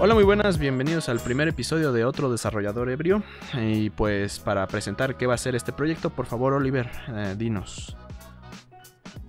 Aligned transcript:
Hola, 0.00 0.14
muy 0.14 0.22
buenas, 0.22 0.58
bienvenidos 0.58 1.08
al 1.08 1.18
primer 1.18 1.48
episodio 1.48 1.92
de 1.92 2.04
otro 2.04 2.30
desarrollador 2.30 2.88
ebrio. 2.88 3.24
Y 3.60 3.90
pues 3.90 4.38
para 4.38 4.64
presentar 4.68 5.16
qué 5.16 5.26
va 5.26 5.34
a 5.34 5.38
ser 5.38 5.56
este 5.56 5.72
proyecto, 5.72 6.10
por 6.10 6.26
favor, 6.26 6.52
Oliver, 6.52 6.88
eh, 7.08 7.34
dinos. 7.36 7.96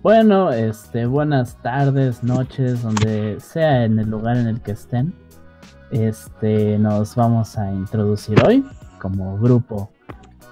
Bueno, 0.00 0.52
este, 0.52 1.06
buenas 1.06 1.60
tardes, 1.60 2.22
noches, 2.22 2.82
donde 2.82 3.40
sea 3.40 3.84
en 3.84 3.98
el 3.98 4.08
lugar 4.08 4.36
en 4.36 4.46
el 4.46 4.60
que 4.62 4.70
estén. 4.70 5.12
Este, 5.90 6.78
nos 6.78 7.16
vamos 7.16 7.58
a 7.58 7.72
introducir 7.72 8.40
hoy 8.46 8.64
como 9.00 9.38
grupo. 9.38 9.90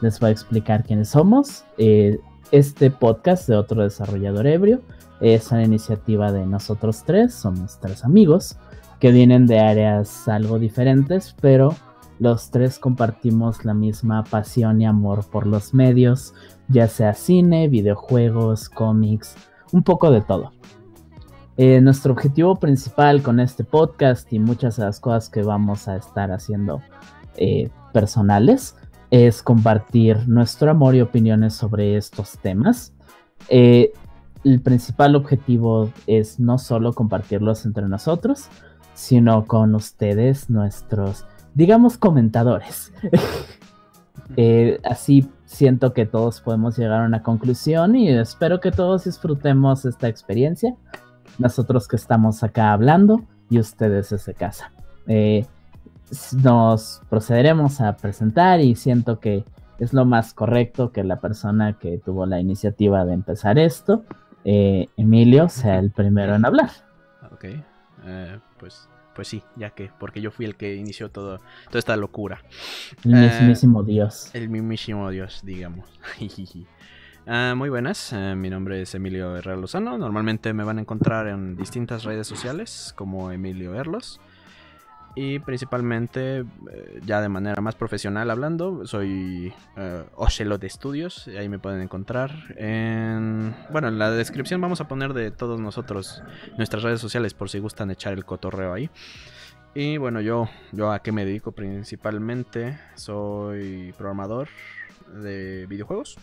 Les 0.01 0.21
voy 0.21 0.29
a 0.29 0.33
explicar 0.33 0.85
quiénes 0.85 1.11
somos. 1.11 1.65
Eh, 1.77 2.19
este 2.53 2.91
podcast 2.91 3.49
de 3.49 3.57
otro 3.57 3.83
desarrollador 3.83 4.47
ebrio 4.47 4.81
es 5.21 5.51
una 5.51 5.65
iniciativa 5.65 6.33
de 6.33 6.47
nosotros 6.47 7.03
tres, 7.05 7.35
somos 7.35 7.79
tres 7.81 8.05
amigos 8.05 8.57
que 9.01 9.11
vienen 9.11 9.47
de 9.47 9.59
áreas 9.59 10.29
algo 10.29 10.59
diferentes, 10.59 11.35
pero 11.41 11.75
los 12.19 12.51
tres 12.51 12.79
compartimos 12.79 13.65
la 13.65 13.75
misma 13.75 14.25
pasión 14.25 14.81
y 14.81 14.87
amor 14.87 15.25
por 15.29 15.47
los 15.47 15.75
medios, 15.75 16.35
ya 16.69 16.89
sea 16.89 17.15
cine, 17.15 17.69
videojuegos, 17.69 18.69
cómics, 18.69 19.37
un 19.73 19.83
poco 19.83 20.11
de 20.11 20.21
todo. 20.21 20.53
Eh, 21.57 21.81
nuestro 21.81 22.13
objetivo 22.13 22.57
principal 22.57 23.23
con 23.23 23.41
este 23.41 23.65
podcast 23.65 24.33
y 24.33 24.39
muchas 24.39 24.77
de 24.77 24.85
las 24.85 25.01
cosas 25.01 25.29
que 25.29 25.43
vamos 25.43 25.89
a 25.89 25.97
estar 25.97 26.31
haciendo 26.31 26.81
eh, 27.37 27.69
personales 27.93 28.77
es 29.11 29.43
compartir 29.43 30.29
nuestro 30.29 30.71
amor 30.71 30.95
y 30.95 31.01
opiniones 31.01 31.55
sobre 31.55 31.97
estos 31.97 32.39
temas. 32.39 32.93
Eh, 33.49 33.93
el 34.45 34.61
principal 34.61 35.17
objetivo 35.17 35.91
es 36.07 36.39
no 36.39 36.59
solo 36.59 36.93
compartirlos 36.93 37.65
entre 37.67 37.89
nosotros, 37.89 38.49
sino 38.95 39.47
con 39.47 39.75
ustedes, 39.75 40.51
nuestros, 40.51 41.25
digamos, 41.55 41.99
comentadores. 41.99 42.93
Eh, 44.37 44.79
así 44.85 45.27
siento 45.47 45.95
que 45.95 46.05
todos 46.05 46.43
podemos 46.43 46.77
llegar 46.77 47.03
a 47.03 47.07
una 47.07 47.23
conclusión 47.23 47.97
y 47.97 48.11
espero 48.11 48.61
que 48.61 48.71
todos 48.71 49.05
disfrutemos 49.05 49.87
esta 49.87 50.07
experiencia. 50.07 50.75
Nosotros 51.39 51.89
que 51.89 51.97
estamos 51.97 52.43
acá 52.43 52.73
hablando 52.73 53.23
y 53.49 53.59
ustedes 53.59 54.11
desde 54.11 54.35
casa. 54.35 54.71
Eh, 55.07 55.47
nos 56.43 57.03
procederemos 57.09 57.81
a 57.81 57.97
presentar 57.97 58.61
y 58.61 58.75
siento 58.75 59.21
que 59.21 59.45
es 59.79 59.93
lo 59.93 60.05
más 60.05 60.35
correcto 60.35 60.93
que 60.93 61.05
la 61.05 61.21
persona 61.21 61.79
que 61.79 61.99
tuvo 61.99 62.27
la 62.27 62.41
iniciativa 62.41 63.05
de 63.05 63.15
empezar 63.15 63.59
esto, 63.59 64.05
eh, 64.45 64.87
Emilio, 64.97 65.49
sea 65.49 65.79
el 65.79 65.91
primero 65.91 66.35
en 66.35 66.45
hablar. 66.45 66.71
Ok, 67.33 67.45
pues 68.59 68.89
pues 69.19 69.27
sí, 69.27 69.43
ya 69.57 69.71
que, 69.71 69.91
porque 69.99 70.21
yo 70.21 70.31
fui 70.31 70.47
el 70.47 70.55
que 70.55 70.77
inició 70.77 71.11
todo, 71.11 71.41
toda 71.67 71.79
esta 71.81 71.97
locura. 71.97 72.41
El 73.05 73.15
mismísimo 73.15 73.83
Dios. 73.83 74.31
El 74.33 74.49
mismísimo 74.49 75.11
Dios, 75.11 75.41
digamos. 75.43 75.89
Ah, 77.31 77.53
muy 77.55 77.69
buenas, 77.69 78.15
eh, 78.15 78.35
mi 78.37 78.49
nombre 78.49 78.81
es 78.81 78.95
Emilio 78.95 79.37
Herrera 79.37 79.59
Lozano. 79.59 79.99
Normalmente 79.99 80.55
me 80.55 80.65
van 80.65 80.79
a 80.79 80.81
encontrar 80.81 81.27
en 81.27 81.57
distintas 81.57 82.05
redes 82.05 82.27
sociales 82.27 82.95
como 82.97 83.31
Emilio 83.31 83.75
Erlos. 83.75 84.19
Y 85.15 85.41
principalmente, 85.41 86.39
eh, 86.39 87.01
ya 87.05 87.21
de 87.21 87.29
manera 87.29 87.61
más 87.61 87.75
profesional 87.75 88.31
hablando, 88.31 88.87
soy 88.87 89.53
uh, 89.77 90.59
de 90.59 90.69
Studios. 90.69 91.29
Ahí 91.29 91.49
me 91.49 91.59
pueden 91.59 91.81
encontrar. 91.81 92.31
En, 92.57 93.55
bueno, 93.71 93.89
en 93.89 93.99
la 93.99 94.11
descripción 94.11 94.61
vamos 94.61 94.81
a 94.81 94.87
poner 94.89 95.15
de 95.15 95.31
todos 95.31 95.61
nosotros 95.61 96.23
nuestras 96.57 96.83
redes 96.83 97.01
sociales 97.01 97.35
por 97.35 97.51
si 97.51 97.59
gustan 97.59 97.91
echar 97.91 98.13
el 98.13 98.25
cotorreo 98.25 98.73
ahí. 98.73 98.91
Y 99.75 99.97
bueno, 99.97 100.21
yo 100.21 100.49
a 100.91 101.01
qué 101.01 101.13
me 101.13 101.25
dedico 101.25 101.53
principalmente. 101.53 102.79
Soy 102.95 103.93
programador 103.97 104.49
de 105.23 105.67
videojuegos 105.67 106.17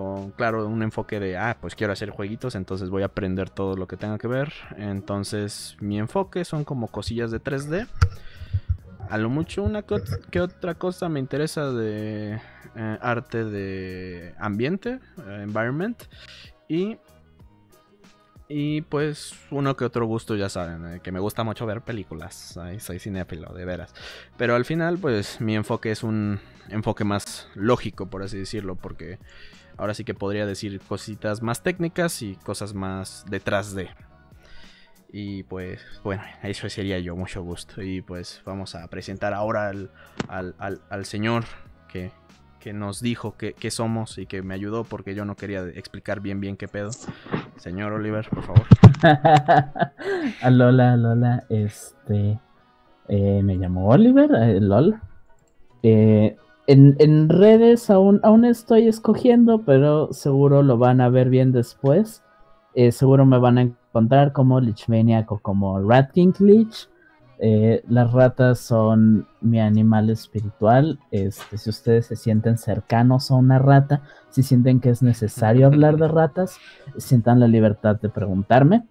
con, 0.00 0.30
claro, 0.30 0.66
un 0.66 0.82
enfoque 0.82 1.20
de, 1.20 1.36
ah, 1.36 1.58
pues 1.60 1.74
quiero 1.74 1.92
hacer 1.92 2.08
jueguitos, 2.08 2.54
entonces 2.54 2.88
voy 2.88 3.02
a 3.02 3.06
aprender 3.06 3.50
todo 3.50 3.76
lo 3.76 3.86
que 3.86 3.98
tenga 3.98 4.16
que 4.16 4.28
ver. 4.28 4.50
Entonces, 4.78 5.76
mi 5.80 5.98
enfoque 5.98 6.46
son 6.46 6.64
como 6.64 6.88
cosillas 6.88 7.30
de 7.30 7.38
3D. 7.38 7.86
A 9.10 9.18
lo 9.18 9.28
mucho, 9.28 9.62
una 9.62 9.82
que 9.82 10.40
otra 10.40 10.74
cosa 10.76 11.10
me 11.10 11.20
interesa 11.20 11.70
de 11.70 12.40
eh, 12.76 12.98
arte 13.02 13.44
de 13.44 14.34
ambiente, 14.38 15.00
eh, 15.26 15.40
environment. 15.42 16.02
Y, 16.66 16.96
y 18.48 18.80
pues 18.80 19.34
uno 19.50 19.76
que 19.76 19.84
otro 19.84 20.06
gusto, 20.06 20.34
ya 20.34 20.48
saben, 20.48 20.94
eh, 20.94 21.00
que 21.02 21.12
me 21.12 21.20
gusta 21.20 21.44
mucho 21.44 21.66
ver 21.66 21.82
películas. 21.82 22.58
Soy 22.78 22.98
cinéfilo, 22.98 23.52
de 23.52 23.66
veras. 23.66 23.92
Pero 24.38 24.54
al 24.54 24.64
final, 24.64 24.96
pues 24.96 25.42
mi 25.42 25.56
enfoque 25.56 25.90
es 25.90 26.02
un 26.02 26.40
enfoque 26.70 27.04
más 27.04 27.48
lógico, 27.54 28.06
por 28.06 28.22
así 28.22 28.38
decirlo, 28.38 28.76
porque 28.76 29.18
Ahora 29.80 29.94
sí 29.94 30.04
que 30.04 30.12
podría 30.12 30.44
decir 30.44 30.78
cositas 30.86 31.40
más 31.40 31.62
técnicas 31.62 32.20
y 32.20 32.34
cosas 32.34 32.74
más 32.74 33.24
detrás 33.30 33.74
de. 33.74 33.88
Y 35.10 35.44
pues 35.44 35.80
bueno, 36.04 36.22
eso 36.42 36.68
sería 36.68 36.98
yo, 36.98 37.16
mucho 37.16 37.42
gusto. 37.42 37.80
Y 37.80 38.02
pues 38.02 38.42
vamos 38.44 38.74
a 38.74 38.86
presentar 38.88 39.32
ahora 39.32 39.72
al, 40.28 41.04
señor 41.06 41.44
que, 41.88 42.12
nos 42.74 43.00
dijo 43.00 43.38
que, 43.38 43.70
somos 43.70 44.18
y 44.18 44.26
que 44.26 44.42
me 44.42 44.52
ayudó 44.52 44.84
porque 44.84 45.14
yo 45.14 45.24
no 45.24 45.34
quería 45.34 45.62
explicar 45.68 46.20
bien 46.20 46.40
bien 46.40 46.58
qué 46.58 46.68
pedo. 46.68 46.90
Señor 47.56 47.94
Oliver, 47.94 48.28
por 48.28 48.42
favor. 48.42 48.66
Alola, 50.42 50.94
Lola, 50.98 51.44
este... 51.48 52.38
Eh, 53.08 53.42
me 53.42 53.56
llamo 53.56 53.88
Oliver, 53.88 54.30
eh, 54.34 54.60
LOL. 54.60 55.00
Eh, 55.82 56.36
en, 56.72 57.28
redes 57.28 57.90
aún, 57.90 58.20
aún 58.22 58.44
estoy 58.44 58.86
escogiendo, 58.86 59.62
pero 59.62 60.12
seguro 60.12 60.62
lo 60.62 60.78
van 60.78 61.00
a 61.00 61.08
ver 61.08 61.28
bien 61.28 61.50
después. 61.52 62.22
Eh, 62.74 62.92
seguro 62.92 63.26
me 63.26 63.38
van 63.38 63.58
a 63.58 63.62
encontrar 63.62 64.32
como 64.32 64.60
Lichmaniac 64.60 65.30
o 65.32 65.38
como 65.38 65.80
Rat 65.80 66.12
King 66.12 66.32
Lich. 66.38 66.88
Eh, 67.40 67.82
las 67.88 68.12
ratas 68.12 68.60
son 68.60 69.26
mi 69.40 69.58
animal 69.58 70.10
espiritual. 70.10 71.00
Este, 71.10 71.58
si 71.58 71.70
ustedes 71.70 72.06
se 72.06 72.14
sienten 72.14 72.56
cercanos 72.56 73.30
a 73.30 73.34
una 73.34 73.58
rata, 73.58 74.02
si 74.28 74.42
sienten 74.44 74.78
que 74.78 74.90
es 74.90 75.02
necesario 75.02 75.66
hablar 75.66 75.96
de 75.96 76.06
ratas, 76.08 76.56
sientan 76.98 77.40
la 77.40 77.48
libertad 77.48 77.96
de 77.96 78.10
preguntarme. 78.10 78.86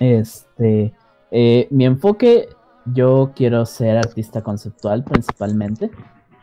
Este, 0.00 0.94
eh, 1.30 1.68
mi 1.70 1.84
enfoque, 1.84 2.48
yo 2.86 3.32
quiero 3.34 3.66
ser 3.66 3.98
artista 3.98 4.42
conceptual 4.42 5.04
principalmente. 5.04 5.90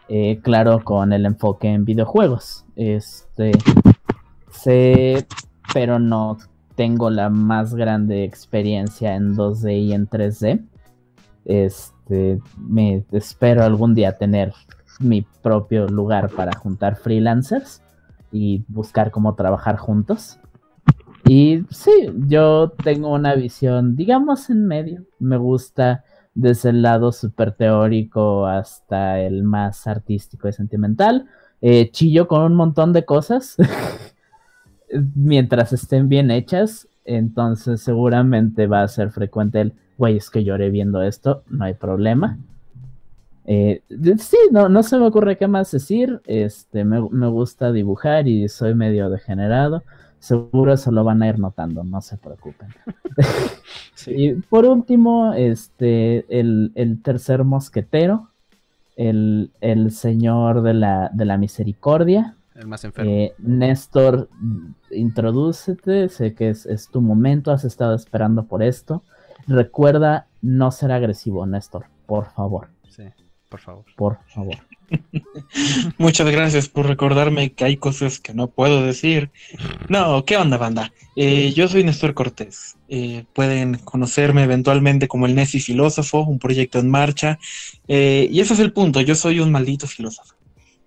Eh, 0.09 0.39
claro, 0.41 0.83
con 0.83 1.13
el 1.13 1.25
enfoque 1.25 1.67
en 1.67 1.85
videojuegos. 1.85 2.65
Este, 2.75 3.51
sé, 4.49 5.27
pero 5.71 5.99
no 5.99 6.37
tengo 6.75 7.11
la 7.11 7.29
más 7.29 7.75
grande 7.75 8.23
experiencia 8.23 9.15
en 9.15 9.35
2D 9.35 9.79
y 9.79 9.93
en 9.93 10.09
3D. 10.09 10.65
Este, 11.45 12.39
me 12.57 13.05
espero 13.11 13.63
algún 13.63 13.93
día 13.93 14.17
tener 14.17 14.53
mi 14.99 15.21
propio 15.21 15.87
lugar 15.87 16.29
para 16.29 16.57
juntar 16.57 16.95
freelancers 16.95 17.83
y 18.31 18.63
buscar 18.67 19.11
cómo 19.11 19.35
trabajar 19.35 19.77
juntos. 19.77 20.39
Y 21.25 21.65
sí, 21.69 21.91
yo 22.27 22.71
tengo 22.83 23.13
una 23.13 23.35
visión, 23.35 23.95
digamos, 23.95 24.49
en 24.49 24.65
medio. 24.65 25.05
Me 25.19 25.37
gusta 25.37 26.03
desde 26.33 26.69
el 26.69 26.81
lado 26.81 27.11
súper 27.11 27.53
teórico 27.53 28.45
hasta 28.45 29.19
el 29.19 29.43
más 29.43 29.87
artístico 29.87 30.47
y 30.47 30.53
sentimental. 30.53 31.27
Eh, 31.61 31.91
chillo 31.91 32.27
con 32.27 32.43
un 32.43 32.55
montón 32.55 32.93
de 32.93 33.03
cosas 33.03 33.57
mientras 35.15 35.73
estén 35.73 36.09
bien 36.09 36.31
hechas. 36.31 36.87
Entonces 37.05 37.81
seguramente 37.81 38.67
va 38.67 38.83
a 38.83 38.87
ser 38.87 39.11
frecuente 39.11 39.61
el, 39.61 39.73
güey, 39.97 40.17
es 40.17 40.29
que 40.29 40.43
lloré 40.43 40.69
viendo 40.69 41.01
esto, 41.01 41.43
no 41.49 41.65
hay 41.65 41.73
problema. 41.73 42.37
Eh, 43.45 43.81
sí, 44.19 44.37
no, 44.51 44.69
no 44.69 44.83
se 44.83 44.97
me 44.99 45.07
ocurre 45.07 45.37
qué 45.37 45.47
más 45.47 45.71
decir. 45.71 46.21
Este, 46.25 46.85
me, 46.85 47.01
me 47.09 47.27
gusta 47.27 47.71
dibujar 47.71 48.27
y 48.27 48.47
soy 48.47 48.75
medio 48.75 49.09
degenerado. 49.09 49.83
Seguro 50.19 50.73
eso 50.73 50.91
lo 50.91 51.03
van 51.03 51.23
a 51.23 51.29
ir 51.29 51.39
notando, 51.39 51.83
no 51.83 52.01
se 52.01 52.17
preocupen. 52.17 52.69
Y 54.07 54.33
por 54.33 54.65
último, 54.65 55.33
este, 55.33 56.25
el, 56.29 57.01
tercer 57.03 57.43
mosquetero, 57.43 58.29
el, 58.95 59.51
señor 59.91 60.61
de 60.61 60.73
la, 60.73 61.09
de 61.13 61.25
la 61.25 61.37
misericordia. 61.37 62.35
El 62.55 62.67
más 62.67 62.85
enfermo. 62.85 63.11
Eh, 63.11 63.33
Néstor, 63.39 64.29
introdúcete, 64.89 66.07
sé 66.07 66.33
que 66.33 66.49
es, 66.49 66.65
es, 66.65 66.87
tu 66.89 67.01
momento, 67.01 67.51
has 67.51 67.65
estado 67.65 67.93
esperando 67.93 68.45
por 68.45 68.63
esto. 68.63 69.03
Recuerda 69.47 70.27
no 70.41 70.71
ser 70.71 70.93
agresivo, 70.93 71.45
Néstor, 71.45 71.87
por 72.05 72.25
favor. 72.31 72.69
Sí. 72.87 73.03
Por 73.49 73.59
favor. 73.59 73.85
Por 73.95 74.19
favor. 74.27 74.57
Muchas 75.97 76.29
gracias 76.29 76.69
por 76.69 76.87
recordarme 76.87 77.51
que 77.51 77.65
hay 77.65 77.77
cosas 77.77 78.19
que 78.19 78.33
no 78.33 78.47
puedo 78.47 78.83
decir. 78.83 79.31
No, 79.87 80.23
¿qué 80.25 80.37
onda, 80.37 80.57
banda? 80.57 80.93
Eh, 81.15 81.51
yo 81.53 81.67
soy 81.67 81.83
Néstor 81.83 82.13
Cortés. 82.13 82.77
Eh, 82.87 83.25
pueden 83.33 83.79
conocerme 83.79 84.43
eventualmente 84.43 85.07
como 85.07 85.25
el 85.25 85.35
Nessi 85.35 85.59
Filósofo, 85.59 86.21
un 86.21 86.39
proyecto 86.39 86.79
en 86.79 86.89
marcha. 86.89 87.39
Eh, 87.87 88.27
y 88.31 88.39
ese 88.39 88.53
es 88.53 88.59
el 88.59 88.71
punto, 88.71 89.01
yo 89.01 89.15
soy 89.15 89.39
un 89.39 89.51
maldito 89.51 89.87
filósofo. 89.87 90.35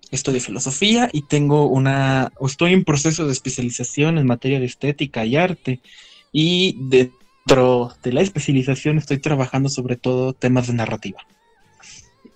Estudio 0.09 0.41
filosofía 0.41 1.09
y 1.11 1.23
tengo 1.23 1.67
una, 1.67 2.31
o 2.37 2.47
estoy 2.47 2.73
en 2.73 2.83
proceso 2.83 3.25
de 3.25 3.33
especialización 3.33 4.17
en 4.17 4.27
materia 4.27 4.59
de 4.59 4.65
estética 4.65 5.25
y 5.25 5.35
arte. 5.35 5.81
Y 6.31 6.77
dentro 6.79 7.93
de 8.03 8.13
la 8.13 8.21
especialización 8.21 8.97
estoy 8.97 9.17
trabajando 9.17 9.69
sobre 9.69 9.97
todo 9.97 10.33
temas 10.33 10.67
de 10.67 10.73
narrativa 10.73 11.25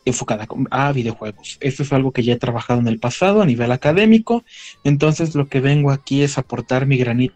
enfocada 0.07 0.47
a 0.71 0.91
videojuegos. 0.91 1.57
Esto 1.61 1.83
es 1.83 1.93
algo 1.93 2.11
que 2.11 2.23
ya 2.23 2.33
he 2.33 2.37
trabajado 2.37 2.79
en 2.79 2.87
el 2.87 2.99
pasado 2.99 3.41
a 3.41 3.45
nivel 3.45 3.71
académico, 3.71 4.43
entonces 4.83 5.35
lo 5.35 5.47
que 5.47 5.59
vengo 5.59 5.91
aquí 5.91 6.21
es 6.21 6.37
aportar 6.37 6.85
mi 6.85 6.97
granito 6.97 7.35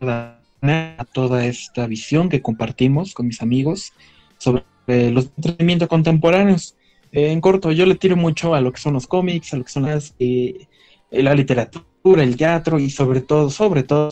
a 0.00 1.04
toda 1.12 1.46
esta 1.46 1.86
visión 1.86 2.28
que 2.28 2.42
compartimos 2.42 3.14
con 3.14 3.26
mis 3.26 3.42
amigos 3.42 3.92
sobre 4.38 4.64
los 4.86 5.30
entretenimientos 5.36 5.88
contemporáneos. 5.88 6.76
en 7.12 7.40
corto, 7.40 7.72
yo 7.72 7.86
le 7.86 7.96
tiro 7.96 8.16
mucho 8.16 8.54
a 8.54 8.60
lo 8.60 8.72
que 8.72 8.80
son 8.80 8.94
los 8.94 9.06
cómics, 9.06 9.52
a 9.52 9.56
lo 9.56 9.64
que 9.64 9.72
son 9.72 9.84
las, 9.84 10.14
eh, 10.18 10.66
la 11.10 11.34
literatura, 11.34 12.22
el 12.22 12.36
teatro 12.36 12.78
y 12.78 12.90
sobre 12.90 13.20
todo, 13.20 13.50
sobre 13.50 13.82
todo, 13.82 14.10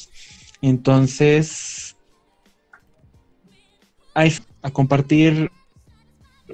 entonces, 0.61 1.97
a 4.15 4.71
compartir 4.73 5.51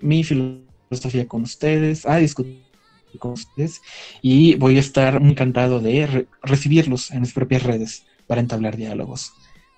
mi 0.03 0.23
filosofía 0.23 0.64
filosofía 0.95 1.29
con 1.29 1.43
ustedes, 1.43 2.07
a 2.07 2.17
discutir 2.17 2.65
con 3.19 3.33
ustedes 3.33 3.81
y 4.23 4.57
voy 4.57 4.77
a 4.77 4.81
estar 4.81 5.17
encantado 5.17 5.81
de 5.81 6.27
recibirlos 6.43 7.11
en 7.11 7.21
mis 7.21 7.33
propias 7.33 7.63
redes 7.63 8.05
para 8.27 8.41
entablar 8.41 8.77
diálogos. 8.77 9.33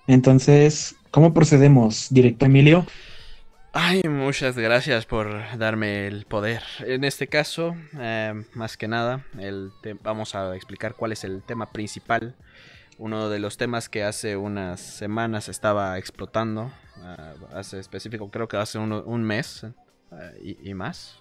Entonces, 0.07 0.95
¿cómo 1.11 1.33
procedemos, 1.33 2.07
directo 2.09 2.45
Emilio? 2.45 2.85
Ay, 3.73 4.01
muchas 4.09 4.57
gracias 4.57 5.05
por 5.05 5.57
darme 5.57 6.07
el 6.07 6.25
poder. 6.25 6.63
En 6.79 7.03
este 7.03 7.27
caso, 7.27 7.75
eh, 7.99 8.33
más 8.53 8.77
que 8.77 8.87
nada, 8.87 9.25
el 9.37 9.71
vamos 10.01 10.33
a 10.33 10.55
explicar 10.55 10.95
cuál 10.95 11.11
es 11.11 11.23
el 11.23 11.43
tema 11.43 11.71
principal. 11.71 12.35
Uno 12.97 13.29
de 13.29 13.37
los 13.37 13.57
temas 13.57 13.89
que 13.89 14.03
hace 14.03 14.35
unas 14.35 14.79
semanas 14.79 15.49
estaba 15.49 15.99
explotando, 15.99 16.71
eh, 17.03 17.33
hace 17.53 17.77
específico, 17.77 18.31
creo 18.31 18.47
que 18.47 18.57
hace 18.57 18.79
un 18.79 19.23
mes, 19.23 19.67
eh, 20.11 20.57
y, 20.63 20.73
más. 20.73 21.19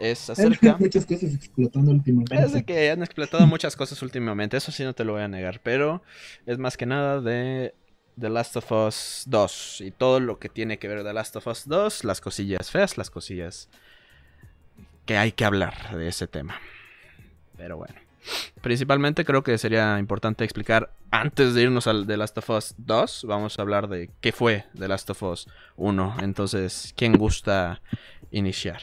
Es 0.00 0.28
acerca. 0.28 0.76
muchas 0.78 1.06
cosas 1.06 1.34
explotando 1.34 1.92
últimamente. 1.92 2.36
Es 2.36 2.52
de 2.52 2.64
que 2.64 2.90
han 2.90 3.02
explotado 3.02 3.46
muchas 3.46 3.76
cosas 3.76 4.00
últimamente, 4.02 4.56
eso 4.56 4.72
sí 4.72 4.82
no 4.82 4.92
te 4.92 5.04
lo 5.04 5.12
voy 5.12 5.22
a 5.22 5.28
negar, 5.28 5.60
pero 5.62 6.02
es 6.46 6.58
más 6.58 6.76
que 6.76 6.86
nada 6.86 7.20
de 7.20 7.74
The 8.18 8.28
Last 8.28 8.56
of 8.56 8.70
Us 8.72 9.24
2 9.26 9.82
y 9.82 9.90
todo 9.90 10.20
lo 10.20 10.38
que 10.38 10.48
tiene 10.48 10.78
que 10.78 10.88
ver 10.88 11.04
The 11.04 11.12
Last 11.12 11.36
of 11.36 11.46
Us 11.46 11.68
2, 11.68 12.04
las 12.04 12.20
cosillas 12.20 12.70
feas, 12.70 12.98
las 12.98 13.10
cosillas 13.10 13.68
que 15.06 15.16
hay 15.16 15.32
que 15.32 15.44
hablar 15.44 15.96
de 15.96 16.08
ese 16.08 16.26
tema. 16.26 16.60
Pero 17.56 17.76
bueno. 17.76 18.03
Principalmente 18.60 19.24
creo 19.24 19.42
que 19.42 19.58
sería 19.58 19.98
importante 19.98 20.44
explicar, 20.44 20.90
antes 21.10 21.54
de 21.54 21.62
irnos 21.62 21.86
al 21.86 22.06
The 22.06 22.16
Last 22.16 22.38
of 22.38 22.50
Us 22.50 22.74
2, 22.78 23.24
vamos 23.28 23.58
a 23.58 23.62
hablar 23.62 23.88
de 23.88 24.10
qué 24.20 24.32
fue 24.32 24.64
The 24.78 24.88
Last 24.88 25.10
of 25.10 25.22
Us 25.22 25.48
1. 25.76 26.16
Entonces, 26.22 26.92
¿quién 26.96 27.14
gusta 27.18 27.80
iniciar? 28.30 28.80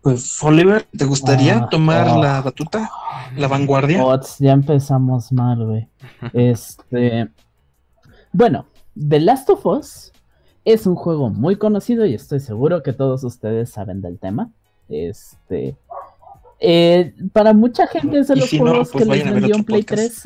Pues 0.00 0.42
Oliver, 0.42 0.86
¿te 0.96 1.04
gustaría 1.04 1.58
ah, 1.58 1.68
tomar 1.68 2.08
ah. 2.08 2.18
la 2.18 2.40
batuta? 2.40 2.90
¿La 3.36 3.48
vanguardia? 3.48 4.02
ya 4.38 4.52
empezamos 4.52 5.32
mal, 5.32 5.64
güey. 5.64 5.88
Este. 6.32 7.28
Bueno, 8.32 8.66
The 8.96 9.20
Last 9.20 9.50
of 9.50 9.66
Us 9.66 10.12
es 10.64 10.86
un 10.86 10.94
juego 10.94 11.30
muy 11.30 11.56
conocido 11.56 12.06
y 12.06 12.14
estoy 12.14 12.40
seguro 12.40 12.82
que 12.82 12.92
todos 12.92 13.24
ustedes 13.24 13.70
saben 13.70 14.00
del 14.00 14.18
tema. 14.18 14.50
Este. 14.88 15.76
Eh, 16.60 17.14
para 17.32 17.52
mucha 17.52 17.86
gente 17.86 18.18
es 18.18 18.28
de 18.28 18.36
los 18.36 18.50
juegos 18.50 18.90
pues 18.92 19.04
que 19.04 19.10
les 19.10 19.32
vendió 19.32 19.56
un 19.56 19.64
Play 19.64 19.82
3. 19.82 20.22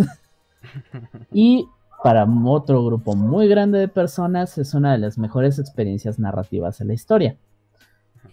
y 1.32 1.66
para 2.02 2.26
otro 2.46 2.84
grupo 2.84 3.14
muy 3.14 3.48
grande 3.48 3.78
de 3.78 3.88
personas 3.88 4.58
es 4.58 4.74
una 4.74 4.92
de 4.92 4.98
las 4.98 5.18
mejores 5.18 5.58
experiencias 5.58 6.18
narrativas 6.18 6.80
en 6.80 6.88
la 6.88 6.94
historia. 6.94 7.36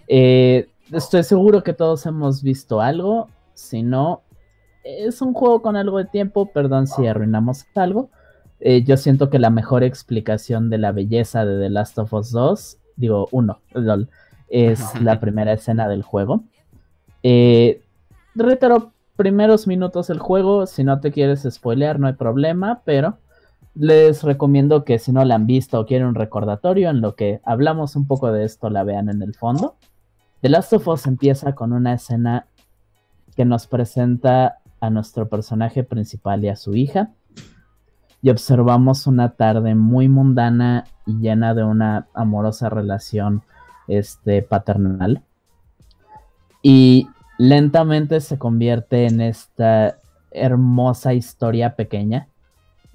Eh, 0.07 0.67
estoy 0.91 1.23
seguro 1.23 1.63
que 1.63 1.73
todos 1.73 2.05
hemos 2.05 2.41
visto 2.41 2.81
algo. 2.81 3.27
Si 3.53 3.83
no, 3.83 4.23
es 4.83 5.21
un 5.21 5.33
juego 5.33 5.61
con 5.61 5.75
algo 5.75 5.97
de 5.97 6.05
tiempo. 6.05 6.51
Perdón 6.51 6.87
si 6.87 7.05
arruinamos 7.05 7.65
algo. 7.75 8.09
Eh, 8.59 8.83
yo 8.83 8.97
siento 8.97 9.29
que 9.29 9.39
la 9.39 9.49
mejor 9.49 9.83
explicación 9.83 10.69
de 10.69 10.79
la 10.79 10.91
belleza 10.91 11.45
de 11.45 11.59
The 11.59 11.69
Last 11.69 11.97
of 11.97 12.13
Us 12.13 12.31
2, 12.31 12.77
digo, 12.97 13.27
uno, 13.31 13.61
es 14.49 14.99
la 15.01 15.19
primera 15.19 15.53
escena 15.53 15.87
del 15.87 16.03
juego. 16.03 16.43
Eh, 17.23 17.81
reitero, 18.35 18.93
primeros 19.15 19.67
minutos 19.67 20.07
del 20.07 20.19
juego, 20.19 20.65
si 20.65 20.83
no 20.83 20.99
te 20.99 21.11
quieres 21.11 21.47
spoilear 21.49 21.99
no 21.99 22.07
hay 22.07 22.13
problema, 22.13 22.81
pero 22.85 23.17
les 23.75 24.23
recomiendo 24.23 24.83
que 24.83 24.99
si 24.99 25.11
no 25.11 25.23
la 25.25 25.35
han 25.35 25.45
visto 25.45 25.79
o 25.79 25.85
quieren 25.85 26.07
un 26.07 26.15
recordatorio 26.15 26.89
en 26.89 27.01
lo 27.01 27.15
que 27.15 27.41
hablamos 27.43 27.95
un 27.95 28.07
poco 28.07 28.31
de 28.31 28.45
esto, 28.45 28.69
la 28.69 28.83
vean 28.83 29.09
en 29.09 29.21
el 29.21 29.35
fondo. 29.35 29.75
The 30.41 30.49
Last 30.49 30.73
of 30.73 30.87
Us 30.87 31.05
empieza 31.05 31.53
con 31.53 31.73
una 31.73 31.93
escena 31.93 32.47
que 33.35 33.45
nos 33.45 33.67
presenta 33.67 34.59
a 34.79 34.89
nuestro 34.89 35.27
personaje 35.27 35.83
principal 35.83 36.43
y 36.43 36.49
a 36.49 36.55
su 36.55 36.75
hija. 36.75 37.11
Y 38.21 38.29
observamos 38.29 39.07
una 39.07 39.31
tarde 39.31 39.75
muy 39.75 40.09
mundana 40.09 40.85
y 41.05 41.19
llena 41.19 41.53
de 41.53 41.63
una 41.63 42.07
amorosa 42.13 42.69
relación 42.69 43.43
este, 43.89 44.41
paternal. 44.41 45.23
Y 46.61 47.07
lentamente 47.37 48.21
se 48.21 48.37
convierte 48.37 49.07
en 49.07 49.21
esta 49.21 49.97
hermosa 50.31 51.13
historia 51.13 51.75
pequeña 51.75 52.27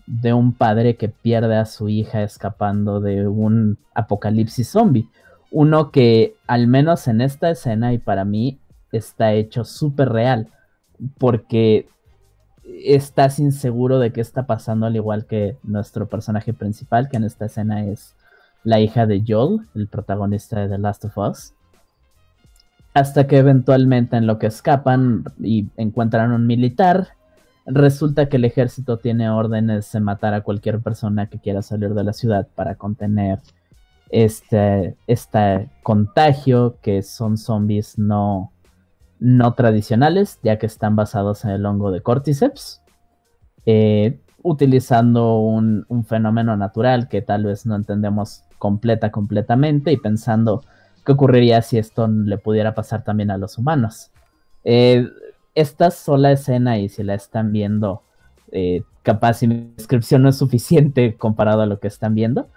de 0.06 0.32
un 0.32 0.52
padre 0.52 0.96
que 0.96 1.08
pierde 1.08 1.56
a 1.56 1.64
su 1.64 1.88
hija 1.88 2.22
escapando 2.22 3.00
de 3.00 3.26
un 3.26 3.78
apocalipsis 3.94 4.68
zombie. 4.68 5.08
Uno 5.50 5.90
que, 5.90 6.34
al 6.46 6.66
menos 6.66 7.08
en 7.08 7.20
esta 7.20 7.50
escena 7.50 7.92
y 7.92 7.98
para 7.98 8.24
mí, 8.24 8.58
está 8.92 9.32
hecho 9.32 9.64
súper 9.64 10.10
real. 10.10 10.48
Porque 11.18 11.88
estás 12.64 13.38
inseguro 13.38 13.98
de 13.98 14.12
qué 14.12 14.20
está 14.20 14.46
pasando, 14.46 14.86
al 14.86 14.96
igual 14.96 15.26
que 15.26 15.56
nuestro 15.62 16.06
personaje 16.06 16.52
principal, 16.52 17.08
que 17.08 17.16
en 17.16 17.24
esta 17.24 17.46
escena 17.46 17.84
es 17.84 18.14
la 18.64 18.80
hija 18.80 19.06
de 19.06 19.22
Joel, 19.26 19.60
el 19.74 19.86
protagonista 19.86 20.60
de 20.60 20.68
The 20.68 20.78
Last 20.78 21.04
of 21.04 21.18
Us. 21.18 21.54
Hasta 22.94 23.26
que 23.26 23.38
eventualmente 23.38 24.16
en 24.16 24.26
lo 24.26 24.38
que 24.38 24.46
escapan 24.46 25.24
y 25.40 25.68
encuentran 25.76 26.32
un 26.32 26.46
militar, 26.46 27.08
resulta 27.66 28.28
que 28.28 28.36
el 28.36 28.44
ejército 28.44 28.98
tiene 28.98 29.30
órdenes 29.30 29.92
de 29.92 30.00
matar 30.00 30.34
a 30.34 30.42
cualquier 30.42 30.80
persona 30.80 31.28
que 31.28 31.38
quiera 31.38 31.62
salir 31.62 31.94
de 31.94 32.04
la 32.04 32.12
ciudad 32.12 32.48
para 32.54 32.76
contener 32.76 33.40
este, 34.10 34.96
este 35.06 35.68
contagio, 35.82 36.78
que 36.82 37.02
son 37.02 37.36
zombies 37.36 37.98
no, 37.98 38.52
no 39.18 39.54
tradicionales, 39.54 40.38
ya 40.42 40.58
que 40.58 40.66
están 40.66 40.94
basados 40.96 41.44
en 41.44 41.50
el 41.50 41.66
hongo 41.66 41.90
de 41.90 42.00
Cordyceps. 42.00 42.80
Eh, 43.66 44.20
utilizando 44.42 45.38
un, 45.38 45.86
un, 45.88 46.04
fenómeno 46.04 46.54
natural 46.54 47.08
que 47.08 47.22
tal 47.22 47.44
vez 47.44 47.64
no 47.64 47.76
entendemos 47.76 48.44
completa 48.64 49.10
completamente 49.10 49.92
y 49.92 49.98
pensando 49.98 50.62
qué 51.04 51.12
ocurriría 51.12 51.60
si 51.60 51.76
esto 51.76 52.08
le 52.08 52.38
pudiera 52.38 52.74
pasar 52.74 53.04
también 53.04 53.30
a 53.30 53.36
los 53.36 53.58
humanos. 53.58 54.10
Eh, 54.64 55.06
esta 55.54 55.90
sola 55.90 56.32
escena 56.32 56.78
y 56.78 56.88
si 56.88 57.02
la 57.02 57.12
están 57.12 57.52
viendo, 57.52 58.04
eh, 58.52 58.82
capaz 59.02 59.34
si 59.34 59.48
mi 59.48 59.74
descripción 59.76 60.22
no 60.22 60.30
es 60.30 60.38
suficiente 60.38 61.14
comparado 61.18 61.60
a 61.60 61.66
lo 61.66 61.78
que 61.78 61.88
están 61.88 62.14
viendo, 62.14 62.48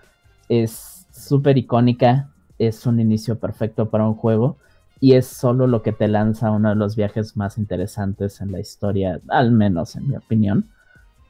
es 0.48 1.06
súper 1.12 1.58
icónica, 1.58 2.30
es 2.58 2.86
un 2.86 3.02
inicio 3.02 3.38
perfecto 3.38 3.90
para 3.90 4.08
un 4.08 4.16
juego 4.16 4.56
y 5.02 5.16
es 5.16 5.28
solo 5.28 5.68
lo 5.68 5.82
que 5.82 5.92
te 5.92 6.08
lanza 6.08 6.52
uno 6.52 6.70
de 6.70 6.76
los 6.76 6.96
viajes 6.96 7.36
más 7.36 7.58
interesantes 7.58 8.40
en 8.40 8.54
la 8.54 8.62
historia, 8.62 9.20
al 9.28 9.52
menos 9.52 9.98
en 9.98 10.08
mi 10.08 10.16
opinión, 10.16 10.70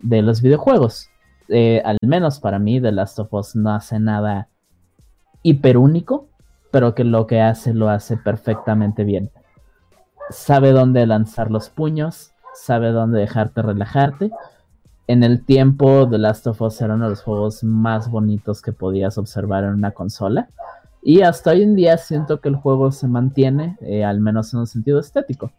de 0.02 0.22
los 0.22 0.44
videojuegos. 0.44 1.10
Eh, 1.50 1.82
al 1.84 1.98
menos 2.06 2.40
para 2.40 2.60
mí, 2.60 2.80
The 2.80 2.92
Last 2.92 3.18
of 3.18 3.34
Us 3.34 3.56
no 3.56 3.72
hace 3.72 4.00
nada 4.00 4.50
hiperúnico, 5.44 6.28
pero 6.72 6.96
que 6.96 7.04
lo 7.04 7.28
que 7.28 7.42
hace 7.42 7.74
lo 7.74 7.90
hace 7.90 8.18
perfectamente 8.18 9.04
bien. 9.04 9.32
Sabe 10.30 10.72
dónde 10.72 11.06
lanzar 11.06 11.52
los 11.52 11.70
puños, 11.70 12.32
sabe 12.54 12.92
dónde 12.92 13.20
dejarte 13.20 13.62
relajarte. 13.62 14.32
En 15.08 15.24
el 15.24 15.46
tiempo, 15.46 16.08
The 16.10 16.18
Last 16.18 16.48
of 16.48 16.62
Us 16.62 16.82
era 16.82 16.96
uno 16.96 17.06
de 17.06 17.12
los 17.12 17.24
juegos 17.24 17.64
más 17.64 18.12
bonitos 18.12 18.62
que 18.62 18.74
podías 18.74 19.18
observar 19.18 19.64
en 19.64 19.72
una 19.72 19.92
consola. 19.92 20.50
Y 21.02 21.22
hasta 21.22 21.52
hoy 21.52 21.64
en 21.64 21.76
día 21.76 21.98
siento 21.98 22.42
que 22.42 22.50
el 22.50 22.58
juego 22.58 22.92
se 22.92 23.08
mantiene, 23.08 23.78
eh, 23.80 24.04
al 24.04 24.20
menos 24.20 24.54
en 24.54 24.60
un 24.60 24.68
sentido 24.68 25.00
estético. 25.00 25.52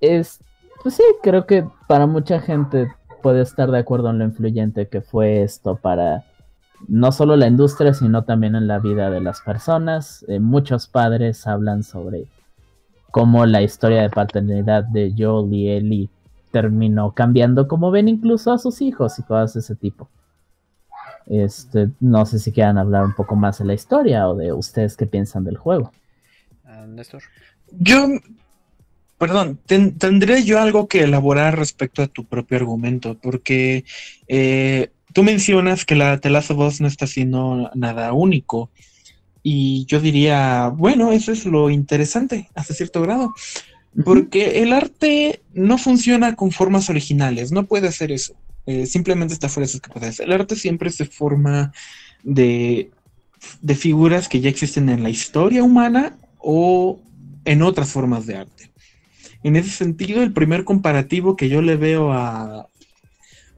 Es, 0.00 0.40
pues 0.82 0.96
sí, 0.96 1.04
creo 1.22 1.46
que 1.46 1.68
para 1.86 2.06
mucha 2.06 2.40
gente 2.40 2.88
puede 3.22 3.42
estar 3.42 3.70
de 3.70 3.78
acuerdo 3.78 4.10
en 4.10 4.18
lo 4.18 4.24
influyente 4.24 4.88
que 4.88 5.00
fue 5.00 5.42
esto 5.42 5.76
para 5.76 6.24
no 6.88 7.12
solo 7.12 7.36
la 7.36 7.46
industria, 7.46 7.94
sino 7.94 8.24
también 8.24 8.54
en 8.54 8.66
la 8.66 8.78
vida 8.78 9.10
de 9.10 9.20
las 9.20 9.40
personas. 9.40 10.24
Eh, 10.28 10.40
muchos 10.40 10.86
padres 10.86 11.46
hablan 11.46 11.82
sobre 11.82 12.26
cómo 13.10 13.46
la 13.46 13.62
historia 13.62 14.02
de 14.02 14.10
paternidad 14.10 14.84
de 14.84 15.14
Joel 15.16 15.52
y 15.52 15.70
Ellie 15.70 16.10
terminó 16.50 17.12
cambiando 17.12 17.66
como 17.66 17.90
ven 17.90 18.08
incluso 18.08 18.52
a 18.52 18.58
sus 18.58 18.80
hijos 18.80 19.18
y 19.18 19.22
cosas 19.22 19.54
de 19.54 19.60
ese 19.60 19.76
tipo. 19.76 20.08
Este, 21.26 21.90
no 22.00 22.26
sé 22.26 22.38
si 22.38 22.52
quieran 22.52 22.78
hablar 22.78 23.04
un 23.04 23.14
poco 23.14 23.34
más 23.34 23.58
de 23.58 23.64
la 23.64 23.74
historia 23.74 24.28
o 24.28 24.36
de 24.36 24.52
ustedes 24.52 24.96
qué 24.96 25.06
piensan 25.06 25.44
del 25.44 25.56
juego. 25.56 25.92
Ah, 26.64 26.86
Néstor. 26.86 27.22
Yo, 27.70 28.06
perdón, 29.18 29.58
tendría 29.66 30.40
yo 30.40 30.60
algo 30.60 30.86
que 30.86 31.02
elaborar 31.02 31.58
respecto 31.58 32.02
a 32.02 32.08
tu 32.08 32.24
propio 32.24 32.58
argumento, 32.58 33.16
porque 33.20 33.84
eh, 34.28 34.90
tú 35.14 35.22
mencionas 35.22 35.86
que 35.86 35.94
la 35.94 36.18
Telazo 36.18 36.54
Voz 36.56 36.80
no 36.82 36.88
está 36.88 37.06
haciendo 37.06 37.70
nada 37.74 38.12
único. 38.12 38.70
Y 39.42 39.86
yo 39.86 40.00
diría, 40.00 40.68
bueno, 40.68 41.12
eso 41.12 41.32
es 41.32 41.46
lo 41.46 41.70
interesante 41.70 42.50
hasta 42.54 42.74
cierto 42.74 43.00
grado. 43.00 43.32
Porque 44.04 44.62
el 44.62 44.72
arte 44.72 45.42
no 45.52 45.78
funciona 45.78 46.34
con 46.34 46.50
formas 46.50 46.90
originales, 46.90 47.52
no 47.52 47.64
puede 47.64 47.88
hacer 47.88 48.10
eso. 48.10 48.34
Eh, 48.66 48.86
simplemente 48.86 49.34
está 49.34 49.48
fuera 49.48 49.66
de 49.66 49.72
sus 49.72 49.80
capacidades. 49.80 50.18
El 50.18 50.32
arte 50.32 50.56
siempre 50.56 50.90
se 50.90 51.04
forma 51.04 51.72
de, 52.24 52.90
de 53.62 53.74
figuras 53.76 54.28
que 54.28 54.40
ya 54.40 54.50
existen 54.50 54.88
en 54.88 55.04
la 55.04 55.10
historia 55.10 55.62
humana 55.62 56.16
o 56.38 56.98
en 57.44 57.62
otras 57.62 57.90
formas 57.90 58.26
de 58.26 58.36
arte. 58.36 58.70
En 59.44 59.54
ese 59.54 59.70
sentido, 59.70 60.22
el 60.22 60.32
primer 60.32 60.64
comparativo 60.64 61.36
que 61.36 61.48
yo 61.48 61.62
le 61.62 61.76
veo 61.76 62.12
a, 62.12 62.66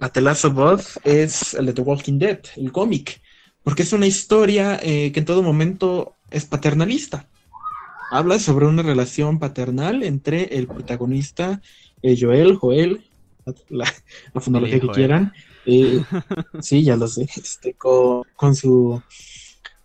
a 0.01 0.09
The 0.09 0.21
Last 0.21 0.45
of 0.45 0.59
Us 0.59 1.01
es 1.05 1.55
el 1.55 1.67
de 1.67 1.73
The 1.73 1.83
Walking 1.83 2.19
Dead, 2.19 2.41
el 2.57 2.73
cómic, 2.73 3.21
porque 3.63 3.83
es 3.83 3.93
una 3.93 4.07
historia 4.07 4.79
eh, 4.83 5.11
que 5.13 5.21
en 5.21 5.25
todo 5.27 5.43
momento 5.43 6.15
es 6.31 6.45
paternalista. 6.45 7.29
Habla 8.11 8.39
sobre 8.39 8.67
una 8.67 8.83
relación 8.83 9.39
paternal 9.39 10.03
entre 10.03 10.57
el 10.57 10.69
protagonista 10.69 11.61
eh, 12.03 12.17
Joel, 12.19 12.57
Joel, 12.57 13.05
la, 13.69 13.93
la 14.35 14.61
que 14.67 14.81
quieran. 14.95 15.33
Eh, 15.65 16.05
sí, 16.61 16.85
ya 16.85 16.97
lo 16.97 17.09
sé, 17.09 17.29
este, 17.37 17.75
con, 17.75 18.55
su 18.55 19.03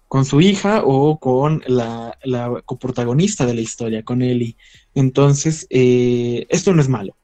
con 0.07 0.25
su 0.25 0.41
hija 0.41 0.83
o 0.85 1.19
con 1.19 1.63
la, 1.65 2.17
la 2.23 2.61
coprotagonista 2.65 3.45
de 3.45 3.55
la 3.55 3.61
historia, 3.61 4.03
con 4.03 4.21
Ellie. 4.21 4.57
Entonces, 4.93 5.65
esto 5.69 6.73
no 6.73 6.81
es 6.81 6.89
malo. 6.89 7.15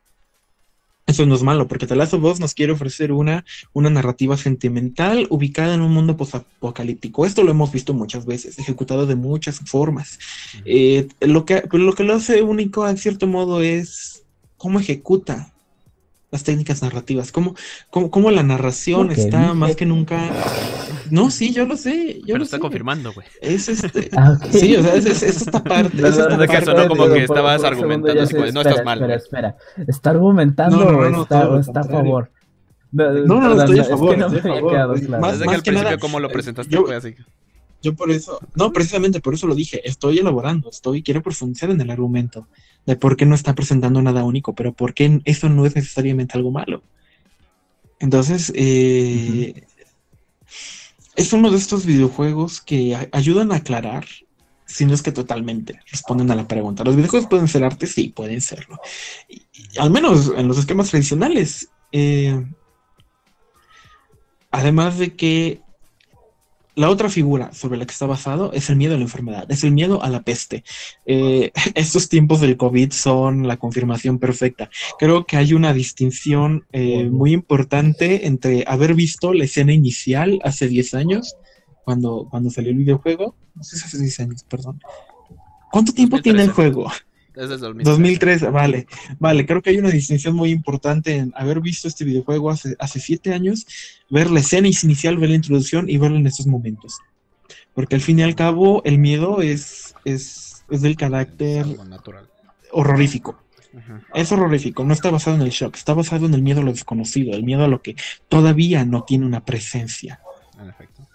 Eso 1.07 1.25
no 1.25 1.35
es 1.35 1.41
malo, 1.41 1.69
porque 1.69 1.87
The 1.87 1.95
Last 1.95 2.13
of 2.13 2.23
Us 2.25 2.41
nos 2.41 2.53
quiere 2.53 2.73
ofrecer 2.73 3.13
una, 3.13 3.45
una 3.71 3.89
narrativa 3.89 4.35
sentimental 4.35 5.25
ubicada 5.29 5.73
en 5.73 5.79
un 5.79 5.93
mundo 5.93 6.17
posapocalíptico. 6.17 7.25
Esto 7.25 7.43
lo 7.43 7.51
hemos 7.51 7.71
visto 7.71 7.93
muchas 7.93 8.25
veces, 8.25 8.59
ejecutado 8.59 9.05
de 9.05 9.15
muchas 9.15 9.59
formas. 9.59 10.19
Eh, 10.65 11.07
lo, 11.21 11.45
que, 11.45 11.63
lo 11.71 11.93
que 11.93 12.03
lo 12.03 12.13
hace 12.13 12.41
único, 12.41 12.87
en 12.87 12.97
cierto 12.97 13.25
modo, 13.25 13.61
es 13.61 14.23
cómo 14.57 14.81
ejecuta 14.81 15.53
las 16.29 16.43
técnicas 16.43 16.81
narrativas, 16.81 17.31
cómo, 17.31 17.55
cómo, 17.89 18.31
la 18.31 18.43
narración 18.43 19.11
está 19.11 19.53
más 19.53 19.77
que 19.77 19.85
nunca 19.85 20.29
no, 21.11 21.31
sí, 21.31 21.53
yo 21.53 21.65
lo 21.65 21.77
sé. 21.77 22.19
Yo 22.19 22.27
Pero 22.27 22.37
lo 22.39 22.43
está 22.43 22.59
confirmando, 22.59 23.13
güey. 23.13 23.27
Es 23.41 23.69
este. 23.69 24.09
Ah, 24.17 24.37
sí, 24.49 24.75
o 24.75 24.81
sea, 24.81 24.95
es, 24.95 25.05
es, 25.05 25.23
esta 25.23 25.63
parte. 25.63 25.97
Es 25.97 26.17
esta 26.17 26.29
parte, 26.29 26.47
que 26.47 26.65
sonó 26.65 26.87
como 26.87 27.05
que 27.07 27.23
estabas 27.23 27.63
argumentando 27.63 28.21
así, 28.21 28.35
no 28.35 28.61
estás 28.61 28.83
mal. 28.83 28.97
Espera, 28.97 29.15
espera. 29.15 29.57
¿Está 29.87 30.09
argumentando 30.11 30.87
o 30.87 31.21
está, 31.21 31.59
está 31.59 31.79
a 31.81 31.83
favor? 31.83 32.31
No, 32.91 33.11
no, 33.11 33.41
no, 33.41 33.61
estoy 33.61 33.79
a 33.79 33.83
favor. 33.83 34.09
Es 34.09 34.15
que 34.15 34.19
no 34.19 34.29
me 34.29 34.41
quedado 34.41 34.93
claro. 34.93 35.21
Más, 35.21 35.31
Desde 35.33 35.45
más 35.45 35.53
que, 35.53 35.55
al 35.55 35.63
principio, 35.63 35.83
nada, 35.83 35.97
cómo 35.97 36.19
lo 36.19 36.29
presentaste, 36.29 36.73
yo, 36.73 36.85
fue 36.85 36.95
así. 36.95 37.15
Yo 37.83 37.93
por 37.93 38.09
eso, 38.09 38.39
no, 38.55 38.73
precisamente 38.73 39.19
por 39.19 39.35
eso 39.35 39.45
lo 39.45 39.53
dije, 39.53 39.87
estoy 39.87 40.17
elaborando, 40.17 40.69
estoy, 40.69 41.03
quiero 41.03 41.21
profundizar 41.21 41.69
en 41.69 41.79
el 41.79 41.91
argumento 41.91 42.47
de 42.85 42.95
por 42.95 43.15
qué 43.15 43.25
no 43.25 43.35
está 43.35 43.53
presentando 43.53 44.01
nada 44.01 44.23
único, 44.23 44.55
pero 44.55 44.73
por 44.73 44.93
qué 44.93 45.21
eso 45.25 45.47
no 45.47 45.65
es 45.65 45.75
necesariamente 45.75 46.37
algo 46.37 46.51
malo. 46.51 46.81
Entonces, 47.99 48.51
eh, 48.55 49.53
uh 49.55 49.59
-huh 49.59 49.66
es 51.17 51.33
uno 51.33 51.50
de 51.50 51.57
estos 51.57 51.86
videojuegos 51.86 52.62
que 52.62 53.09
ayudan 53.12 53.51
a 53.51 53.55
aclarar, 53.55 54.05
si 54.65 54.86
no 54.86 54.93
es 54.93 55.01
que 55.01 55.12
totalmente 55.12 55.79
responden 55.91 56.29
a 56.29 56.36
la 56.36 56.47
pregunta. 56.47 56.83
¿Los 56.83 56.95
videojuegos 56.95 57.27
pueden 57.27 57.47
ser 57.47 57.63
arte? 57.63 57.88
Sí, 57.88 58.09
pueden 58.09 58.39
serlo. 58.39 58.79
al 59.77 59.89
menos 59.89 60.31
en 60.38 60.47
los 60.47 60.59
esquemas 60.59 60.89
tradicionales. 60.91 61.69
Eh, 61.91 62.45
además 64.51 65.00
de 65.00 65.15
que 65.15 65.62
la 66.77 66.91
otra 66.91 67.10
figura 67.10 67.51
sobre 67.53 67.79
la 67.79 67.88
que 67.88 67.91
está 67.91 68.05
basado 68.05 68.53
es 68.53 68.69
el 68.69 68.75
miedo 68.75 68.93
a 68.93 68.98
la 68.98 69.03
enfermedad, 69.03 69.51
es 69.51 69.63
el 69.63 69.72
miedo 69.72 70.03
a 70.03 70.10
la 70.10 70.22
peste. 70.22 70.63
Eh, 71.07 71.51
estos 71.74 72.07
tiempos 72.07 72.39
del 72.39 72.55
COVID 72.55 72.91
son 72.91 73.48
la 73.48 73.57
confirmación 73.57 74.19
perfecta. 74.19 74.69
Creo 75.00 75.25
que 75.25 75.38
hay 75.38 75.53
una 75.53 75.74
distinción 75.74 76.67
eh, 76.72 77.10
muy 77.10 77.34
importante 77.34 78.27
entre 78.27 78.63
haber 78.67 78.93
visto 78.93 79.34
la 79.34 79.46
escena 79.46 79.74
inicial 79.74 80.39
hace 80.43 80.67
10 80.67 80.93
años, 80.93 81.36
cuando, 81.84 82.27
cuando 82.29 82.51
salió 82.51 82.69
el 82.69 82.77
videojuego. 82.77 83.36
No 83.55 83.63
sé 83.63 83.75
si 83.77 83.84
hace 83.84 83.98
10 83.98 84.19
años, 84.19 84.46
perdón. 84.48 84.79
¿Cuánto 85.72 85.93
tiempo 85.93 86.22
tiene 86.22 86.43
el 86.43 86.51
juego? 86.51 86.91
Desde 87.38 87.58
2003. 87.58 87.86
2003, 87.86 88.51
vale. 88.51 88.88
Vale, 89.20 89.46
creo 89.46 89.62
que 89.62 89.70
hay 89.70 89.77
una 89.77 89.91
distinción 89.91 90.36
muy 90.36 90.50
importante 90.50 91.15
en 91.17 91.32
haber 91.36 91.62
visto 91.62 91.88
este 91.88 92.03
videojuego 92.03 92.50
hace, 92.50 92.75
hace 92.79 93.00
siete 93.00 93.34
años, 93.34 93.67
ver 94.10 94.32
la 94.32 94.39
escena 94.39 94.67
inicial, 94.67 95.17
ver 95.17 95.29
la 95.29 95.36
introducción 95.36 95.88
y 95.88 95.98
verlo 95.98 96.17
en 96.17 96.25
estos 96.25 96.48
momentos. 96.48 97.00
Porque 97.75 97.94
al 97.94 98.01
fin 98.01 98.17
y 98.17 98.24
al 98.24 98.36
cabo, 98.36 98.82
el 98.86 98.98
miedo 98.98 99.41
es, 99.44 99.94
es, 100.03 100.65
es 100.72 100.82
del 100.82 100.96
carácter 100.96 101.67
natural. 101.88 102.27
horrorífico. 102.72 103.39
Es 104.15 104.32
horrorífico, 104.32 104.84
no 104.84 104.94
está 104.94 105.12
basado 105.12 105.36
en 105.36 105.44
el 105.44 105.51
shock, 105.51 105.75
está 105.75 105.94
basado 105.94 106.25
en 106.25 106.34
el 106.34 106.41
miedo 106.41 106.62
a 106.62 106.63
lo 106.63 106.72
desconocido, 106.72 107.36
el 107.36 107.44
miedo 107.44 107.63
a 107.63 107.67
lo 107.67 107.84
que 107.84 107.96
todavía 108.27 108.84
no 108.84 109.03
tiene 109.03 109.27
una 109.27 109.46
presencia. 109.46 110.20
En 110.60 110.70
efecto. 110.70 111.08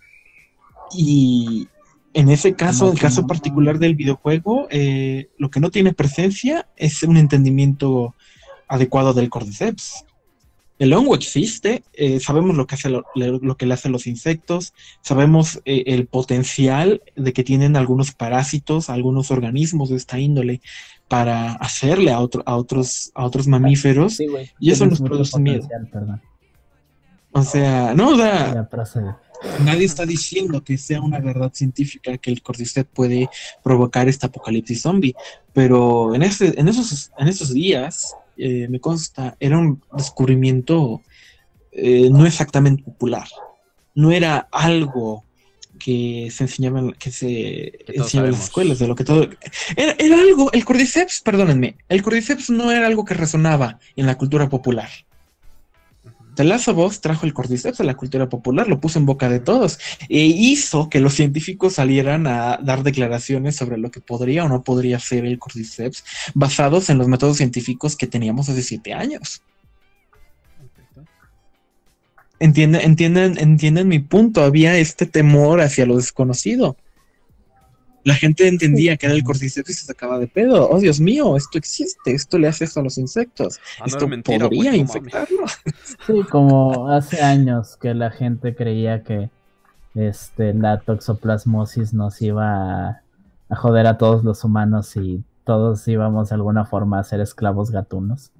Y, 0.97 1.67
en 2.15 2.29
ese 2.29 2.55
caso, 2.55 2.93
el 2.93 2.99
caso 2.99 3.27
particular 3.27 3.79
del 3.79 3.95
videojuego, 3.95 4.67
eh, 4.71 5.31
lo 5.39 5.51
que 5.51 5.61
no 5.61 5.71
tiene 5.71 5.93
presencia 5.93 6.69
es 6.77 7.03
un 7.03 7.17
entendimiento 7.17 8.15
adecuado 8.69 9.13
del 9.13 9.31
cordyceps. 9.31 10.05
El 10.79 10.93
hongo 10.95 11.15
existe, 11.15 11.85
eh, 11.93 12.19
sabemos 12.19 12.57
lo 12.57 12.67
que, 12.67 12.75
hace 12.75 12.89
lo, 12.91 13.05
lo, 13.15 13.57
que 13.57 13.67
le 13.67 13.75
hacen 13.75 13.93
los 13.93 14.07
insectos, 14.07 14.75
sabemos 15.01 15.61
eh, 15.65 15.85
el 15.87 16.07
potencial 16.07 17.03
de 17.15 17.33
que 17.33 17.45
tienen 17.45 17.77
algunos 17.77 18.13
parásitos, 18.13 18.91
algunos 18.91 19.31
organismos 19.31 19.91
de 19.91 19.97
esta 19.97 20.19
índole 20.19 20.61
para 21.09 21.53
hacerle 21.53 22.11
a, 22.11 22.21
otro, 22.21 22.43
a, 22.47 22.57
otros, 22.57 23.13
a 23.15 23.25
otros 23.25 23.47
mamíferos, 23.47 24.17
sí, 24.17 24.27
y 24.59 24.71
eso 24.71 24.87
nos 24.87 25.01
produce 25.01 25.39
miedo. 25.39 25.69
Perdón. 25.93 26.21
O 27.33 27.43
sea, 27.43 27.95
no, 27.95 28.11
o 28.11 28.17
sea, 28.17 28.69
nadie 29.65 29.85
está 29.85 30.07
diciendo 30.07 30.63
que 30.63 30.79
sea 30.79 31.01
una 31.01 31.21
verdad 31.21 31.53
científica 31.53 32.17
que 32.19 32.31
el 32.31 32.43
cordyceps 32.43 32.91
puede 32.93 33.29
provocar 33.63 34.09
este 34.09 34.27
apocalipsis 34.27 34.83
zombie, 34.83 35.15
pero 35.53 36.15
en, 36.15 36.23
ese, 36.23 36.59
en, 36.59 36.69
esos, 36.69 37.11
en 37.19 37.29
esos 37.29 37.53
días, 37.53 38.15
eh, 38.37 38.67
me 38.69 38.81
consta, 38.81 39.37
era 39.41 39.59
un 39.59 39.83
descubrimiento 39.93 41.03
eh, 41.73 42.09
no 42.11 42.27
exactamente 42.27 42.83
popular. 42.83 43.27
No 43.95 44.11
era 44.11 44.49
algo 44.51 45.25
que 45.79 46.29
se 46.31 46.45
enseñaba, 46.45 46.93
que 46.93 47.11
se 47.11 47.73
enseñaba 47.89 48.29
en 48.29 48.35
las 48.35 48.45
escuelas, 48.45 48.79
de 48.79 48.87
lo 48.87 48.95
que 48.95 49.05
todo... 49.05 49.29
Era, 49.77 49.97
era 49.99 50.21
algo, 50.21 50.53
el 50.53 50.65
cordyceps, 50.65 51.21
perdónenme, 51.23 51.77
el 51.89 52.03
cordyceps 52.03 52.51
no 52.51 52.71
era 52.71 52.87
algo 52.87 53.05
que 53.05 53.15
resonaba 53.15 53.79
en 53.97 54.07
la 54.07 54.17
cultura 54.17 54.49
popular. 54.49 54.89
The 56.35 56.45
Last 56.45 56.69
trajo 57.01 57.27
el 57.27 57.35
cordyceps 57.35 57.81
a 57.81 57.85
la 57.85 57.95
cultura 57.95 58.29
popular, 58.29 58.67
lo 58.67 58.81
puso 58.81 58.99
en 58.99 59.07
boca 59.07 59.29
de 59.29 59.41
todos 59.41 59.79
e 60.09 60.21
hizo 60.21 60.89
que 60.89 61.01
los 61.01 61.15
científicos 61.15 61.75
salieran 61.75 62.27
a 62.27 62.59
dar 62.63 62.83
declaraciones 62.83 63.57
sobre 63.57 63.77
lo 63.77 63.91
que 63.91 64.01
podría 64.01 64.45
o 64.45 64.49
no 64.49 64.63
podría 64.63 64.99
ser 64.99 65.27
el 65.27 65.39
cordyceps 65.39 66.05
basados 66.35 66.89
en 66.89 66.99
los 66.99 67.09
métodos 67.09 67.37
científicos 67.37 67.97
que 67.97 68.07
teníamos 68.07 68.49
hace 68.49 68.63
siete 68.63 68.95
años. 68.95 69.43
¿Entienden, 72.39 72.81
entienden, 72.81 73.39
entienden 73.39 73.89
mi 73.89 74.01
punto? 74.01 74.43
Había 74.43 74.77
este 74.77 75.07
temor 75.07 75.61
hacia 75.61 75.87
lo 75.87 75.97
desconocido. 75.97 76.77
La 78.05 78.15
gente 78.15 78.49
entendía 78.49 78.97
que 78.97 79.07
era 79.07 79.15
el 79.15 79.23
cordyceps 79.23 79.71
y 79.71 79.75
se 79.75 79.87
sacaba 79.87 80.19
de 80.19 80.27
pedo. 80.27 80.69
Oh, 80.69 80.79
Dios 80.79 81.01
mío, 81.01 81.37
esto 81.37 81.59
existe, 81.59 82.13
esto 82.13 82.39
le 82.39 82.49
hace 82.49 82.65
esto 82.65 82.81
a 82.81 82.83
los 82.83 82.99
insectos. 82.99 83.61
Ah, 83.81 83.85
esto 83.87 84.01
no 84.01 84.09
mentira, 84.09 84.49
podría 84.49 84.73
wey, 84.73 84.81
infectarlo. 84.81 85.45
Sí, 86.07 86.23
como 86.31 86.89
hace 86.89 87.23
años 87.23 87.77
que 87.77 87.95
la 87.95 88.11
gente 88.11 88.55
creía 88.55 89.05
que 89.05 89.31
este, 89.95 90.55
la 90.55 90.81
toxoplasmosis 90.81 91.93
nos 91.93 92.21
iba 92.23 92.89
a, 92.89 93.03
a 93.49 93.57
joder 93.57 93.87
a 93.87 93.99
todos 93.99 94.25
los 94.25 94.43
humanos 94.43 94.97
y 94.97 95.23
todos 95.45 95.87
íbamos 95.87 96.31
de 96.31 96.35
alguna 96.35 96.65
forma 96.65 96.99
a 96.99 97.05
ser 97.05 97.21
esclavos 97.21 97.71
gatunos. 97.71 98.33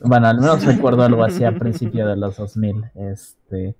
Bueno, 0.00 0.26
al 0.26 0.40
menos 0.40 0.64
recuerdo 0.64 1.02
algo 1.02 1.24
así 1.24 1.44
a 1.44 1.58
principio 1.58 2.06
de 2.06 2.16
los 2.16 2.36
2000. 2.36 2.90
Este. 2.94 3.74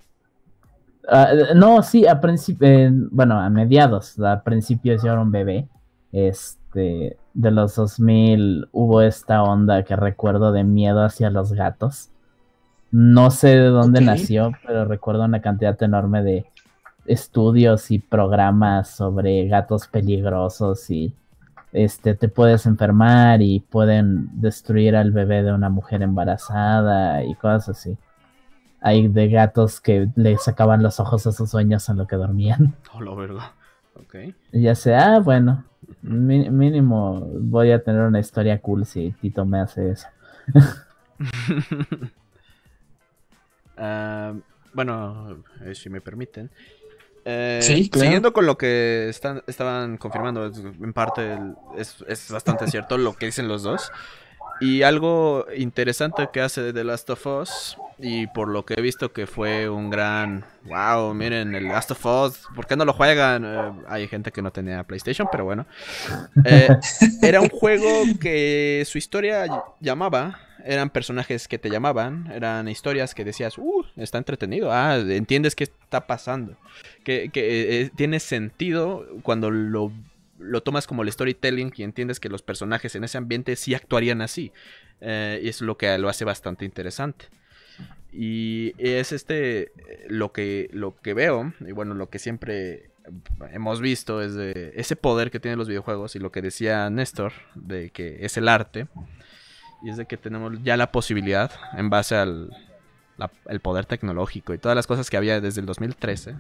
Ah, 1.08 1.32
no, 1.54 1.82
sí, 1.82 2.06
a 2.06 2.20
principio. 2.20 2.68
bueno, 3.10 3.38
a 3.38 3.50
mediados. 3.50 4.18
A 4.20 4.42
principios 4.42 5.02
yo 5.02 5.12
era 5.12 5.20
un 5.20 5.32
bebé. 5.32 5.68
Este. 6.12 7.16
De 7.34 7.50
los 7.50 7.74
2000 7.74 8.68
hubo 8.70 9.00
esta 9.02 9.42
onda 9.42 9.82
que 9.82 9.96
recuerdo 9.96 10.52
de 10.52 10.62
miedo 10.64 11.02
hacia 11.02 11.30
los 11.30 11.52
gatos. 11.52 12.10
No 12.92 13.32
sé 13.32 13.48
de 13.48 13.68
dónde 13.68 14.00
nació, 14.00 14.52
pero 14.64 14.84
recuerdo 14.84 15.24
una 15.24 15.40
cantidad 15.40 15.80
enorme 15.82 16.22
de 16.22 16.46
estudios 17.06 17.90
y 17.90 17.98
programas 17.98 18.88
sobre 18.88 19.46
gatos 19.48 19.88
peligrosos 19.88 20.88
y 20.90 21.14
este 21.72 22.14
te 22.14 22.28
puedes 22.28 22.66
enfermar 22.66 23.42
y 23.42 23.60
pueden 23.60 24.28
destruir 24.40 24.94
al 24.94 25.10
bebé 25.10 25.42
de 25.42 25.52
una 25.52 25.70
mujer 25.70 26.02
embarazada 26.02 27.24
y 27.24 27.34
cosas 27.34 27.70
así. 27.70 27.98
Hay 28.86 29.08
de 29.08 29.28
gatos 29.28 29.80
que 29.80 30.08
le 30.14 30.36
sacaban 30.36 30.82
los 30.82 31.00
ojos 31.00 31.26
a 31.26 31.32
sus 31.32 31.48
sueños 31.50 31.88
en 31.88 31.96
lo 31.96 32.06
que 32.06 32.16
dormían. 32.16 32.76
Oh, 32.94 33.00
lo 33.00 33.16
verga. 33.16 33.54
Ok. 33.96 34.14
Y 34.52 34.62
ya 34.62 34.74
sé, 34.74 34.94
ah, 34.94 35.18
bueno, 35.20 35.64
mi- 36.02 36.50
mínimo 36.50 37.26
voy 37.40 37.72
a 37.72 37.82
tener 37.82 38.02
una 38.02 38.20
historia 38.20 38.60
cool 38.60 38.84
si 38.86 39.12
Tito 39.20 39.44
me 39.46 39.60
hace 39.60 39.90
eso. 39.90 40.06
Ah, 43.76 44.34
bueno, 44.72 45.42
eh, 45.64 45.74
si 45.74 45.90
me 45.90 46.00
permiten. 46.00 46.50
Eh, 47.24 47.60
Sí, 47.62 47.88
claro. 47.88 48.04
Siguiendo 48.04 48.32
con 48.32 48.46
lo 48.46 48.58
que 48.58 49.08
están, 49.08 49.42
estaban 49.46 49.96
confirmando, 49.96 50.46
en 50.46 50.92
parte 50.92 51.34
el- 51.34 51.54
es, 51.76 52.04
es 52.06 52.30
bastante 52.30 52.66
cierto 52.68 52.98
lo 52.98 53.14
que 53.14 53.26
dicen 53.26 53.48
los 53.48 53.62
dos. 53.62 53.90
Y 54.60 54.82
algo 54.82 55.46
interesante 55.56 56.28
que 56.32 56.40
hace 56.40 56.72
The 56.72 56.84
Last 56.84 57.10
of 57.10 57.26
Us, 57.26 57.76
y 57.98 58.26
por 58.28 58.48
lo 58.48 58.64
que 58.64 58.74
he 58.74 58.80
visto 58.82 59.12
que 59.12 59.26
fue 59.26 59.68
un 59.68 59.90
gran, 59.90 60.44
wow, 60.64 61.12
miren, 61.14 61.54
el 61.54 61.68
Last 61.68 61.90
of 61.90 62.04
Us, 62.06 62.40
¿por 62.54 62.66
qué 62.66 62.76
no 62.76 62.84
lo 62.84 62.92
juegan? 62.92 63.44
Eh, 63.44 63.72
hay 63.88 64.08
gente 64.08 64.30
que 64.32 64.42
no 64.42 64.50
tenía 64.52 64.82
PlayStation, 64.84 65.28
pero 65.30 65.44
bueno. 65.44 65.66
Eh, 66.44 66.68
era 67.22 67.40
un 67.40 67.48
juego 67.48 67.88
que 68.20 68.84
su 68.86 68.98
historia 68.98 69.46
ll- 69.46 69.64
llamaba, 69.80 70.38
eran 70.64 70.88
personajes 70.88 71.46
que 71.46 71.58
te 71.58 71.68
llamaban, 71.68 72.30
eran 72.32 72.68
historias 72.68 73.14
que 73.14 73.24
decías, 73.24 73.58
uh, 73.58 73.84
está 73.96 74.18
entretenido, 74.18 74.72
ah, 74.72 74.96
entiendes 74.96 75.54
qué 75.54 75.64
está 75.64 76.06
pasando, 76.06 76.56
que, 77.04 77.28
que 77.30 77.82
eh, 77.82 77.90
tiene 77.94 78.18
sentido 78.18 79.06
cuando 79.22 79.50
lo, 79.50 79.92
lo 80.44 80.62
tomas 80.62 80.86
como 80.86 81.02
el 81.02 81.10
storytelling 81.10 81.72
y 81.76 81.82
entiendes 81.82 82.20
que 82.20 82.28
los 82.28 82.42
personajes 82.42 82.94
en 82.94 83.04
ese 83.04 83.18
ambiente 83.18 83.56
sí 83.56 83.74
actuarían 83.74 84.20
así, 84.20 84.52
eh, 85.00 85.40
y 85.42 85.48
es 85.48 85.60
lo 85.60 85.76
que 85.76 85.96
lo 85.98 86.08
hace 86.08 86.24
bastante 86.24 86.64
interesante. 86.64 87.26
Y 88.12 88.74
es 88.78 89.12
este 89.12 89.62
eh, 89.62 90.06
lo 90.08 90.32
que, 90.32 90.70
lo 90.72 90.96
que 90.96 91.14
veo, 91.14 91.52
y 91.60 91.72
bueno, 91.72 91.94
lo 91.94 92.10
que 92.10 92.18
siempre 92.18 92.90
hemos 93.52 93.80
visto 93.80 94.22
es 94.22 94.34
de 94.34 94.72
ese 94.76 94.96
poder 94.96 95.30
que 95.30 95.40
tienen 95.40 95.58
los 95.58 95.68
videojuegos 95.68 96.16
y 96.16 96.18
lo 96.18 96.30
que 96.30 96.42
decía 96.42 96.88
Néstor, 96.90 97.32
de 97.54 97.90
que 97.90 98.24
es 98.24 98.36
el 98.36 98.48
arte, 98.48 98.86
y 99.82 99.90
es 99.90 99.96
de 99.96 100.06
que 100.06 100.16
tenemos 100.16 100.62
ya 100.62 100.76
la 100.76 100.92
posibilidad, 100.92 101.50
en 101.76 101.90
base 101.90 102.16
al 102.16 102.50
el 103.46 103.60
poder 103.60 103.86
tecnológico 103.86 104.54
y 104.54 104.58
todas 104.58 104.74
las 104.74 104.86
cosas 104.86 105.10
que 105.10 105.16
había 105.16 105.40
desde 105.40 105.60
el 105.60 105.66
2013, 105.66 106.34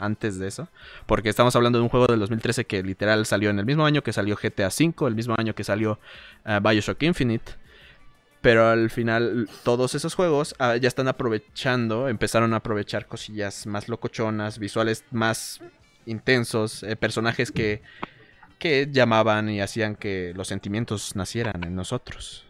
antes 0.00 0.38
de 0.38 0.48
eso, 0.48 0.68
porque 1.06 1.28
estamos 1.28 1.54
hablando 1.54 1.78
de 1.78 1.82
un 1.82 1.88
juego 1.88 2.06
del 2.06 2.18
2013 2.20 2.64
que 2.64 2.82
literal 2.82 3.26
salió 3.26 3.50
en 3.50 3.58
el 3.58 3.66
mismo 3.66 3.84
año 3.84 4.02
que 4.02 4.12
salió 4.12 4.36
GTA 4.36 4.68
V, 4.68 5.06
el 5.06 5.14
mismo 5.14 5.34
año 5.38 5.54
que 5.54 5.64
salió 5.64 5.98
eh, 6.44 6.58
Bioshock 6.62 7.02
Infinite, 7.02 7.52
pero 8.40 8.68
al 8.68 8.90
final 8.90 9.48
todos 9.64 9.94
esos 9.94 10.14
juegos 10.14 10.54
ah, 10.58 10.76
ya 10.76 10.88
están 10.88 11.08
aprovechando, 11.08 12.08
empezaron 12.08 12.54
a 12.54 12.56
aprovechar 12.56 13.06
cosillas 13.06 13.66
más 13.66 13.88
locochonas, 13.88 14.58
visuales 14.58 15.04
más 15.10 15.60
intensos, 16.06 16.82
eh, 16.82 16.96
personajes 16.96 17.52
que, 17.52 17.82
que 18.58 18.88
llamaban 18.90 19.50
y 19.50 19.60
hacían 19.60 19.94
que 19.94 20.32
los 20.34 20.48
sentimientos 20.48 21.14
nacieran 21.16 21.62
en 21.64 21.74
nosotros. 21.74 22.46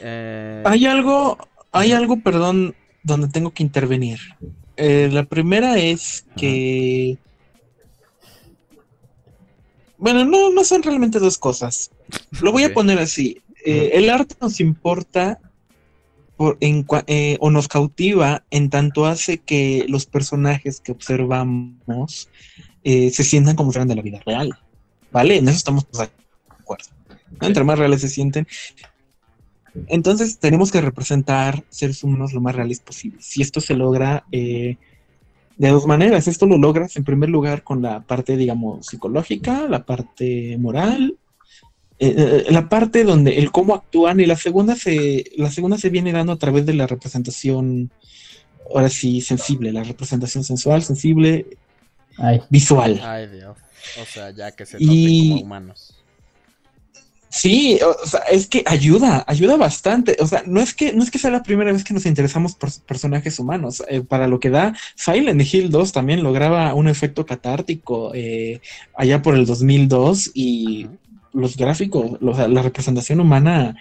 Eh, 0.00 0.62
Hay 0.66 0.86
algo, 0.86 1.38
hay 1.72 1.92
algo, 1.92 2.20
perdón, 2.20 2.74
donde 3.02 3.28
tengo 3.28 3.50
que 3.52 3.62
intervenir. 3.62 4.20
Eh, 4.80 5.10
la 5.12 5.24
primera 5.24 5.78
es 5.78 6.24
que. 6.36 7.18
Bueno, 9.98 10.24
no, 10.24 10.50
no 10.50 10.64
son 10.64 10.82
realmente 10.82 11.18
dos 11.18 11.36
cosas. 11.36 11.90
Lo 12.40 12.50
voy 12.50 12.64
a 12.64 12.72
poner 12.72 12.98
así. 12.98 13.42
Eh, 13.64 13.90
el 13.94 14.08
arte 14.08 14.34
nos 14.40 14.58
importa 14.58 15.38
por, 16.36 16.56
en, 16.60 16.86
eh, 17.06 17.36
o 17.40 17.50
nos 17.50 17.68
cautiva 17.68 18.42
en 18.50 18.70
tanto 18.70 19.04
hace 19.04 19.38
que 19.38 19.84
los 19.88 20.06
personajes 20.06 20.80
que 20.80 20.92
observamos 20.92 22.30
eh, 22.82 23.10
se 23.10 23.24
sientan 23.24 23.56
como 23.56 23.70
si 23.70 23.74
fueran 23.74 23.88
de 23.88 23.96
la 23.96 24.02
vida 24.02 24.20
real. 24.24 24.58
¿Vale? 25.12 25.36
En 25.36 25.48
eso 25.48 25.58
estamos 25.58 25.84
pues, 25.84 26.08
de 26.08 26.10
acuerdo. 26.58 26.86
Entre 27.42 27.64
más 27.64 27.78
reales 27.78 28.00
se 28.00 28.08
sienten, 28.08 28.46
entonces 29.86 30.38
tenemos 30.38 30.70
que 30.70 30.80
representar 30.80 31.64
seres 31.68 32.02
humanos 32.04 32.32
lo 32.32 32.40
más 32.40 32.54
reales 32.54 32.80
posible. 32.80 33.18
Si 33.20 33.42
esto 33.42 33.60
se 33.60 33.74
logra 33.74 34.24
eh, 34.32 34.76
de 35.56 35.68
dos 35.68 35.86
maneras, 35.86 36.26
esto 36.28 36.46
lo 36.46 36.58
logras 36.58 36.96
en 36.96 37.04
primer 37.04 37.28
lugar 37.28 37.62
con 37.62 37.82
la 37.82 38.00
parte, 38.00 38.36
digamos, 38.36 38.86
psicológica, 38.86 39.66
la 39.68 39.84
parte 39.84 40.56
moral, 40.58 41.16
eh, 41.98 42.14
eh, 42.16 42.44
la 42.50 42.68
parte 42.68 43.04
donde 43.04 43.38
el 43.38 43.50
cómo 43.52 43.74
actúan 43.74 44.20
y 44.20 44.26
la 44.26 44.36
segunda 44.36 44.74
se, 44.74 45.24
la 45.36 45.50
segunda 45.50 45.76
se 45.76 45.90
viene 45.90 46.12
dando 46.12 46.32
a 46.32 46.38
través 46.38 46.64
de 46.64 46.72
la 46.74 46.86
representación, 46.86 47.90
ahora 48.74 48.88
sí, 48.88 49.20
sensible, 49.20 49.70
la 49.72 49.84
representación 49.84 50.42
sensual, 50.44 50.82
sensible, 50.82 51.46
Ay, 52.16 52.40
visual. 52.48 53.00
Ay, 53.02 53.28
Dios. 53.28 53.56
O 54.00 54.04
sea, 54.04 54.30
ya 54.30 54.50
que 54.52 54.66
se 54.66 54.76
Y- 54.78 54.84
noten 54.86 55.28
como 55.30 55.42
humanos. 55.42 55.99
Sí, 57.32 57.78
o 57.86 58.06
sea, 58.08 58.20
es 58.22 58.48
que 58.48 58.64
ayuda, 58.66 59.22
ayuda 59.28 59.56
bastante. 59.56 60.16
O 60.20 60.26
sea, 60.26 60.42
no 60.46 60.60
es 60.60 60.74
que, 60.74 60.92
no 60.92 61.02
es 61.04 61.12
que 61.12 61.18
sea 61.20 61.30
la 61.30 61.44
primera 61.44 61.72
vez 61.72 61.84
que 61.84 61.94
nos 61.94 62.04
interesamos 62.04 62.56
por 62.56 62.70
personajes 62.86 63.38
humanos. 63.38 63.82
Eh, 63.88 64.00
para 64.00 64.26
lo 64.26 64.40
que 64.40 64.50
da, 64.50 64.74
Silent 64.96 65.40
Hill 65.54 65.70
2 65.70 65.92
también 65.92 66.24
lograba 66.24 66.74
un 66.74 66.88
efecto 66.88 67.24
catártico 67.24 68.10
eh, 68.14 68.60
allá 68.96 69.22
por 69.22 69.36
el 69.36 69.46
2002 69.46 70.32
y 70.34 70.88
los 71.32 71.56
gráficos, 71.56 72.18
sea, 72.34 72.48
la 72.48 72.62
representación 72.62 73.20
humana, 73.20 73.76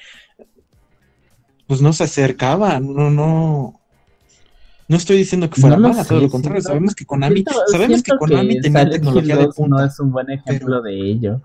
pues 1.65 1.81
no 1.81 1.91
se 1.93 2.03
acercaba, 2.03 2.79
no, 2.79 3.09
no. 3.09 3.79
No 4.87 4.97
estoy 4.97 5.17
diciendo 5.17 5.49
que 5.49 5.61
fuera 5.61 5.75
No 5.77 5.89
mala, 5.89 6.03
todo 6.03 6.19
lo 6.21 6.29
contrario. 6.29 6.61
siento- 6.61 6.69
Sabemos 6.69 6.95
que 6.95 7.05
Konami, 7.05 7.35
siento- 7.35 7.61
sabemos 7.71 8.03
que 8.03 8.11
Konami 8.17 8.59
tenía 8.61 8.89
tecnología 8.89 9.35
de 9.37 9.45
2 9.45 9.55
punta. 9.55 9.77
no 9.77 9.85
es 9.85 9.99
un 9.99 10.11
buen 10.11 10.29
ejemplo 10.31 10.81
de 10.81 10.99
ello. 10.99 11.41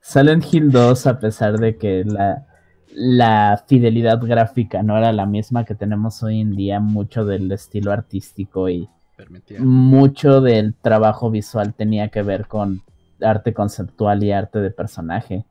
Silent 0.00 0.44
Hill 0.52 0.70
2, 0.70 1.06
a 1.06 1.18
pesar 1.18 1.58
de 1.58 1.76
que 1.76 2.04
la, 2.04 2.46
la 2.94 3.62
fidelidad 3.66 4.20
gráfica 4.20 4.82
no 4.82 4.96
era 4.96 5.12
la 5.12 5.26
misma 5.26 5.64
que 5.64 5.74
tenemos 5.74 6.22
hoy 6.22 6.40
en 6.40 6.56
día, 6.56 6.80
mucho 6.80 7.24
del 7.24 7.50
estilo 7.52 7.92
artístico 7.92 8.68
y 8.68 8.88
Permitía. 9.16 9.58
mucho 9.60 10.40
del 10.40 10.74
trabajo 10.74 11.30
visual 11.30 11.74
tenía 11.74 12.08
que 12.08 12.22
ver 12.22 12.46
con 12.46 12.82
arte 13.20 13.52
conceptual 13.52 14.22
y 14.22 14.32
arte 14.32 14.60
de 14.60 14.70
personaje. 14.70 15.44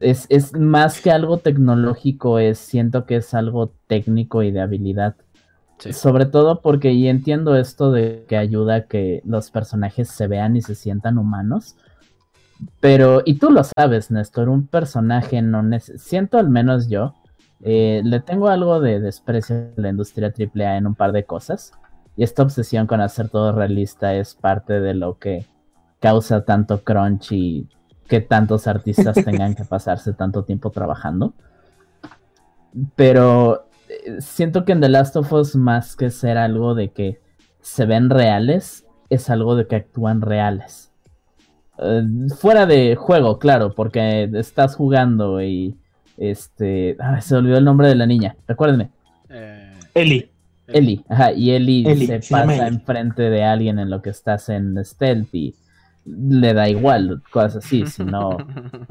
Es, 0.00 0.26
es 0.28 0.54
más 0.54 1.00
que 1.00 1.12
algo 1.12 1.38
tecnológico, 1.38 2.40
es, 2.40 2.58
siento 2.58 3.06
que 3.06 3.16
es 3.16 3.32
algo 3.34 3.72
técnico 3.86 4.42
y 4.42 4.50
de 4.50 4.60
habilidad. 4.60 5.14
Sí. 5.78 5.92
Sobre 5.92 6.26
todo 6.26 6.60
porque 6.60 6.92
y 6.92 7.06
entiendo 7.06 7.56
esto 7.56 7.92
de 7.92 8.24
que 8.28 8.36
ayuda 8.36 8.74
a 8.74 8.86
que 8.86 9.22
los 9.24 9.52
personajes 9.52 10.08
se 10.08 10.26
vean 10.26 10.56
y 10.56 10.62
se 10.62 10.74
sientan 10.74 11.18
humanos. 11.18 11.76
Pero, 12.80 13.22
y 13.24 13.38
tú 13.38 13.50
lo 13.50 13.62
sabes, 13.64 14.10
Néstor, 14.10 14.48
un 14.48 14.66
personaje 14.66 15.42
no 15.42 15.62
siento 15.80 16.38
al 16.38 16.50
menos 16.50 16.88
yo, 16.88 17.14
eh, 17.62 18.02
le 18.04 18.20
tengo 18.20 18.48
algo 18.48 18.80
de 18.80 19.00
desprecio 19.00 19.56
a 19.76 19.80
la 19.80 19.88
industria 19.90 20.32
AAA 20.36 20.76
en 20.76 20.86
un 20.86 20.94
par 20.94 21.12
de 21.12 21.24
cosas. 21.24 21.72
Y 22.16 22.24
esta 22.24 22.42
obsesión 22.42 22.86
con 22.86 23.00
hacer 23.00 23.28
todo 23.28 23.52
realista 23.52 24.14
es 24.14 24.34
parte 24.34 24.80
de 24.80 24.94
lo 24.94 25.18
que 25.18 25.46
causa 26.00 26.44
tanto 26.44 26.82
crunch 26.82 27.32
y 27.32 27.68
que 28.08 28.20
tantos 28.20 28.66
artistas 28.66 29.14
tengan 29.24 29.54
que 29.54 29.64
pasarse 29.64 30.12
tanto 30.12 30.44
tiempo 30.44 30.70
trabajando. 30.70 31.34
Pero 32.96 33.68
eh, 33.88 34.20
siento 34.20 34.64
que 34.64 34.72
en 34.72 34.80
The 34.80 34.88
Last 34.88 35.16
of 35.16 35.32
Us, 35.32 35.56
más 35.56 35.96
que 35.96 36.10
ser 36.10 36.38
algo 36.38 36.74
de 36.74 36.90
que 36.90 37.20
se 37.60 37.86
ven 37.86 38.10
reales, 38.10 38.84
es 39.10 39.30
algo 39.30 39.56
de 39.56 39.66
que 39.66 39.76
actúan 39.76 40.20
reales. 40.20 40.87
Eh, 41.80 42.02
fuera 42.38 42.66
de 42.66 42.96
juego, 42.96 43.38
claro, 43.38 43.74
porque 43.74 44.28
estás 44.34 44.74
jugando 44.76 45.40
y 45.42 45.74
este. 46.16 46.96
ay, 46.98 47.20
se 47.22 47.36
olvidó 47.36 47.58
el 47.58 47.64
nombre 47.64 47.88
de 47.88 47.94
la 47.94 48.06
niña. 48.06 48.36
Recuérdenme. 48.46 48.90
Eh, 49.28 49.78
Eli. 49.94 50.30
Eli, 50.66 51.02
ajá, 51.08 51.32
y 51.32 51.52
Eli, 51.52 51.84
Eli, 51.86 52.06
se 52.06 52.18
pasa 52.30 52.44
Eli. 52.66 52.76
enfrente 52.76 53.30
de 53.30 53.42
alguien 53.42 53.78
en 53.78 53.88
lo 53.88 54.02
que 54.02 54.10
estás 54.10 54.50
en 54.50 54.76
stealth 54.84 55.34
y 55.34 55.54
le 56.04 56.52
da 56.52 56.68
igual, 56.68 57.22
cosas 57.32 57.64
así, 57.64 57.86
sino... 57.86 58.36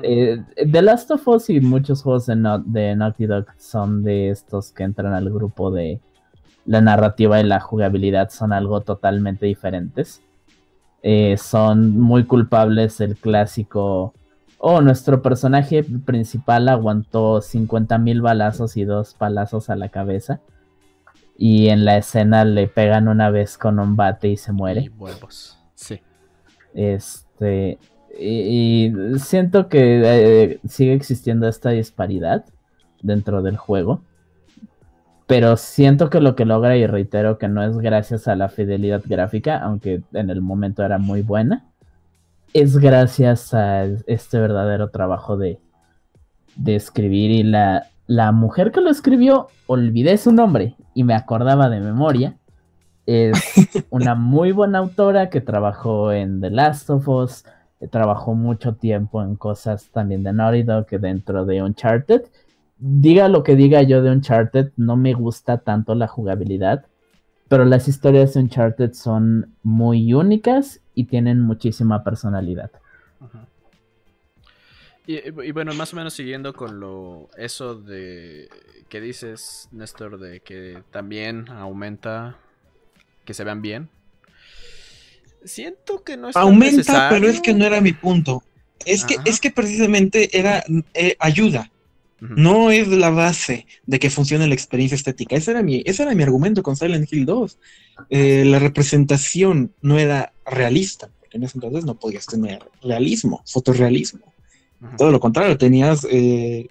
Eh, 0.02 0.42
The 0.56 0.82
Last 0.82 1.12
of 1.12 1.28
Us 1.28 1.52
y 1.52 1.60
muchos 1.60 2.02
juegos 2.02 2.26
de, 2.26 2.36
Nau- 2.36 2.64
de 2.66 2.96
Naughty 2.96 3.28
Dog 3.28 3.46
son 3.60 4.02
de 4.04 4.30
estos 4.30 4.72
que 4.72 4.84
entran 4.86 5.14
al 5.14 5.30
grupo 5.30 5.70
de 5.70 6.00
la 6.66 6.82
narrativa 6.82 7.40
y 7.40 7.44
la 7.44 7.60
jugabilidad 7.60 8.30
son 8.32 8.54
algo 8.54 8.82
totalmente 8.82 9.46
diferentes. 9.46 10.24
Eh, 11.10 11.38
son 11.38 11.98
muy 11.98 12.26
culpables 12.26 13.00
el 13.00 13.16
clásico. 13.16 14.14
Oh, 14.58 14.82
nuestro 14.82 15.22
personaje 15.22 15.82
principal 15.82 16.68
aguantó 16.68 17.40
50.000 17.40 18.22
balazos 18.22 18.76
y 18.76 18.84
dos 18.84 19.14
palazos 19.14 19.70
a 19.70 19.78
la 19.78 19.88
cabeza. 19.88 20.42
Y 21.38 21.70
en 21.70 21.86
la 21.86 21.96
escena 21.96 22.44
le 22.44 22.68
pegan 22.68 23.08
una 23.08 23.30
vez 23.30 23.58
con 23.58 23.80
un 23.80 23.96
bate 23.96 24.28
y 24.28 24.36
se 24.36 24.52
muere. 24.52 24.82
Y 24.82 24.90
huevos. 24.90 25.58
Sí. 25.76 26.02
Este. 26.74 27.80
Y, 28.20 28.88
y 28.88 29.20
siento 29.20 29.70
que 29.70 30.02
eh, 30.04 30.60
sigue 30.68 30.92
existiendo 30.92 31.48
esta 31.48 31.70
disparidad 31.70 32.44
dentro 33.02 33.42
del 33.42 33.56
juego. 33.56 34.02
Pero 35.28 35.58
siento 35.58 36.10
que 36.10 36.22
lo 36.22 36.36
que 36.36 36.46
logra, 36.46 36.78
y 36.78 36.88
reitero 36.88 37.38
que 37.38 37.50
no 37.50 37.62
es 37.62 37.78
gracias 37.78 38.30
a 38.30 38.36
la 38.36 38.48
fidelidad 38.48 39.04
gráfica, 39.06 39.58
aunque 39.60 40.02
en 40.14 40.30
el 40.30 40.42
momento 40.42 40.84
era 40.84 40.98
muy 40.98 41.22
buena, 41.22 41.66
es 42.54 42.78
gracias 42.78 43.54
a 43.54 43.84
este 43.84 44.40
verdadero 44.40 44.90
trabajo 44.90 45.36
de, 45.36 45.60
de 46.56 46.76
escribir. 46.76 47.32
Y 47.32 47.44
la, 47.44 47.88
la 48.08 48.32
mujer 48.32 48.72
que 48.72 48.80
lo 48.80 48.90
escribió, 48.90 49.50
olvidé 49.68 50.18
su 50.18 50.32
nombre 50.32 50.76
y 50.94 51.04
me 51.04 51.14
acordaba 51.14 51.70
de 51.70 51.82
memoria. 51.82 52.38
Es 53.06 53.34
una 53.90 54.16
muy 54.16 54.54
buena 54.54 54.80
autora 54.80 55.30
que 55.30 55.42
trabajó 55.42 56.14
en 56.14 56.40
The 56.40 56.52
Last 56.52 56.90
of 56.90 57.08
Us, 57.08 57.44
trabajó 57.92 58.34
mucho 58.34 58.76
tiempo 58.76 59.22
en 59.22 59.36
cosas 59.36 59.90
también 59.92 60.24
de 60.24 60.32
Naughty 60.32 60.64
Dog 60.64 60.86
que 60.86 61.00
dentro 61.00 61.46
de 61.46 61.62
Uncharted. 61.62 62.24
Diga 62.80 63.28
lo 63.28 63.44
que 63.44 63.56
diga 63.56 63.82
yo 63.82 64.02
de 64.02 64.12
Uncharted, 64.12 64.72
no 64.78 64.96
me 64.96 65.14
gusta 65.14 65.60
tanto 65.60 65.96
la 65.96 66.08
jugabilidad, 66.08 66.86
pero 67.48 67.66
las 67.66 67.88
historias 67.88 68.34
de 68.34 68.42
Uncharted 68.42 68.94
son 68.94 69.56
muy 69.64 70.14
únicas 70.14 70.82
y 70.94 71.06
tienen 71.06 71.42
muchísima 71.42 72.04
personalidad. 72.04 72.72
Ajá. 73.20 73.48
Y, 75.08 75.16
y 75.18 75.52
bueno, 75.52 75.74
más 75.74 75.94
o 75.94 75.96
menos 75.96 76.14
siguiendo 76.14 76.54
con 76.54 76.80
lo 76.80 77.30
eso 77.38 77.76
de 77.76 78.50
que 78.90 79.02
dices, 79.02 79.70
Néstor, 79.72 80.20
de 80.20 80.42
que 80.42 80.84
también 80.92 81.50
aumenta 81.50 82.38
que 83.26 83.34
se 83.34 83.44
vean 83.44 83.62
bien. 83.62 83.90
Siento 85.44 86.04
que 86.04 86.18
no 86.18 86.30
es 86.30 86.36
Aumenta, 86.36 86.78
necesario. 86.78 87.18
pero 87.20 87.32
es 87.32 87.42
que 87.42 87.54
no 87.54 87.66
era 87.66 87.80
mi 87.82 87.94
punto. 87.94 88.44
Es 88.86 89.06
que, 89.06 89.16
es 89.26 89.40
que 89.40 89.50
precisamente 89.52 90.38
era 90.38 90.64
eh, 90.94 91.16
ayuda, 91.20 91.72
No 92.20 92.72
es 92.72 92.88
la 92.88 93.12
base 93.12 93.68
de 93.86 94.00
que 94.00 94.10
funcione 94.10 94.48
la 94.48 94.54
experiencia 94.54 94.96
estética. 94.96 95.36
Ese 95.36 95.52
era 95.52 95.62
mi, 95.62 95.84
ese 95.86 96.04
era 96.04 96.16
mi 96.16 96.24
argumento 96.24 96.64
con 96.64 96.76
Silent 96.76 97.12
Hill 97.12 97.26
2. 97.26 97.58
Eh, 98.10 98.44
la 98.46 98.60
representación 98.60 99.74
no 99.82 100.00
era 100.00 100.34
realista, 100.46 101.10
porque 101.20 101.38
en 101.38 101.44
ese 101.44 101.58
entonces 101.58 101.86
no 101.86 101.96
podías 102.00 102.26
tener 102.26 102.60
realismo, 102.82 103.44
fotorrealismo. 103.46 104.34
Todo 104.98 105.12
lo 105.12 105.20
contrario, 105.20 105.58
tenías 105.58 106.06
eh, 106.10 106.68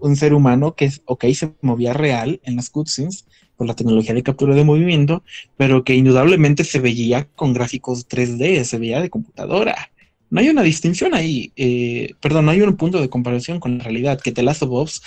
un 0.00 0.16
ser 0.16 0.34
humano 0.34 0.74
que, 0.74 0.90
ok, 1.06 1.24
se 1.34 1.52
movía 1.60 1.92
real 1.92 2.40
en 2.44 2.56
las 2.56 2.70
cutscenes 2.70 3.26
por 3.56 3.66
la 3.66 3.74
tecnología 3.74 4.14
de 4.14 4.22
captura 4.22 4.54
de 4.54 4.64
movimiento, 4.64 5.22
pero 5.56 5.84
que 5.84 5.94
indudablemente 5.94 6.64
se 6.64 6.80
veía 6.80 7.28
con 7.36 7.52
gráficos 7.52 8.08
3D, 8.08 8.64
se 8.64 8.78
veía 8.78 9.00
de 9.00 9.10
computadora. 9.10 9.90
No 10.34 10.40
hay 10.40 10.48
una 10.48 10.62
distinción 10.62 11.14
ahí, 11.14 11.52
eh, 11.54 12.14
perdón, 12.20 12.46
no 12.46 12.50
hay 12.50 12.60
un 12.60 12.76
punto 12.76 13.00
de 13.00 13.08
comparación 13.08 13.60
con 13.60 13.78
la 13.78 13.84
realidad, 13.84 14.20
que 14.20 14.32
The 14.32 14.42
Last 14.42 14.64
of 14.64 14.70
Us 14.72 15.00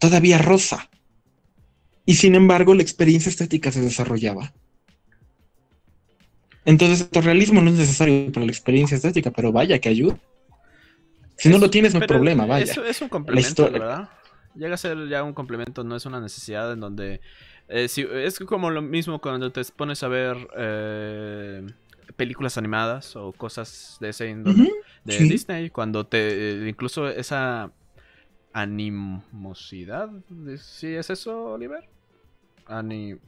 todavía 0.00 0.38
rosa. 0.38 0.90
Y 2.04 2.16
sin 2.16 2.34
embargo, 2.34 2.74
la 2.74 2.82
experiencia 2.82 3.30
estética 3.30 3.70
se 3.70 3.80
desarrollaba. 3.80 4.52
Entonces, 6.64 7.08
el 7.12 7.22
realismo 7.22 7.62
no 7.62 7.70
es 7.70 7.76
necesario 7.76 8.32
para 8.32 8.44
la 8.44 8.50
experiencia 8.50 8.96
estética, 8.96 9.30
pero 9.30 9.52
vaya 9.52 9.78
que 9.78 9.88
ayuda. 9.88 10.18
Si 11.36 11.48
no 11.48 11.58
lo 11.58 11.70
tienes, 11.70 11.94
no 11.94 12.00
hay 12.00 12.08
problema, 12.08 12.44
vaya. 12.44 12.72
Es, 12.72 12.76
es 12.78 13.02
un 13.02 13.08
complemento, 13.08 13.50
historia. 13.50 13.78
¿verdad? 13.78 14.08
Llega 14.56 14.74
a 14.74 14.78
ser 14.78 15.08
ya 15.08 15.22
un 15.22 15.32
complemento, 15.32 15.84
no 15.84 15.94
es 15.94 16.06
una 16.06 16.20
necesidad 16.20 16.72
en 16.72 16.80
donde... 16.80 17.20
eh, 17.68 17.86
si- 17.88 18.06
es 18.10 18.38
como 18.40 18.70
lo 18.70 18.82
mismo 18.82 19.20
cuando 19.20 19.52
te 19.52 19.62
pones 19.76 20.02
a 20.02 20.08
ver 20.08 20.36
eh, 20.56 21.62
películas 22.14 22.56
animadas 22.58 23.16
o 23.16 23.32
cosas 23.32 23.96
de 24.00 24.10
ese 24.10 24.28
índole 24.28 24.72
de 25.04 25.18
sí. 25.18 25.28
Disney, 25.28 25.70
cuando 25.70 26.06
te... 26.06 26.64
eh, 26.64 26.68
incluso 26.68 27.08
esa 27.08 27.72
animosidad, 28.52 30.10
¿sí 30.58 30.94
es 30.94 31.10
eso, 31.10 31.52
Oliver? 31.52 31.88
Ani- 32.66 33.18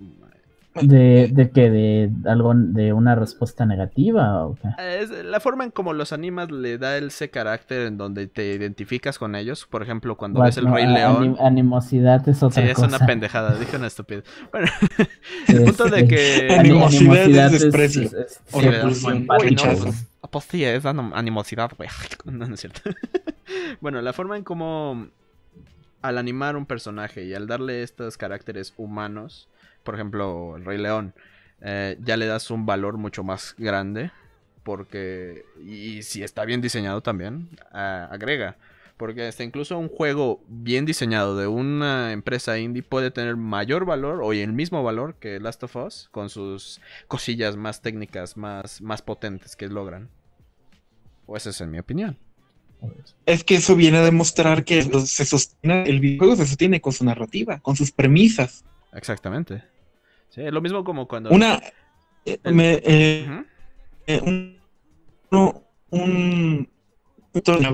¿De, 0.74 1.28
de 1.32 1.50
que 1.50 1.70
¿De 1.70 2.10
algo 2.26 2.52
de 2.54 2.92
una 2.92 3.14
respuesta 3.14 3.66
negativa 3.66 4.44
o 4.46 4.54
qué? 4.54 4.68
Es 5.00 5.10
la 5.10 5.40
forma 5.40 5.64
en 5.64 5.70
como 5.70 5.92
los 5.92 6.12
animas 6.12 6.50
le 6.50 6.78
da 6.78 6.96
ese 6.98 7.30
carácter 7.30 7.86
en 7.86 7.96
donde 7.98 8.26
te 8.28 8.54
identificas 8.54 9.18
con 9.18 9.34
ellos. 9.34 9.66
Por 9.66 9.82
ejemplo, 9.82 10.16
cuando 10.16 10.40
ves 10.42 10.56
el 10.56 10.66
Rey 10.72 10.84
a- 10.84 10.88
León. 10.90 11.16
anim- 11.34 11.36
animosidad 11.40 12.28
es 12.28 12.38
Sí, 12.38 12.44
otra 12.44 12.64
es 12.64 12.74
cosa. 12.74 12.86
una 12.96 13.06
pendejada, 13.06 13.58
dije 13.58 13.76
una 13.76 13.86
estupidez. 13.88 14.24
Bueno, 14.52 14.68
el 15.48 15.64
punto 15.64 15.84
de 15.88 16.00
Este, 16.00 16.08
que. 16.14 16.54
ani- 16.54 16.70
Animosidad 16.70 17.52
es 17.54 17.62
desprecio. 17.62 18.02
es- 18.02 18.12
es- 18.12 18.40
O 18.52 18.60
Sí, 18.60 18.66
es 18.66 18.74
repulsión, 18.74 19.26
pues, 19.26 20.06
pues 20.30 20.44
sí, 20.44 20.64
es 20.64 20.84
animosidad, 20.84 21.70
güey. 21.76 21.88
No, 22.24 22.46
no 22.46 22.54
es 22.54 22.60
cierto. 22.60 22.82
bueno, 23.80 24.00
la 24.02 24.12
forma 24.12 24.36
en 24.36 24.44
cómo 24.44 25.08
al 26.02 26.18
animar 26.18 26.56
un 26.56 26.66
personaje 26.66 27.24
y 27.24 27.34
al 27.34 27.46
darle 27.48 27.82
estos 27.82 28.16
caracteres 28.16 28.72
humanos, 28.76 29.48
por 29.88 29.94
ejemplo, 29.94 30.54
el 30.58 30.66
Rey 30.66 30.76
León, 30.76 31.14
eh, 31.62 31.96
ya 32.04 32.18
le 32.18 32.26
das 32.26 32.50
un 32.50 32.66
valor 32.66 32.98
mucho 32.98 33.24
más 33.24 33.54
grande. 33.56 34.10
Porque, 34.62 35.46
y 35.64 36.02
si 36.02 36.22
está 36.22 36.44
bien 36.44 36.60
diseñado 36.60 37.00
también, 37.00 37.48
agrega. 37.72 38.58
Porque 38.98 39.26
hasta 39.26 39.44
incluso 39.44 39.78
un 39.78 39.88
juego 39.88 40.44
bien 40.46 40.84
diseñado 40.84 41.38
de 41.38 41.46
una 41.46 42.12
empresa 42.12 42.58
indie 42.58 42.82
puede 42.82 43.10
tener 43.10 43.36
mayor 43.36 43.86
valor 43.86 44.20
o 44.22 44.34
el 44.34 44.52
mismo 44.52 44.82
valor 44.82 45.14
que 45.14 45.40
Last 45.40 45.62
of 45.62 45.76
Us 45.76 46.10
con 46.10 46.28
sus 46.28 46.82
cosillas 47.06 47.56
más 47.56 47.80
técnicas, 47.80 48.36
más, 48.36 48.82
más 48.82 49.00
potentes 49.00 49.56
que 49.56 49.68
logran. 49.68 50.10
O 51.24 51.34
esa 51.34 51.48
es 51.48 51.62
en 51.62 51.70
mi 51.70 51.78
opinión. 51.78 52.18
Es 53.24 53.42
que 53.42 53.54
eso 53.54 53.74
viene 53.74 53.96
a 53.96 54.02
demostrar 54.02 54.64
que 54.64 54.82
se 54.82 55.24
sostiene, 55.24 55.84
el 55.84 56.00
videojuego 56.00 56.36
se 56.36 56.46
sostiene 56.46 56.82
con 56.82 56.92
su 56.92 57.06
narrativa, 57.06 57.58
con 57.60 57.74
sus 57.74 57.90
premisas. 57.90 58.66
Exactamente. 58.92 59.62
Sí, 60.30 60.42
lo 60.50 60.60
mismo 60.60 60.84
como 60.84 61.06
cuando... 61.08 61.30
Una. 61.30 61.60
eh, 62.24 62.38
me, 62.44 62.80
eh, 62.84 63.28
eh, 64.06 64.20
un. 64.24 64.58
no, 65.30 65.62
un 65.90 66.68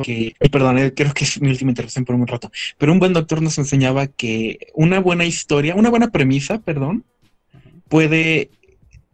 que, 0.02 0.34
ay, 0.40 0.48
perdón, 0.50 0.78
eh, 0.78 0.92
creo 0.94 1.12
que 1.14 1.24
es 1.24 1.40
mi 1.40 1.48
última 1.48 1.70
intervención 1.70 2.04
por 2.04 2.14
un 2.14 2.26
rato, 2.26 2.50
pero 2.78 2.92
un 2.92 2.98
buen 2.98 3.12
doctor 3.12 3.40
nos 3.40 3.58
enseñaba 3.58 4.06
que 4.08 4.58
una 4.74 5.00
buena 5.00 5.24
historia, 5.24 5.74
una 5.74 5.90
buena 5.90 6.10
premisa, 6.10 6.58
perdón, 6.58 7.04
puede, 7.88 8.50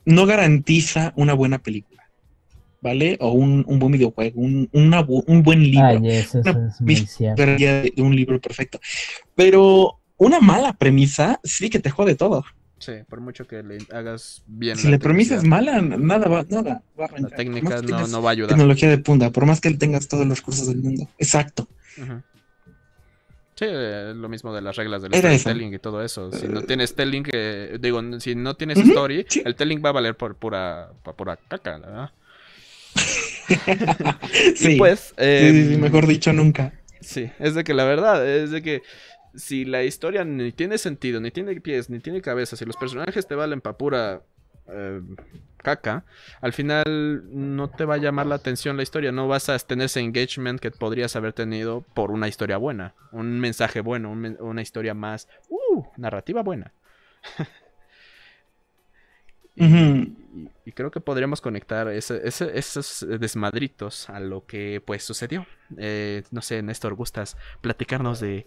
no 0.05 0.27
garantiza 0.27 1.13
una 1.17 1.35
buena 1.35 1.59
película, 1.59 2.03
¿vale? 2.81 3.17
O 3.21 3.33
un, 3.33 3.65
un 3.67 3.79
buen 3.79 3.93
videojuego, 3.93 4.41
un, 4.41 4.69
una 4.73 5.03
un 5.03 5.43
buen 5.43 5.63
libro. 5.63 5.87
Ay, 5.87 6.11
eso, 6.11 6.39
eso 6.41 6.51
Una 6.51 6.69
es 6.69 6.81
muy 6.81 6.95
mis- 6.95 7.17
cierto. 7.17 7.43
de, 7.43 7.93
de 7.95 8.03
un 8.03 8.17
libro 8.17 8.41
perfecto. 8.41 8.81
Pero 9.35 10.01
una 10.19 10.41
mala 10.41 10.73
premisa 10.75 11.41
sí 11.45 11.71
que 11.71 11.79
te 11.81 11.91
jode 11.91 12.15
todo. 12.17 12.45
Sí, 12.81 12.93
por 13.11 13.21
mucho 13.21 13.47
que 13.47 13.63
le 13.63 13.79
hagas 13.93 14.43
bien 14.47 14.75
si 14.77 14.87
la 14.87 14.93
la 14.93 14.99
premisa 14.99 15.35
es 15.37 15.45
mala, 15.45 15.83
nada 15.83 16.29
va, 16.29 16.47
nada 16.49 16.83
va 16.99 17.05
a 17.05 17.09
La 17.09 17.15
arrancar. 17.17 17.37
técnica 17.37 17.83
no, 17.83 18.23
va 18.23 18.31
a 18.31 18.33
ayudar. 18.33 18.49
Tecnología 18.49 18.89
de 18.89 18.97
punta, 18.97 19.31
por 19.31 19.45
más 19.45 19.61
que 19.61 19.71
tengas 19.75 20.09
todos 20.09 20.27
los 20.27 20.39
recursos 20.39 20.67
del 20.67 20.79
mundo. 20.79 21.07
Exacto. 21.19 21.69
Ujú. 21.99 22.23
Sí, 23.55 23.67
eh, 23.69 24.15
lo 24.17 24.31
mismo 24.31 24.55
de 24.55 24.63
las 24.63 24.77
reglas 24.77 25.03
del 25.03 25.13
storytelling 25.13 25.75
y 25.75 25.79
todo 25.79 26.03
eso. 26.03 26.33
Si 26.33 26.49
no 26.49 26.63
tienes 26.63 26.95
telling, 26.95 27.25
eh, 27.31 27.77
digo, 27.79 28.01
si 28.19 28.35
no 28.35 28.55
tienes 28.57 28.79
story, 28.79 29.27
sí. 29.29 29.43
el 29.45 29.55
telling 29.55 29.85
va 29.85 29.91
a 29.91 29.93
valer 29.93 30.17
por 30.17 30.37
pura, 30.37 30.89
por 31.03 31.15
pura 31.15 31.37
caca, 31.37 31.77
la 31.77 31.87
¿verdad? 31.87 32.11
sí. 34.57 34.73
Y 34.73 34.79
pues, 34.79 35.09
Sí, 35.09 35.15
eh, 35.19 35.69
sí, 35.73 35.77
mejor 35.77 36.07
dicho, 36.07 36.33
nunca. 36.33 36.73
Sí, 37.03 37.31
es 37.39 37.55
de 37.55 37.65
que 37.65 37.75
la 37.75 37.85
verdad, 37.85 38.27
es 38.27 38.51
de 38.51 38.63
que 38.63 38.83
si 39.35 39.65
la 39.65 39.83
historia 39.83 40.25
ni 40.25 40.53
tiene 40.53 40.79
sentido, 40.79 41.21
ni 41.21 41.31
tiene 41.31 41.61
pies, 41.61 41.91
ni 41.91 42.01
tiene 42.01 42.21
cabeza, 42.21 42.57
si 42.57 42.65
los 42.65 42.77
personajes 42.77 43.27
te 43.27 43.35
valen 43.35 43.61
pa' 43.61 43.77
pura 43.77 44.23
eh, 44.69 45.01
caca, 45.59 46.05
al 46.41 46.53
final 46.53 47.23
no 47.31 47.69
te 47.69 47.85
va 47.85 47.95
a 47.95 47.99
llamar 47.99 48.27
la 48.27 48.37
atención 48.37 48.77
la 48.77 48.83
historia, 48.83 49.13
no 49.13 49.29
vas 49.29 49.49
a 49.49 49.59
tener 49.59 49.87
ese 49.87 50.01
engagement 50.01 50.61
que 50.61 50.71
podrías 50.71 51.17
haber 51.17 51.33
tenido 51.33 51.83
por 51.83 52.11
una 52.11 52.29
historia 52.29 52.57
buena, 52.57 52.95
un 53.13 53.41
mensaje 53.41 53.81
bueno, 53.81 54.11
un 54.11 54.37
una 54.41 54.63
historia 54.63 54.95
más, 54.95 55.29
uh, 55.49 55.85
narrativa 55.97 56.43
buena. 56.43 56.73
y, 59.57 60.73
creo 60.73 60.91
que 60.91 61.01
podríamos 61.01 61.41
conectar 61.41 61.89
esos 61.89 63.07
desmadritos 63.21 64.09
a 64.09 64.21
lo 64.21 64.47
que 64.47 64.83
pues 64.85 65.05
sucedió. 65.05 65.47
Eh, 65.77 66.23
no 66.31 66.41
sé, 66.41 66.63
Néstor, 66.63 66.95
¿gustas 66.95 67.37
platicarnos 67.61 68.21
de 68.21 68.47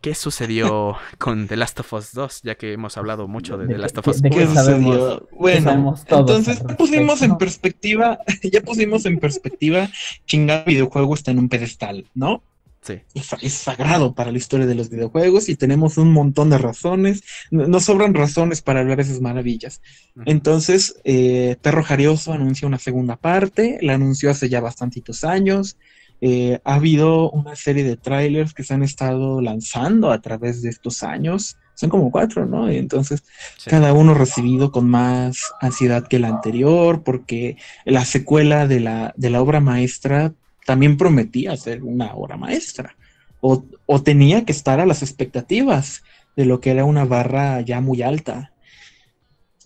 qué 0.00 0.14
sucedió 0.14 0.96
con 1.18 1.46
The 1.46 1.56
Last 1.56 1.80
of 1.80 1.92
Us 1.92 2.12
2? 2.12 2.42
Ya 2.42 2.54
que 2.54 2.72
hemos 2.72 2.96
hablado 2.96 3.28
mucho 3.28 3.56
de, 3.56 3.66
The 3.66 3.78
Last 3.78 3.98
of 3.98 4.08
Us 4.08 4.22
2. 4.22 4.32
¿Qué 4.32 4.46
sucedió? 4.46 5.28
Bueno, 5.32 5.94
entonces 6.08 6.62
pusimos 6.76 7.22
en 7.22 7.38
perspectiva, 7.38 8.18
ya 8.42 8.60
pusimos 8.60 9.06
en 9.06 9.18
perspectiva, 9.18 9.88
chingar 10.26 10.64
videojuego 10.64 11.14
está 11.14 11.30
en 11.30 11.38
un 11.38 11.48
pedestal, 11.48 12.06
¿no? 12.14 12.42
Es, 13.42 13.52
sagrado 13.52 14.14
para 14.14 14.32
la 14.32 14.38
historia 14.38 14.66
de 14.66 14.74
los 14.74 14.88
videojuegos 14.88 15.48
y 15.48 15.56
tenemos 15.56 15.98
un 15.98 16.12
montón 16.12 16.48
de 16.50 16.58
razones. 16.58 17.22
No, 17.50 17.78
sobran 17.78 18.14
razones 18.14 18.62
para 18.62 18.80
hablar 18.80 18.96
de 18.96 19.02
esas 19.02 19.20
maravillas. 19.20 19.82
Entonces, 20.24 20.96
eh, 21.04 21.56
Perro 21.60 21.82
Jarioso 21.82 22.32
anuncia 22.32 22.66
una 22.66 22.78
segunda 22.78 23.16
parte, 23.16 23.78
la 23.82 23.94
anunció 23.94 24.30
hace 24.30 24.48
ya 24.48 24.60
bastantitos 24.60 25.24
años. 25.24 25.76
Eh, 26.20 26.60
ha 26.64 26.74
habido 26.74 27.30
una 27.30 27.56
serie 27.56 27.84
de 27.84 27.96
trailers 27.96 28.52
que 28.52 28.64
se 28.64 28.74
han 28.74 28.82
estado 28.82 29.40
lanzando 29.40 30.10
a 30.10 30.20
través 30.20 30.62
de 30.62 30.68
estos 30.68 31.02
años. 31.02 31.56
Son 31.74 31.88
como 31.88 32.10
cuatro, 32.10 32.44
¿no? 32.44 32.70
Y 32.70 32.76
entonces, 32.76 33.24
cada 33.66 33.94
uno 33.94 34.12
recibido 34.12 34.70
con 34.70 34.88
más 34.88 35.40
ansiedad 35.60 36.06
que 36.06 36.16
el 36.16 36.26
anterior, 36.26 37.02
porque 37.02 37.56
la 37.84 38.04
secuela 38.04 38.66
de 38.66 38.80
la, 38.80 39.14
de 39.16 39.30
la 39.30 39.40
obra 39.40 39.60
maestra 39.60 40.34
también 40.66 40.98
prometía 40.98 41.56
ser 41.56 41.82
una 41.82 42.14
obra 42.14 42.36
maestra 42.36 42.94
o, 43.40 44.02
tenía 44.02 44.44
que 44.44 44.52
estar 44.52 44.80
a 44.80 44.86
las 44.86 45.02
expectativas 45.02 46.02
de 46.36 46.44
lo 46.44 46.60
que 46.60 46.70
era 46.70 46.84
una 46.84 47.04
barra 47.04 47.60
ya 47.62 47.80
muy 47.80 48.02
alta. 48.02 48.52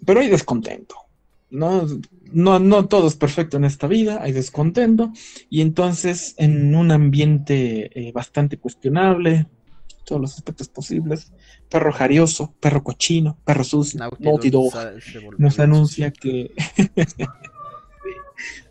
Pero 0.04 0.20
hay 0.20 0.28
descontento. 0.28 0.96
No, 1.50 1.86
no, 2.34 2.58
no 2.58 2.86
todo 2.86 3.08
es 3.08 3.16
perfecto 3.16 3.56
en 3.56 3.64
esta 3.64 3.86
vida, 3.86 4.18
hay 4.22 4.32
descontento. 4.32 5.12
Y 5.48 5.60
entonces, 5.60 6.34
en 6.36 6.74
un 6.74 6.90
ambiente 6.90 7.90
eh, 8.08 8.12
bastante 8.12 8.58
cuestionable, 8.58 9.46
todos 10.04 10.20
los 10.20 10.34
aspectos 10.34 10.68
posibles, 10.68 11.32
perro 11.70 11.92
jarioso, 11.92 12.54
perro 12.60 12.82
cochino, 12.82 13.38
perro 13.44 13.64
sucio, 13.64 13.98
Naughty 14.18 14.52
nos 15.38 15.58
anuncia 15.58 16.10
que 16.10 16.52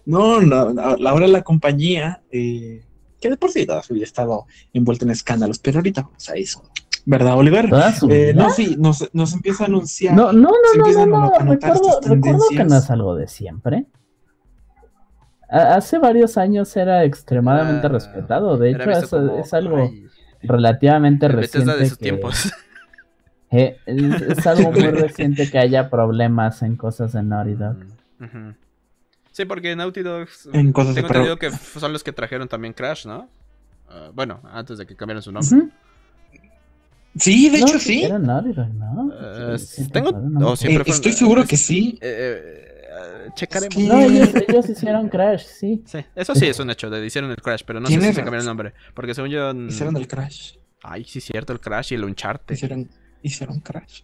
No, 0.05 0.41
no, 0.41 0.73
ahora 1.07 1.27
la 1.27 1.43
compañía, 1.43 2.21
eh, 2.31 2.83
que 3.19 3.29
de 3.29 3.37
por 3.37 3.51
sí 3.51 3.65
toda 3.65 3.81
su 3.81 3.93
vida 3.93 4.03
ha 4.03 4.07
estado 4.07 4.45
envuelta 4.73 5.05
en 5.05 5.11
escándalos, 5.11 5.59
pero 5.59 5.79
ahorita 5.79 6.01
vamos 6.01 6.29
a 6.29 6.35
eso. 6.35 6.61
¿Verdad, 7.05 7.37
Oliver? 7.37 7.69
Eh, 8.09 8.33
no, 8.33 8.49
sí, 8.49 8.75
nos, 8.79 9.09
nos, 9.13 9.33
empieza 9.33 9.65
a 9.65 9.67
anunciar. 9.67 10.15
No, 10.15 10.31
no, 10.31 10.51
no, 10.77 11.05
no, 11.05 11.05
no, 11.05 11.39
recuerdo, 11.39 11.99
recuerdo 12.01 12.43
que 12.49 12.63
no 12.63 12.77
es 12.77 12.89
algo 12.89 13.15
de 13.15 13.27
siempre. 13.27 13.85
Hace 15.49 15.99
varios 15.99 16.37
años 16.37 16.75
era 16.77 17.03
extremadamente 17.03 17.87
ah, 17.87 17.89
respetado. 17.89 18.57
De 18.57 18.71
hecho, 18.71 18.89
es, 19.39 19.53
algo 19.53 19.91
relativamente 20.41 21.27
reciente. 21.27 21.77
De 21.77 21.85
sus 21.87 21.97
tiempos. 21.97 22.53
Eh, 23.55 23.77
es, 23.85 24.47
algo 24.47 24.71
muy 24.71 24.81
reciente 24.89 25.47
que 25.51 25.59
haya 25.59 25.91
problemas 25.91 26.63
en 26.63 26.75
cosas 26.75 27.13
de 27.13 27.21
Naughty 27.21 27.53
Dog. 27.53 27.77
Sí, 29.31 29.45
porque 29.45 29.75
Naughty 29.75 30.01
Dog. 30.01 30.27
En 30.53 30.73
cosas 30.73 30.95
tengo 30.95 31.07
entendido 31.09 31.37
que 31.37 31.51
son 31.51 31.93
los 31.93 32.03
que 32.03 32.11
trajeron 32.11 32.47
también 32.47 32.73
Crash, 32.73 33.05
¿no? 33.05 33.29
Ah, 33.87 34.09
bueno, 34.11 34.41
antes 34.51 34.79
de 34.79 34.87
que 34.87 34.95
cambiaran 34.95 35.21
su 35.21 35.31
nombre. 35.31 35.69
Sí, 37.15 37.49
de 37.49 37.59
hecho 37.59 37.79
sí. 37.79 38.03
Era 38.03 38.17
Naughty 38.19 38.53
Dog, 38.53 38.73
¿no? 38.73 39.13
Eh, 39.13 39.57
tengo, 39.91 40.11
no, 40.11 40.55
siempre 40.55 40.83
eh, 40.89 40.93
estoy 40.93 41.11
seguro 41.11 41.45
que 41.45 41.57
sí. 41.57 41.97
Eh, 42.01 43.31
checaremos. 43.35 43.77
No, 43.77 44.01
ellos, 44.01 44.69
hicieron 44.69 45.09
Crash, 45.09 45.43
sí. 45.43 45.83
Sí, 45.85 45.99
eso 46.15 46.35
sí 46.35 46.47
es 46.47 46.59
un 46.59 46.69
hecho, 46.69 46.89
de 46.89 47.05
hicieron 47.05 47.31
el 47.31 47.37
Crash, 47.37 47.61
pero 47.65 47.79
no 47.79 47.87
sé 47.87 47.93
si 47.93 48.01
se 48.01 48.15
cambiaron 48.15 48.41
el 48.41 48.45
nombre. 48.45 48.73
Porque 48.93 49.13
según 49.13 49.29
yo. 49.29 49.53
Hicieron 49.53 49.95
el 49.97 50.07
Crash. 50.07 50.55
Ay, 50.81 51.05
sí, 51.05 51.21
cierto, 51.21 51.53
el 51.53 51.59
Crash 51.59 51.93
y 51.93 51.95
el 51.95 52.03
Uncharted. 52.03 52.55
Hicieron, 52.55 52.89
hicieron 53.21 53.59
Crash. 53.59 54.01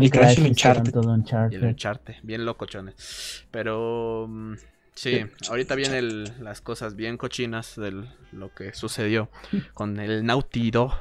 Y 0.00 0.10
Crash, 0.10 0.38
y 0.38 0.42
el 0.42 1.64
Uncharted. 1.64 2.14
bien 2.22 2.44
loco, 2.44 2.66
chones. 2.66 3.46
Pero 3.50 4.26
mm, 4.28 4.54
sí, 4.94 5.20
ahorita 5.48 5.74
vienen 5.74 6.42
las 6.42 6.60
cosas 6.60 6.94
bien 6.94 7.16
cochinas 7.16 7.74
de 7.76 8.04
lo 8.32 8.54
que 8.54 8.72
sucedió 8.74 9.28
con 9.74 9.98
el 9.98 10.24
Nautido. 10.24 10.92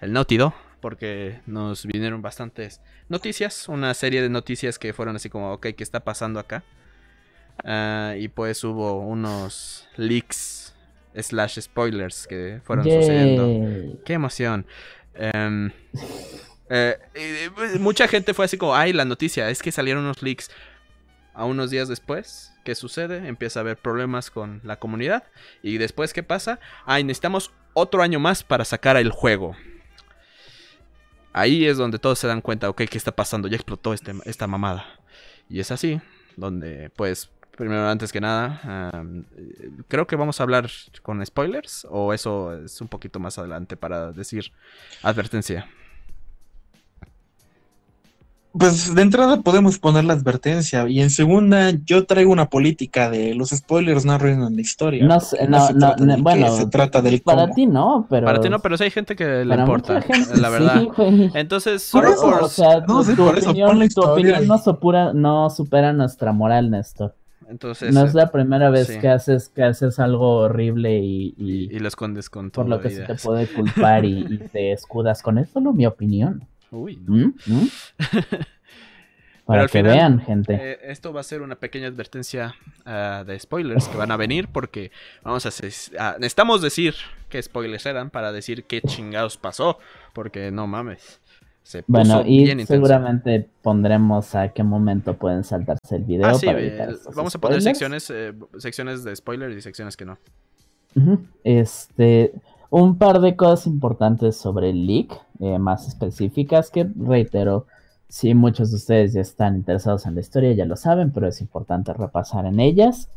El 0.00 0.12
Nautido, 0.12 0.54
porque 0.80 1.40
nos 1.46 1.84
vinieron 1.84 2.22
bastantes 2.22 2.80
noticias, 3.08 3.68
una 3.68 3.94
serie 3.94 4.22
de 4.22 4.28
noticias 4.28 4.78
que 4.78 4.92
fueron 4.92 5.16
así 5.16 5.28
como, 5.28 5.52
ok, 5.52 5.68
¿qué 5.76 5.82
está 5.82 6.00
pasando 6.00 6.38
acá? 6.38 6.62
Ah, 7.64 8.14
y 8.16 8.28
pues 8.28 8.62
hubo 8.62 9.00
unos 9.00 9.88
leaks 9.96 10.74
slash 11.14 11.60
spoilers 11.60 12.26
que 12.26 12.60
fueron 12.64 12.84
sucediendo. 12.84 13.98
¡Qué 14.04 14.12
emoción! 14.12 14.66
Um, 15.34 15.70
eh, 16.70 17.50
pues, 17.54 17.80
mucha 17.80 18.06
gente 18.06 18.34
fue 18.34 18.44
así 18.44 18.56
como, 18.56 18.76
ay, 18.76 18.92
la 18.92 19.04
noticia, 19.04 19.50
es 19.50 19.62
que 19.62 19.72
salieron 19.72 20.04
unos 20.04 20.22
leaks. 20.22 20.50
A 21.34 21.44
unos 21.44 21.70
días 21.70 21.86
después, 21.86 22.52
¿qué 22.64 22.74
sucede? 22.74 23.28
Empieza 23.28 23.60
a 23.60 23.62
haber 23.62 23.76
problemas 23.76 24.28
con 24.28 24.60
la 24.64 24.80
comunidad. 24.80 25.22
Y 25.62 25.78
después, 25.78 26.12
¿qué 26.12 26.24
pasa? 26.24 26.58
Ay, 26.84 27.04
necesitamos 27.04 27.52
otro 27.74 28.02
año 28.02 28.18
más 28.18 28.42
para 28.42 28.64
sacar 28.64 28.96
el 28.96 29.12
juego. 29.12 29.54
Ahí 31.32 31.66
es 31.66 31.76
donde 31.76 31.98
todos 31.98 32.18
se 32.18 32.26
dan 32.26 32.40
cuenta, 32.40 32.68
ok, 32.68 32.82
¿qué 32.90 32.98
está 32.98 33.12
pasando? 33.12 33.48
Ya 33.48 33.56
explotó 33.56 33.92
este, 33.92 34.12
esta 34.24 34.46
mamada. 34.46 34.86
Y 35.48 35.60
es 35.60 35.70
así, 35.70 36.00
donde 36.36 36.90
pues 36.90 37.30
primero 37.56 37.88
antes 37.88 38.12
que 38.12 38.20
nada, 38.20 39.02
creo 39.88 40.06
que 40.06 40.14
vamos 40.14 40.38
a 40.38 40.44
hablar 40.44 40.70
con 41.02 41.24
spoilers 41.26 41.86
o 41.90 42.12
eso 42.12 42.56
es 42.64 42.80
un 42.80 42.86
poquito 42.86 43.18
más 43.18 43.36
adelante 43.38 43.76
para 43.76 44.12
decir 44.12 44.52
advertencia. 45.02 45.68
Pues 48.52 48.94
de 48.94 49.02
entrada 49.02 49.42
podemos 49.42 49.78
poner 49.78 50.04
la 50.04 50.14
advertencia 50.14 50.88
y 50.88 51.00
en 51.00 51.10
segunda 51.10 51.70
yo 51.84 52.06
traigo 52.06 52.32
una 52.32 52.48
política 52.48 53.10
de 53.10 53.34
los 53.34 53.50
spoilers 53.50 54.04
no 54.04 54.12
arruinan 54.12 54.56
la 54.56 54.60
historia. 54.62 55.04
No, 55.04 55.18
no, 55.48 55.96
no, 55.96 56.22
bueno, 56.22 56.56
se 56.56 56.66
trata 56.66 57.02
del 57.02 57.20
para 57.20 57.50
ti 57.50 57.66
no, 57.66 58.06
pero 58.08 58.26
para 58.26 58.40
ti 58.40 58.48
no, 58.48 58.58
pero 58.60 58.78
sí 58.78 58.84
hay 58.84 58.90
gente 58.90 59.14
que 59.16 59.44
le 59.44 59.54
importa, 59.54 60.02
la 60.34 60.48
verdad. 60.48 60.82
Entonces, 61.34 61.90
por 61.92 62.06
eso, 62.06 62.26
o 62.26 62.48
sea, 62.48 62.80
no, 62.80 63.04
tu, 63.04 63.28
opinión, 63.28 63.88
tu 63.90 64.00
opinión 64.02 64.46
no 64.46 64.58
supera, 64.58 65.12
no 65.12 65.50
supera 65.50 65.92
nuestra 65.92 66.32
moral, 66.32 66.70
Néstor. 66.70 67.14
Entonces, 67.48 67.94
no 67.94 68.04
es 68.04 68.14
la 68.14 68.30
primera 68.30 68.68
vez 68.70 68.98
que 68.98 69.08
haces 69.08 69.48
que 69.48 69.62
haces 69.62 69.98
algo 69.98 70.36
horrible 70.38 70.98
y, 70.98 71.34
y, 71.38 71.78
lo 71.78 71.88
escondes 71.88 72.28
con 72.28 72.50
todo. 72.50 72.64
Por 72.64 72.70
lo 72.70 72.80
que 72.80 72.90
se 72.90 73.02
te 73.04 73.14
puede 73.14 73.46
culpar 73.46 74.04
y, 74.04 74.38
te 74.52 74.72
escudas 74.72 75.22
con 75.22 75.38
eso, 75.38 75.60
no 75.60 75.72
mi 75.72 75.86
opinión. 75.86 76.46
Uy, 76.70 76.96
no. 76.96 77.14
¿Mm? 77.14 77.34
¿Mm? 77.46 77.68
Para 79.48 79.66
que 79.66 79.82
vean, 79.82 80.20
gente. 80.20 80.52
Eh, 80.52 80.78
esto 80.82 81.10
va 81.14 81.22
a 81.22 81.24
ser 81.24 81.40
una 81.40 81.56
pequeña 81.56 81.88
advertencia 81.88 82.54
ah, 82.84 83.24
de 83.26 83.38
spoilers 83.38 83.88
que 83.88 83.96
van 83.96 84.10
a 84.10 84.18
venir 84.18 84.48
porque 84.48 84.92
vamos 85.22 85.46
a, 85.46 85.48
ah, 85.98 86.16
necesitamos 86.18 86.60
decir 86.60 86.94
qué 87.30 87.42
spoilers 87.42 87.86
eran 87.86 88.10
para 88.10 88.30
decir 88.30 88.64
qué 88.64 88.82
chingados 88.82 89.38
pasó, 89.38 89.78
porque 90.12 90.50
no 90.50 90.66
mames. 90.66 91.18
bueno, 91.86 92.24
y 92.26 92.66
seguramente 92.66 93.48
pondremos 93.62 94.34
a 94.34 94.50
qué 94.50 94.62
momento 94.62 95.16
pueden 95.16 95.44
saltarse 95.44 95.96
el 95.96 96.04
video. 96.04 96.26
Ah, 96.26 96.38
para 96.44 96.60
eh, 96.60 96.96
vamos 97.16 97.34
a 97.34 97.40
poner 97.40 97.62
secciones, 97.62 98.10
eh, 98.10 98.34
secciones 98.58 99.02
de 99.02 99.16
spoilers 99.16 99.56
y 99.56 99.62
secciones 99.62 99.96
que 99.96 100.04
no. 100.04 100.18
Este, 101.42 102.34
un 102.70 102.98
par 102.98 103.20
de 103.20 103.36
cosas 103.36 103.66
importantes 103.66 104.36
sobre 104.36 104.70
el 104.70 104.86
leak, 104.86 105.20
eh, 105.40 105.58
más 105.58 105.88
específicas, 105.88 106.70
que 106.70 106.88
reitero, 106.96 107.66
si 108.08 108.34
muchos 108.34 108.70
de 108.70 108.76
ustedes 108.76 109.12
ya 109.12 109.20
están 109.20 109.56
interesados 109.56 110.06
en 110.06 110.14
la 110.14 110.20
historia, 110.20 110.52
ya 110.52 110.64
lo 110.64 110.76
saben, 110.76 111.12
pero 111.12 111.28
es 111.28 111.40
importante 111.40 111.92
repasar 111.92 112.46
en 112.46 112.60
ellas. 112.60 113.08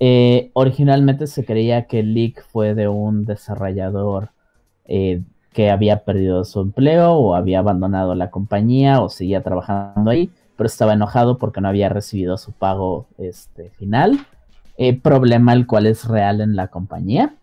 Eh, 0.00 0.50
originalmente 0.54 1.26
se 1.26 1.44
creía 1.44 1.86
que 1.86 2.00
el 2.00 2.14
leak 2.14 2.44
fue 2.46 2.74
de 2.74 2.88
un 2.88 3.24
desarrollador 3.24 4.30
eh, 4.84 5.22
que 5.52 5.70
había 5.70 6.04
perdido 6.04 6.44
su 6.44 6.60
empleo 6.60 7.12
o 7.12 7.34
había 7.34 7.60
abandonado 7.60 8.14
la 8.14 8.30
compañía 8.30 9.00
o 9.00 9.08
seguía 9.08 9.42
trabajando 9.42 10.10
ahí, 10.10 10.30
pero 10.56 10.66
estaba 10.66 10.94
enojado 10.94 11.38
porque 11.38 11.60
no 11.60 11.68
había 11.68 11.88
recibido 11.88 12.36
su 12.38 12.52
pago 12.52 13.06
este, 13.18 13.70
final. 13.70 14.26
problema 15.02 15.52
el 15.52 15.66
cual 15.66 15.86
es 15.86 16.06
real 16.08 16.40
en 16.40 16.56
la 16.56 16.68
compañía. 16.68 17.36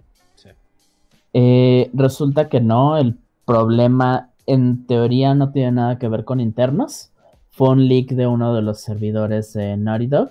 Eh, 1.33 1.89
resulta 1.93 2.49
que 2.49 2.61
no, 2.61 2.97
el 2.97 3.17
problema 3.45 4.29
en 4.45 4.85
teoría 4.85 5.35
no 5.35 5.51
tiene 5.51 5.73
nada 5.73 5.99
que 5.99 6.07
ver 6.07 6.25
con 6.25 6.39
internos. 6.39 7.11
Fue 7.51 7.69
un 7.69 7.87
leak 7.87 8.09
de 8.09 8.27
uno 8.27 8.53
de 8.53 8.61
los 8.61 8.79
servidores 8.79 9.53
de 9.53 9.77
Naughty 9.77 10.07
Dog. 10.07 10.29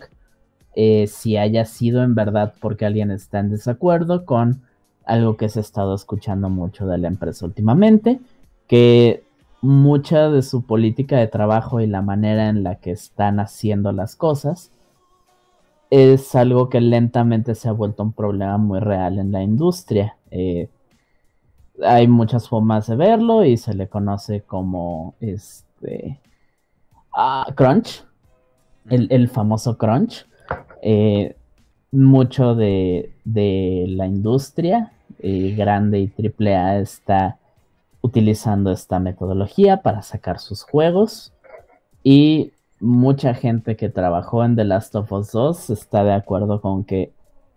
Eh, 0.74 1.06
si 1.06 1.36
haya 1.36 1.64
sido 1.64 2.02
en 2.02 2.14
verdad 2.14 2.54
porque 2.60 2.86
alguien 2.86 3.10
está 3.10 3.40
en 3.40 3.50
desacuerdo 3.50 4.24
con 4.24 4.62
algo 5.04 5.36
que 5.36 5.48
se 5.48 5.60
ha 5.60 5.62
estado 5.62 5.94
escuchando 5.94 6.48
mucho 6.48 6.86
de 6.86 6.98
la 6.98 7.08
empresa 7.08 7.46
últimamente, 7.46 8.20
que 8.68 9.24
mucha 9.60 10.28
de 10.30 10.42
su 10.42 10.62
política 10.62 11.16
de 11.16 11.26
trabajo 11.26 11.80
y 11.80 11.86
la 11.86 12.02
manera 12.02 12.48
en 12.48 12.62
la 12.62 12.76
que 12.76 12.92
están 12.92 13.40
haciendo 13.40 13.90
las 13.92 14.14
cosas 14.14 14.70
es 15.90 16.34
algo 16.34 16.68
que 16.68 16.80
lentamente 16.80 17.54
se 17.54 17.68
ha 17.68 17.72
vuelto 17.72 18.02
un 18.02 18.12
problema 18.12 18.58
muy 18.58 18.78
real 18.78 19.18
en 19.18 19.32
la 19.32 19.42
industria. 19.42 20.16
Eh, 20.30 20.68
hay 21.84 22.08
muchas 22.08 22.48
formas 22.48 22.86
de 22.86 22.96
verlo 22.96 23.44
y 23.44 23.56
se 23.56 23.74
le 23.74 23.88
conoce 23.88 24.42
como 24.42 25.14
este 25.20 26.18
ah, 27.14 27.46
crunch, 27.54 28.04
el, 28.88 29.28
famoso 29.28 29.76
crunch. 29.76 30.26
Eh, 30.82 31.36
mucho 31.90 32.54
de, 32.54 33.14
la 33.24 34.06
industria 34.06 34.92
eh, 35.20 35.54
grande 35.56 36.00
y 36.00 36.08
triple 36.08 36.54
A 36.54 36.78
está 36.78 37.38
utilizando 38.00 38.70
esta 38.70 38.98
metodología 38.98 39.82
para 39.82 40.02
sacar 40.02 40.38
sus 40.38 40.62
juegos. 40.62 41.32
Y 42.02 42.52
mucha 42.80 43.34
gente 43.34 43.76
que 43.76 43.88
trabajó 43.88 44.44
en 44.44 44.56
The 44.56 44.64
Last 44.64 44.94
of 44.94 45.12
Us 45.12 45.32
2 45.32 45.70
está 45.70 46.04
de 46.04 46.12
acuerdo 46.12 46.60
con 46.60 46.84
que 46.84 47.12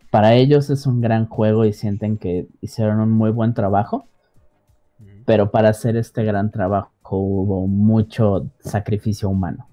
para 0.10 0.34
ellos 0.34 0.70
es 0.70 0.86
un 0.86 1.00
gran 1.00 1.28
juego 1.28 1.66
y 1.66 1.74
sienten 1.74 2.18
que 2.18 2.48
hicieron 2.60 3.00
un 3.00 3.12
muy 3.12 3.32
buen 3.32 3.54
trabajo, 3.54 4.06
pero 5.26 5.52
para 5.52 5.70
hacer 5.70 5.98
este 5.98 6.24
gran 6.24 6.52
trabajo 6.52 6.92
hubo 7.10 7.68
mucho 7.68 8.48
sacrificio 8.60 9.30
humano. 9.30 9.68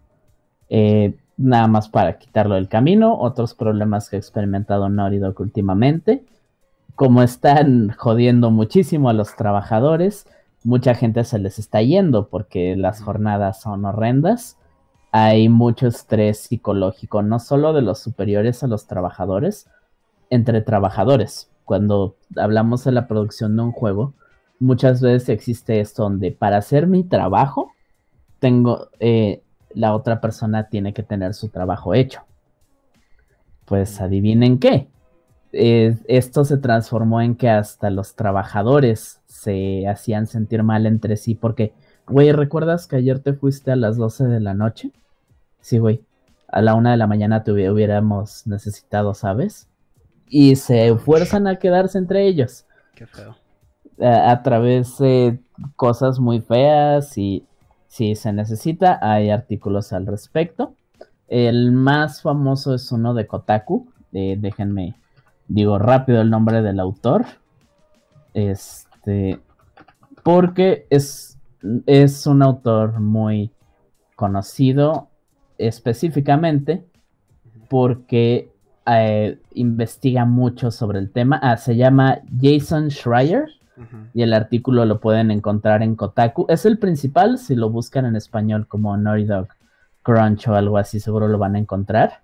Eh, 0.68 1.16
nada 1.36 1.66
más 1.68 1.88
para 1.88 2.18
quitarlo 2.18 2.56
del 2.56 2.68
camino, 2.68 3.18
otros 3.18 3.54
problemas 3.54 4.10
que 4.10 4.16
ha 4.16 4.18
experimentado 4.18 4.88
Naughty 4.88 5.18
Dog 5.18 5.40
últimamente, 5.40 6.24
como 6.94 7.22
están 7.22 7.90
jodiendo 7.96 8.50
muchísimo 8.50 9.08
a 9.08 9.12
los 9.12 9.36
trabajadores, 9.36 10.26
mucha 10.64 10.94
gente 10.94 11.22
se 11.22 11.38
les 11.38 11.60
está 11.60 11.80
yendo 11.80 12.28
porque 12.28 12.74
las 12.76 13.00
jornadas 13.00 13.60
son 13.60 13.84
horrendas. 13.84 14.56
Hay 15.12 15.48
mucho 15.48 15.86
estrés 15.86 16.40
psicológico, 16.40 17.22
no 17.22 17.38
solo 17.38 17.72
de 17.72 17.82
los 17.82 18.00
superiores 18.00 18.64
a 18.64 18.66
los 18.66 18.88
trabajadores, 18.88 19.70
entre 20.28 20.60
trabajadores. 20.60 21.50
Cuando 21.64 22.16
hablamos 22.36 22.82
de 22.82 22.90
la 22.90 23.06
producción 23.06 23.56
de 23.56 23.62
un 23.62 23.72
juego, 23.72 24.14
muchas 24.58 25.00
veces 25.00 25.28
existe 25.28 25.80
esto 25.80 26.02
donde 26.02 26.32
para 26.32 26.58
hacer 26.58 26.86
mi 26.86 27.04
trabajo, 27.04 27.72
tengo, 28.38 28.88
eh, 29.00 29.42
la 29.74 29.94
otra 29.94 30.20
persona 30.20 30.68
tiene 30.68 30.92
que 30.92 31.02
tener 31.02 31.34
su 31.34 31.48
trabajo 31.48 31.94
hecho. 31.94 32.22
Pues 33.64 34.00
adivinen 34.00 34.58
qué. 34.58 34.88
esto 35.50 36.44
se 36.44 36.58
transformó 36.58 37.22
en 37.22 37.34
que 37.34 37.48
hasta 37.48 37.90
los 37.90 38.14
trabajadores 38.14 39.22
se 39.26 39.88
hacían 39.88 40.26
sentir 40.26 40.62
mal 40.62 40.84
entre 40.84 41.16
sí 41.16 41.34
porque, 41.34 41.72
güey, 42.06 42.32
¿recuerdas 42.32 42.86
que 42.86 42.96
ayer 42.96 43.20
te 43.20 43.32
fuiste 43.32 43.72
a 43.72 43.76
las 43.76 43.96
12 43.96 44.24
de 44.24 44.40
la 44.40 44.54
noche? 44.54 44.92
Sí, 45.60 45.78
güey. 45.78 46.02
A 46.48 46.62
la 46.62 46.74
una 46.74 46.92
de 46.92 46.96
la 46.96 47.06
mañana 47.06 47.44
te 47.44 47.52
hubiéramos 47.52 48.46
necesitado, 48.46 49.14
¿sabes? 49.14 49.68
Y 50.28 50.56
se 50.56 50.94
fuerzan 50.96 51.46
a 51.46 51.58
quedarse 51.58 51.98
entre 51.98 52.26
ellos. 52.26 52.66
Qué 52.94 53.06
feo. 53.06 53.36
A, 54.00 54.42
través 54.42 54.98
de 54.98 55.40
cosas 55.76 56.20
muy 56.20 56.40
feas 56.40 57.18
y 57.18 57.44
si 57.88 58.14
se 58.14 58.32
necesita, 58.32 58.98
hay 59.02 59.30
artículos 59.30 59.92
al 59.92 60.06
respecto. 60.06 60.74
El 61.26 61.72
más 61.72 62.22
famoso 62.22 62.74
es 62.74 62.92
uno 62.92 63.14
de 63.14 63.26
Kotaku. 63.26 63.88
Eh, 64.12 64.36
déjenme, 64.38 64.94
digo 65.48 65.78
rápido 65.78 66.20
el 66.20 66.30
nombre 66.30 66.62
del 66.62 66.78
autor. 66.80 67.26
Es 68.34 68.88
este, 69.08 69.40
porque 70.22 70.86
es, 70.90 71.38
es 71.86 72.26
un 72.26 72.42
autor 72.42 73.00
muy 73.00 73.50
conocido 74.16 75.08
específicamente 75.56 76.84
porque 77.68 78.52
eh, 78.86 79.38
investiga 79.54 80.24
mucho 80.24 80.70
sobre 80.70 80.98
el 80.98 81.10
tema. 81.10 81.38
Ah, 81.42 81.56
se 81.56 81.76
llama 81.76 82.18
Jason 82.40 82.90
Schreier 82.90 83.46
y 84.14 84.22
el 84.22 84.32
artículo 84.32 84.84
lo 84.84 85.00
pueden 85.00 85.30
encontrar 85.30 85.82
en 85.82 85.94
Kotaku. 85.94 86.46
Es 86.48 86.66
el 86.66 86.78
principal, 86.78 87.38
si 87.38 87.54
lo 87.54 87.70
buscan 87.70 88.06
en 88.06 88.16
español 88.16 88.66
como 88.66 88.96
Naughty 88.96 89.24
Dog 89.24 89.48
Crunch 90.02 90.48
o 90.48 90.54
algo 90.54 90.78
así, 90.78 91.00
seguro 91.00 91.28
lo 91.28 91.38
van 91.38 91.56
a 91.56 91.58
encontrar. 91.58 92.22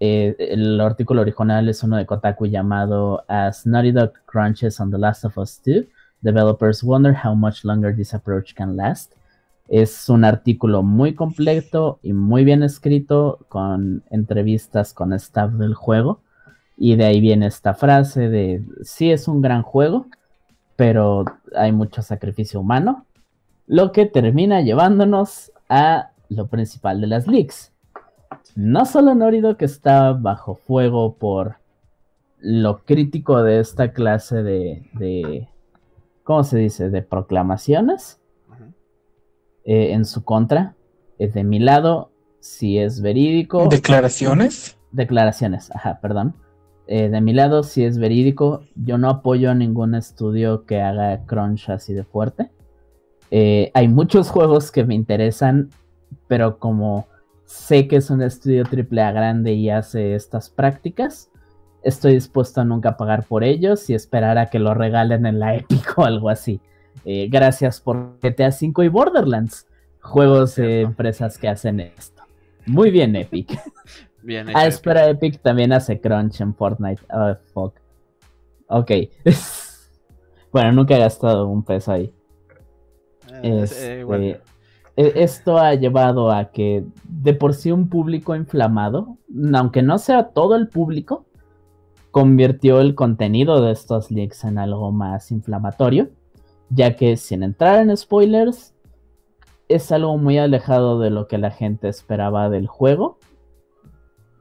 Eh, 0.00 0.34
el 0.38 0.80
artículo 0.80 1.20
original 1.20 1.68
es 1.68 1.82
uno 1.82 1.96
de 1.96 2.06
Kotaku 2.06 2.46
llamado 2.46 3.24
As 3.28 3.66
Naughty 3.66 3.92
Dog 3.92 4.12
Crunches 4.24 4.80
on 4.80 4.90
The 4.90 4.98
Last 4.98 5.24
of 5.24 5.36
Us 5.38 5.60
2, 5.64 5.86
Developers 6.22 6.82
Wonder 6.82 7.14
How 7.22 7.34
Much 7.34 7.64
Longer 7.64 7.94
This 7.94 8.14
Approach 8.14 8.54
Can 8.54 8.76
Last. 8.76 9.12
Es 9.68 10.08
un 10.08 10.24
artículo 10.24 10.82
muy 10.82 11.14
completo 11.14 11.98
y 12.02 12.12
muy 12.12 12.44
bien 12.44 12.62
escrito 12.62 13.40
con 13.48 14.04
entrevistas 14.10 14.92
con 14.92 15.12
staff 15.12 15.52
del 15.52 15.74
juego. 15.74 16.20
Y 16.76 16.96
de 16.96 17.06
ahí 17.06 17.20
viene 17.20 17.46
esta 17.46 17.74
frase 17.74 18.28
de, 18.28 18.62
sí 18.82 19.10
es 19.10 19.28
un 19.28 19.40
gran 19.40 19.62
juego, 19.62 20.06
pero 20.76 21.24
hay 21.56 21.72
mucho 21.72 22.02
sacrificio 22.02 22.60
humano. 22.60 23.06
Lo 23.66 23.92
que 23.92 24.06
termina 24.06 24.60
llevándonos 24.60 25.52
a 25.68 26.10
lo 26.28 26.46
principal 26.46 27.00
de 27.00 27.06
las 27.08 27.26
leaks 27.26 27.72
no 28.56 28.86
solo 28.86 29.14
Norido 29.14 29.56
que 29.56 29.66
está 29.66 30.12
bajo 30.12 30.54
fuego 30.54 31.14
por 31.14 31.56
lo 32.38 32.84
crítico 32.84 33.42
de 33.42 33.60
esta 33.60 33.92
clase 33.92 34.42
de, 34.42 34.90
de 34.94 35.48
¿cómo 36.24 36.42
se 36.42 36.58
dice? 36.58 36.88
De 36.90 37.02
proclamaciones 37.02 38.18
eh, 39.64 39.92
en 39.92 40.04
su 40.04 40.24
contra. 40.24 40.74
Es 41.18 41.34
de 41.34 41.44
mi 41.44 41.58
lado, 41.58 42.10
si 42.40 42.78
es 42.78 43.00
verídico. 43.00 43.68
¿Declaraciones? 43.68 44.78
Declaraciones, 44.90 45.70
ajá, 45.74 46.00
perdón. 46.00 46.34
Eh, 46.86 47.08
de 47.08 47.20
mi 47.20 47.32
lado, 47.32 47.62
si 47.62 47.84
es 47.84 47.98
verídico, 47.98 48.62
yo 48.76 48.96
no 48.98 49.10
apoyo 49.10 49.54
ningún 49.54 49.94
estudio 49.94 50.64
que 50.66 50.80
haga 50.80 51.24
crunch 51.26 51.68
así 51.68 51.94
de 51.94 52.04
fuerte. 52.04 52.50
Eh, 53.30 53.70
hay 53.74 53.88
muchos 53.88 54.30
juegos 54.30 54.70
que 54.70 54.84
me 54.84 54.94
interesan, 54.94 55.70
pero 56.28 56.58
como 56.58 57.08
sé 57.44 57.88
que 57.88 57.96
es 57.96 58.10
un 58.10 58.22
estudio 58.22 58.64
AAA 58.64 59.12
grande 59.12 59.54
y 59.54 59.70
hace 59.70 60.14
estas 60.14 60.48
prácticas. 60.48 61.30
Estoy 61.82 62.14
dispuesto 62.14 62.60
a 62.60 62.64
nunca 62.64 62.96
pagar 62.96 63.24
por 63.24 63.44
ellos 63.44 63.88
y 63.90 63.94
esperar 63.94 64.38
a 64.38 64.46
que 64.46 64.58
lo 64.58 64.74
regalen 64.74 65.26
en 65.26 65.40
la 65.40 65.54
Epic 65.56 65.98
o 65.98 66.04
algo 66.04 66.28
así. 66.28 66.60
Eh, 67.04 67.28
gracias 67.30 67.80
por 67.80 68.18
GTA 68.20 68.48
V 68.48 68.84
y 68.84 68.88
Borderlands, 68.88 69.66
juegos 70.00 70.56
de 70.56 70.82
empresas 70.82 71.38
que 71.38 71.48
hacen 71.48 71.80
esto. 71.80 72.22
Muy 72.66 72.90
bien, 72.90 73.14
Epic. 73.16 73.58
Bien 74.26 74.48
ah, 74.54 74.66
espera, 74.66 75.08
Epic 75.08 75.40
también 75.40 75.72
hace 75.72 76.00
crunch 76.00 76.40
en 76.40 76.52
Fortnite. 76.52 77.00
Oh, 77.14 77.36
fuck. 77.54 77.76
Ok. 78.66 78.90
bueno, 80.52 80.72
nunca 80.72 80.96
he 80.96 80.98
gastado 80.98 81.46
un 81.46 81.62
peso 81.62 81.92
ahí. 81.92 82.12
Eh, 83.44 83.60
este, 83.62 84.00
e, 84.96 85.12
esto 85.14 85.58
ha 85.58 85.74
llevado 85.74 86.32
a 86.32 86.50
que 86.50 86.84
de 87.04 87.34
por 87.34 87.54
sí 87.54 87.70
un 87.70 87.88
público 87.88 88.34
inflamado, 88.34 89.16
aunque 89.54 89.82
no 89.82 89.96
sea 89.98 90.30
todo 90.30 90.56
el 90.56 90.70
público, 90.70 91.24
convirtió 92.10 92.80
el 92.80 92.96
contenido 92.96 93.62
de 93.62 93.70
estos 93.70 94.10
leaks 94.10 94.42
en 94.42 94.58
algo 94.58 94.90
más 94.90 95.30
inflamatorio, 95.30 96.08
ya 96.68 96.96
que 96.96 97.16
sin 97.16 97.44
entrar 97.44 97.78
en 97.78 97.96
spoilers, 97.96 98.74
es 99.68 99.92
algo 99.92 100.18
muy 100.18 100.36
alejado 100.36 100.98
de 100.98 101.10
lo 101.10 101.28
que 101.28 101.38
la 101.38 101.52
gente 101.52 101.86
esperaba 101.86 102.50
del 102.50 102.66
juego. 102.66 103.20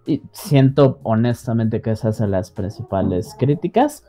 Y 0.05 0.21
siento 0.31 0.99
honestamente 1.03 1.81
que 1.81 1.91
esas 1.91 2.17
son 2.17 2.31
las 2.31 2.51
principales 2.51 3.35
críticas. 3.37 4.03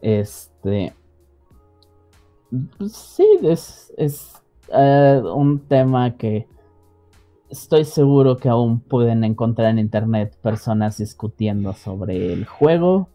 Este. 0.00 0.92
Pues 2.76 2.92
sí, 2.92 3.26
es, 3.42 4.42
eh, 4.68 5.22
un 5.34 5.60
tema 5.60 6.16
que 6.16 6.46
estoy 7.48 7.84
seguro 7.84 8.36
que 8.36 8.48
aún 8.48 8.80
pueden 8.80 9.24
encontrar 9.24 9.70
en 9.70 9.78
internet 9.78 10.36
personas 10.42 10.98
discutiendo 10.98 11.72
sobre 11.72 12.32
el 12.32 12.46
juego 12.46 13.08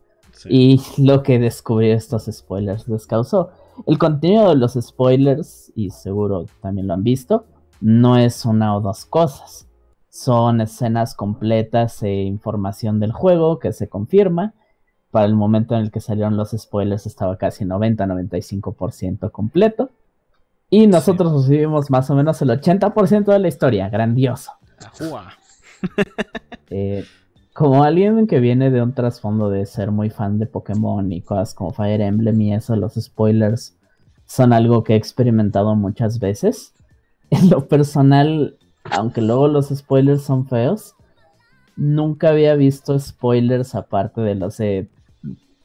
y 0.46 0.82
lo 0.98 1.24
que 1.24 1.40
descubrió 1.40 1.94
estos 1.94 2.26
spoilers 2.32 2.88
les 2.88 3.06
causó. 3.06 3.52
El 3.86 3.98
contenido 3.98 4.50
de 4.50 4.56
los 4.56 4.74
spoilers, 4.74 5.72
y 5.76 5.92
seguro 5.92 6.46
también 6.62 6.88
lo 6.88 6.94
han 6.94 7.04
visto, 7.04 7.46
no 7.80 8.18
es 8.18 8.46
una 8.46 8.76
o 8.76 8.82
dos 8.82 9.06
cosas. 9.06 9.68
Son 10.10 10.62
escenas 10.62 11.14
completas 11.16 12.02
e 12.04 12.24
información 12.24 13.00
del 13.00 13.12
juego 13.12 13.60
que 13.60 13.72
se 13.74 13.88
confirma 13.88 14.54
para 15.12 15.26
el 15.26 15.36
momento 15.36 15.76
en 15.76 15.82
el 15.82 15.92
que 15.92 16.00
salieron 16.00 16.38
los 16.38 16.52
spoilers 16.52 17.06
estaba 17.06 17.38
casi 17.38 17.66
90-95% 17.66 19.32
completo. 19.32 19.90
Y 20.70 20.88
nosotros 20.88 21.34
recibimos 21.34 21.90
más 21.90 22.10
o 22.10 22.16
menos 22.16 22.42
el 22.42 22.50
80% 22.50 23.26
de 23.26 23.40
la 23.40 23.48
historia. 23.48 23.90
Grandioso. 23.90 24.52
Eh, 26.70 27.06
como 27.58 27.84
alguien 27.84 28.28
que 28.28 28.40
viene 28.40 28.70
de 28.70 28.84
un 28.84 28.94
trasfondo 28.94 29.50
de 29.50 29.66
ser 29.66 29.90
muy 29.90 30.12
fan 30.12 30.38
de 30.38 30.46
Pokémon 30.46 31.12
y 31.12 31.24
cosas 31.24 31.56
como 31.56 31.74
Fire 31.74 32.02
Emblem 32.02 32.40
y 32.40 32.54
eso, 32.54 32.76
los 32.76 32.94
spoilers 32.94 33.76
son 34.28 34.54
algo 34.54 34.84
que 34.84 34.94
he 34.94 34.96
experimentado 34.96 35.76
muchas 35.76 36.20
veces. 36.20 36.76
En 37.32 37.50
lo 37.50 37.68
personal, 37.68 38.60
aunque 38.84 39.24
luego 39.24 39.48
los 39.48 39.70
spoilers 39.70 40.22
son 40.22 40.46
feos, 40.46 40.94
nunca 41.76 42.30
había 42.30 42.54
visto 42.54 43.00
spoilers 43.00 43.74
aparte 43.74 44.22
de 44.22 44.36
los 44.36 44.58
de, 44.58 44.88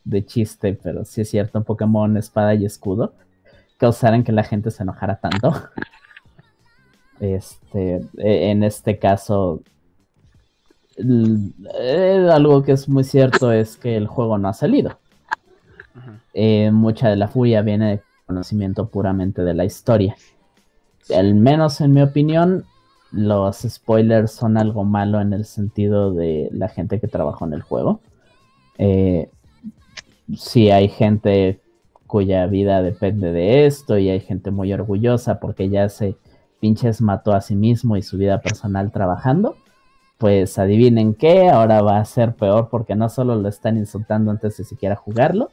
de 0.04 0.24
chiste, 0.24 0.72
pero 0.82 1.04
sí 1.04 1.20
es 1.20 1.28
cierto, 1.28 1.62
Pokémon 1.62 2.16
Espada 2.16 2.54
y 2.54 2.64
Escudo, 2.64 3.12
causaran 3.76 4.24
que 4.24 4.32
la 4.32 4.44
gente 4.44 4.70
se 4.70 4.82
enojara 4.82 5.20
tanto. 5.20 5.52
Este, 7.20 8.00
e, 8.16 8.50
en 8.50 8.64
este 8.64 8.98
caso, 8.98 9.62
eh, 11.02 12.28
algo 12.32 12.62
que 12.62 12.72
es 12.72 12.88
muy 12.88 13.04
cierto 13.04 13.52
es 13.52 13.76
que 13.76 13.96
el 13.96 14.06
juego 14.06 14.38
no 14.38 14.48
ha 14.48 14.52
salido. 14.52 14.98
Eh, 16.34 16.70
mucha 16.70 17.08
de 17.08 17.16
la 17.16 17.28
furia 17.28 17.62
viene 17.62 17.90
de 17.90 18.02
conocimiento 18.26 18.88
puramente 18.88 19.42
de 19.42 19.54
la 19.54 19.64
historia. 19.64 20.16
Al 21.14 21.34
menos 21.34 21.80
en 21.80 21.92
mi 21.92 22.02
opinión, 22.02 22.64
los 23.10 23.58
spoilers 23.58 24.32
son 24.32 24.56
algo 24.56 24.84
malo 24.84 25.20
en 25.20 25.32
el 25.32 25.44
sentido 25.44 26.12
de 26.12 26.48
la 26.52 26.68
gente 26.68 27.00
que 27.00 27.08
trabajó 27.08 27.46
en 27.46 27.52
el 27.52 27.62
juego. 27.62 28.00
Eh, 28.78 29.28
si 30.34 30.70
hay 30.70 30.88
gente 30.88 31.60
cuya 32.06 32.46
vida 32.46 32.82
depende 32.82 33.32
de 33.32 33.66
esto 33.66 33.98
y 33.98 34.08
hay 34.08 34.20
gente 34.20 34.50
muy 34.50 34.72
orgullosa 34.72 35.40
porque 35.40 35.68
ya 35.68 35.88
se 35.88 36.16
pinches 36.60 37.00
mató 37.00 37.32
a 37.32 37.40
sí 37.40 37.56
mismo 37.56 37.96
y 37.96 38.02
su 38.02 38.16
vida 38.16 38.40
personal 38.40 38.92
trabajando 38.92 39.56
pues 40.22 40.56
adivinen 40.56 41.14
qué, 41.14 41.50
ahora 41.50 41.82
va 41.82 41.98
a 41.98 42.04
ser 42.04 42.36
peor 42.36 42.68
porque 42.70 42.94
no 42.94 43.08
solo 43.08 43.34
lo 43.34 43.48
están 43.48 43.76
insultando 43.76 44.30
antes 44.30 44.56
de 44.56 44.62
siquiera 44.62 44.94
jugarlo, 44.94 45.50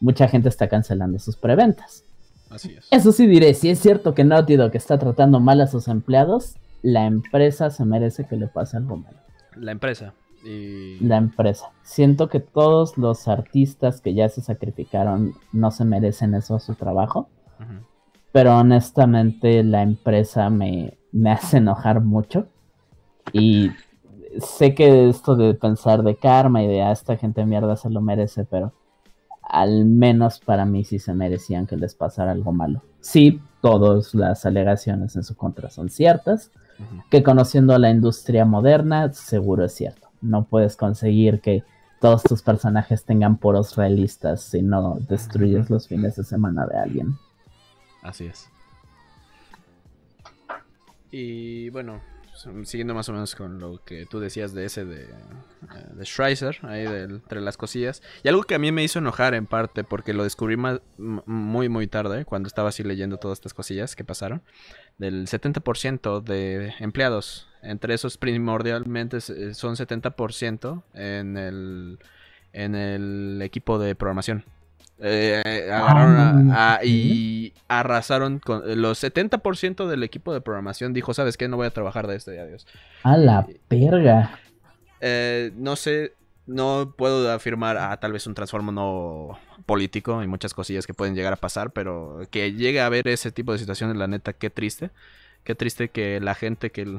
mucha 0.00 0.26
gente 0.26 0.48
está 0.48 0.70
cancelando 0.70 1.18
sus 1.18 1.36
preventas. 1.36 2.02
Así 2.48 2.72
es. 2.78 2.88
Eso 2.90 3.12
sí 3.12 3.26
diré, 3.26 3.52
si 3.52 3.68
es 3.68 3.78
cierto 3.78 4.14
que 4.14 4.24
Naughty 4.24 4.56
Dog 4.56 4.74
está 4.74 4.98
tratando 4.98 5.38
mal 5.38 5.60
a 5.60 5.66
sus 5.66 5.86
empleados, 5.86 6.54
la 6.80 7.04
empresa 7.04 7.68
se 7.68 7.84
merece 7.84 8.24
que 8.24 8.36
le 8.36 8.46
pase 8.46 8.78
algo 8.78 8.96
malo. 8.96 9.18
La 9.54 9.72
empresa. 9.72 10.14
La 10.42 11.18
empresa. 11.18 11.72
Siento 11.82 12.30
que 12.30 12.40
todos 12.40 12.96
los 12.96 13.28
artistas 13.28 14.00
que 14.00 14.14
ya 14.14 14.30
se 14.30 14.40
sacrificaron 14.40 15.34
no 15.52 15.70
se 15.70 15.84
merecen 15.84 16.34
eso 16.34 16.54
a 16.54 16.60
su 16.60 16.74
trabajo. 16.74 17.28
Pero 18.32 18.56
honestamente 18.56 19.62
la 19.62 19.82
empresa 19.82 20.48
me, 20.48 20.96
me 21.12 21.32
hace 21.32 21.58
enojar 21.58 22.00
mucho. 22.00 22.46
Y 23.32 23.72
sé 24.40 24.74
que 24.74 25.08
esto 25.08 25.36
de 25.36 25.54
pensar 25.54 26.02
de 26.02 26.16
karma 26.16 26.62
y 26.62 26.66
de 26.66 26.82
a 26.82 26.88
ah, 26.88 26.92
esta 26.92 27.16
gente 27.16 27.44
mierda 27.44 27.76
se 27.76 27.90
lo 27.90 28.00
merece, 28.00 28.44
pero 28.44 28.72
al 29.42 29.84
menos 29.84 30.40
para 30.40 30.64
mí 30.64 30.84
sí 30.84 30.98
se 30.98 31.14
merecían 31.14 31.66
que 31.66 31.76
les 31.76 31.94
pasara 31.94 32.32
algo 32.32 32.52
malo. 32.52 32.82
Sí, 33.00 33.40
todas 33.60 34.14
las 34.14 34.44
alegaciones 34.46 35.16
en 35.16 35.24
su 35.24 35.36
contra 35.36 35.70
son 35.70 35.88
ciertas, 35.88 36.50
que 37.10 37.22
conociendo 37.22 37.74
a 37.74 37.78
la 37.78 37.90
industria 37.90 38.44
moderna, 38.44 39.12
seguro 39.12 39.64
es 39.64 39.72
cierto. 39.72 40.08
No 40.20 40.44
puedes 40.44 40.76
conseguir 40.76 41.40
que 41.40 41.64
todos 42.00 42.22
tus 42.22 42.42
personajes 42.42 43.04
tengan 43.04 43.38
poros 43.38 43.76
realistas 43.76 44.42
si 44.42 44.62
no 44.62 44.98
destruyes 45.08 45.70
los 45.70 45.88
fines 45.88 46.16
de 46.16 46.24
semana 46.24 46.66
de 46.66 46.78
alguien. 46.78 47.16
Así 48.02 48.26
es. 48.26 48.48
Y 51.10 51.70
bueno, 51.70 52.00
siguiendo 52.64 52.94
más 52.94 53.08
o 53.08 53.12
menos 53.12 53.34
con 53.34 53.58
lo 53.58 53.82
que 53.84 54.06
tú 54.06 54.20
decías 54.20 54.52
de 54.54 54.64
ese 54.64 54.84
de, 54.84 55.04
eh, 55.04 55.08
de 55.94 56.04
Schreiser, 56.04 56.58
ahí 56.62 56.84
de, 56.84 57.02
entre 57.04 57.40
las 57.40 57.56
cosillas. 57.56 58.02
Y 58.22 58.28
algo 58.28 58.42
que 58.42 58.54
a 58.54 58.58
mí 58.58 58.72
me 58.72 58.84
hizo 58.84 58.98
enojar 58.98 59.34
en 59.34 59.46
parte, 59.46 59.84
porque 59.84 60.12
lo 60.12 60.24
descubrí 60.24 60.56
muy, 60.56 61.68
muy 61.68 61.86
tarde, 61.86 62.24
cuando 62.24 62.46
estaba 62.46 62.68
así 62.68 62.82
leyendo 62.82 63.18
todas 63.18 63.36
estas 63.38 63.54
cosillas 63.54 63.96
que 63.96 64.04
pasaron, 64.04 64.42
del 64.98 65.26
70% 65.26 66.22
de 66.22 66.74
empleados. 66.80 67.48
Entre 67.62 67.94
esos 67.94 68.16
primordialmente 68.18 69.20
son 69.20 69.76
70% 69.76 70.82
en 70.94 71.36
el, 71.36 71.98
en 72.52 72.74
el 72.74 73.40
equipo 73.42 73.78
de 73.78 73.94
programación. 73.94 74.44
Eh, 74.98 75.68
agarraron 75.70 76.50
ah, 76.52 76.80
y 76.82 77.52
arrasaron 77.68 78.38
con 78.38 78.62
los 78.80 79.02
70% 79.02 79.86
del 79.86 80.02
equipo 80.02 80.32
de 80.32 80.40
programación 80.40 80.94
dijo, 80.94 81.12
¿sabes 81.12 81.36
qué? 81.36 81.48
No 81.48 81.56
voy 81.56 81.66
a 81.66 81.70
trabajar 81.70 82.06
de 82.06 82.16
esto 82.16 82.32
y 82.32 82.38
adiós. 82.38 82.66
A 83.02 83.16
la 83.16 83.46
perga. 83.68 84.38
Eh, 85.00 85.52
no 85.56 85.76
sé, 85.76 86.14
no 86.46 86.94
puedo 86.96 87.30
afirmar 87.30 87.76
a 87.76 87.96
tal 87.98 88.12
vez 88.12 88.26
un 88.26 88.34
transformo 88.34 88.72
no 88.72 89.38
político 89.66 90.22
y 90.22 90.26
muchas 90.26 90.54
cosillas 90.54 90.86
que 90.86 90.94
pueden 90.94 91.14
llegar 91.14 91.32
a 91.32 91.36
pasar, 91.36 91.72
pero 91.72 92.20
que 92.30 92.52
llegue 92.52 92.80
a 92.80 92.86
haber 92.86 93.06
ese 93.08 93.32
tipo 93.32 93.52
de 93.52 93.58
situaciones, 93.58 93.96
la 93.96 94.06
neta, 94.06 94.32
qué 94.32 94.48
triste. 94.50 94.90
Qué 95.44 95.54
triste 95.54 95.90
que 95.90 96.18
la 96.20 96.34
gente 96.34 96.70
que... 96.70 96.98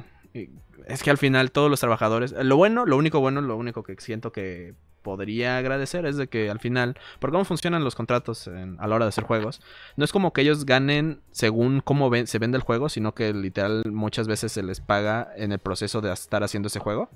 Es 0.87 1.03
que 1.03 1.11
al 1.11 1.17
final 1.17 1.51
todos 1.51 1.69
los 1.69 1.79
trabajadores... 1.79 2.31
Lo 2.31 2.57
bueno, 2.57 2.85
lo 2.85 2.97
único 2.97 3.19
bueno, 3.19 3.41
lo 3.41 3.57
único 3.57 3.83
que 3.83 3.95
siento 3.99 4.31
que 4.31 4.75
podría 5.07 5.57
agradecer 5.57 6.05
es 6.05 6.17
de 6.17 6.27
que 6.27 6.49
al 6.49 6.59
final, 6.59 6.97
por 7.19 7.31
cómo 7.31 7.45
funcionan 7.45 7.83
los 7.83 7.95
contratos 7.95 8.49
a 8.49 8.87
la 8.87 8.95
hora 8.95 9.05
de 9.05 9.09
hacer 9.09 9.23
juegos, 9.23 9.61
no 9.95 10.03
es 10.03 10.11
como 10.11 10.33
que 10.33 10.41
ellos 10.41 10.65
ganen 10.65 11.21
según 11.31 11.79
cómo 11.79 12.11
se 12.25 12.39
vende 12.39 12.57
el 12.57 12.63
juego, 12.63 12.89
sino 12.89 13.15
que 13.15 13.33
literal 13.33 13.83
muchas 13.89 14.27
veces 14.27 14.51
se 14.51 14.63
les 14.63 14.81
paga 14.81 15.29
en 15.37 15.53
el 15.53 15.59
proceso 15.59 16.01
de 16.01 16.11
estar 16.11 16.43
haciendo 16.43 16.67
ese 16.67 16.79
juego. 16.79 17.09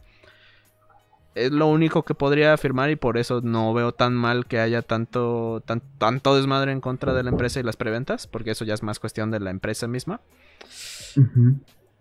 Es 1.35 1.51
lo 1.51 1.67
único 1.67 2.03
que 2.03 2.15
podría 2.15 2.53
afirmar 2.53 2.91
y 2.91 2.95
por 2.95 3.17
eso 3.17 3.41
no 3.41 3.73
veo 3.73 3.93
tan 3.93 4.13
mal 4.13 4.45
que 4.45 4.59
haya 4.59 4.81
tanto, 4.81 5.61
tanto 5.97 6.35
desmadre 6.35 6.71
en 6.71 6.79
contra 6.79 7.13
de 7.13 7.23
la 7.23 7.29
empresa 7.29 7.59
y 7.59 7.63
las 7.63 7.75
preventas, 7.75 8.25
porque 8.25 8.51
eso 8.51 8.63
ya 8.63 8.73
es 8.73 8.83
más 8.83 8.99
cuestión 8.99 9.31
de 9.31 9.41
la 9.41 9.49
empresa 9.49 9.87
misma. 9.87 10.21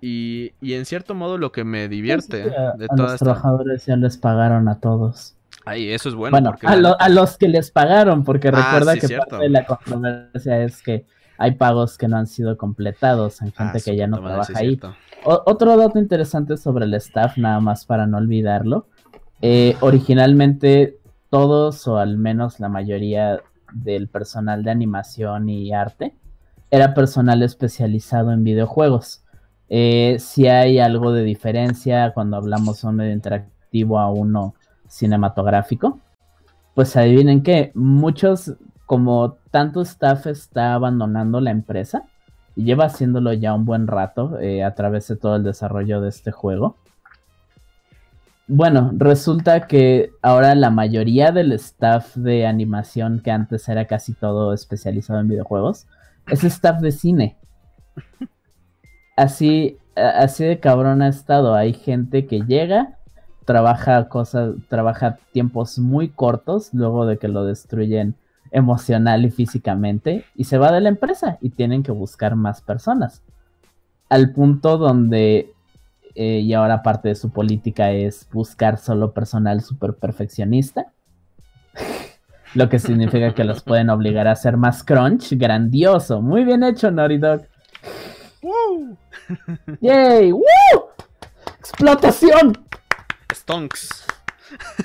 Y, 0.01 0.53
en 0.63 0.85
cierto 0.85 1.15
modo 1.15 1.39
lo 1.39 1.53
que 1.53 1.65
me 1.65 1.89
divierte 1.89 2.45
de 2.45 2.87
a 2.89 2.97
los 2.97 3.17
trabajadores 3.17 3.87
ya 3.87 3.97
les 3.97 4.17
pagaron 4.17 4.69
a 4.69 4.81
todos. 4.81 5.37
Ay, 5.65 5.91
eso 5.91 6.09
es 6.09 6.15
bueno. 6.15 6.55
a, 6.63 7.09
los 7.09 7.37
que 7.37 7.49
les 7.49 7.71
pagaron, 7.71 8.25
porque 8.25 8.49
ah, 8.49 8.51
recuerda 8.53 8.97
que 8.97 9.17
parte 9.17 9.37
de 9.37 9.49
la 9.51 9.67
controversia 9.67 10.63
es 10.63 10.83
que 10.83 11.05
hay 11.39 11.53
pagos 11.53 11.99
que 11.99 12.09
no 12.09 12.17
han 12.17 12.27
sido 12.27 12.57
completados 12.57 13.41
en 13.43 13.53
gente 13.53 13.79
ah, 13.79 13.83
que 13.85 13.97
ya 13.97 14.07
no 14.07 14.19
trabaja 14.19 14.53
ahí. 14.57 14.79
otro 15.25 15.77
dato 15.77 15.99
interesante 15.99 16.57
sobre 16.57 16.87
el 16.87 16.95
staff, 16.95 17.37
nada 17.37 17.61
más 17.61 17.85
para 17.85 18.07
no 18.07 18.19
olvidarlo. 18.19 18.87
Eh, 19.43 19.77
originalmente 19.81 20.99
todos, 21.31 21.87
o 21.89 21.99
al 21.99 22.19
menos 22.19 22.61
la 22.61 22.69
mayoría 22.69 23.41
del 23.73 24.09
personal 24.09 24.65
de 24.65 24.71
animación 24.71 25.49
y 25.49 25.73
arte, 25.73 26.15
era 26.71 26.95
personal 26.95 27.43
especializado 27.43 28.33
en 28.33 28.45
videojuegos. 28.45 29.20
Eh, 29.71 30.17
si 30.19 30.49
hay 30.49 30.81
algo 30.81 31.13
de 31.13 31.23
diferencia 31.23 32.13
cuando 32.13 32.37
hablamos 32.37 32.83
de 32.83 32.89
un 32.89 32.97
medio 32.97 33.13
interactivo 33.13 34.01
a 34.01 34.11
uno 34.11 34.55
cinematográfico, 34.89 36.01
pues 36.75 36.97
adivinen 36.97 37.43
que 37.43 37.71
muchos, 37.75 38.55
como 38.85 39.39
tanto 39.51 39.83
staff 39.83 40.27
está 40.27 40.75
abandonando 40.75 41.41
la 41.41 41.53
empresa, 41.53 42.05
y 42.57 42.65
lleva 42.65 42.87
haciéndolo 42.87 43.33
ya 43.33 43.55
un 43.55 43.65
buen 43.65 43.87
rato 43.87 44.39
eh, 44.41 44.65
a 44.65 44.75
través 44.75 45.07
de 45.09 45.17
todo 45.17 45.37
el 45.37 45.45
desarrollo 45.45 46.01
de 46.01 46.09
este 46.09 46.33
juego. 46.33 46.77
Bueno, 48.49 48.91
resulta 48.97 49.69
que 49.69 50.11
ahora 50.23 50.57
la 50.57 50.71
mayoría 50.71 51.31
del 51.31 51.53
staff 51.53 52.17
de 52.17 52.47
animación, 52.47 53.21
que 53.23 53.31
antes 53.31 53.69
era 53.69 53.87
casi 53.87 54.13
todo 54.13 54.53
especializado 54.53 55.21
en 55.21 55.29
videojuegos, 55.29 55.87
es 56.27 56.43
staff 56.43 56.81
de 56.81 56.91
cine. 56.91 57.37
Así, 59.21 59.77
así 59.97 60.45
de 60.45 60.61
cabrón 60.61 61.03
ha 61.03 61.09
estado. 61.09 61.55
Hay 61.55 61.75
gente 61.75 62.27
que 62.27 62.41
llega, 62.41 62.97
trabaja 63.45 64.09
cosas, 64.09 64.55
trabaja 64.71 65.19
tiempos 65.33 65.79
muy 65.79 66.09
cortos 66.09 66.73
luego 66.73 67.05
de 67.05 67.19
que 67.19 67.29
lo 67.29 67.45
destruyen 67.45 68.15
emocional 68.51 69.27
y 69.27 69.31
físicamente 69.31 70.25
y 70.35 70.45
se 70.45 70.57
va 70.57 70.73
de 70.73 70.81
la 70.81 70.89
empresa 70.89 71.37
y 71.43 71.51
tienen 71.51 71.83
que 71.83 71.93
buscar 71.93 72.35
más 72.35 72.63
personas. 72.63 73.23
Al 74.09 74.33
punto 74.33 74.79
donde, 74.79 75.53
eh, 76.15 76.41
y 76.41 76.55
ahora 76.55 76.83
parte 76.83 77.09
de 77.09 77.15
su 77.15 77.29
política 77.29 77.91
es 77.91 78.27
buscar 78.33 78.79
solo 78.79 79.13
personal 79.13 79.61
super 79.61 79.93
perfeccionista, 79.93 80.87
lo 82.55 82.71
que 82.71 82.79
significa 82.79 83.35
que 83.35 83.45
los 83.45 83.63
pueden 83.63 83.91
obligar 83.91 84.27
a 84.29 84.33
hacer 84.33 84.57
más 84.57 84.83
crunch. 84.83 85.37
Grandioso, 85.37 86.23
muy 86.23 86.43
bien 86.43 86.63
hecho, 86.63 86.91
Naughty. 86.91 87.21
¡Yay! 89.81 90.33
¡Woo! 90.33 90.45
¡Explotación! 91.59 92.67
Stonks. 93.33 94.07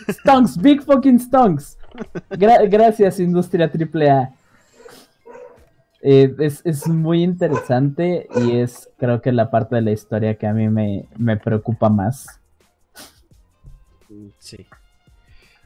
Stonks, 0.10 0.58
big 0.58 0.82
fucking 0.84 1.20
stonks. 1.20 1.78
gracias, 2.30 3.20
Industria 3.20 3.72
AAA. 3.72 4.34
Eh, 6.08 6.36
es, 6.38 6.88
muy 6.88 7.24
interesante 7.24 8.28
y 8.36 8.58
es 8.58 8.92
creo 8.98 9.24
que 9.24 9.32
la 9.32 9.50
parte 9.50 9.76
de 9.76 9.82
la 9.82 9.92
historia 9.92 10.36
que 10.36 10.46
a 10.46 10.54
mí 10.54 10.70
me, 10.70 11.38
preocupa 11.38 11.90
más. 11.90 12.40
Sí. 14.38 14.68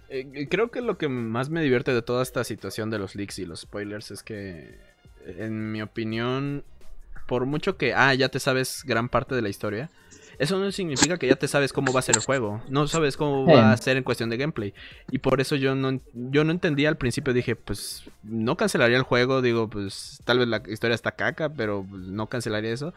Eh, 0.07 0.47
creo 0.49 0.71
que 0.71 0.79
lo 0.79 0.97
que 0.97 1.09
más 1.09 1.49
me 1.49 1.61
divierte 1.61 1.93
de 1.93 2.01
toda 2.01 2.23
esta 2.23 2.45
situación 2.45 2.89
de 2.89 2.99
los 2.99 3.15
leaks 3.15 3.39
y 3.39 3.45
los 3.45 3.61
spoilers 3.61 4.11
es 4.11 4.23
que, 4.23 4.79
en 5.25 5.73
mi 5.73 5.81
opinión, 5.81 6.63
por 7.29 7.45
mucho 7.45 7.77
que, 7.77 7.93
ah, 7.93 8.11
ya 8.15 8.29
te 8.29 8.39
sabes 8.39 8.83
gran 8.83 9.07
parte 9.07 9.35
de 9.35 9.43
la 9.43 9.49
historia, 9.49 9.91
eso 10.39 10.57
no 10.57 10.71
significa 10.71 11.19
que 11.19 11.27
ya 11.27 11.35
te 11.35 11.47
sabes 11.47 11.71
cómo 11.71 11.93
va 11.93 11.99
a 11.99 12.01
ser 12.01 12.15
el 12.15 12.23
juego. 12.23 12.59
No 12.69 12.87
sabes 12.87 13.17
cómo 13.17 13.45
va 13.45 13.71
a 13.71 13.77
ser 13.77 13.97
en 13.97 14.03
cuestión 14.03 14.31
de 14.31 14.37
gameplay. 14.37 14.73
Y 15.11 15.19
por 15.19 15.41
eso 15.41 15.55
yo 15.55 15.75
no, 15.75 15.99
yo 16.13 16.43
no 16.43 16.51
entendía 16.51 16.89
al 16.89 16.97
principio. 16.97 17.33
Dije, 17.33 17.55
pues 17.55 18.05
no 18.23 18.57
cancelaría 18.57 18.97
el 18.97 19.03
juego. 19.03 19.43
Digo, 19.43 19.69
pues 19.69 20.21
tal 20.23 20.39
vez 20.39 20.47
la 20.47 20.63
historia 20.67 20.95
está 20.95 21.11
caca, 21.11 21.49
pero 21.49 21.85
pues, 21.87 22.03
no 22.03 22.27
cancelaría 22.27 22.71
eso. 22.71 22.93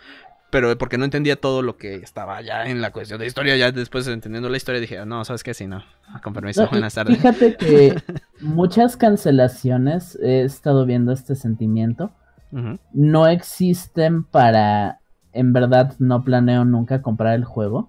Pero 0.50 0.78
porque 0.78 0.98
no 0.98 1.04
entendía 1.04 1.34
todo 1.34 1.62
lo 1.62 1.76
que 1.76 1.96
estaba 1.96 2.40
ya 2.42 2.66
en 2.66 2.80
la 2.80 2.92
cuestión 2.92 3.18
de 3.18 3.26
historia. 3.26 3.56
Ya 3.56 3.72
después 3.72 4.06
entendiendo 4.06 4.48
la 4.48 4.56
historia 4.56 4.80
dije, 4.80 5.04
no, 5.04 5.24
¿sabes 5.24 5.42
qué? 5.42 5.52
Sí, 5.52 5.66
no. 5.66 5.84
Con 6.22 6.32
permiso, 6.32 6.68
buenas 6.70 6.94
tardes. 6.94 7.16
Fíjate 7.16 7.56
que 7.56 8.00
muchas 8.40 8.96
cancelaciones 8.96 10.16
he 10.22 10.42
estado 10.42 10.86
viendo 10.86 11.12
este 11.12 11.34
sentimiento. 11.34 12.12
No 12.92 13.26
existen 13.26 14.24
para 14.24 15.00
en 15.32 15.52
verdad 15.52 15.94
no 15.98 16.22
planeo 16.24 16.64
nunca 16.64 17.02
comprar 17.02 17.34
el 17.34 17.44
juego. 17.44 17.88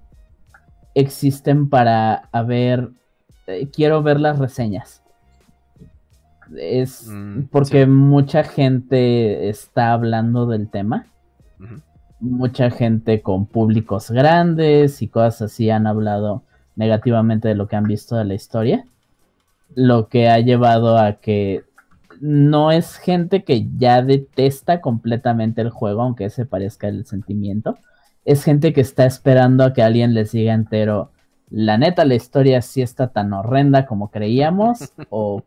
Existen 0.96 1.70
para 1.70 2.30
a 2.32 2.42
ver, 2.44 2.90
eh, 3.48 3.68
quiero 3.74 4.02
ver 4.04 4.20
las 4.20 4.40
reseñas. 4.40 5.02
Es 6.58 7.08
mm, 7.08 7.44
porque 7.52 7.86
mucha 7.86 8.44
gente 8.44 9.50
está 9.50 9.94
hablando 9.94 10.46
del 10.46 10.70
tema. 10.70 11.08
Mucha 12.20 12.70
gente 12.72 13.22
con 13.22 13.46
públicos 13.46 14.10
grandes 14.10 15.02
y 15.02 15.10
cosas 15.10 15.42
así 15.42 15.70
han 15.70 15.88
hablado 15.88 16.44
negativamente 16.78 17.50
de 17.50 17.56
lo 17.56 17.68
que 17.68 17.76
han 17.76 17.84
visto 17.84 18.16
de 18.16 18.24
la 18.24 18.34
historia. 18.34 18.86
Lo 19.76 20.08
que 20.08 20.30
ha 20.30 20.40
llevado 20.40 20.98
a 20.98 21.14
que 21.14 21.64
no 22.24 22.72
es 22.72 22.96
gente 22.96 23.44
que 23.44 23.68
ya 23.76 24.02
detesta 24.02 24.80
completamente 24.80 25.60
el 25.60 25.70
juego, 25.70 26.04
aunque 26.04 26.30
se 26.30 26.46
parezca 26.46 26.88
el 26.88 27.06
sentimiento. 27.06 27.78
Es 28.24 28.46
gente 28.46 28.72
que 28.72 28.80
está 28.80 29.06
esperando 29.06 29.66
a 29.66 29.74
que 29.74 29.84
alguien 29.84 30.14
les 30.14 30.32
diga 30.32 30.54
entero, 30.54 31.12
la 31.50 31.78
neta, 31.78 32.06
la 32.06 32.16
historia 32.16 32.62
sí 32.62 32.82
está 32.82 33.10
tan 33.10 33.34
horrenda 33.34 33.86
como 33.86 34.10
creíamos, 34.10 34.94
o 35.10 35.44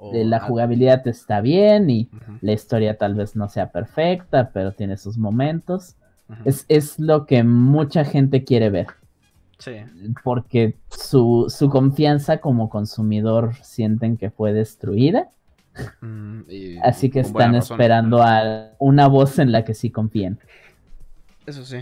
la 0.00 0.40
jugabilidad 0.40 1.06
está 1.06 1.42
bien 1.42 1.90
y 1.90 2.08
la 2.40 2.52
historia 2.52 2.96
tal 2.96 3.14
vez 3.14 3.36
no 3.36 3.50
sea 3.50 3.70
perfecta, 3.70 4.48
pero 4.54 4.72
tiene 4.72 4.96
sus 4.96 5.18
momentos. 5.18 5.94
es, 6.46 6.64
es, 6.68 6.98
lo 6.98 7.26
que 7.26 7.44
mucha 7.44 8.06
gente 8.06 8.44
quiere 8.44 8.70
ver. 8.70 8.86
Sí. 9.58 9.72
Porque 10.24 10.74
su, 10.88 11.52
su 11.54 11.68
confianza 11.68 12.38
como 12.38 12.70
consumidor 12.70 13.56
sienten 13.56 14.16
que 14.16 14.30
fue 14.30 14.54
destruida 14.54 15.28
Mm, 16.00 16.42
Así 16.82 17.10
que 17.10 17.20
están 17.20 17.54
esperando 17.54 18.22
a 18.22 18.70
una 18.78 19.08
voz 19.08 19.38
en 19.38 19.52
la 19.52 19.64
que 19.64 19.74
sí 19.74 19.90
confíen. 19.90 20.38
Eso 21.46 21.64
sí. 21.64 21.78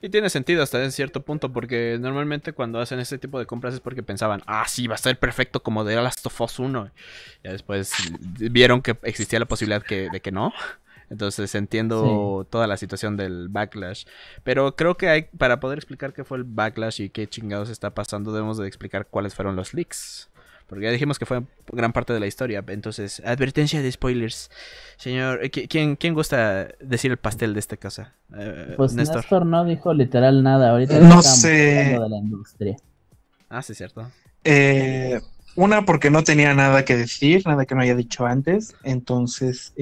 Y 0.00 0.08
tiene 0.08 0.30
sentido 0.30 0.62
hasta 0.62 0.82
en 0.82 0.92
cierto 0.92 1.22
punto, 1.22 1.52
porque 1.52 1.98
normalmente 2.00 2.54
cuando 2.54 2.80
hacen 2.80 3.00
este 3.00 3.18
tipo 3.18 3.38
de 3.38 3.44
compras 3.44 3.74
es 3.74 3.80
porque 3.80 4.02
pensaban, 4.02 4.42
ah, 4.46 4.64
sí, 4.66 4.86
va 4.86 4.94
a 4.94 4.98
ser 4.98 5.18
perfecto 5.18 5.62
como 5.62 5.84
de 5.84 5.96
Last 5.96 6.24
of 6.24 6.40
Us 6.40 6.58
1. 6.58 6.90
Y 7.44 7.48
después 7.48 7.92
vieron 8.38 8.80
que 8.80 8.96
existía 9.02 9.38
la 9.38 9.44
posibilidad 9.44 9.84
de 9.86 10.20
que 10.20 10.32
no. 10.32 10.52
Entonces 11.10 11.52
entiendo 11.56 12.46
toda 12.48 12.68
la 12.68 12.76
situación 12.76 13.16
del 13.16 13.48
backlash. 13.48 14.04
Pero 14.44 14.76
creo 14.76 14.96
que 14.96 15.08
hay, 15.08 15.22
para 15.36 15.58
poder 15.58 15.76
explicar 15.78 16.12
qué 16.12 16.24
fue 16.24 16.38
el 16.38 16.44
backlash 16.44 17.02
y 17.02 17.10
qué 17.10 17.26
chingados 17.26 17.68
está 17.68 17.90
pasando, 17.90 18.32
debemos 18.32 18.58
de 18.58 18.68
explicar 18.68 19.06
cuáles 19.08 19.34
fueron 19.34 19.56
los 19.56 19.74
leaks. 19.74 20.29
Porque 20.70 20.84
ya 20.84 20.92
dijimos 20.92 21.18
que 21.18 21.26
fue 21.26 21.42
gran 21.72 21.92
parte 21.92 22.12
de 22.12 22.20
la 22.20 22.28
historia. 22.28 22.64
Entonces, 22.68 23.20
advertencia 23.26 23.82
de 23.82 23.90
spoilers. 23.90 24.52
Señor, 24.96 25.44
eh, 25.44 25.50
¿quién, 25.50 25.96
quién 25.96 26.14
gusta 26.14 26.68
decir 26.78 27.10
el 27.10 27.16
pastel 27.16 27.54
de 27.54 27.58
esta 27.58 27.76
casa? 27.76 28.14
Eh, 28.38 28.74
pues 28.76 28.94
Néstor. 28.94 29.44
no 29.44 29.64
dijo 29.64 29.92
literal 29.92 30.44
nada. 30.44 30.70
Ahorita 30.70 31.00
no 31.00 31.22
sé. 31.22 31.98
de 31.98 32.08
la 32.08 32.16
industria. 32.18 32.76
Ah, 33.48 33.62
sí, 33.62 33.74
cierto. 33.74 34.12
Eh, 34.44 35.20
una, 35.56 35.84
porque 35.84 36.08
no 36.08 36.22
tenía 36.22 36.54
nada 36.54 36.84
que 36.84 36.96
decir, 36.96 37.42
nada 37.46 37.66
que 37.66 37.74
no 37.74 37.80
haya 37.80 37.96
dicho 37.96 38.24
antes. 38.24 38.76
Entonces, 38.84 39.72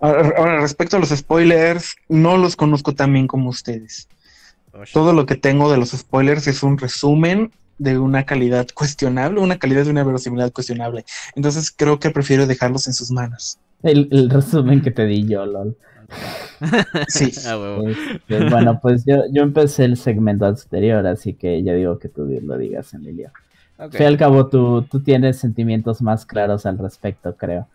ahora, 0.00 0.58
respecto 0.58 0.96
a 0.96 1.00
los 1.00 1.10
spoilers, 1.10 1.94
no 2.08 2.38
los 2.38 2.56
conozco 2.56 2.92
tan 2.92 3.12
bien 3.12 3.28
como 3.28 3.50
ustedes. 3.50 4.08
Todo 4.92 5.12
lo 5.12 5.26
que 5.26 5.36
tengo 5.36 5.70
de 5.70 5.78
los 5.78 5.90
spoilers 5.90 6.48
es 6.48 6.64
un 6.64 6.76
resumen 6.76 7.52
de 7.78 7.98
una 7.98 8.24
calidad 8.24 8.68
cuestionable, 8.74 9.40
una 9.40 9.58
calidad 9.58 9.84
de 9.84 9.90
una 9.90 10.04
verosimilidad 10.04 10.52
cuestionable. 10.52 11.04
Entonces 11.34 11.70
creo 11.70 11.98
que 11.98 12.10
prefiero 12.10 12.46
dejarlos 12.46 12.86
en 12.86 12.94
sus 12.94 13.10
manos. 13.10 13.58
El, 13.82 14.30
resumen 14.30 14.80
que 14.80 14.90
te 14.90 15.06
di 15.06 15.26
yo, 15.26 15.44
LOL. 15.46 15.76
Sí. 17.08 17.32
Ah, 17.46 17.80
este, 17.86 18.48
bueno, 18.50 18.78
pues 18.80 19.04
yo, 19.04 19.24
yo 19.32 19.42
empecé 19.42 19.84
el 19.84 19.96
segmento 19.96 20.46
anterior, 20.46 21.06
así 21.06 21.34
que 21.34 21.62
ya 21.62 21.72
digo 21.74 21.98
que 21.98 22.08
tú 22.08 22.24
lo 22.24 22.58
digas, 22.58 22.94
Emilio. 22.94 23.30
Okay. 23.78 24.06
al 24.06 24.16
cabo, 24.16 24.46
tú, 24.46 24.82
tú 24.82 25.00
tienes 25.00 25.38
sentimientos 25.38 26.02
más 26.02 26.24
claros 26.24 26.66
al 26.66 26.78
respecto, 26.78 27.34
creo. 27.36 27.66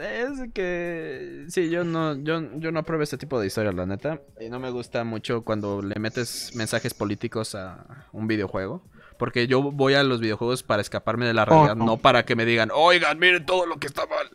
es 0.00 0.52
que 0.52 1.46
sí, 1.48 1.70
yo 1.70 1.84
no, 1.84 2.16
yo, 2.16 2.58
yo 2.58 2.72
no 2.72 2.80
apruebo 2.80 3.02
este 3.02 3.16
tipo 3.16 3.40
de 3.40 3.46
historias, 3.46 3.74
la 3.74 3.86
neta. 3.86 4.20
Y 4.40 4.48
no 4.48 4.58
me 4.58 4.70
gusta 4.70 5.04
mucho 5.04 5.42
cuando 5.42 5.80
le 5.80 5.98
metes 6.00 6.52
mensajes 6.54 6.92
políticos 6.92 7.54
a 7.54 7.86
un 8.12 8.26
videojuego. 8.26 8.82
Porque 9.18 9.46
yo 9.46 9.62
voy 9.62 9.94
a 9.94 10.02
los 10.02 10.20
videojuegos 10.20 10.62
para 10.62 10.82
escaparme 10.82 11.26
de 11.26 11.34
la 11.34 11.44
realidad, 11.44 11.76
no 11.76 11.96
para 11.96 12.24
que 12.24 12.36
me 12.36 12.44
digan, 12.44 12.70
oigan, 12.72 13.18
miren 13.18 13.46
todo 13.46 13.66
lo 13.66 13.78
que 13.78 13.86
está 13.86 14.06
mal. 14.06 14.28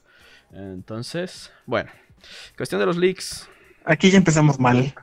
Entonces, 0.52 1.52
bueno, 1.66 1.92
cuestión 2.58 2.80
de 2.80 2.88
los 2.88 2.98
leaks. 2.98 3.48
Aquí 3.86 4.12
ya 4.12 4.18
empezamos 4.18 4.60
mal. 4.60 4.94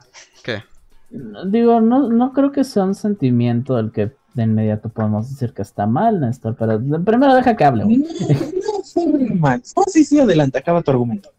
¿Qué? 0.43 0.63
Digo, 1.11 1.81
no, 1.81 2.09
no 2.09 2.33
creo 2.33 2.53
que 2.53 2.65
sea 2.65 2.85
un 2.85 2.95
sentimiento 2.95 3.77
del 3.77 3.93
que 3.93 4.13
de 4.35 4.43
inmediato 4.43 4.89
podemos 4.89 5.31
decir 5.31 5.53
que 5.53 5.63
está 5.63 5.87
mal, 5.87 6.21
Néstor, 6.21 6.55
pero 6.57 6.81
primero 7.05 7.35
deja 7.35 7.57
que 7.57 7.65
hable. 7.65 7.85
No, 7.85 9.35
mal. 9.37 9.63
sí, 9.87 10.05
sí, 10.05 10.21
adelante, 10.21 10.59
acaba 10.59 10.83
tu 10.83 10.91
argumento. 10.91 11.31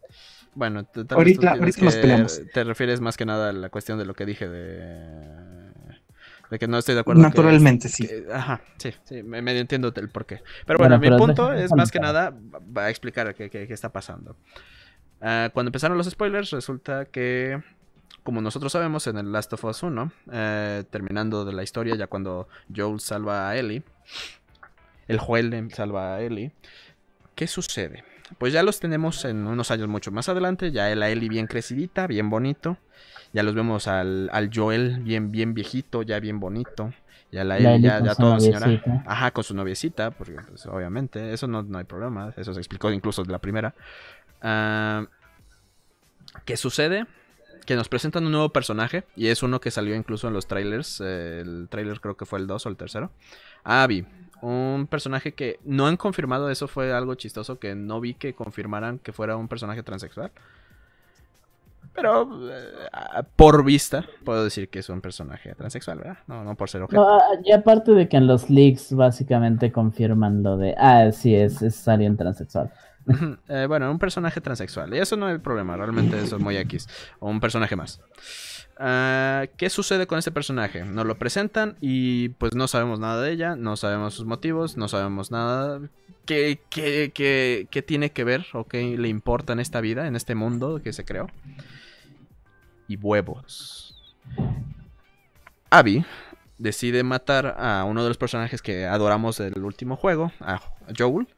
Bueno, 0.54 0.84
ahorita, 1.10 1.52
ahorita 1.52 1.84
nos 1.84 1.96
peleamos. 1.96 2.42
Te 2.52 2.64
refieres 2.64 3.00
más 3.00 3.16
que 3.16 3.24
nada 3.24 3.50
a 3.50 3.52
la 3.52 3.70
cuestión 3.70 3.98
de 3.98 4.04
lo 4.04 4.14
que 4.14 4.26
dije 4.26 4.48
de 4.48 5.59
de 6.50 6.58
que 6.58 6.66
no 6.66 6.78
estoy 6.78 6.94
de 6.94 7.02
acuerdo. 7.02 7.22
Naturalmente, 7.22 7.88
sí. 7.88 8.08
ajá, 8.32 8.60
sí, 8.76 8.92
sí, 9.04 9.22
me, 9.22 9.40
medio 9.40 9.60
entiendo 9.60 9.92
el 9.94 10.08
porqué. 10.08 10.42
Pero 10.66 10.78
bueno, 10.78 10.98
mi 10.98 11.08
punto 11.10 11.52
es 11.52 11.72
más 11.72 11.90
que 11.90 12.00
nada, 12.00 12.34
va 12.76 12.86
a 12.86 12.90
explicar 12.90 13.34
qué, 13.34 13.48
qué, 13.48 13.66
está 13.72 13.90
pasando. 13.90 14.36
Ah, 15.20 15.50
cuando 15.52 15.68
empezaron 15.68 15.96
los 15.96 16.08
spoilers, 16.10 16.50
resulta 16.50 17.04
que, 17.04 17.62
como 18.24 18.40
nosotros 18.40 18.72
sabemos 18.72 19.06
en 19.06 19.18
el 19.18 19.30
Last 19.30 19.52
of 19.52 19.64
Us 19.64 19.82
1, 19.82 20.12
eh, 20.32 20.84
terminando 20.90 21.44
de 21.44 21.52
la 21.52 21.62
historia, 21.62 21.94
ya 21.94 22.08
cuando 22.08 22.48
Joel 22.74 23.00
salva 23.00 23.48
a 23.48 23.56
Ellie, 23.56 23.84
el 25.06 25.18
Joel 25.18 25.70
salva 25.72 26.16
a 26.16 26.20
Ellie, 26.20 26.52
¿qué 27.36 27.46
sucede? 27.46 28.02
Pues 28.38 28.52
ya 28.52 28.62
los 28.62 28.80
tenemos 28.80 29.24
en 29.24 29.46
unos 29.46 29.70
años 29.70 29.88
mucho 29.88 30.10
más 30.10 30.28
adelante, 30.28 30.72
ya 30.72 30.94
la 30.96 31.10
Ellie 31.10 31.28
bien 31.28 31.46
crecidita, 31.46 32.06
bien 32.06 32.30
bonito. 32.30 32.76
Ya 33.32 33.42
los 33.42 33.54
vemos 33.54 33.86
al, 33.86 34.28
al 34.32 34.50
Joel 34.52 35.00
bien, 35.00 35.30
bien 35.30 35.54
viejito, 35.54 36.02
ya 36.02 36.18
bien 36.18 36.40
bonito. 36.40 36.92
Ya 37.32 37.44
la, 37.44 37.58
Ellie, 37.58 37.80
ya, 37.80 38.02
ya 38.02 38.14
toda 38.14 38.40
señora. 38.40 38.82
Ajá, 39.06 39.30
con 39.30 39.44
su 39.44 39.54
noviecita, 39.54 40.10
porque 40.10 40.36
pues, 40.48 40.66
obviamente, 40.66 41.32
eso 41.32 41.46
no, 41.46 41.62
no, 41.62 41.78
hay 41.78 41.84
problema. 41.84 42.34
Eso 42.36 42.52
se 42.52 42.60
explicó 42.60 42.90
incluso 42.90 43.22
de 43.22 43.30
la 43.30 43.38
primera. 43.38 43.74
Ah, 44.42 45.06
¿Qué 46.44 46.56
sucede? 46.56 47.06
Que 47.66 47.76
nos 47.76 47.88
presentan 47.88 48.24
un 48.26 48.32
nuevo 48.32 48.48
personaje. 48.48 49.04
Y 49.14 49.28
es 49.28 49.44
uno 49.44 49.60
que 49.60 49.70
salió 49.70 49.94
incluso 49.94 50.26
en 50.26 50.34
los 50.34 50.48
trailers. 50.48 51.00
Eh, 51.00 51.40
el 51.40 51.68
trailer 51.70 52.00
creo 52.00 52.16
que 52.16 52.26
fue 52.26 52.40
el 52.40 52.48
2 52.48 52.66
o 52.66 52.68
el 52.68 52.76
tercero. 52.76 53.12
Abby. 53.62 54.06
Un 54.42 54.88
personaje 54.90 55.32
que 55.32 55.60
no 55.64 55.86
han 55.86 55.96
confirmado. 55.96 56.50
Eso 56.50 56.66
fue 56.66 56.92
algo 56.92 57.14
chistoso. 57.14 57.60
Que 57.60 57.76
no 57.76 58.00
vi 58.00 58.14
que 58.14 58.34
confirmaran 58.34 58.98
que 58.98 59.12
fuera 59.12 59.36
un 59.36 59.46
personaje 59.46 59.84
transexual. 59.84 60.32
Pero 61.94 62.50
eh, 62.50 63.22
por 63.36 63.64
vista, 63.64 64.04
puedo 64.24 64.44
decir 64.44 64.68
que 64.70 64.78
es 64.78 64.88
un 64.88 65.00
personaje 65.00 65.54
transexual, 65.54 65.98
¿verdad? 65.98 66.18
No, 66.26 66.44
no 66.44 66.56
por 66.56 66.70
ser 66.70 66.82
objeto. 66.82 67.02
No, 67.02 67.20
y 67.44 67.52
aparte 67.52 67.92
de 67.92 68.08
que 68.08 68.16
en 68.16 68.26
los 68.26 68.48
leaks 68.48 68.92
básicamente 68.94 69.72
confirman 69.72 70.42
lo 70.42 70.56
de, 70.56 70.74
ah, 70.78 71.10
sí, 71.12 71.34
es, 71.34 71.62
es 71.62 71.86
alguien 71.88 72.16
transexual. 72.16 72.72
Eh, 73.48 73.66
bueno, 73.66 73.90
un 73.90 73.98
personaje 73.98 74.40
transexual. 74.40 74.94
Y 74.94 74.98
eso 74.98 75.16
no 75.16 75.26
hay 75.26 75.38
problema, 75.38 75.76
realmente 75.76 76.18
eso 76.18 76.36
es 76.36 76.42
muy 76.42 76.56
X. 76.56 76.86
O 77.18 77.28
un 77.28 77.40
personaje 77.40 77.74
más. 77.74 78.00
Ah, 78.80 79.44
¿Qué 79.56 79.68
sucede 79.70 80.06
con 80.06 80.18
este 80.18 80.30
personaje? 80.30 80.84
Nos 80.84 81.06
lo 81.06 81.18
presentan 81.18 81.76
y 81.80 82.30
pues 82.30 82.54
no 82.54 82.66
sabemos 82.66 82.98
nada 82.98 83.22
de 83.22 83.30
ella, 83.30 83.54
no 83.54 83.76
sabemos 83.76 84.14
sus 84.14 84.24
motivos, 84.24 84.76
no 84.76 84.88
sabemos 84.88 85.30
nada. 85.30 85.80
¿Qué, 86.24 86.60
qué, 86.70 87.12
qué, 87.14 87.68
qué 87.70 87.82
tiene 87.82 88.10
que 88.10 88.24
ver 88.24 88.46
o 88.54 88.64
qué 88.64 88.96
le 88.96 89.08
importa 89.08 89.52
en 89.52 89.60
esta 89.60 89.80
vida, 89.80 90.06
en 90.06 90.16
este 90.16 90.34
mundo 90.34 90.80
que 90.82 90.92
se 90.92 91.04
creó? 91.04 91.28
y 92.90 92.96
huevos. 92.96 93.94
Abby 95.70 96.04
decide 96.58 97.04
matar 97.04 97.54
a 97.56 97.84
uno 97.84 98.02
de 98.02 98.08
los 98.08 98.18
personajes 98.18 98.60
que 98.60 98.84
adoramos 98.84 99.38
del 99.38 99.62
último 99.62 99.94
juego, 99.94 100.32
a 100.40 100.60
Joel, 100.98 101.28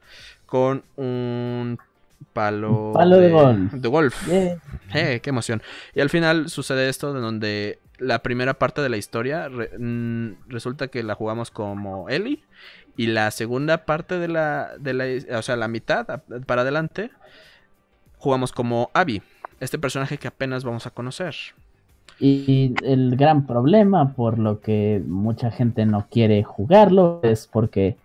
con 0.47 0.83
un 0.95 1.77
palo, 2.33 2.91
Palo 2.93 3.17
de 3.17 3.29
golf. 3.31 3.73
de 3.73 3.87
golf. 3.89 4.27
Yeah. 4.27 4.57
Eh, 4.95 5.21
qué 5.23 5.31
emoción. 5.31 5.61
Y 5.95 6.01
al 6.01 6.09
final 6.11 6.49
sucede 6.49 6.87
esto 6.87 7.13
de 7.13 7.19
donde 7.19 7.79
la 7.97 8.19
primera 8.19 8.53
parte 8.53 8.81
de 8.81 8.89
la 8.89 8.97
historia 8.97 9.49
re- 9.49 9.71
mm, 9.79 10.49
resulta 10.49 10.87
que 10.89 11.01
la 11.01 11.15
jugamos 11.15 11.49
como 11.49 12.09
Ellie 12.09 12.43
y 12.95 13.07
la 13.07 13.31
segunda 13.31 13.85
parte 13.85 14.19
de 14.19 14.27
la, 14.27 14.71
de 14.79 14.93
la 14.93 15.37
o 15.39 15.41
sea, 15.41 15.55
la 15.55 15.67
mitad 15.67 16.05
para 16.45 16.61
adelante 16.61 17.09
jugamos 18.19 18.51
como 18.51 18.91
Abby, 18.93 19.21
este 19.59 19.79
personaje 19.79 20.17
que 20.17 20.27
apenas 20.27 20.63
vamos 20.63 20.85
a 20.85 20.91
conocer. 20.91 21.33
Y 22.19 22.75
el 22.83 23.15
gran 23.15 23.47
problema 23.47 24.13
por 24.13 24.37
lo 24.37 24.61
que 24.61 25.01
mucha 25.07 25.49
gente 25.49 25.85
no 25.85 26.05
quiere 26.11 26.43
jugarlo 26.43 27.19
es 27.23 27.47
porque 27.51 27.97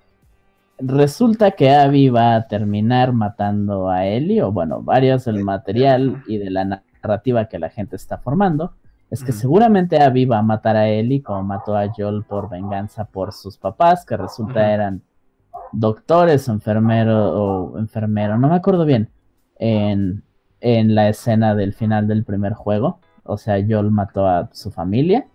resulta 0.78 1.52
que 1.52 1.70
Abby 1.70 2.08
va 2.08 2.36
a 2.36 2.46
terminar 2.46 3.12
matando 3.12 3.90
a 3.90 4.06
Ellie, 4.06 4.42
o 4.42 4.52
bueno, 4.52 4.82
varios 4.82 5.24
del 5.24 5.44
material 5.44 6.22
y 6.26 6.38
de 6.38 6.50
la 6.50 6.64
narrativa 6.64 7.48
que 7.48 7.58
la 7.58 7.70
gente 7.70 7.96
está 7.96 8.18
formando. 8.18 8.74
Es 9.10 9.24
que 9.24 9.32
seguramente 9.32 10.02
Abby 10.02 10.26
va 10.26 10.38
a 10.38 10.42
matar 10.42 10.76
a 10.76 10.88
Ellie 10.88 11.22
como 11.22 11.42
mató 11.42 11.76
a 11.76 11.90
Joel 11.96 12.24
por 12.24 12.50
venganza 12.50 13.06
por 13.06 13.32
sus 13.32 13.56
papás, 13.56 14.04
que 14.04 14.16
resulta 14.16 14.72
eran 14.72 15.02
doctores 15.72 16.48
enfermero 16.48 17.32
o 17.32 17.78
enfermero, 17.78 18.38
no 18.38 18.48
me 18.48 18.56
acuerdo 18.56 18.84
bien, 18.84 19.10
en, 19.58 20.22
en 20.60 20.94
la 20.94 21.08
escena 21.08 21.54
del 21.54 21.72
final 21.72 22.06
del 22.06 22.24
primer 22.24 22.52
juego. 22.52 23.00
O 23.24 23.38
sea, 23.38 23.56
Joel 23.66 23.90
mató 23.90 24.26
a 24.26 24.50
su 24.52 24.70
familia. 24.70 25.26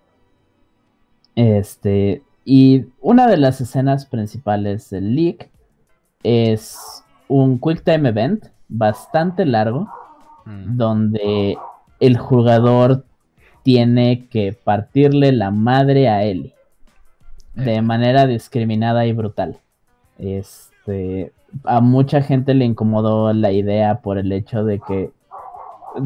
Este, 1.36 2.22
y 2.46 2.86
una 3.02 3.28
de 3.28 3.38
las 3.38 3.62
escenas 3.62 4.06
principales 4.06 4.90
del 4.90 5.16
leak 5.16 5.50
es 6.24 7.04
un 7.28 7.60
Quick 7.60 7.84
Time 7.84 8.10
Event 8.10 8.46
bastante 8.70 9.46
largo, 9.46 9.90
Mm. 10.46 10.76
donde 10.78 11.58
el 12.02 12.18
jugador 12.18 13.06
tiene 13.64 14.28
que 14.28 14.52
partirle 14.52 15.32
la 15.32 15.52
madre 15.52 16.10
a 16.10 16.24
Ellie 16.24 16.54
de 17.56 17.76
Eh. 17.76 17.82
manera 17.82 18.26
discriminada 18.28 19.06
y 19.06 19.14
brutal. 19.14 19.60
Este, 20.18 21.32
a 21.64 21.80
mucha 21.80 22.22
gente 22.22 22.54
le 22.56 22.66
incomodó 22.66 23.32
la 23.32 23.52
idea 23.54 24.02
por 24.02 24.18
el 24.18 24.34
hecho 24.34 24.66
de 24.66 24.80
que 24.82 25.12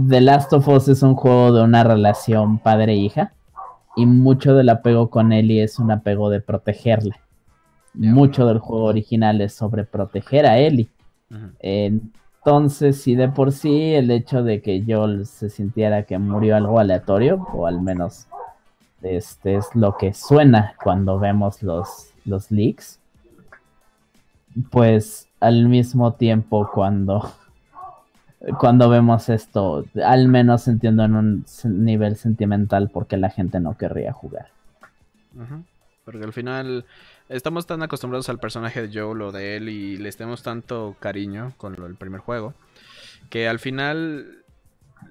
The 0.07 0.21
Last 0.21 0.53
of 0.53 0.67
Us 0.67 0.87
es 0.87 1.01
un 1.01 1.15
juego 1.15 1.51
de 1.53 1.63
una 1.63 1.83
relación 1.83 2.59
padre-hija 2.59 3.31
y 3.97 4.05
mucho 4.05 4.53
del 4.53 4.69
apego 4.69 5.09
con 5.09 5.33
Ellie 5.33 5.63
es 5.63 5.79
un 5.79 5.91
apego 5.91 6.29
de 6.29 6.39
protegerla. 6.39 7.19
Mucho 7.95 8.43
bueno. 8.43 8.53
del 8.53 8.59
juego 8.59 8.85
original 8.85 9.41
es 9.41 9.53
sobre 9.53 9.83
proteger 9.83 10.45
a 10.45 10.59
Ellie. 10.59 10.87
Entonces, 11.59 13.01
si 13.01 13.15
de 13.15 13.27
por 13.27 13.51
sí 13.51 13.95
el 13.95 14.11
hecho 14.11 14.43
de 14.43 14.61
que 14.61 14.83
Joel 14.87 15.25
se 15.25 15.49
sintiera 15.49 16.03
que 16.03 16.19
murió 16.19 16.55
algo 16.55 16.79
aleatorio, 16.79 17.45
o 17.53 17.65
al 17.65 17.81
menos 17.81 18.27
este 19.01 19.55
es 19.55 19.65
lo 19.73 19.97
que 19.97 20.13
suena 20.13 20.75
cuando 20.83 21.17
vemos 21.17 21.63
los, 21.63 22.13
los 22.23 22.51
leaks, 22.51 22.99
pues 24.69 25.27
al 25.39 25.67
mismo 25.67 26.13
tiempo 26.13 26.69
cuando, 26.71 27.31
cuando 28.59 28.89
vemos 28.89 29.29
esto, 29.29 29.85
al 30.03 30.27
menos 30.27 30.67
entiendo 30.67 31.03
en 31.03 31.15
un 31.15 31.45
nivel 31.63 32.15
sentimental 32.17 32.89
porque 32.93 33.17
la 33.17 33.29
gente 33.29 33.59
no 33.59 33.77
querría 33.77 34.13
jugar. 34.13 34.49
Porque 36.05 36.23
al 36.23 36.33
final 36.33 36.85
estamos 37.29 37.65
tan 37.65 37.83
acostumbrados 37.83 38.29
al 38.29 38.39
personaje 38.39 38.87
de 38.87 38.99
Joel 38.99 39.21
o 39.21 39.31
de 39.31 39.57
él 39.57 39.69
y 39.69 39.97
le 39.97 40.11
tenemos 40.11 40.43
tanto 40.43 40.95
cariño 40.99 41.53
con 41.57 41.75
lo 41.75 41.83
del 41.83 41.95
primer 41.95 42.21
juego 42.21 42.53
que 43.29 43.47
al 43.47 43.59
final 43.59 44.43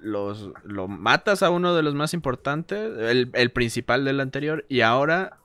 los 0.01 0.49
lo 0.63 0.87
matas 0.87 1.43
a 1.43 1.49
uno 1.49 1.73
de 1.75 1.83
los 1.83 1.95
más 1.95 2.13
importantes, 2.13 2.91
el, 2.97 3.29
el 3.33 3.51
principal 3.51 4.05
del 4.05 4.19
anterior 4.19 4.65
y 4.69 4.81
ahora 4.81 5.37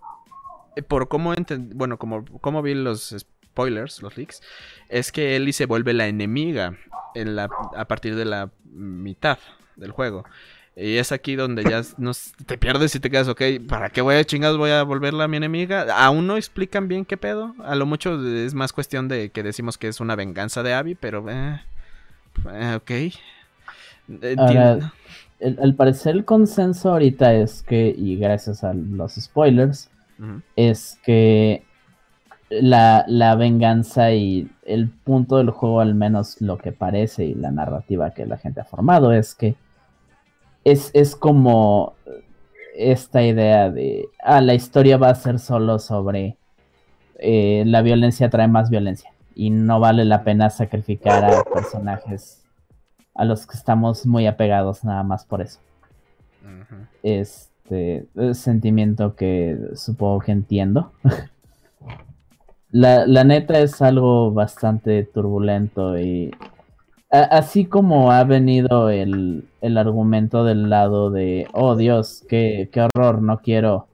eh, 0.77 0.83
por 0.83 1.09
cómo 1.09 1.35
bueno, 1.75 1.99
como, 1.99 2.25
como 2.41 2.63
vi 2.63 2.75
los 2.75 3.27
spoilers, 3.53 4.03
los 4.03 4.17
leaks, 4.17 4.43
es 4.89 5.13
que 5.13 5.37
Ellie 5.37 5.53
se 5.53 5.67
vuelve 5.67 5.93
la 5.93 6.07
enemiga 6.09 6.75
en 7.15 7.37
la, 7.37 7.49
a 7.77 7.85
partir 7.85 8.17
de 8.17 8.25
la 8.25 8.51
mitad 8.73 9.39
del 9.77 9.91
juego. 9.93 10.25
Y 10.75 10.97
es 10.97 11.13
aquí 11.13 11.37
donde 11.37 11.65
ya 11.65 11.83
nos, 11.99 12.33
te 12.47 12.57
pierdes 12.57 12.95
y 12.95 13.01
te 13.01 13.11
quedas, 13.11 13.29
ok, 13.29 13.43
¿para 13.69 13.91
qué 13.91 14.01
voy 14.01 14.15
a 14.15 14.25
chingados 14.25 14.57
voy 14.57 14.71
a 14.71 14.83
volverla 14.85 15.29
mi 15.29 15.37
enemiga? 15.37 15.87
Aún 16.03 16.27
no 16.27 16.39
explican 16.39 16.89
bien 16.89 17.05
qué 17.05 17.19
pedo. 17.19 17.55
A 17.63 17.75
lo 17.75 17.85
mucho 17.85 18.19
es 18.27 18.55
más 18.55 18.73
cuestión 18.73 19.07
de 19.07 19.29
que 19.29 19.43
decimos 19.43 19.77
que 19.77 19.89
es 19.89 20.01
una 20.01 20.17
venganza 20.17 20.63
de 20.63 20.73
Abby, 20.73 20.95
pero... 20.95 21.29
eh, 21.29 21.61
eh, 22.51 22.75
ok. 22.77 22.91
Ahora, 24.39 24.93
el- 25.41 25.59
al 25.61 25.75
parecer 25.75 26.17
el 26.17 26.25
consenso 26.25 26.91
ahorita 26.93 27.35
es 27.35 27.63
que, 27.63 27.95
y 27.97 28.17
gracias 28.17 28.65
a 28.65 28.73
los 28.73 29.15
spoilers, 29.17 29.91
es 30.57 30.99
que 31.05 31.65
la, 32.61 33.05
la 33.09 33.35
venganza 33.35 34.13
y 34.13 34.51
el 34.65 34.89
punto 34.91 35.39
del 35.39 35.51
juego, 35.51 35.81
al 35.81 35.95
menos 35.95 36.41
lo 36.41 36.59
que 36.59 36.73
parece 36.73 37.25
y 37.25 37.35
la 37.35 37.51
narrativa 37.51 38.11
que 38.13 38.27
la 38.27 38.37
gente 38.37 38.61
ha 38.61 38.65
formado, 38.65 39.13
es 39.13 39.35
que 39.35 39.55
es, 40.65 40.91
es 40.95 41.17
como 41.17 41.95
esta 42.75 43.23
idea 43.23 43.71
de, 43.71 44.09
ah, 44.23 44.41
la 44.41 44.55
historia 44.55 44.97
va 44.97 45.11
a 45.11 45.15
ser 45.15 45.39
solo 45.39 45.79
sobre 45.79 46.37
eh, 47.19 47.65
la 47.67 47.83
violencia 47.83 48.31
trae 48.31 48.49
más 48.49 48.71
violencia 48.71 49.13
y 49.35 49.51
no 49.51 49.81
vale 49.81 50.05
la 50.05 50.25
pena 50.25 50.51
sacrificar 50.51 51.25
a 51.25 51.45
personajes 51.45 52.45
a 53.15 53.25
los 53.25 53.47
que 53.47 53.57
estamos 53.57 54.07
muy 54.07 54.27
apegados 54.27 54.85
nada 54.85 55.03
más 55.03 55.25
por 55.25 55.43
eso 55.43 55.61
este 57.03 58.07
sentimiento 58.35 59.15
que 59.15 59.59
supongo 59.75 60.21
que 60.21 60.33
entiendo. 60.33 60.93
la, 62.73 63.07
la 63.07 63.25
neta 63.25 63.61
es 63.61 63.83
algo 63.83 64.33
bastante 64.33 65.05
turbulento 65.05 65.99
y 65.99 66.33
a- 67.11 67.21
así 67.25 67.67
como 67.67 68.13
ha 68.13 68.25
venido 68.25 68.91
el, 68.91 69.49
el 69.63 69.79
argumento 69.79 70.45
del 70.45 70.71
lado 70.71 71.11
de, 71.11 71.49
oh 71.55 71.77
Dios, 71.77 72.25
qué, 72.29 72.71
qué 72.73 72.83
horror, 72.83 73.23
no 73.23 73.41
quiero 73.43 73.89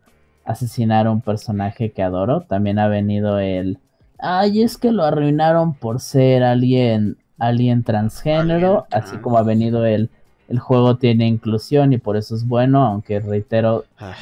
asesinar 0.44 1.06
a 1.08 1.12
un 1.12 1.22
personaje 1.22 1.92
que 1.92 2.02
adoro, 2.02 2.42
también 2.42 2.78
ha 2.80 2.88
venido 2.88 3.38
el, 3.40 3.78
ay, 4.18 4.62
es 4.62 4.78
que 4.78 4.92
lo 4.92 5.04
arruinaron 5.04 5.74
por 5.74 6.00
ser 6.00 6.44
alguien, 6.44 7.18
alguien 7.38 7.84
transgénero, 7.84 8.86
Alguien 8.86 8.92
así 8.92 9.18
como 9.18 9.38
ha 9.38 9.44
venido 9.44 9.86
el, 9.86 10.10
el 10.48 10.60
juego 10.60 10.98
tiene 10.98 11.28
inclusión 11.28 11.92
y 11.94 11.98
por 11.98 12.16
eso 12.16 12.34
es 12.36 12.46
bueno, 12.48 12.84
aunque 12.84 13.20
reitero, 13.20 13.86
Ah, 14.00 14.16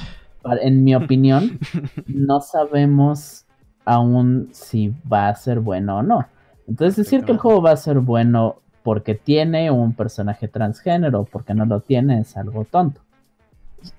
en 0.63 0.85
mi 0.85 0.95
opinión, 0.95 1.59
no 2.07 2.41
sabemos 2.41 3.46
aún 3.87 4.51
si 4.53 4.93
va 5.11 5.29
a 5.29 5.35
ser 5.35 5.61
bueno 5.61 5.99
o 5.99 6.03
no. 6.03 6.27
Entonces 6.69 6.97
decir 6.97 7.25
que 7.25 7.33
el 7.33 7.39
juego 7.39 7.63
va 7.63 7.71
a 7.71 7.77
ser 7.77 8.01
bueno 8.01 8.57
porque 8.83 9.15
tiene 9.15 9.71
un 9.71 9.95
personaje 9.95 10.49
transgénero 10.49 11.21
o 11.21 11.25
porque 11.25 11.55
no 11.55 11.65
lo 11.65 11.81
tiene 11.81 12.21
es 12.21 12.37
algo 12.37 12.65
tonto. 12.65 13.01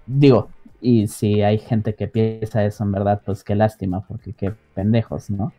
Digo, 0.05 0.49
y 0.79 1.07
si 1.07 1.41
hay 1.41 1.57
gente 1.57 1.95
que 1.95 2.07
piensa 2.07 2.63
eso 2.63 2.83
en 2.83 2.91
verdad, 2.91 3.21
pues 3.25 3.43
qué 3.43 3.55
lástima, 3.55 4.01
porque 4.01 4.33
qué 4.33 4.53
pendejos, 4.75 5.29
¿no? 5.29 5.51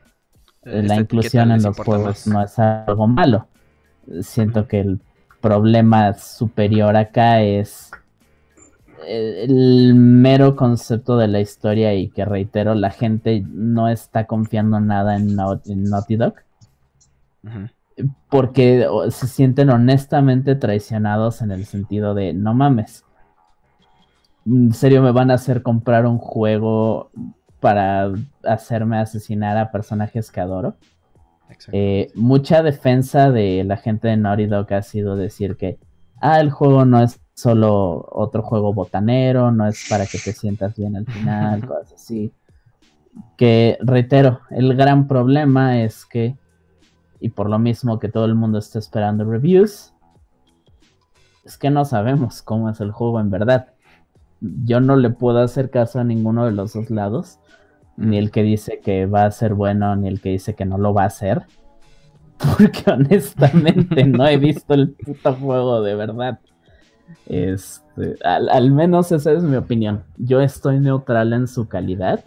esta 0.62 0.70
la 0.70 0.78
etiqueta 0.78 1.00
inclusión 1.00 1.50
en 1.50 1.62
los 1.62 1.76
juegos 1.76 2.26
más. 2.26 2.26
no 2.26 2.42
es 2.42 2.58
algo 2.58 3.06
malo. 3.06 3.46
Siento 4.20 4.66
que 4.66 4.80
el 4.80 5.00
problema 5.40 6.14
superior 6.14 6.96
acá 6.96 7.42
es 7.42 7.90
eh, 7.90 7.96
el 9.06 9.94
mero 9.94 10.56
concepto 10.56 11.16
de 11.16 11.28
la 11.28 11.40
historia 11.40 11.94
y 11.94 12.08
que 12.08 12.24
reitero, 12.24 12.74
la 12.74 12.90
gente 12.90 13.44
no 13.46 13.88
está 13.88 14.26
confiando 14.26 14.80
nada 14.80 15.16
en, 15.16 15.36
en 15.66 15.84
Naughty 15.84 16.16
Dog 16.16 16.34
porque 18.28 18.86
se 19.10 19.26
sienten 19.26 19.70
honestamente 19.70 20.54
traicionados 20.54 21.42
en 21.42 21.50
el 21.50 21.64
sentido 21.64 22.14
de 22.14 22.32
no 22.32 22.54
mames. 22.54 23.04
¿En 24.46 24.72
serio 24.72 25.02
me 25.02 25.12
van 25.12 25.30
a 25.30 25.34
hacer 25.34 25.62
comprar 25.62 26.06
un 26.06 26.18
juego 26.18 27.10
para 27.60 28.10
hacerme 28.44 28.98
asesinar 28.98 29.56
a 29.58 29.70
personajes 29.70 30.30
que 30.30 30.40
adoro? 30.40 30.76
Eh, 31.72 32.10
mucha 32.14 32.62
defensa 32.62 33.30
de 33.30 33.64
la 33.64 33.78
gente 33.78 34.08
de 34.08 34.16
Naughty 34.16 34.46
Dog 34.46 34.72
ha 34.74 34.82
sido 34.82 35.16
decir 35.16 35.56
que 35.56 35.78
ah, 36.20 36.40
el 36.40 36.50
juego 36.50 36.84
no 36.84 37.02
es 37.02 37.20
solo 37.38 38.04
otro 38.10 38.42
juego 38.42 38.74
botanero, 38.74 39.52
no 39.52 39.68
es 39.68 39.86
para 39.88 40.06
que 40.06 40.18
te 40.18 40.32
sientas 40.32 40.74
bien 40.74 40.96
al 40.96 41.06
final, 41.06 41.64
cosas 41.64 41.92
así. 41.92 42.32
Que 43.36 43.78
reitero, 43.80 44.40
el 44.50 44.74
gran 44.74 45.06
problema 45.06 45.80
es 45.80 46.04
que, 46.04 46.36
y 47.20 47.28
por 47.28 47.48
lo 47.48 47.60
mismo 47.60 48.00
que 48.00 48.08
todo 48.08 48.24
el 48.24 48.34
mundo 48.34 48.58
está 48.58 48.80
esperando 48.80 49.24
reviews, 49.24 49.94
es 51.44 51.56
que 51.56 51.70
no 51.70 51.84
sabemos 51.84 52.42
cómo 52.42 52.70
es 52.70 52.80
el 52.80 52.90
juego 52.90 53.20
en 53.20 53.30
verdad. 53.30 53.68
yo 54.40 54.80
no 54.80 54.96
le 54.96 55.10
puedo 55.10 55.38
hacer 55.38 55.70
caso 55.70 56.00
a 56.00 56.04
ninguno 56.04 56.44
de 56.44 56.50
los 56.52 56.72
dos 56.72 56.90
lados, 56.90 57.38
ni 57.96 58.18
el 58.18 58.32
que 58.32 58.42
dice 58.42 58.80
que 58.82 59.06
va 59.06 59.26
a 59.26 59.30
ser 59.30 59.54
bueno, 59.54 59.94
ni 59.94 60.08
el 60.08 60.20
que 60.20 60.30
dice 60.30 60.56
que 60.56 60.64
no 60.64 60.76
lo 60.76 60.92
va 60.92 61.04
a 61.04 61.06
hacer. 61.06 61.46
Porque 62.38 62.90
honestamente 62.90 64.04
no 64.06 64.26
he 64.26 64.38
visto 64.38 64.74
el 64.74 64.90
puto 64.90 65.34
juego 65.34 65.82
de 65.82 65.94
verdad. 65.94 66.40
Este, 67.26 68.16
al, 68.24 68.70
menos 68.70 69.12
esa 69.12 69.32
es 69.32 69.42
mi 69.42 69.56
opinión. 69.56 70.04
Yo 70.16 70.40
estoy 70.40 70.80
neutral 70.80 71.32
en 71.32 71.46
su 71.46 71.68
calidad. 71.68 72.24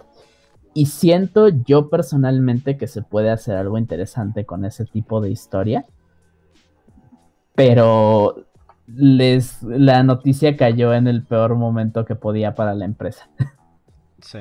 Y 0.73 0.85
siento 0.85 1.49
yo 1.49 1.89
personalmente 1.89 2.77
que 2.77 2.87
se 2.87 3.01
puede 3.01 3.29
hacer 3.29 3.57
algo 3.57 3.77
interesante 3.77 4.45
con 4.45 4.63
ese 4.63 4.85
tipo 4.85 5.19
de 5.19 5.31
historia. 5.31 5.85
Pero 7.55 8.45
les 8.87 9.61
la 9.63 10.03
noticia 10.03 10.55
cayó 10.57 10.93
en 10.93 11.07
el 11.07 11.23
peor 11.23 11.55
momento 11.55 12.05
que 12.05 12.15
podía 12.15 12.55
para 12.55 12.73
la 12.73 12.85
empresa. 12.85 13.29
Sí. 14.23 14.37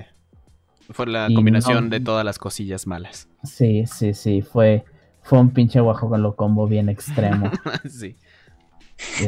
Fue 0.90 1.06
la 1.06 1.26
combinación 1.34 1.88
de 1.88 2.00
todas 2.00 2.22
las 2.22 2.38
cosillas 2.38 2.86
malas. 2.86 3.30
Sí, 3.44 3.86
sí, 3.86 4.12
sí. 4.12 4.42
Fue, 4.42 4.84
fue 5.22 5.38
un 5.38 5.54
pinche 5.54 5.80
guajo 5.80 6.10
con 6.10 6.22
lo 6.22 6.36
combo 6.36 6.66
bien 6.66 6.90
extremo. 6.90 7.50
sí. 7.88 8.18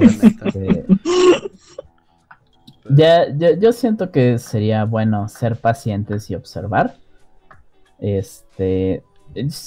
Este, 0.01 0.87
ya, 2.91 3.29
yo 3.31 3.73
siento 3.73 4.11
que 4.11 4.39
sería 4.39 4.85
bueno 4.85 5.29
ser 5.29 5.57
pacientes 5.57 6.31
y 6.31 6.35
observar. 6.35 6.97
Este, 7.99 9.03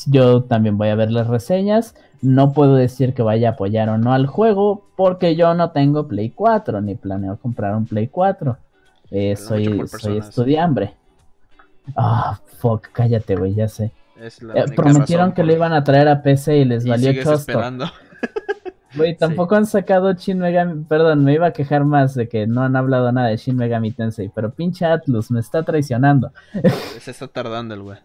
yo 0.08 0.44
también 0.44 0.78
voy 0.78 0.90
a 0.90 0.96
ver 0.96 1.12
las 1.12 1.28
reseñas. 1.28 1.96
No 2.22 2.54
puedo 2.54 2.76
decir 2.76 3.14
que 3.14 3.22
vaya 3.22 3.50
a 3.50 3.52
apoyar 3.54 3.90
o 3.90 3.98
no 3.98 4.14
al 4.14 4.28
juego 4.28 4.86
porque 4.96 5.36
yo 5.36 5.54
no 5.54 5.72
tengo 5.72 6.08
Play 6.08 6.32
4 6.32 6.82
ni 6.82 6.96
planeo 6.96 7.38
comprar 7.38 7.76
un 7.76 7.86
Play 7.86 8.08
4. 8.08 8.58
Eh, 9.12 9.36
soy 9.36 9.88
soy 9.88 10.18
estudiambre. 10.18 10.96
Ah, 11.96 12.40
fuck, 12.58 12.88
cállate, 12.92 13.36
güey, 13.36 13.54
ya 13.54 13.68
sé. 13.68 13.92
Eh, 14.18 14.66
prometieron 14.76 15.34
que 15.34 15.44
lo 15.44 15.54
iban 15.54 15.74
a 15.74 15.84
traer 15.84 16.08
a 16.08 16.22
PC 16.22 16.58
y 16.58 16.66
les 16.66 16.88
valió 16.88 17.12
chosto. 17.22 17.60
Güey, 18.96 19.16
tampoco 19.16 19.56
han 19.56 19.66
sacado 19.66 20.14
Shin 20.14 20.40
Megami. 20.40 20.84
Perdón, 20.86 21.24
me 21.24 21.34
iba 21.34 21.48
a 21.48 21.54
quejar 21.54 21.86
más 21.86 22.16
de 22.16 22.28
que 22.28 22.48
no 22.48 22.64
han 22.64 22.76
hablado 22.76 23.12
nada 23.12 23.28
de 23.30 23.38
Shin 23.38 23.56
Megami 23.56 23.92
Tensei, 23.92 24.32
pero 24.34 24.52
pinche 24.54 24.86
Atlus 24.86 25.32
me 25.32 25.40
está 25.40 25.64
traicionando. 25.64 26.32
Se 27.00 27.12
está 27.12 27.28
tardando 27.28 27.74
el 27.74 27.82
güey. 27.82 28.00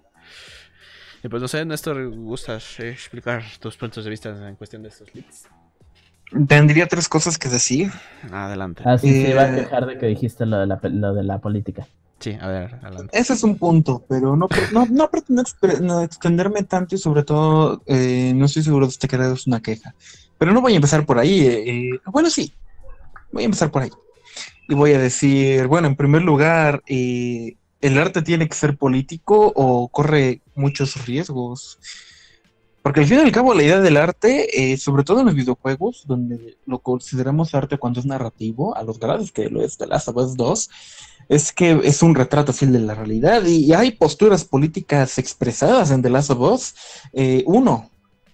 Y 1.23 1.29
pues 1.29 1.43
no 1.43 1.49
sé, 1.49 1.65
Néstor, 1.65 2.11
¿gustas 2.17 2.81
explicar 2.81 3.43
tus 3.61 3.77
puntos 3.77 4.05
de 4.05 4.11
vista 4.11 4.49
en 4.49 4.57
cuestión 4.57 4.83
de 4.83 4.89
estos 4.89 5.15
leaks? 5.15 5.49
Tendría 6.49 6.87
tres 6.87 7.09
cosas 7.09 7.37
que 7.37 7.49
decir. 7.49 7.91
Adelante. 8.31 8.83
Así 8.87 9.09
ah, 9.09 9.13
se 9.13 9.31
iba 9.31 9.43
a 9.43 9.53
eh, 9.53 9.63
quejar 9.63 9.87
de 9.87 9.99
que 9.99 10.07
dijiste 10.07 10.47
lo 10.47 10.59
de 10.59 10.67
la, 10.67 10.81
lo 10.83 11.13
de 11.15 11.25
la 11.25 11.39
política. 11.39 11.87
Sí, 12.21 12.37
a 12.41 12.49
ver, 12.49 12.75
adelante. 12.83 13.19
Ese 13.19 13.33
es 13.33 13.43
un 13.43 13.57
punto, 13.57 14.05
pero 14.09 14.37
no, 14.37 14.47
no, 14.73 14.87
no 14.87 15.11
pretendo 15.11 16.03
extenderme 16.03 16.63
tanto 16.65 16.95
y 16.95 16.99
sobre 16.99 17.25
todo 17.25 17.83
eh, 17.87 18.33
no 18.35 18.45
estoy 18.45 18.63
seguro 18.63 18.87
de 18.87 18.91
este 18.91 19.09
que 19.09 19.17
es 19.17 19.47
una 19.47 19.61
queja. 19.61 19.95
Pero 20.41 20.55
no 20.55 20.63
voy 20.63 20.73
a 20.73 20.77
empezar 20.77 21.05
por 21.05 21.19
ahí. 21.19 21.47
Eh, 21.47 22.01
bueno, 22.07 22.31
sí, 22.31 22.55
voy 23.31 23.43
a 23.43 23.45
empezar 23.45 23.71
por 23.71 23.83
ahí. 23.83 23.91
Y 24.71 24.75
voy 24.75 24.95
a 24.95 24.99
decir, 24.99 25.67
bueno, 25.67 25.87
en 25.87 25.97
primer 25.97 26.23
lugar, 26.23 26.83
eh, 26.87 27.57
¿el 27.83 27.99
arte 27.99 28.23
tiene 28.23 28.49
que 28.49 28.55
ser 28.55 28.79
político 28.79 29.53
o 29.55 29.89
corre 29.89 30.41
muchos 30.55 31.05
riesgos? 31.05 31.79
Porque 32.81 33.01
al 33.01 33.07
fin 33.07 33.19
y 33.19 33.21
al 33.21 33.33
cabo 33.33 33.53
la 33.53 33.65
idea 33.65 33.81
del 33.81 33.99
arte, 33.99 34.73
eh, 34.73 34.79
sobre 34.79 35.05
todo 35.05 35.21
en 35.21 35.27
los 35.27 35.35
videojuegos, 35.35 36.05
donde 36.07 36.57
lo 36.65 36.79
consideramos 36.79 37.55
arte 37.55 37.77
cuando 37.77 38.01
es 38.01 38.07
narrativo, 38.07 38.75
a 38.75 38.83
los 38.83 38.99
grados 38.99 39.33
que 39.33 39.51
lo 39.51 39.63
es 39.63 39.77
de 39.77 39.89
Last 39.89 40.09
of 40.09 40.17
Us 40.17 40.39
2, 40.39 40.71
es 41.29 41.53
que 41.53 41.83
es 41.85 42.03
un 42.03 42.15
retrato 42.15 42.55
fiel 42.55 42.73
de 42.73 42.79
la 42.79 42.95
realidad 42.95 43.45
y 43.45 43.75
hay 43.75 43.91
posturas 43.91 44.47
políticas 44.47 45.19
expresadas 45.19 45.91
en 45.91 46.01
The 46.01 46.09
Last 46.09 46.31
of 46.31 46.41
Us. 46.41 46.75
Eh, 47.13 47.45
uno, 47.47 47.91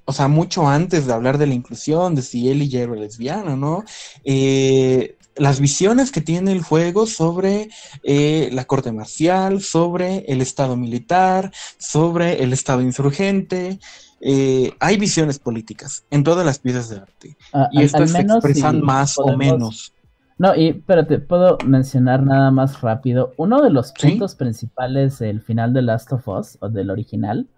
o 0.06 0.12
sea, 0.12 0.28
mucho 0.28 0.68
antes 0.68 1.06
de 1.06 1.12
hablar 1.12 1.36
de 1.36 1.46
la 1.46 1.54
inclusión, 1.54 2.14
de 2.14 2.22
si 2.22 2.48
él 2.48 2.68
ya 2.70 2.80
era 2.82 2.94
lesbiana, 2.94 3.56
¿no? 3.56 3.84
Eh, 4.24 5.18
las 5.34 5.60
visiones 5.60 6.12
que 6.12 6.20
tiene 6.20 6.52
el 6.52 6.62
juego 6.62 7.06
sobre 7.06 7.68
eh, 8.04 8.48
la 8.52 8.64
corte 8.64 8.92
marcial, 8.92 9.60
sobre 9.60 10.24
el 10.28 10.40
estado 10.40 10.76
militar, 10.76 11.52
sobre 11.78 12.42
el 12.42 12.52
estado 12.52 12.80
insurgente. 12.82 13.78
Eh, 14.20 14.72
hay 14.80 14.96
visiones 14.96 15.38
políticas 15.38 16.06
en 16.10 16.24
todas 16.24 16.46
las 16.46 16.60
piezas 16.60 16.88
de 16.88 16.96
arte. 16.96 17.36
Ah, 17.52 17.68
y 17.72 17.82
estas 17.82 18.12
se 18.12 18.20
expresan 18.20 18.80
más 18.80 19.18
o 19.18 19.36
menos. 19.36 19.92
No, 20.38 20.54
y 20.54 20.68
espérate, 20.68 21.18
puedo 21.18 21.58
mencionar 21.66 22.22
nada 22.22 22.50
más 22.50 22.80
rápido. 22.80 23.32
Uno 23.36 23.60
de 23.62 23.70
los 23.70 23.92
puntos 23.92 24.34
principales 24.34 25.18
del 25.18 25.40
final 25.40 25.72
de 25.72 25.82
Last 25.82 26.12
of 26.12 26.28
Us, 26.28 26.58
o 26.60 26.68
del 26.68 26.90
original, 26.90 27.48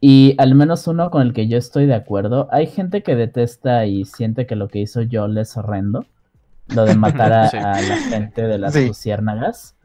y 0.00 0.34
al 0.38 0.54
menos 0.54 0.86
uno 0.86 1.10
con 1.10 1.22
el 1.22 1.32
que 1.32 1.48
yo 1.48 1.58
estoy 1.58 1.86
de 1.86 1.94
acuerdo, 1.94 2.48
hay 2.50 2.66
gente 2.66 3.02
que 3.02 3.16
detesta 3.16 3.86
y 3.86 4.04
siente 4.04 4.46
que 4.46 4.56
lo 4.56 4.68
que 4.68 4.80
hizo 4.80 5.00
Joel 5.10 5.38
es 5.38 5.56
horrendo 5.56 6.06
lo 6.68 6.84
de 6.84 6.94
matar 6.96 7.32
a, 7.32 7.50
la 7.80 7.96
gente 7.96 8.42
de 8.42 8.58
las 8.58 8.74
luciérnagas. 8.74 9.76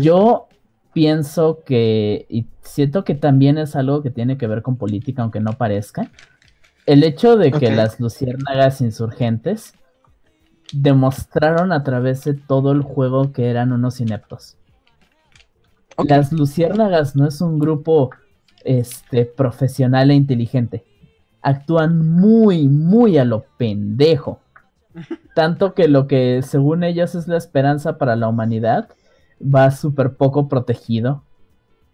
Yo 0.00 0.48
pienso 0.92 1.62
que, 1.64 2.26
y 2.28 2.46
siento 2.62 3.04
que 3.04 3.14
también 3.14 3.58
es 3.58 3.76
algo 3.76 4.02
que 4.02 4.10
tiene 4.10 4.36
que 4.36 4.46
ver 4.46 4.62
con 4.62 4.76
política, 4.76 5.22
aunque 5.22 5.40
no 5.40 5.52
parezca, 5.52 6.10
el 6.86 7.04
hecho 7.04 7.36
de 7.36 7.52
que 7.52 7.70
las 7.70 8.00
luciérnagas 8.00 8.80
insurgentes 8.80 9.74
demostraron 10.72 11.72
a 11.72 11.82
través 11.82 12.24
de 12.24 12.34
todo 12.34 12.72
el 12.72 12.82
juego 12.82 13.32
que 13.32 13.48
eran 13.48 13.72
unos 13.72 14.00
ineptos. 14.00 14.56
Las 16.06 16.32
luciérnagas 16.32 17.16
no 17.16 17.26
es 17.26 17.40
un 17.40 17.58
grupo 17.58 18.10
este, 18.64 19.24
profesional 19.24 20.10
e 20.10 20.14
inteligente. 20.14 20.84
Actúan 21.42 22.08
muy, 22.10 22.68
muy 22.68 23.18
a 23.18 23.24
lo 23.24 23.44
pendejo. 23.56 24.40
Tanto 25.34 25.74
que 25.74 25.88
lo 25.88 26.06
que 26.06 26.42
según 26.42 26.82
ellos 26.82 27.14
es 27.14 27.28
la 27.28 27.36
esperanza 27.36 27.98
para 27.98 28.16
la 28.16 28.28
humanidad 28.28 28.88
va 29.42 29.70
súper 29.70 30.14
poco 30.14 30.48
protegido. 30.48 31.22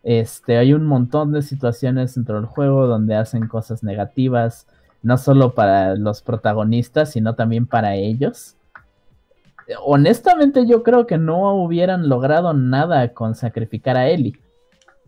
Este, 0.03 0.59
hay 0.59 0.75
un 0.75 0.85
montón 0.85 1.33
de 1.33 1.43
situaciones 1.43 2.15
dentro 2.15 2.37
del 2.37 2.47
juego 2.47 2.87
donde 2.87 3.15
hacen 3.15 3.49
cosas 3.49 3.83
negativas, 3.83 4.67
no 5.03 5.17
solo 5.17 5.55
para 5.55 5.97
los 5.97 6.23
protagonistas, 6.23 7.13
sino 7.13 7.35
también 7.35 7.67
para 7.67 7.95
ellos. 7.95 8.57
Honestamente 9.83 10.67
yo 10.67 10.83
creo 10.83 11.07
que 11.07 11.17
no 11.17 11.55
hubieran 11.55 12.09
logrado 12.09 12.53
nada 12.53 13.15
con 13.15 13.35
sacrificar 13.35 13.97
a 13.97 14.09
Ellie. 14.09 14.39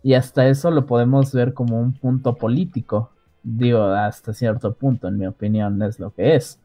Y 0.06 0.14
hasta 0.14 0.46
eso 0.46 0.70
lo 0.70 0.86
podemos 0.86 1.32
ver 1.32 1.52
como 1.52 1.80
un 1.80 1.92
punto 1.92 2.36
político. 2.36 3.10
Digo, 3.42 3.82
hasta 3.82 4.32
cierto 4.32 4.72
punto, 4.72 5.08
en 5.08 5.18
mi 5.18 5.26
opinión, 5.26 5.82
es 5.82 5.98
lo 5.98 6.14
que 6.14 6.36
es. 6.36 6.60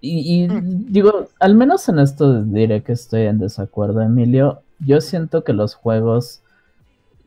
Y, 0.00 0.46
mm. 0.46 0.92
digo, 0.92 1.26
al 1.40 1.56
menos 1.56 1.88
en 1.88 1.98
esto 1.98 2.44
diré 2.44 2.84
que 2.84 2.92
estoy 2.92 3.22
en 3.22 3.40
desacuerdo, 3.40 4.02
Emilio. 4.02 4.62
Yo 4.78 5.00
siento 5.00 5.42
que 5.42 5.52
los 5.52 5.74
juegos 5.74 6.42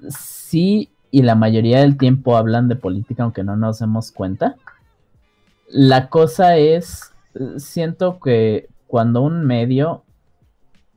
sí 0.08 0.90
y 1.12 1.24
la 1.24 1.36
mayoría 1.36 1.82
del 1.82 1.98
tiempo 1.98 2.38
hablan 2.38 2.70
de 2.70 2.78
política, 2.78 3.24
aunque 3.24 3.44
no 3.44 3.58
nos 3.58 3.80
demos 3.80 4.14
cuenta. 4.14 4.56
La 5.68 6.08
cosa 6.08 6.56
es, 6.56 7.12
siento 7.58 8.22
que 8.22 8.70
cuando 8.88 9.24
un 9.24 9.46
medio, 9.46 10.04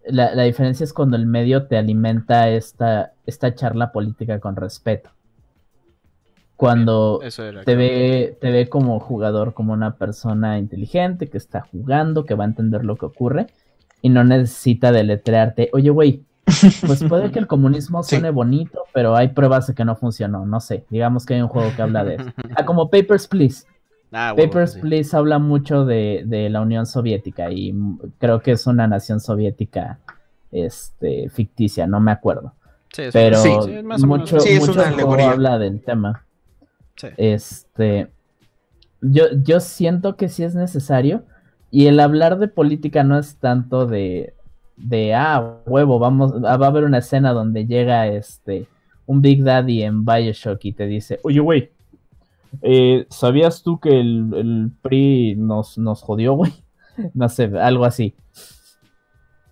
la, 0.06 0.34
la 0.34 0.42
diferencia 0.44 0.84
es 0.84 0.92
cuando 0.92 1.16
el 1.16 1.26
medio 1.26 1.66
te 1.66 1.76
alimenta 1.76 2.48
esta, 2.48 3.12
esta 3.26 3.54
charla 3.54 3.92
política 3.92 4.40
con 4.40 4.56
respeto 4.56 5.10
cuando 6.62 7.18
te 7.64 7.74
ve, 7.74 8.38
te 8.40 8.52
ve 8.52 8.68
como 8.68 9.00
jugador, 9.00 9.52
como 9.52 9.72
una 9.72 9.96
persona 9.96 10.58
inteligente 10.58 11.28
que 11.28 11.36
está 11.36 11.62
jugando, 11.62 12.24
que 12.24 12.36
va 12.36 12.44
a 12.44 12.46
entender 12.46 12.84
lo 12.84 12.94
que 12.94 13.06
ocurre 13.06 13.48
y 14.00 14.10
no 14.10 14.22
necesita 14.22 14.92
deletrearte, 14.92 15.70
oye, 15.72 15.90
güey, 15.90 16.22
pues 16.86 17.02
puede 17.02 17.32
que 17.32 17.40
el 17.40 17.46
comunismo 17.48 18.04
suene 18.04 18.30
bonito, 18.30 18.84
pero 18.94 19.16
hay 19.16 19.30
pruebas 19.30 19.66
de 19.66 19.74
que 19.74 19.84
no 19.84 19.96
funcionó, 19.96 20.46
no 20.46 20.60
sé, 20.60 20.84
digamos 20.88 21.26
que 21.26 21.34
hay 21.34 21.42
un 21.42 21.48
juego 21.48 21.68
que 21.74 21.82
habla 21.82 22.04
de 22.04 22.14
eso. 22.14 22.30
Ah, 22.54 22.64
como 22.64 22.88
Papers, 22.88 23.26
Please. 23.26 23.64
Ah, 24.12 24.34
Papers, 24.36 24.76
Please 24.76 25.16
habla 25.16 25.38
mucho 25.38 25.84
de, 25.84 26.22
de, 26.26 26.50
la 26.50 26.60
Unión 26.60 26.84
Soviética 26.84 27.50
y 27.50 27.74
creo 28.18 28.40
que 28.40 28.52
es 28.52 28.66
una 28.66 28.86
nación 28.86 29.20
soviética 29.20 29.98
este, 30.50 31.30
ficticia, 31.30 31.86
no 31.86 31.98
me 31.98 32.12
acuerdo. 32.12 32.54
pero 33.12 33.38
mucho, 34.06 34.36
mucho 34.60 34.80
habla 34.82 35.58
del 35.58 35.80
tema. 35.80 36.26
Este, 37.16 38.08
yo, 39.00 39.24
yo 39.42 39.60
siento 39.60 40.16
que 40.16 40.28
sí 40.28 40.44
es 40.44 40.54
necesario. 40.54 41.24
Y 41.70 41.86
el 41.86 41.98
hablar 42.00 42.38
de 42.38 42.48
política 42.48 43.02
no 43.02 43.18
es 43.18 43.36
tanto 43.36 43.86
de, 43.86 44.34
de 44.76 45.14
ah, 45.14 45.56
huevo, 45.64 45.98
vamos, 45.98 46.34
va 46.34 46.50
a 46.50 46.68
haber 46.68 46.84
una 46.84 46.98
escena 46.98 47.32
donde 47.32 47.66
llega 47.66 48.06
este 48.08 48.68
un 49.06 49.22
Big 49.22 49.42
Daddy 49.42 49.82
en 49.82 50.04
Bioshock 50.04 50.64
y 50.64 50.72
te 50.72 50.86
dice, 50.86 51.18
oye, 51.22 51.40
güey, 51.40 51.70
eh, 52.60 53.06
¿sabías 53.10 53.62
tú 53.62 53.80
que 53.80 53.98
el, 54.00 54.72
PRI 54.82 55.36
nos, 55.36 55.78
nos 55.78 56.02
jodió, 56.02 56.34
güey? 56.34 56.52
No 57.14 57.28
sé, 57.30 57.44
algo 57.58 57.86
así. 57.86 58.14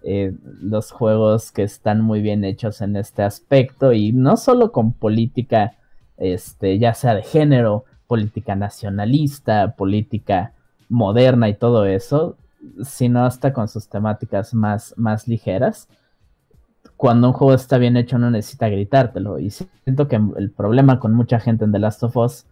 eh, 0.03 0.35
los 0.61 0.91
juegos 0.93 1.53
que 1.53 1.63
están 1.63 2.03
muy 2.03 2.21
bien 2.21 2.45
hechos 2.45 2.81
en 2.81 2.97
este 2.97 3.23
aspecto 3.23 3.93
y 3.93 4.13
no 4.13 4.37
solo 4.37 4.73
con 4.73 4.93
política, 4.93 5.77
este, 6.19 6.79
ya 6.79 6.95
sea 6.95 7.15
de 7.15 7.23
género, 7.23 7.85
política 8.07 8.57
nacionalista, 8.57 9.75
política 9.77 10.53
moderna 10.89 11.49
y 11.49 11.55
todo 11.55 11.87
eso, 11.87 12.37
sino 12.85 13.25
hasta 13.25 13.53
con 13.53 13.69
sus 13.69 13.89
temáticas 13.89 14.53
más, 14.55 14.95
más 14.97 15.29
ligeras. 15.29 15.89
Cuando 16.97 17.29
un 17.29 17.33
juego 17.33 17.55
está 17.55 17.79
bien 17.79 17.97
hecho 17.97 18.19
no 18.19 18.31
necesita 18.31 18.69
gritártelo. 18.69 19.39
Y 19.39 19.51
siento 19.51 20.09
que 20.09 20.21
el 20.37 20.51
problema 20.51 20.99
con 20.99 21.15
mucha 21.15 21.41
gente 21.41 21.65
en 21.65 21.73
The 21.73 21.79
Last 21.79 22.03
of 22.03 22.17
Us 22.17 22.47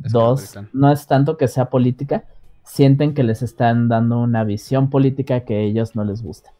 2 0.00 0.58
no 0.72 0.90
es 0.90 1.06
tanto 1.06 1.36
que 1.36 1.48
sea 1.48 1.70
política, 1.70 2.24
sienten 2.64 3.14
que 3.14 3.22
les 3.22 3.42
están 3.42 3.88
dando 3.88 4.18
una 4.18 4.44
visión 4.44 4.90
política 4.90 5.40
que 5.40 5.54
a 5.54 5.60
ellos 5.60 5.94
no 5.94 6.04
les 6.04 6.22
gusta. 6.22 6.52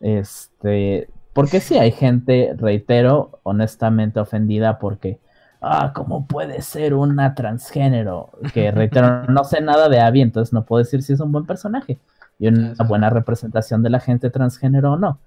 Este, 0.00 1.08
porque 1.32 1.60
sí 1.60 1.78
hay 1.78 1.90
gente, 1.90 2.54
reitero, 2.56 3.40
honestamente 3.42 4.20
ofendida 4.20 4.78
porque, 4.78 5.18
ah, 5.60 5.92
¿cómo 5.94 6.26
puede 6.26 6.62
ser 6.62 6.94
una 6.94 7.34
transgénero? 7.34 8.30
Que 8.52 8.70
reitero, 8.72 9.24
no 9.26 9.44
sé 9.44 9.60
nada 9.60 9.88
de 9.88 10.00
Abby, 10.00 10.20
entonces 10.20 10.52
no 10.52 10.64
puedo 10.64 10.84
decir 10.84 11.02
si 11.02 11.14
es 11.14 11.20
un 11.20 11.32
buen 11.32 11.46
personaje 11.46 11.98
y 12.38 12.48
una 12.48 12.74
buena 12.86 13.10
representación 13.10 13.82
de 13.82 13.90
la 13.90 14.00
gente 14.00 14.30
transgénero 14.30 14.92
o 14.92 14.96
no. 14.96 15.18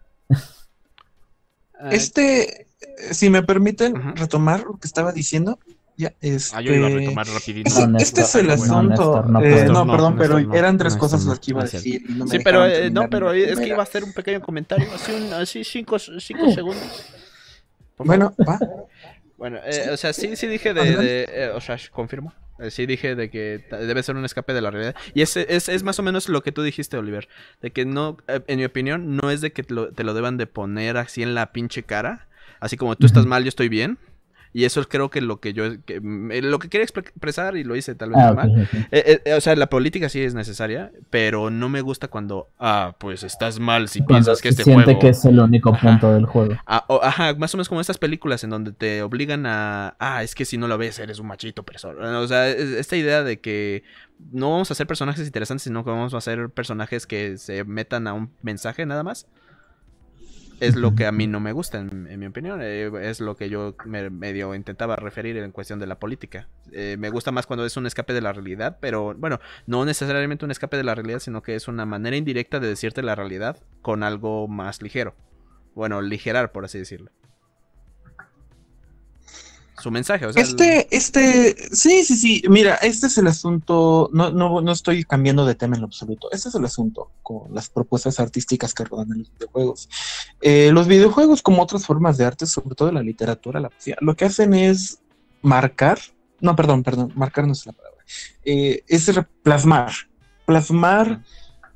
Este, 1.91 2.67
si 3.11 3.29
me 3.29 3.43
permiten 3.43 4.15
retomar 4.15 4.63
lo 4.63 4.77
que 4.77 4.87
estaba 4.87 5.11
diciendo, 5.11 5.59
ya, 5.97 6.13
este... 6.21 6.55
Ah, 6.55 6.61
yo 6.61 6.75
iba 6.75 6.87
a 6.87 6.89
retomar 6.91 7.27
rapidito. 7.27 7.71
este 7.97 8.21
es 8.21 8.35
el 8.35 8.51
asunto. 8.51 9.23
No, 9.23 9.41
eh, 9.41 9.65
perdón, 9.65 10.15
pero 10.15 10.37
eran 10.53 10.77
tres 10.77 10.95
cosas 10.95 11.25
las 11.25 11.39
que 11.39 11.51
iba 11.51 11.61
a 11.61 11.63
decir. 11.65 12.03
sí, 12.29 12.39
pero 12.43 12.67
eh, 12.67 12.91
no, 12.91 13.09
pero 13.09 13.33
es 13.33 13.59
que 13.59 13.67
iba 13.67 13.79
a 13.79 13.83
hacer 13.83 14.03
un 14.03 14.13
pequeño 14.13 14.39
comentario, 14.39 14.87
así, 14.93 15.11
un, 15.11 15.33
así 15.33 15.63
cinco, 15.63 15.97
cinco 15.97 16.51
segundos. 16.51 17.05
Bueno, 17.97 18.35
va. 18.47 18.59
Bueno, 19.37 19.57
eh, 19.65 19.89
o 19.91 19.97
sea, 19.97 20.13
sí, 20.13 20.35
sí 20.35 20.45
dije 20.45 20.73
de, 20.75 21.51
o 21.55 21.61
sea, 21.61 21.77
confirmo. 21.91 22.31
sí 22.69 22.85
dije 22.85 23.15
de 23.15 23.31
que 23.31 23.65
debe 23.71 24.03
ser 24.03 24.15
un 24.15 24.25
escape 24.25 24.53
de 24.53 24.61
la 24.61 24.69
realidad. 24.69 24.95
Y 25.15 25.23
es, 25.23 25.35
es, 25.35 25.67
es, 25.67 25.81
más 25.81 25.97
o 25.97 26.03
menos 26.03 26.29
lo 26.29 26.43
que 26.43 26.51
tú 26.51 26.61
dijiste, 26.61 26.97
Oliver. 26.97 27.27
De 27.59 27.71
que 27.71 27.85
no, 27.85 28.17
en 28.27 28.59
mi 28.59 28.65
opinión, 28.65 29.15
no 29.15 29.31
es 29.31 29.41
de 29.41 29.51
que 29.51 29.63
te 29.63 29.73
lo, 29.73 29.91
te 29.91 30.03
lo 30.03 30.13
deban 30.13 30.37
de 30.37 30.45
poner 30.45 30.97
así 30.97 31.23
en 31.23 31.33
la 31.33 31.51
pinche 31.51 31.81
cara. 31.81 32.27
Así 32.59 32.77
como 32.77 32.95
tú 32.95 33.07
estás 33.07 33.25
mal, 33.25 33.43
yo 33.43 33.49
estoy 33.49 33.69
bien. 33.69 33.97
Y 34.57 34.65
eso 34.65 34.81
es 34.81 34.87
creo 34.87 35.11
que 35.11 35.21
lo 35.21 35.39
que 35.39 35.53
yo, 35.53 35.65
lo 35.67 36.57
que 36.57 36.67
quería 36.67 36.83
expresar 36.83 37.57
y 37.57 37.63
lo 37.63 37.75
hice 37.75 37.93
tal 37.93 38.09
vez 38.09 38.17
ah, 38.19 38.33
mal. 38.33 38.67
Eh, 38.89 39.21
eh, 39.23 39.33
o 39.35 39.39
sea, 39.39 39.55
la 39.55 39.69
política 39.69 40.09
sí 40.09 40.19
es 40.19 40.33
necesaria, 40.33 40.91
pero 41.11 41.51
no 41.51 41.69
me 41.69 41.81
gusta 41.81 42.07
cuando, 42.07 42.49
ah, 42.57 42.95
pues 42.97 43.21
estás 43.21 43.59
mal 43.59 43.87
si 43.87 44.01
piensas 44.01 44.41
que 44.41 44.49
este 44.49 44.63
siente 44.63 44.97
que 44.97 45.09
es 45.09 45.23
el 45.25 45.39
único 45.39 45.77
punto 45.77 46.11
del 46.11 46.25
juego. 46.25 46.55
Ah, 46.65 46.83
ajá, 47.03 47.35
más 47.35 47.53
o 47.53 47.57
menos 47.57 47.69
como 47.69 47.81
estas 47.81 47.99
películas 47.99 48.43
en 48.43 48.49
donde 48.49 48.71
te 48.71 49.03
obligan 49.03 49.45
a, 49.45 49.95
ah, 49.99 50.23
es 50.23 50.33
que 50.33 50.43
si 50.43 50.57
no 50.57 50.67
lo 50.67 50.79
ves 50.79 50.97
eres 50.97 51.19
un 51.19 51.27
machito 51.27 51.61
persona. 51.61 52.17
O 52.17 52.27
sea, 52.27 52.49
esta 52.49 52.97
idea 52.97 53.21
de 53.21 53.39
que 53.39 53.83
no 54.31 54.49
vamos 54.49 54.71
a 54.71 54.73
ser 54.73 54.87
personajes 54.87 55.23
interesantes, 55.23 55.65
sino 55.65 55.83
que 55.83 55.91
vamos 55.91 56.15
a 56.15 56.21
ser 56.21 56.49
personajes 56.49 57.05
que 57.05 57.37
se 57.37 57.63
metan 57.63 58.07
a 58.07 58.13
un 58.13 58.31
mensaje 58.41 58.87
nada 58.87 59.03
más 59.03 59.27
es 60.59 60.75
lo 60.75 60.95
que 60.95 61.05
a 61.05 61.11
mí 61.11 61.27
no 61.27 61.39
me 61.39 61.51
gusta, 61.51 61.79
en, 61.79 62.19
mi 62.19 62.25
opinión. 62.25 62.59
Eh, 62.61 62.91
es 63.01 63.19
lo 63.19 63.35
que 63.35 63.49
yo 63.49 63.75
me, 63.85 64.09
medio 64.09 64.55
intentaba 64.55 64.95
referir 64.95 65.37
en 65.37 65.51
cuestión 65.51 65.79
de 65.79 65.87
la 65.87 65.99
política. 65.99 66.47
Eh, 66.71 66.95
me 66.97 67.09
gusta 67.09 67.31
más 67.31 67.45
cuando 67.45 67.65
es 67.65 67.77
un 67.77 67.85
escape 67.85 68.13
de 68.13 68.21
la 68.21 68.33
realidad, 68.33 68.77
pero 68.81 69.13
bueno, 69.15 69.39
no 69.65 69.85
necesariamente 69.85 70.45
un 70.45 70.51
escape 70.51 70.77
de 70.77 70.83
la 70.83 70.95
realidad, 70.95 71.19
sino 71.19 71.41
que 71.41 71.55
es 71.55 71.67
una 71.67 71.85
manera 71.85 72.17
indirecta 72.17 72.59
de 72.59 72.67
decirte 72.67 73.01
la 73.01 73.15
realidad 73.15 73.57
con 73.81 74.03
algo 74.03 74.47
más 74.47 74.81
ligero. 74.81 75.15
Bueno, 75.75 76.01
ligerar, 76.01 76.51
por 76.51 76.65
así 76.65 76.79
decirlo 76.79 77.11
su 79.79 79.91
mensaje. 79.91 80.25
este, 80.35 80.87
este, 80.95 81.55
sí, 81.71 82.03
sí, 82.03 82.15
sí. 82.15 82.43
Mira, 82.49 82.75
este 82.75 83.07
es 83.07 83.17
el 83.17 83.27
asunto. 83.27 84.09
No, 84.11 84.31
no, 84.31 84.61
no 84.61 84.71
estoy 84.71 85.03
cambiando 85.03 85.45
de 85.45 85.55
tema 85.55 85.75
en 85.75 85.81
lo 85.81 85.87
absoluto. 85.87 86.31
Este 86.31 86.49
es 86.49 86.55
el 86.55 86.65
asunto 86.65 87.11
con 87.21 87.53
las 87.53 87.69
propuestas 87.69 88.19
artísticas 88.19 88.73
que 88.73 88.85
rodan 88.85 89.11
en 89.11 89.19
los 89.19 89.31
videojuegos. 89.33 89.89
Eh, 90.41 90.71
los 90.71 90.87
videojuegos, 90.87 91.41
como 91.41 91.61
otras 91.61 91.85
formas 91.85 92.17
de 92.17 92.25
arte, 92.25 92.45
sobre 92.47 92.75
todo 92.75 92.91
la 92.91 93.03
literatura, 93.03 93.59
la 93.59 93.69
poesía, 93.69 93.97
lo 94.01 94.15
que 94.15 94.25
hacen 94.25 94.53
es 94.53 94.99
marcar. 95.41 95.99
No, 96.39 96.55
perdón, 96.55 96.83
perdón, 96.83 97.13
marcar 97.15 97.45
no 97.45 97.53
es 97.53 97.65
la 97.65 97.73
palabra. 97.73 98.03
Eh, 98.45 98.83
es 98.87 99.11
plasmar, 99.43 99.91
plasmar 100.45 101.21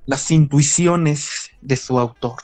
las 0.06 0.32
intuiciones 0.32 1.52
de 1.62 1.76
su 1.76 2.00
autor. 2.00 2.38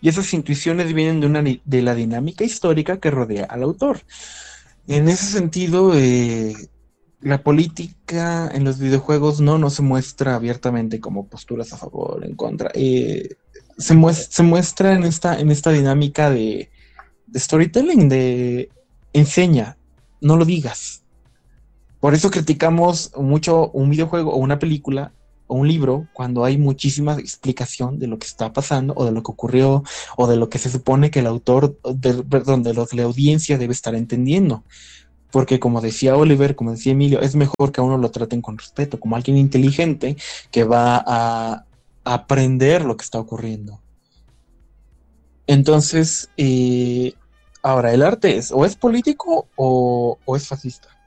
Y 0.00 0.08
esas 0.08 0.32
intuiciones 0.32 0.92
vienen 0.92 1.20
de, 1.20 1.26
una, 1.26 1.42
de 1.42 1.82
la 1.82 1.94
dinámica 1.94 2.44
histórica 2.44 2.98
que 2.98 3.10
rodea 3.10 3.44
al 3.44 3.62
autor. 3.62 4.00
En 4.86 5.08
ese 5.08 5.26
sentido, 5.26 5.92
eh, 5.94 6.54
la 7.20 7.42
política 7.42 8.50
en 8.52 8.64
los 8.64 8.78
videojuegos 8.78 9.40
no, 9.40 9.58
no 9.58 9.70
se 9.70 9.82
muestra 9.82 10.34
abiertamente 10.34 11.00
como 11.00 11.26
posturas 11.26 11.72
a 11.72 11.76
favor, 11.76 12.24
en 12.24 12.34
contra. 12.34 12.70
Eh, 12.74 13.36
se, 13.78 13.94
muestra 13.94 14.94
en 14.94 15.04
esta, 15.04 15.38
en 15.38 15.50
esta 15.50 15.70
dinámica 15.70 16.30
de, 16.30 16.70
de 17.26 17.40
storytelling, 17.40 18.08
de 18.08 18.70
enseña, 19.12 19.76
no 20.20 20.36
lo 20.36 20.44
digas. 20.44 21.02
Por 22.00 22.14
eso 22.14 22.30
criticamos 22.30 23.12
mucho 23.16 23.70
un 23.72 23.90
videojuego 23.90 24.32
o 24.32 24.38
una 24.38 24.58
película 24.58 25.12
o 25.50 25.54
un 25.56 25.66
libro 25.66 26.06
cuando 26.12 26.44
hay 26.44 26.56
muchísima 26.56 27.14
explicación 27.14 27.98
de 27.98 28.06
lo 28.06 28.18
que 28.18 28.26
está 28.26 28.52
pasando 28.52 28.94
o 28.96 29.04
de 29.04 29.10
lo 29.10 29.22
que 29.22 29.32
ocurrió 29.32 29.82
o 30.16 30.26
de 30.28 30.36
lo 30.36 30.48
que 30.48 30.58
se 30.58 30.70
supone 30.70 31.10
que 31.10 31.18
el 31.18 31.26
autor, 31.26 31.76
de, 31.82 32.22
perdón, 32.22 32.62
de 32.62 32.72
la 32.72 33.02
audiencia 33.02 33.58
debe 33.58 33.72
estar 33.72 33.94
entendiendo. 33.96 34.62
Porque 35.32 35.58
como 35.58 35.80
decía 35.80 36.16
Oliver, 36.16 36.54
como 36.54 36.70
decía 36.70 36.92
Emilio, 36.92 37.20
es 37.20 37.34
mejor 37.34 37.72
que 37.72 37.80
a 37.80 37.84
uno 37.84 37.98
lo 37.98 38.10
traten 38.12 38.40
con 38.42 38.58
respeto, 38.58 39.00
como 39.00 39.16
alguien 39.16 39.36
inteligente 39.36 40.16
que 40.52 40.64
va 40.64 41.02
a, 41.04 41.64
aprender 42.04 42.84
lo 42.84 42.96
que 42.96 43.04
está 43.04 43.18
ocurriendo. 43.20 43.80
Entonces, 45.46 46.30
eh, 46.36 47.12
ahora, 47.62 47.92
el 47.92 48.02
arte 48.02 48.38
es 48.38 48.50
o 48.52 48.64
es 48.64 48.74
político 48.74 49.48
o 49.56 50.16
es 50.34 50.48
fascista. 50.48 50.99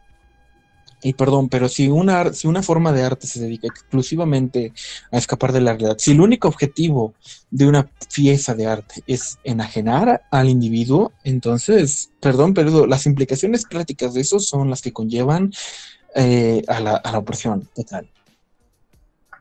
Y 1.04 1.14
perdón, 1.14 1.50
pero 1.50 1.68
si 1.68 1.90
una, 1.90 2.32
si 2.34 2.48
una 2.48 2.64
forma 2.64 2.94
de 2.94 3.04
arte 3.04 3.28
se 3.28 3.42
dedica 3.42 3.68
exclusivamente 3.68 4.72
a 5.12 5.18
escapar 5.18 5.52
de 5.52 5.62
la 5.62 5.74
realidad, 5.74 5.98
si 6.00 6.12
el 6.12 6.22
único 6.22 6.48
objetivo 6.48 7.14
de 7.52 7.68
una 7.68 7.90
pieza 8.14 8.56
de 8.56 8.68
arte 8.68 9.04
es 9.06 9.38
enajenar 9.44 10.24
al 10.32 10.50
individuo, 10.50 11.12
entonces, 11.24 12.12
perdón, 12.22 12.54
pero 12.54 12.88
las 12.88 13.06
implicaciones 13.06 13.66
prácticas 13.66 14.14
de 14.14 14.22
eso 14.22 14.40
son 14.40 14.70
las 14.70 14.82
que 14.82 14.94
conllevan 14.94 15.52
eh, 16.16 16.64
a, 16.68 16.80
la, 16.80 16.96
a 16.96 17.12
la 17.12 17.18
opresión 17.18 17.70
total. 17.76 18.08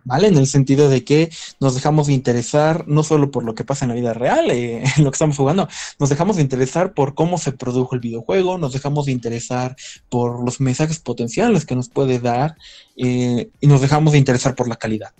¿Vale? 0.05 0.28
En 0.28 0.36
el 0.36 0.46
sentido 0.46 0.88
de 0.88 1.05
que 1.05 1.30
nos 1.61 1.74
dejamos 1.74 2.07
de 2.07 2.12
interesar 2.12 2.86
no 2.88 3.03
solo 3.03 3.30
por 3.30 3.44
lo 3.44 3.55
que 3.55 3.64
pasa 3.64 3.84
en 3.84 3.90
la 3.90 3.94
vida 3.94 4.14
real, 4.14 4.50
eh, 4.50 4.82
en 4.96 5.05
lo 5.05 5.11
que 5.11 5.16
estamos 5.16 5.36
jugando, 5.36 5.68
nos 5.98 6.09
dejamos 6.09 6.36
de 6.36 6.42
interesar 6.42 6.94
por 6.94 7.14
cómo 7.14 7.38
se 7.38 7.53
produjo 7.53 7.94
el 7.94 8.00
videojuego, 8.00 8.59
nos 8.59 8.72
dejamos 8.72 9.07
de 9.07 9.12
interesar 9.12 9.76
por 10.09 10.44
los 10.44 10.61
mensajes 10.61 10.98
potenciales 10.98 11.64
que 11.66 11.76
nos 11.76 11.88
puede 11.88 12.18
dar 12.18 12.57
eh, 12.96 13.50
y 13.61 13.66
nos 13.66 13.80
dejamos 13.80 14.12
de 14.12 14.18
interesar 14.18 14.55
por 14.55 14.68
la 14.68 14.76
calidad. 14.76 15.12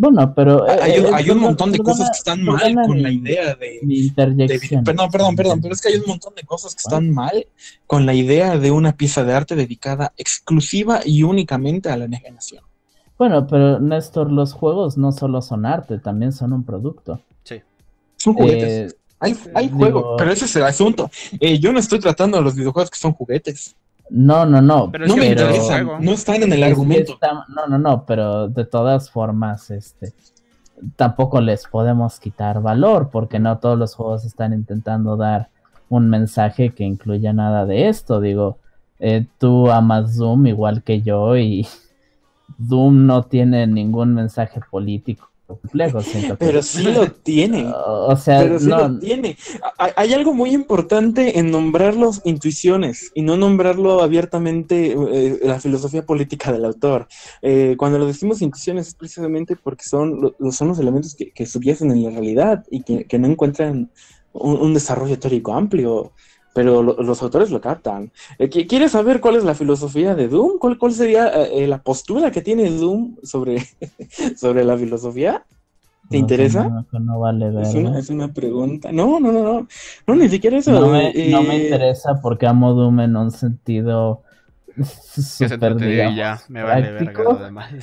Bueno, 0.00 0.32
pero... 0.32 0.64
hay, 0.80 0.92
eh, 0.92 1.32
un 1.32 1.40
montón 1.40 1.72
de 1.72 1.80
cosas 1.80 2.10
que 2.10 2.18
están 2.18 2.44
mal 2.44 2.72
con 2.86 3.02
la 3.02 3.10
idea 3.10 3.56
de, 3.56 3.80
de, 3.82 4.80
Perdón, 4.84 5.10
perdón, 5.10 5.34
perdón, 5.34 5.60
pero 5.60 5.74
es 5.74 5.80
que 5.80 5.88
hay 5.88 5.96
un 5.96 6.06
montón 6.06 6.36
de 6.36 6.44
cosas 6.44 6.72
que 6.76 6.78
están 6.78 7.10
mal 7.10 7.48
con 7.84 8.06
la 8.06 8.14
idea 8.14 8.56
de 8.56 8.70
una 8.70 8.96
pieza 8.96 9.24
de 9.24 9.32
arte 9.32 9.56
dedicada 9.56 10.12
exclusiva 10.16 11.00
y 11.04 11.24
únicamente 11.24 11.90
a 11.90 11.96
la 11.96 12.04
enajenación. 12.04 12.67
Bueno, 13.18 13.46
pero 13.48 13.80
Néstor, 13.80 14.30
los 14.30 14.52
juegos 14.52 14.96
no 14.96 15.10
solo 15.10 15.42
son 15.42 15.66
arte, 15.66 15.98
también 15.98 16.32
son 16.32 16.52
un 16.52 16.64
producto. 16.64 17.20
Sí. 17.42 17.60
Son 18.16 18.34
juguetes. 18.34 18.92
Eh, 18.92 18.96
hay, 19.18 19.36
hay 19.54 19.68
juegos, 19.68 20.14
pero 20.16 20.30
ese 20.30 20.44
es 20.44 20.54
el 20.54 20.62
asunto. 20.62 21.10
Eh, 21.40 21.58
yo 21.58 21.72
no 21.72 21.80
estoy 21.80 21.98
tratando 21.98 22.38
a 22.38 22.40
los 22.40 22.54
videojuegos 22.54 22.90
que 22.90 22.98
son 22.98 23.12
juguetes. 23.12 23.74
No, 24.08 24.46
no, 24.46 24.62
no. 24.62 24.90
Pero 24.90 25.06
no 25.06 25.16
me 25.16 25.26
interesan, 25.26 25.86
no 26.00 26.12
están 26.12 26.42
en 26.44 26.52
el 26.52 26.62
argumento. 26.62 27.18
no, 27.48 27.66
no, 27.66 27.78
no, 27.78 28.04
pero 28.06 28.48
de 28.48 28.64
todas 28.64 29.10
formas, 29.10 29.70
este, 29.70 30.12
tampoco 30.96 31.40
les 31.40 31.66
podemos 31.66 32.20
quitar 32.20 32.62
valor, 32.62 33.10
porque 33.10 33.40
no 33.40 33.58
todos 33.58 33.76
los 33.76 33.94
juegos 33.94 34.24
están 34.24 34.52
intentando 34.52 35.16
dar 35.16 35.48
un 35.88 36.08
mensaje 36.08 36.70
que 36.70 36.84
incluya 36.84 37.32
nada 37.32 37.66
de 37.66 37.88
esto. 37.88 38.20
Digo, 38.20 38.58
eh, 39.00 39.26
tú 39.38 39.70
amas 39.70 40.16
Zoom 40.16 40.46
igual 40.46 40.82
que 40.82 41.02
yo 41.02 41.36
y 41.36 41.66
Doom 42.58 43.06
no 43.06 43.22
tiene 43.22 43.66
ningún 43.66 44.14
mensaje 44.14 44.60
político 44.70 45.30
complejo. 45.48 46.00
Siento 46.02 46.36
pero 46.36 46.62
sí 46.62 46.82
lo 46.82 47.10
tiene. 47.22 47.72
o 47.74 48.14
sea, 48.16 48.40
pero 48.40 48.58
sí 48.60 48.66
lo 48.66 48.98
tiene. 48.98 49.36
Hay, 49.96 50.12
algo 50.12 50.34
muy 50.34 50.50
importante 50.50 51.38
en 51.38 51.50
nombrarlos 51.50 52.20
intuiciones 52.24 53.10
y 53.14 53.22
no 53.22 53.36
nombrarlo 53.36 54.02
abiertamente 54.02 54.92
eh, 54.92 55.40
la 55.42 55.58
filosofía 55.58 56.04
política 56.04 56.52
del 56.52 56.66
autor. 56.66 57.08
Eh, 57.42 57.74
cuando 57.78 57.98
lo 57.98 58.06
decimos 58.06 58.42
intuiciones 58.42 58.88
es 58.88 58.94
precisamente 58.94 59.56
porque 59.56 59.84
son, 59.84 60.34
son 60.50 60.68
los 60.68 60.78
elementos 60.78 61.14
que, 61.14 61.32
que 61.32 61.46
subyacen 61.46 61.90
en 61.90 62.04
la 62.04 62.10
realidad 62.10 62.64
y 62.70 62.82
que, 62.82 63.18
no 63.18 63.26
encuentran 63.26 63.90
un, 64.32 64.74
desarrollo 64.74 65.18
teórico 65.18 65.54
amplio 65.54 66.12
pero 66.58 66.82
los 66.82 67.22
autores 67.22 67.52
lo 67.52 67.60
captan. 67.60 68.10
Eh, 68.36 68.48
¿Quieres 68.48 68.90
saber 68.90 69.20
cuál 69.20 69.36
es 69.36 69.44
la 69.44 69.54
filosofía 69.54 70.16
de 70.16 70.26
Doom? 70.26 70.58
¿Cuál, 70.58 70.76
cuál 70.76 70.90
sería 70.92 71.28
eh, 71.28 71.68
la 71.68 71.80
postura 71.80 72.32
que 72.32 72.42
tiene 72.42 72.68
Doom 72.68 73.14
sobre, 73.22 73.62
sobre 74.36 74.64
la 74.64 74.76
filosofía? 74.76 75.44
¿Te 76.10 76.16
interesa? 76.16 76.68
No, 76.90 77.20
vale 77.20 77.50
ver, 77.50 77.64
es, 77.96 78.10
una, 78.10 78.32
pregunta. 78.32 78.90
No, 78.90 79.20
no, 79.20 79.30
no, 79.30 79.44
no. 79.44 79.68
No, 80.04 80.14
ni 80.16 80.28
siquiera 80.28 80.58
eso. 80.58 80.72
No 80.72 80.88
me, 80.88 81.12
no 81.30 81.42
me 81.42 81.58
eh, 81.58 81.64
interesa 81.66 82.18
porque 82.20 82.48
amo 82.48 82.74
Doom 82.74 82.98
en 83.02 83.14
un 83.14 83.30
sentido 83.30 84.24
super, 84.82 85.76
digamos, 85.76 86.16
ya, 86.16 86.40
me 86.48 86.64
vale 86.64 86.88
práctico. 86.88 87.38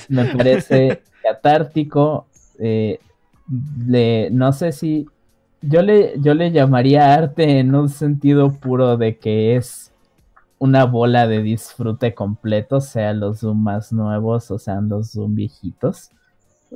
me 0.09 0.25
parece 0.35 1.01
catártico. 1.23 2.27
no 3.47 4.51
sé 4.51 4.73
si 4.73 5.07
yo 5.67 5.81
le, 5.81 6.19
yo 6.19 6.33
le 6.33 6.51
llamaría 6.51 7.13
arte 7.13 7.59
en 7.59 7.75
un 7.75 7.89
sentido 7.89 8.51
puro 8.53 8.97
de 8.97 9.17
que 9.17 9.55
es 9.55 9.91
una 10.57 10.85
bola 10.85 11.27
de 11.27 11.41
disfrute 11.41 12.13
completo, 12.13 12.81
sean 12.81 13.19
los 13.19 13.39
Zoom 13.39 13.63
más 13.63 13.91
nuevos 13.91 14.49
o 14.51 14.57
sean 14.57 14.89
los 14.89 15.11
Zoom 15.11 15.35
viejitos. 15.35 16.11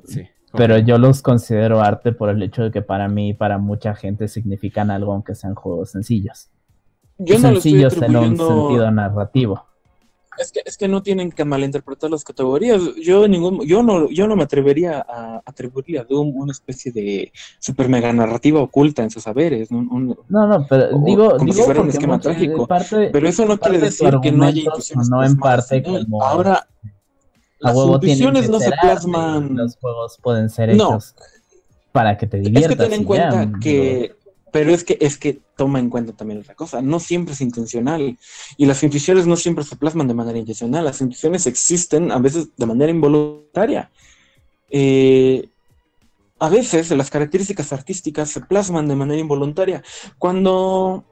Sí. 0.06 0.28
Pero 0.54 0.78
yo 0.80 0.98
los 0.98 1.22
considero 1.22 1.82
arte 1.82 2.12
por 2.12 2.30
el 2.30 2.42
hecho 2.42 2.64
de 2.64 2.72
que 2.72 2.82
para 2.82 3.08
mí 3.08 3.30
y 3.30 3.34
para 3.34 3.58
mucha 3.58 3.94
gente 3.94 4.28
significan 4.28 4.90
algo 4.90 5.14
aunque 5.14 5.36
sean 5.36 5.56
juegos 5.56 5.92
sencillos. 5.92 6.50
Yo 7.20 7.38
sencillos 7.38 8.02
en 8.02 8.16
un 8.16 8.38
sentido 8.38 8.90
narrativo. 8.92 9.69
Es 10.40 10.52
que, 10.52 10.62
es 10.66 10.78
que 10.78 10.88
no 10.88 11.04
tienen 11.04 11.32
que 11.32 11.44
malinterpretar 11.46 12.10
las 12.10 12.24
categorías. 12.24 12.82
Yo 13.02 13.28
ningún, 13.28 13.66
yo 13.66 13.84
no, 13.84 14.10
yo 14.10 14.28
no 14.28 14.36
me 14.36 14.44
atrevería 14.44 15.06
a 15.08 15.42
atribuirle 15.46 16.00
a 16.00 16.04
Doom 16.04 16.36
una 16.36 16.52
especie 16.52 16.92
de 16.92 17.32
super 17.60 17.90
mega 17.90 18.14
narrativa 18.14 18.62
oculta 18.62 19.04
en 19.04 19.10
sus 19.10 19.24
saberes. 19.24 19.70
no, 19.70 20.18
no, 20.30 20.68
pero 20.70 20.88
digo, 21.06 21.32
como 21.32 21.46
digo 21.46 21.58
si 21.58 21.62
fuera 21.64 21.82
un 21.82 21.90
esquema 21.90 22.20
trágico. 22.20 22.68
pero 23.12 23.28
eso 23.28 23.46
no 23.46 23.60
quiere 23.60 23.80
decir 23.80 24.14
que 24.22 24.32
no 24.32 24.46
haya 24.46 24.62
intuiciones. 24.62 25.10
No 25.10 25.24
en 25.24 25.38
parte 25.38 25.84
como 25.84 26.24
ahora 26.24 26.68
las 27.60 27.76
intuiciones 27.76 28.50
no 28.50 28.60
se 28.60 28.72
plasman. 28.82 29.56
Los 29.56 29.76
juegos 29.78 30.18
pueden 30.22 30.50
ser 30.50 30.70
hechos 30.70 31.16
para 31.92 32.18
que 32.18 32.28
te 32.28 32.40
diviertas. 32.40 32.72
Es 32.72 32.78
que 32.78 32.84
ten 32.84 32.94
en 32.94 33.04
cuenta 33.06 33.52
que 33.60 34.16
pero 34.52 34.74
es 34.74 34.84
que, 34.84 34.98
es 35.02 35.18
que 35.18 35.40
toma 35.56 35.80
en 35.80 35.90
cuenta 35.90 36.14
también 36.14 36.40
otra 36.40 36.56
cosa, 36.56 36.82
no 36.82 37.00
siempre 37.00 37.34
es 37.34 37.42
intencional 37.42 38.18
y 38.58 38.66
las 38.66 38.82
intuiciones 38.84 39.28
no 39.28 39.36
siempre 39.36 39.64
se 39.64 39.76
plasman 39.76 40.08
de 40.08 40.14
manera 40.14 40.38
intencional, 40.38 40.86
las 40.86 41.02
intuiciones 41.02 41.48
existen 41.48 42.12
a 42.12 42.20
veces 42.20 42.50
de 42.56 42.66
manera 42.66 42.92
involuntaria. 42.92 43.92
Eh, 44.70 45.50
a 46.40 46.50
veces 46.50 46.90
las 46.92 47.10
características 47.10 47.74
artísticas 47.74 48.30
se 48.30 48.42
plasman 48.42 48.88
de 48.88 48.96
manera 48.96 49.20
involuntaria. 49.20 49.84
Cuando, 50.18 51.04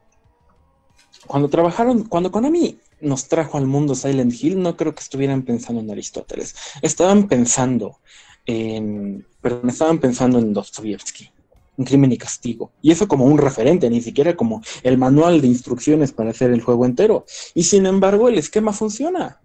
cuando 1.25 1.49
trabajaron, 1.49 2.03
cuando 2.03 2.31
Konami 2.31 2.79
nos 3.01 3.27
trajo 3.27 3.57
al 3.57 3.67
mundo 3.67 3.93
Silent 3.93 4.33
Hill, 4.33 4.61
no 4.61 4.77
creo 4.77 4.95
que 4.95 5.01
estuvieran 5.01 5.43
pensando 5.43 5.81
en 5.81 5.91
Aristóteles, 5.91 6.55
estaban 6.81 7.27
pensando 7.27 7.99
en, 8.45 9.27
perdón, 9.41 9.69
estaban 9.69 9.99
pensando 9.99 10.39
en 10.39 10.53
Dostoyevsky 10.53 11.31
un 11.77 11.85
crimen 11.85 12.11
y 12.11 12.17
castigo. 12.17 12.71
Y 12.81 12.91
eso 12.91 13.07
como 13.07 13.25
un 13.25 13.37
referente, 13.37 13.89
ni 13.89 14.01
siquiera 14.01 14.35
como 14.35 14.61
el 14.83 14.97
manual 14.97 15.41
de 15.41 15.47
instrucciones 15.47 16.11
para 16.11 16.31
hacer 16.31 16.51
el 16.51 16.61
juego 16.61 16.85
entero. 16.85 17.25
Y 17.53 17.63
sin 17.63 17.85
embargo, 17.85 18.27
el 18.27 18.37
esquema 18.37 18.73
funciona. 18.73 19.39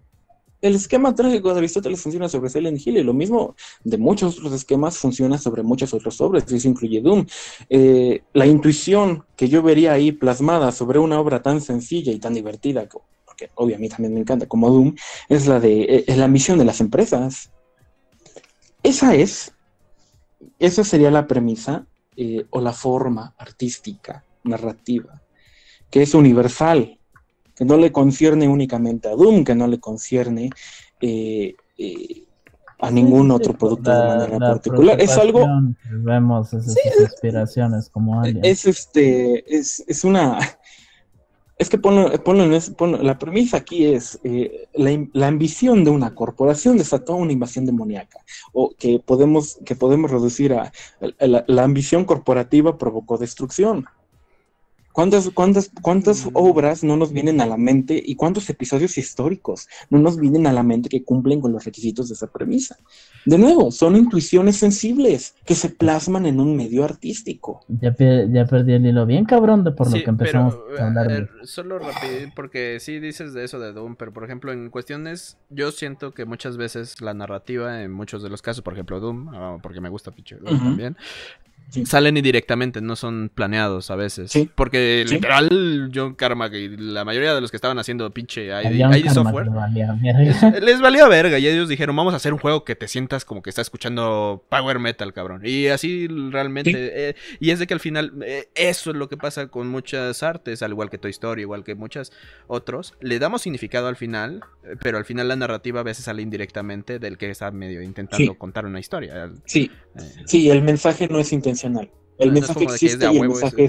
El 0.61 0.75
esquema 0.75 1.13
trágico 1.13 1.51
de 1.51 1.59
Aristóteles 1.59 2.01
funciona 2.01 2.29
sobre 2.29 2.49
Silent 2.49 2.79
Hill 2.87 2.97
y 2.97 3.03
lo 3.03 3.13
mismo 3.13 3.53
de 3.83 3.97
muchos 3.97 4.37
otros 4.37 4.53
esquemas 4.53 4.97
funciona 4.97 5.37
sobre 5.37 5.61
muchos 5.61 5.93
otros 5.93 6.21
obras, 6.21 6.45
y 6.49 6.55
eso 6.55 6.69
incluye 6.69 7.01
Doom. 7.01 7.25
Eh, 7.69 8.23
la 8.31 8.45
intuición 8.45 9.25
que 9.35 9.49
yo 9.49 9.61
vería 9.61 9.91
ahí 9.91 10.13
plasmada 10.13 10.71
sobre 10.71 10.99
una 10.99 11.19
obra 11.19 11.41
tan 11.41 11.59
sencilla 11.59 12.13
y 12.13 12.19
tan 12.19 12.33
divertida, 12.33 12.87
porque 13.25 13.49
obviamente 13.55 13.97
también 13.97 14.13
me 14.13 14.21
encanta 14.21 14.45
como 14.45 14.69
Doom, 14.69 14.95
es 15.27 15.47
la 15.47 15.59
de 15.59 15.81
eh, 15.81 16.03
es 16.07 16.17
la 16.17 16.29
misión 16.29 16.57
de 16.57 16.65
las 16.65 16.79
empresas. 16.79 17.51
Esa 18.83 19.15
es, 19.15 19.51
esa 20.59 20.85
sería 20.85 21.11
la 21.11 21.27
premisa 21.27 21.85
eh, 22.15 22.45
o 22.49 22.61
la 22.61 22.73
forma 22.73 23.33
artística, 23.37 24.23
narrativa, 24.43 25.21
que 25.89 26.01
es 26.01 26.13
universal, 26.13 26.99
que 27.55 27.65
no 27.65 27.77
le 27.77 27.91
concierne 27.91 28.47
únicamente 28.47 29.07
a 29.07 29.11
Doom, 29.11 29.43
que 29.43 29.55
no 29.55 29.67
le 29.67 29.79
concierne 29.79 30.49
eh, 31.01 31.55
eh, 31.77 32.23
a 32.79 32.91
ningún 32.91 33.31
otro 33.31 33.53
producto 33.53 33.91
de 33.91 34.07
manera 34.07 34.39
particular. 34.39 34.99
Es 34.99 35.17
algo. 35.17 35.45
Vemos 35.89 36.53
esas 36.53 36.75
inspiraciones 36.99 37.89
como 37.89 38.19
alguien. 38.19 38.43
Es 38.43 38.65
este, 38.65 39.55
es, 39.55 39.83
es 39.87 40.03
una 40.03 40.39
es 41.57 41.69
que 41.69 41.77
ponlo, 41.77 42.11
en 42.11 43.05
la 43.05 43.19
premisa 43.19 43.57
aquí 43.57 43.85
es 43.85 44.19
eh, 44.23 44.67
la, 44.73 45.27
ambición 45.27 45.83
de 45.83 45.91
una 45.91 46.15
corporación 46.15 46.77
desató 46.77 47.15
una 47.15 47.31
invasión 47.31 47.65
demoníaca, 47.65 48.19
o 48.53 48.73
que 48.77 48.99
podemos, 48.99 49.59
que 49.65 49.75
podemos 49.75 50.09
reducir 50.11 50.53
a 50.53 50.71
la 51.19 51.63
ambición 51.63 52.05
corporativa 52.05 52.77
provocó 52.77 53.17
destrucción. 53.17 53.85
¿Cuántas, 54.93 55.31
cuántas, 55.31 55.71
cuántas 55.81 56.25
mm. 56.25 56.29
obras 56.35 56.83
no 56.83 56.95
nos 56.95 57.11
vienen 57.11 57.41
a 57.41 57.47
la 57.47 57.57
mente 57.57 58.01
y 58.03 58.15
cuántos 58.15 58.47
episodios 58.49 58.97
históricos 58.97 59.67
no 59.89 59.97
nos 59.97 60.19
vienen 60.19 60.45
a 60.45 60.53
la 60.53 60.61
mente 60.61 60.87
que 60.87 61.03
cumplen 61.03 61.41
con 61.41 61.51
los 61.51 61.65
requisitos 61.65 62.09
de 62.09 62.13
esa 62.13 62.27
premisa? 62.27 62.77
De 63.25 63.39
nuevo, 63.39 63.71
son 63.71 63.95
intuiciones 63.95 64.57
sensibles 64.57 65.35
que 65.45 65.55
se 65.55 65.69
plasman 65.69 66.27
en 66.27 66.39
un 66.39 66.55
medio 66.55 66.83
artístico. 66.83 67.61
Ya, 67.67 67.95
ya 67.97 68.45
perdí 68.45 68.73
el 68.73 68.85
hilo 68.85 69.07
bien 69.07 69.25
cabrón 69.25 69.63
de 69.63 69.71
por 69.71 69.87
lo 69.87 70.03
que 70.03 70.09
empezamos 70.09 70.55
a 70.77 70.87
hablar. 70.87 71.29
solo 71.43 71.79
rápido, 71.79 72.29
porque 72.35 72.77
sí 72.79 72.99
dices 72.99 73.33
de 73.33 73.45
eso 73.45 73.59
de 73.59 73.73
Doom, 73.73 73.95
pero 73.95 74.13
por 74.13 74.23
ejemplo 74.23 74.51
en 74.51 74.69
cuestiones, 74.69 75.37
yo 75.49 75.71
siento 75.71 76.13
que 76.13 76.25
muchas 76.25 76.55
veces 76.57 77.01
la 77.01 77.15
narrativa, 77.15 77.81
en 77.81 77.91
muchos 77.91 78.21
de 78.21 78.29
los 78.29 78.43
casos, 78.43 78.61
por 78.61 78.73
ejemplo 78.73 78.99
Doom, 78.99 79.29
ah, 79.29 79.57
porque 79.63 79.81
me 79.81 79.89
gusta 79.89 80.11
Picho 80.11 80.37
Doom 80.39 80.59
también, 80.59 80.97
Salen 81.85 82.17
indirectamente, 82.17 82.81
no 82.81 82.95
son 82.95 83.31
planeados 83.33 83.89
a 83.89 83.95
veces. 83.95 84.31
Porque 84.53 85.05
literal, 85.09 85.91
John 85.93 86.13
Carmack 86.13 86.53
y 86.53 86.77
la 86.77 87.03
mayoría 87.03 87.33
de 87.33 87.41
los 87.41 87.49
que 87.49 87.57
estaban 87.57 87.79
haciendo 87.79 88.11
pinche 88.11 88.47
ID, 88.47 89.09
software 89.09 89.47
les 90.61 90.81
valía 90.81 91.07
verga. 91.07 91.39
Y 91.39 91.47
ellos 91.47 91.67
dijeron, 91.67 91.95
vamos 91.95 92.13
a 92.13 92.17
hacer 92.17 92.31
un 92.31 92.39
juego 92.39 92.63
que 92.63 92.75
te 92.75 92.87
sientas 92.87 93.25
como 93.25 93.41
que 93.41 93.49
estás 93.49 93.67
escuchando 93.67 94.43
power 94.49 94.77
metal, 94.79 95.13
cabrón. 95.13 95.41
Y 95.43 95.67
así 95.67 96.07
realmente. 96.07 97.09
Eh, 97.09 97.15
y 97.39 97.49
es 97.49 97.59
de 97.59 97.65
que 97.65 97.73
al 97.73 97.79
final, 97.79 98.13
eh, 98.23 98.49
eso 98.53 98.91
es 98.91 98.95
lo 98.95 99.09
que 99.09 99.17
pasa 99.17 99.47
con 99.47 99.67
muchas 99.67 100.21
artes, 100.21 100.61
al 100.61 100.71
igual 100.71 100.91
que 100.91 100.99
Toy 100.99 101.11
Story, 101.11 101.41
igual 101.41 101.63
que 101.63 101.73
muchos 101.73 102.11
otros. 102.47 102.93
Le 102.99 103.17
damos 103.17 103.41
significado 103.41 103.87
al 103.87 103.95
final, 103.95 104.43
eh, 104.63 104.75
pero 104.81 104.99
al 104.99 105.05
final 105.05 105.27
la 105.27 105.35
narrativa 105.35 105.79
a 105.79 105.83
veces 105.83 106.05
sale 106.05 106.21
indirectamente 106.21 106.99
del 106.99 107.17
que 107.17 107.31
está 107.31 107.49
medio 107.49 107.81
intentando 107.81 108.37
contar 108.37 108.65
una 108.65 108.79
historia. 108.79 109.31
Sí, 109.45 109.71
sí, 110.25 110.49
el 110.51 110.61
mensaje 110.61 111.07
no 111.07 111.19
es 111.19 111.33
intencional 111.33 111.52
el 112.17 112.31
mensaje 112.31 112.63
existe 112.63 113.11
y 113.11 113.17
el 113.17 113.29
mensaje 113.29 113.65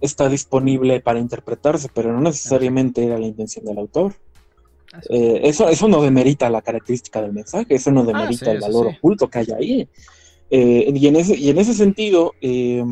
está, 0.00 0.28
disponible 0.28 1.00
para 1.00 1.18
interpretarse, 1.18 1.88
pero 1.92 2.12
no 2.12 2.20
necesariamente 2.20 3.04
era 3.04 3.18
la 3.18 3.26
intención 3.26 3.64
del 3.64 3.78
autor. 3.78 4.14
Eh, 5.10 5.40
eso, 5.44 5.68
eso 5.68 5.86
no 5.86 6.02
demerita 6.02 6.48
la 6.50 6.62
característica 6.62 7.20
del 7.20 7.32
mensaje, 7.32 7.74
eso 7.74 7.90
no 7.90 8.00
ah, 8.02 8.06
demerita 8.06 8.52
el 8.52 8.60
valor 8.60 8.86
oculto 8.86 9.28
que 9.28 9.38
hay 9.38 9.46
ahí. 9.56 9.88
Eh, 10.50 10.92
y, 10.94 11.06
en 11.06 11.16
ese, 11.16 11.36
y 11.36 11.50
en 11.50 11.58
ese 11.58 11.74
sentido, 11.74 12.32
eh, 12.40 12.82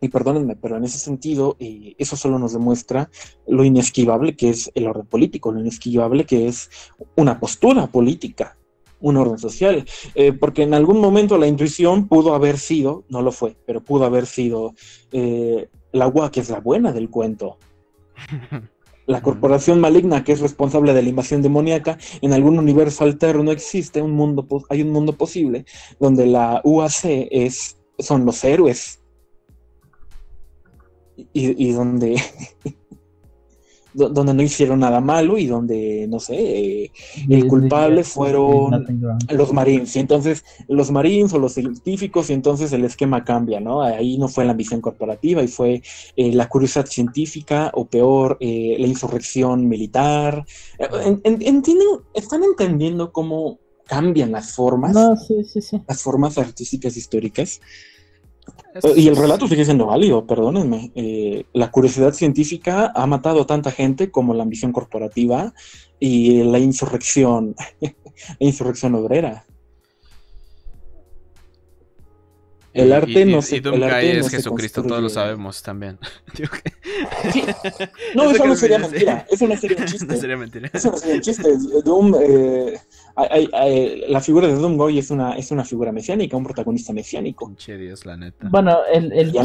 y 0.00 0.08
perdónenme, 0.08 0.56
pero 0.56 0.76
en 0.76 0.84
ese 0.84 0.98
sentido, 0.98 1.56
eso 1.58 2.16
solo 2.16 2.38
nos 2.38 2.52
demuestra 2.52 3.10
lo 3.46 3.64
inesquivable 3.64 4.36
que 4.36 4.50
es 4.50 4.70
el 4.74 4.86
orden 4.86 5.06
político, 5.06 5.52
lo 5.52 5.60
inesquivable 5.60 6.24
que 6.24 6.48
es 6.48 6.70
una 7.16 7.40
postura 7.40 7.86
política 7.86 8.56
un 9.04 9.18
orden 9.18 9.38
social, 9.38 9.84
eh, 10.14 10.32
porque 10.32 10.62
en 10.62 10.72
algún 10.72 10.98
momento 10.98 11.36
la 11.36 11.46
intuición 11.46 12.08
pudo 12.08 12.34
haber 12.34 12.58
sido, 12.58 13.04
no 13.10 13.20
lo 13.20 13.32
fue, 13.32 13.54
pero 13.66 13.84
pudo 13.84 14.06
haber 14.06 14.24
sido 14.24 14.74
eh, 15.12 15.68
la 15.92 16.08
UA, 16.08 16.30
que 16.30 16.40
es 16.40 16.48
la 16.48 16.60
buena 16.60 16.90
del 16.90 17.10
cuento. 17.10 17.58
La 19.06 19.20
corporación 19.20 19.80
maligna 19.80 20.24
que 20.24 20.32
es 20.32 20.40
responsable 20.40 20.94
de 20.94 21.02
la 21.02 21.10
invasión 21.10 21.42
demoníaca, 21.42 21.98
en 22.22 22.32
algún 22.32 22.58
universo 22.58 23.04
alterno 23.04 23.52
existe 23.52 24.00
un 24.00 24.12
mundo, 24.12 24.46
hay 24.70 24.80
un 24.80 24.92
mundo 24.92 25.12
posible 25.12 25.66
donde 26.00 26.24
la 26.24 26.62
UAC 26.64 27.04
es, 27.30 27.76
son 27.98 28.24
los 28.24 28.42
héroes 28.42 29.02
y, 31.34 31.68
y 31.68 31.72
donde 31.72 32.16
donde 33.94 34.34
no 34.34 34.42
hicieron 34.42 34.80
nada 34.80 35.00
malo 35.00 35.38
y 35.38 35.46
donde, 35.46 36.06
no 36.08 36.18
sé, 36.18 36.34
eh, 36.34 36.92
el 37.28 37.46
culpable 37.46 38.02
fueron 38.04 38.86
los 39.30 39.52
marines. 39.52 39.94
Y 39.96 40.00
entonces 40.00 40.44
los 40.68 40.90
marines 40.90 41.32
o 41.32 41.38
los 41.38 41.54
científicos, 41.54 42.28
y 42.28 42.32
entonces 42.32 42.72
el 42.72 42.84
esquema 42.84 43.24
cambia, 43.24 43.60
¿no? 43.60 43.82
Ahí 43.82 44.18
no 44.18 44.28
fue 44.28 44.44
la 44.44 44.50
ambición 44.50 44.80
corporativa 44.80 45.42
y 45.42 45.48
fue 45.48 45.82
eh, 46.16 46.32
la 46.32 46.48
curiosidad 46.48 46.86
científica 46.86 47.70
o 47.74 47.86
peor, 47.86 48.36
eh, 48.40 48.76
la 48.78 48.86
insurrección 48.86 49.68
militar. 49.68 50.44
¿Entienden? 51.24 51.84
¿Están 52.12 52.42
entendiendo 52.42 53.12
cómo 53.12 53.58
cambian 53.86 54.32
las 54.32 54.52
formas? 54.52 54.92
No, 54.92 55.16
sí, 55.16 55.44
sí, 55.44 55.60
sí. 55.60 55.80
Las 55.86 56.02
formas 56.02 56.36
artísticas 56.38 56.96
históricas. 56.96 57.60
Y 58.96 59.06
el 59.06 59.16
relato 59.16 59.46
sigue 59.46 59.64
siendo 59.64 59.86
válido, 59.86 60.26
perdónenme. 60.26 60.90
Eh, 60.94 61.44
la 61.52 61.70
curiosidad 61.70 62.12
científica 62.12 62.92
ha 62.94 63.06
matado 63.06 63.42
a 63.42 63.46
tanta 63.46 63.70
gente 63.70 64.10
como 64.10 64.34
la 64.34 64.42
ambición 64.42 64.72
corporativa 64.72 65.54
y 66.00 66.42
la 66.42 66.58
insurrección, 66.58 67.54
la 67.80 67.92
insurrección 68.38 68.94
obrera. 68.96 69.44
El 72.72 72.92
arte 72.92 73.24
no 73.24 73.40
se. 73.40 73.58
Y 73.58 73.82
arte 73.82 74.18
es 74.18 74.28
Jesucristo, 74.28 74.82
todos 74.82 75.00
lo 75.00 75.08
sabemos 75.08 75.62
también. 75.62 75.98
No, 78.14 78.30
eso, 78.30 78.46
no 78.46 78.56
sería 78.56 78.78
mentira. 78.78 79.26
Eso 79.30 79.46
no 79.46 79.56
sería 79.56 79.78
un 79.78 79.84
chiste. 79.84 80.06
no 80.06 80.16
sería 80.16 80.36
mentira. 80.36 80.70
Eso 80.72 80.90
no 80.90 80.96
sería 80.96 81.16
un 81.16 81.20
chiste. 81.20 81.48
Doom, 81.84 82.14
eh, 82.20 82.80
la 83.16 84.20
figura 84.20 84.48
de 84.48 84.54
Doom 84.54 84.76
Goy 84.76 84.98
es 84.98 85.10
una, 85.10 85.36
es 85.36 85.50
una 85.50 85.64
figura 85.64 85.92
mesiánica, 85.92 86.36
un 86.36 86.44
protagonista 86.44 86.92
mesiánico. 86.92 87.52
Che 87.56 87.76
Dios, 87.76 88.04
la 88.06 88.16
neta. 88.16 88.48
Bueno, 88.50 88.78
el. 88.92 89.12
el 89.12 89.36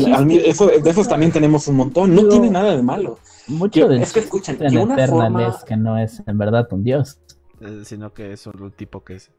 eso, 0.46 0.68
de 0.68 0.90
esos 0.90 1.08
también 1.08 1.32
tenemos 1.32 1.68
un 1.68 1.76
montón. 1.76 2.16
No 2.16 2.28
tiene 2.28 2.50
nada 2.50 2.76
de 2.76 2.82
malo. 2.82 3.20
Mucho 3.48 3.88
de 3.88 4.02
es 4.02 4.14
que 4.14 4.20
escuchen, 4.20 4.58
que 4.58 4.78
una 4.78 5.08
forma... 5.08 5.48
es 5.48 5.64
que 5.64 5.76
no 5.76 5.98
es 5.98 6.22
en 6.26 6.38
verdad 6.38 6.68
un 6.72 6.84
dios. 6.84 7.20
Eh, 7.62 7.82
sino 7.84 8.14
que 8.14 8.34
es 8.34 8.48
un 8.48 8.72
tipo 8.72 9.04
que 9.04 9.16
es, 9.16 9.32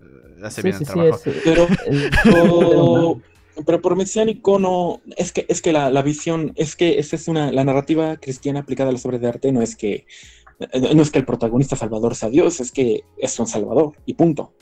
eh, 0.00 0.40
hace 0.42 0.62
bien 0.62 0.76
el 0.80 0.86
trabajo. 0.86 1.20
pero, 2.24 3.20
pero 3.64 3.80
por 3.80 3.96
mesiánico 3.96 4.58
no, 4.58 5.00
es 5.16 5.32
que, 5.32 5.46
es 5.48 5.62
que 5.62 5.72
la, 5.72 5.90
la 5.90 6.02
visión, 6.02 6.52
es 6.56 6.76
que 6.76 6.98
esa 6.98 7.16
es 7.16 7.28
una, 7.28 7.52
la 7.52 7.64
narrativa 7.64 8.16
cristiana 8.16 8.60
aplicada 8.60 8.90
a 8.90 8.92
las 8.92 9.04
obras 9.06 9.20
de 9.20 9.28
arte 9.28 9.52
no 9.52 9.62
es 9.62 9.76
que, 9.76 10.06
no 10.58 11.02
es 11.02 11.10
que 11.10 11.18
el 11.18 11.24
protagonista 11.24 11.76
salvador 11.76 12.14
sea 12.14 12.30
Dios, 12.30 12.60
es 12.60 12.72
que 12.72 13.04
es 13.16 13.38
un 13.38 13.46
salvador, 13.46 13.92
y 14.06 14.14
punto. 14.14 14.54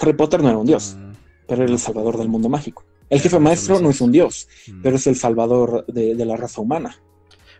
Harry 0.00 0.14
Potter 0.14 0.42
no 0.42 0.48
era 0.48 0.58
un 0.58 0.66
dios, 0.66 0.96
mm. 0.98 1.12
pero 1.46 1.64
era 1.64 1.72
el 1.72 1.78
salvador 1.78 2.18
del 2.18 2.28
mundo 2.28 2.48
mágico. 2.48 2.84
El 3.10 3.20
jefe 3.20 3.38
maestro 3.38 3.80
no 3.80 3.90
es 3.90 4.00
un 4.00 4.12
dios, 4.12 4.48
mm. 4.66 4.82
pero 4.82 4.96
es 4.96 5.06
el 5.06 5.16
salvador 5.16 5.84
de, 5.86 6.14
de 6.14 6.24
la 6.24 6.36
raza 6.36 6.60
humana. 6.60 6.96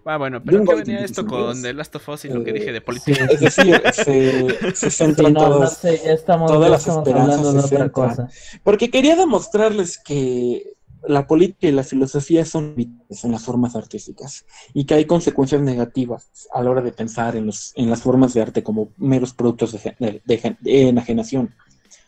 Ah, 0.05 0.17
bueno, 0.17 0.43
pero 0.45 0.65
¿qué 0.65 0.75
venía 0.75 1.05
esto 1.05 1.25
con 1.25 1.63
The 1.63 1.73
Last 1.75 1.95
of 1.95 2.09
Us 2.09 2.25
y 2.25 2.29
lo 2.29 2.43
que 2.43 2.53
dije 2.53 2.73
de 2.73 2.81
política? 2.81 3.25
es 3.31 3.39
decir, 3.39 3.81
se, 3.93 4.75
se 4.75 4.91
centra 4.91 5.29
en 5.29 5.35
todas, 5.35 5.81
todas 6.27 6.71
las 6.71 6.87
esperanzas. 6.87 7.71
De 7.71 7.77
otra 7.77 7.89
cosa. 7.91 8.29
Porque 8.65 8.91
quería 8.91 9.15
demostrarles 9.15 9.99
que 9.99 10.75
la 11.07 11.27
política 11.27 11.67
y 11.69 11.73
la 11.73 11.83
filosofía 11.83 12.45
son 12.45 12.75
en 12.77 13.33
las 13.33 13.43
formas 13.43 13.75
artísticas 13.77 14.45
y 14.73 14.85
que 14.85 14.95
hay 14.95 15.05
consecuencias 15.05 15.61
negativas 15.61 16.31
a 16.53 16.63
la 16.63 16.71
hora 16.71 16.83
de 16.83 16.93
pensar 16.93 17.37
en, 17.37 17.47
los, 17.47 17.73
en 17.77 17.91
las 17.91 18.03
formas 18.03 18.35
de 18.35 18.43
arte 18.43 18.63
como 18.63 18.89
meros 18.97 19.33
productos 19.33 19.73
de, 19.73 20.53
enajenación. 20.65 21.55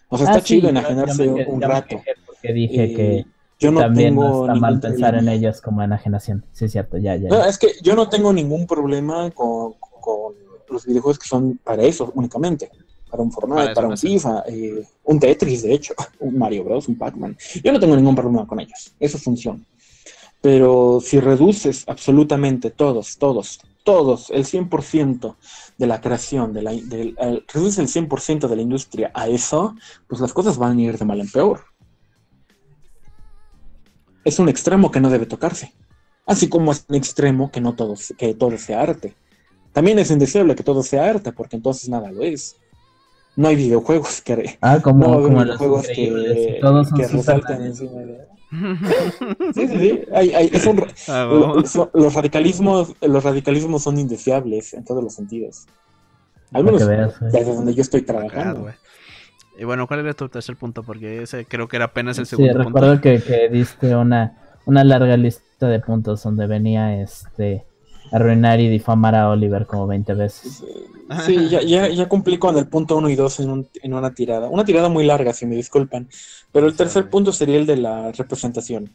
O 0.09 0.17
sea, 0.17 0.27
está 0.27 0.39
ah, 0.39 0.43
chido 0.43 0.69
enajenarse 0.69 1.29
un 1.29 1.61
rato. 1.61 2.01
Porque 2.27 2.53
dije 2.53 2.95
que 2.95 3.17
eh, 3.19 3.27
yo 3.59 3.71
no 3.71 3.81
También 3.81 4.11
tengo 4.11 4.47
está 4.47 4.55
mal 4.55 4.81
pensar 4.81 5.15
en 5.15 5.29
ellas 5.29 5.61
como 5.61 5.83
enajenación. 5.83 6.45
Sí, 6.53 6.67
es 6.67 6.73
cierto, 6.73 6.99
ya, 6.99 7.17
ya. 7.17 7.29
No, 7.29 7.45
es 7.45 7.59
que 7.59 7.69
yo 7.83 7.95
no 7.95 8.09
tengo 8.09 8.33
ningún 8.33 8.67
problema 8.67 9.31
con, 9.31 9.75
los 10.69 10.87
videojuegos 10.87 11.19
que 11.19 11.29
son 11.29 11.59
para 11.63 11.83
eso 11.83 12.11
únicamente. 12.15 12.71
Para 13.15 13.23
un 13.23 13.31
Fortnite, 13.31 13.75
para, 13.75 13.87
un 13.87 13.97
FIFA, 13.97 14.43
eh, 14.49 14.85
un 15.05 15.21
Tetris, 15.21 15.63
de 15.63 15.75
hecho, 15.75 15.95
un 16.19 16.37
Mario 16.37 16.65
Bros, 16.65 16.89
un 16.89 16.99
Pac-Man. 16.99 17.37
Yo 17.63 17.73
no 17.73 17.79
tengo 17.79 17.95
ningún 17.95 18.17
problema 18.17 18.45
con 18.45 18.59
ellos. 18.59 18.93
Eso 18.99 19.19
funciona. 19.19 19.61
Pero 20.41 21.01
si 21.01 21.21
reduces 21.21 21.85
absolutamente 21.87 22.71
todos, 22.71 23.17
todos, 23.17 23.61
todos, 23.85 24.31
el 24.31 24.45
100% 24.45 25.37
de 25.79 25.87
la 25.87 26.01
creación, 26.01 26.53
de 26.53 26.63
la, 26.63 26.73
reduces 27.53 27.79
el 27.79 28.09
100% 28.09 28.49
de 28.49 28.57
la 28.57 28.63
industria 28.63 29.13
a 29.15 29.29
eso, 29.29 29.77
pues 30.09 30.21
las 30.21 30.33
cosas 30.33 30.59
van 30.59 30.77
a 30.77 30.83
ir 30.83 30.99
de 30.99 31.05
mal 31.05 31.21
en 31.21 31.31
peor 31.31 31.61
es 34.25 34.39
un 34.39 34.49
extremo 34.49 34.91
que 34.91 35.01
no 35.01 35.11
debe 35.11 35.27
tocarse. 35.27 35.73
Así 36.27 36.49
como 36.49 36.73
es 36.73 36.87
un 36.89 36.97
extremo 36.97 37.51
que 37.51 37.61
no 37.61 37.75
todo, 37.75 37.95
que 38.17 38.35
todo 38.35 38.57
sea 38.57 38.81
arte. 38.81 39.15
También 39.73 39.99
es 39.99 40.11
indeseable 40.11 40.55
que 40.55 40.63
todo 40.63 40.83
sea 40.83 41.05
arte, 41.05 41.33
porque 41.33 41.57
entonces 41.57 41.89
nada 41.89 42.11
lo 42.11 42.23
es. 42.23 42.57
No 43.37 43.49
hay 43.49 43.57
videojuegos 43.57 44.21
que, 44.25 44.59
ah, 44.61 44.81
como, 44.83 45.29
no 45.29 45.41
hay 45.41 45.45
videojuegos 45.45 45.87
que, 45.89 46.61
que 46.97 47.07
resalten 47.09 47.63
encima 47.63 48.01
de... 48.01 48.35
Sí, 49.55 49.67
sí, 49.69 49.79
sí. 49.79 50.03
Hay, 50.13 50.33
hay, 50.33 50.51
ah, 51.09 51.63
los, 51.93 52.15
radicalismos, 52.15 52.95
los 53.01 53.25
radicalismos 53.25 53.83
son 53.83 53.99
indeseables 53.99 54.75
en 54.75 54.85
todos 54.85 55.03
los 55.03 55.15
sentidos. 55.15 55.67
Al 56.53 56.63
menos 56.63 56.87
desde 56.87 57.45
donde 57.45 57.75
yo 57.75 57.83
estoy 57.83 58.03
trabajando. 58.03 58.69
Y 59.59 59.65
bueno, 59.65 59.87
¿cuál 59.87 60.01
era 60.01 60.15
tu 60.15 60.29
tercer 60.29 60.57
punto? 60.57 60.83
Porque 60.83 61.23
ese 61.23 61.47
creo 61.47 61.67
que 61.69 61.77
era 61.77 61.87
apenas 61.87 62.19
el 62.19 62.27
segundo 62.27 62.53
sí, 62.53 62.59
recuerdo 62.59 63.01
Que, 63.01 63.21
que 63.21 63.49
diste 63.49 63.95
una, 63.95 64.37
una 64.67 64.85
larga 64.85 65.17
lista 65.17 65.69
de 65.69 65.81
puntos 65.81 66.23
donde 66.23 66.47
venía 66.47 67.01
este 67.01 67.65
arruinar 68.15 68.61
y 68.61 68.69
difamar 68.69 69.17
a 69.17 69.29
Oliver 69.29 69.67
como 69.67 69.89
20 69.89 70.15
veces. 70.15 70.63
Sí, 71.27 71.49
ya, 71.49 71.61
ya, 71.63 71.89
ya 71.89 72.09
cumplí 72.09 72.39
con 72.39 72.57
el 72.57 72.69
punto 72.69 72.97
1 72.97 73.09
y 73.11 73.17
2 73.17 73.41
en, 73.41 73.51
un, 73.51 73.69
en 73.83 73.93
una 73.93 74.15
tirada. 74.15 74.49
Una 74.49 74.65
tirada 74.65 74.89
muy 74.89 75.05
larga, 75.05 75.33
si 75.33 75.47
me 75.47 75.57
disculpan. 75.57 76.09
Pero 76.53 76.69
el 76.69 76.77
tercer 76.77 77.11
punto 77.11 77.33
sería 77.33 77.57
el 77.57 77.67
de 77.67 77.77
la 77.77 78.13
representación. 78.13 78.95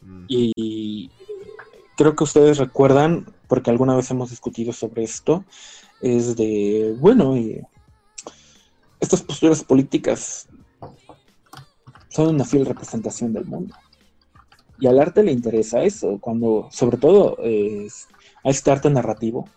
Mm. 0.00 0.24
Y 0.26 1.10
creo 1.98 2.16
que 2.16 2.24
ustedes 2.24 2.56
recuerdan, 2.56 3.26
porque 3.46 3.70
alguna 3.70 3.94
vez 3.94 4.10
hemos 4.10 4.30
discutido 4.30 4.72
sobre 4.72 5.04
esto, 5.04 5.44
es 6.00 6.34
de, 6.34 6.96
bueno, 6.98 7.36
y 7.36 7.60
estas 9.00 9.20
posturas 9.20 9.62
políticas 9.62 10.48
son 12.08 12.34
una 12.34 12.44
fiel 12.44 12.64
representación 12.64 13.34
del 13.34 13.44
mundo. 13.44 13.74
Y 14.78 14.86
al 14.86 15.00
arte 15.00 15.22
le 15.22 15.32
interesa 15.32 15.82
eso, 15.82 16.18
cuando, 16.20 16.68
sobre 16.70 16.96
todo 16.96 17.36
a 17.38 18.50
este 18.50 18.70
arte 18.70 18.90
narrativo, 18.90 19.48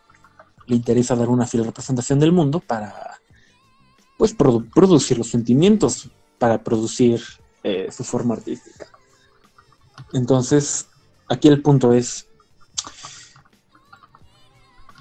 le 0.67 0.75
interesa 0.75 1.15
dar 1.15 1.29
una 1.29 1.47
fiel 1.47 1.65
representación 1.65 2.19
del 2.19 2.31
mundo 2.31 2.59
para, 2.59 3.19
pues, 4.17 4.33
producir 4.33 5.17
los 5.17 5.29
sentimientos, 5.29 6.09
para 6.37 6.63
producir 6.63 7.21
eh, 7.63 7.89
su 7.91 8.03
forma 8.03 8.35
artística. 8.35 8.87
Entonces, 10.13 10.87
aquí 11.27 11.47
el 11.47 11.61
punto 11.61 11.93
es, 11.93 12.27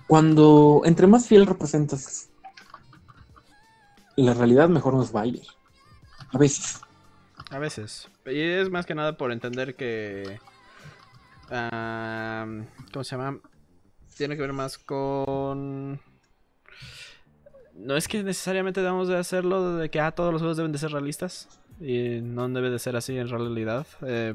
cuando 0.09 0.83
entre 0.85 1.07
más 1.07 1.27
fiel 1.27 1.47
representas 1.47 2.29
la 4.17 4.35
realidad 4.35 4.69
mejor 4.69 4.95
nos 4.95 5.15
va 5.15 5.23
a 5.23 5.27
ir. 5.27 5.43
A 6.33 6.39
veces. 6.39 6.81
A 7.51 7.59
veces. 7.59 8.09
Y 8.27 8.41
es 8.41 8.71
más 8.71 8.87
que 8.87 8.95
nada 8.95 9.17
por 9.17 9.33
entender 9.33 9.75
que... 9.75 10.39
¿Cómo 11.49 13.05
se 13.05 13.17
llama? 13.17 13.39
Tiene 14.17 14.37
que 14.37 14.43
ver 14.43 14.53
más 14.53 14.79
con... 14.79 16.01
No 17.75 17.97
es 17.97 18.09
que 18.09 18.23
necesariamente 18.23 18.81
debamos 18.81 19.07
de 19.07 19.19
hacerlo 19.19 19.77
de 19.77 19.91
que 19.91 20.01
ah, 20.01 20.13
todos 20.13 20.33
los 20.33 20.41
juegos 20.41 20.57
deben 20.57 20.73
de 20.73 20.79
ser 20.79 20.91
realistas. 20.91 21.49
Y 21.79 22.21
no 22.23 22.49
debe 22.49 22.71
de 22.71 22.79
ser 22.79 22.97
así 22.97 23.19
en 23.19 23.29
realidad. 23.29 23.87
Eh, 24.03 24.35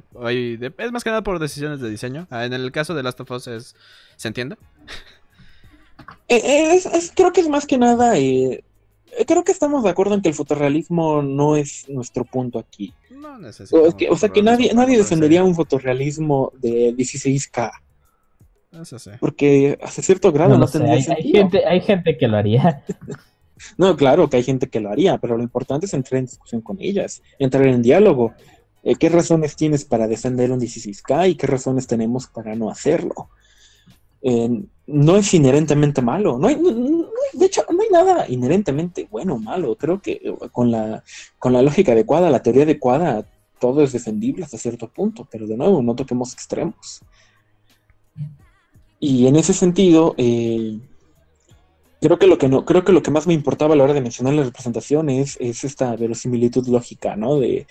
es 0.78 0.92
más 0.92 1.04
que 1.04 1.10
nada 1.10 1.24
por 1.24 1.40
decisiones 1.40 1.80
de 1.80 1.90
diseño. 1.90 2.28
Ah, 2.30 2.46
en 2.46 2.54
el 2.54 2.72
caso 2.72 2.94
de 2.94 3.02
Last 3.02 3.20
of 3.20 3.32
Us 3.32 3.48
es, 3.48 3.76
¿se 4.16 4.28
entiende? 4.28 4.58
Eh, 6.28 6.76
es, 6.76 7.12
creo 7.16 7.34
que 7.34 7.42
es 7.42 7.50
más 7.50 7.66
que 7.66 7.78
nada 7.78 8.18
eh, 8.18 8.64
eh, 9.18 9.26
creo 9.26 9.44
que 9.44 9.52
estamos 9.52 9.84
de 9.84 9.90
acuerdo 9.90 10.16
en 10.16 10.22
que 10.22 10.30
el 10.30 10.36
fotorrealismo 10.36 11.22
no 11.22 11.56
es 11.56 11.90
nuestro 11.90 12.24
punto 12.24 12.60
aquí. 12.60 12.94
No 13.22 13.38
o, 14.10 14.18
sea 14.18 14.30
que 14.30 14.42
nadie, 14.42 14.74
nadie 14.74 14.98
defendería 14.98 15.44
un 15.44 15.54
fotorrealismo 15.54 16.52
de 16.60 16.96
16K. 16.96 17.72
Eso 18.82 18.98
sí. 18.98 19.12
Porque 19.20 19.78
hasta 19.82 20.02
cierto 20.02 20.32
grado 20.32 20.58
no, 20.58 20.68
tendría 20.68 20.94
hay, 20.94 21.04
sentido. 21.04 21.28
Hay 21.28 21.32
gente, 21.32 21.66
hay 21.66 21.82
gente 21.82 22.18
que 22.18 22.28
lo 22.28 22.38
haría. 22.38 22.84
no, 23.78 23.96
claro 23.96 24.28
que 24.28 24.38
hay 24.38 24.44
gente 24.44 24.70
que 24.70 24.80
lo 24.80 24.90
haría, 24.90 25.20
pero 25.20 25.38
lo 25.38 25.44
importante 25.44 25.86
es 25.86 25.94
entrar 25.94 26.20
en 26.20 26.26
discusión 26.26 26.62
con 26.62 26.78
ellas, 26.82 27.22
entrar 27.38 27.68
en 27.68 27.84
diálogo. 27.84 28.34
Eh, 28.84 28.96
¿Qué 28.96 29.10
razones 29.10 29.56
tienes 29.56 29.86
para 29.86 30.08
defender 30.08 30.52
un 30.52 30.60
16K 30.60 31.30
y 31.30 31.36
qué 31.36 31.46
razones 31.46 31.86
tenemos 31.86 32.26
para 32.26 32.56
no 32.56 32.72
hacerlo? 32.72 33.30
No 34.92 35.16
es 35.16 35.34
inherentemente 35.34 36.02
malo. 36.02 36.38
No 36.38 36.48
hay, 36.48 36.56
de 37.34 37.46
hecho, 37.46 37.66
no 37.70 37.82
hay 37.82 37.90
nada 37.90 38.26
inherentemente 38.28 39.08
bueno 39.10 39.36
o 39.36 39.40
malo. 39.40 39.76
Creo 39.76 40.02
que 40.02 40.14
eh, 40.24 40.36
con 40.52 40.72
la, 40.72 41.04
con 41.40 41.54
la 41.54 41.62
lógica 41.62 41.94
adecuada, 41.94 42.30
la 42.30 42.44
teoría 42.44 42.64
adecuada, 42.64 43.26
todo 43.60 43.84
es 43.84 43.92
defendible 43.92 44.44
hasta 44.44 44.58
cierto 44.58 44.88
punto. 44.88 45.28
Pero 45.32 45.48
de 45.48 45.58
nuevo, 45.58 45.82
no 45.82 45.96
toquemos 45.96 46.34
extremos. 46.34 47.02
Y 49.00 49.28
en 49.28 49.36
ese 49.36 49.54
sentido, 49.54 50.14
eh, 50.18 50.80
creo 52.02 52.20
que 52.20 52.28
lo 52.28 52.38
que 52.38 52.50
no, 52.50 52.66
creo 52.66 52.84
que 52.84 52.92
lo 52.92 53.02
que 53.02 53.12
más 53.12 53.26
me 53.26 53.34
importaba 53.34 53.74
a 53.74 53.78
la 53.78 53.84
hora 53.84 53.94
de 53.94 54.02
mencionar 54.02 54.34
la 54.34 54.44
representación 54.44 55.10
es, 55.10 55.38
es 55.40 55.64
esta 55.64 55.96
verosimilitud 55.96 56.68
lógica, 56.68 57.16
¿no? 57.16 57.40
De 57.40 57.66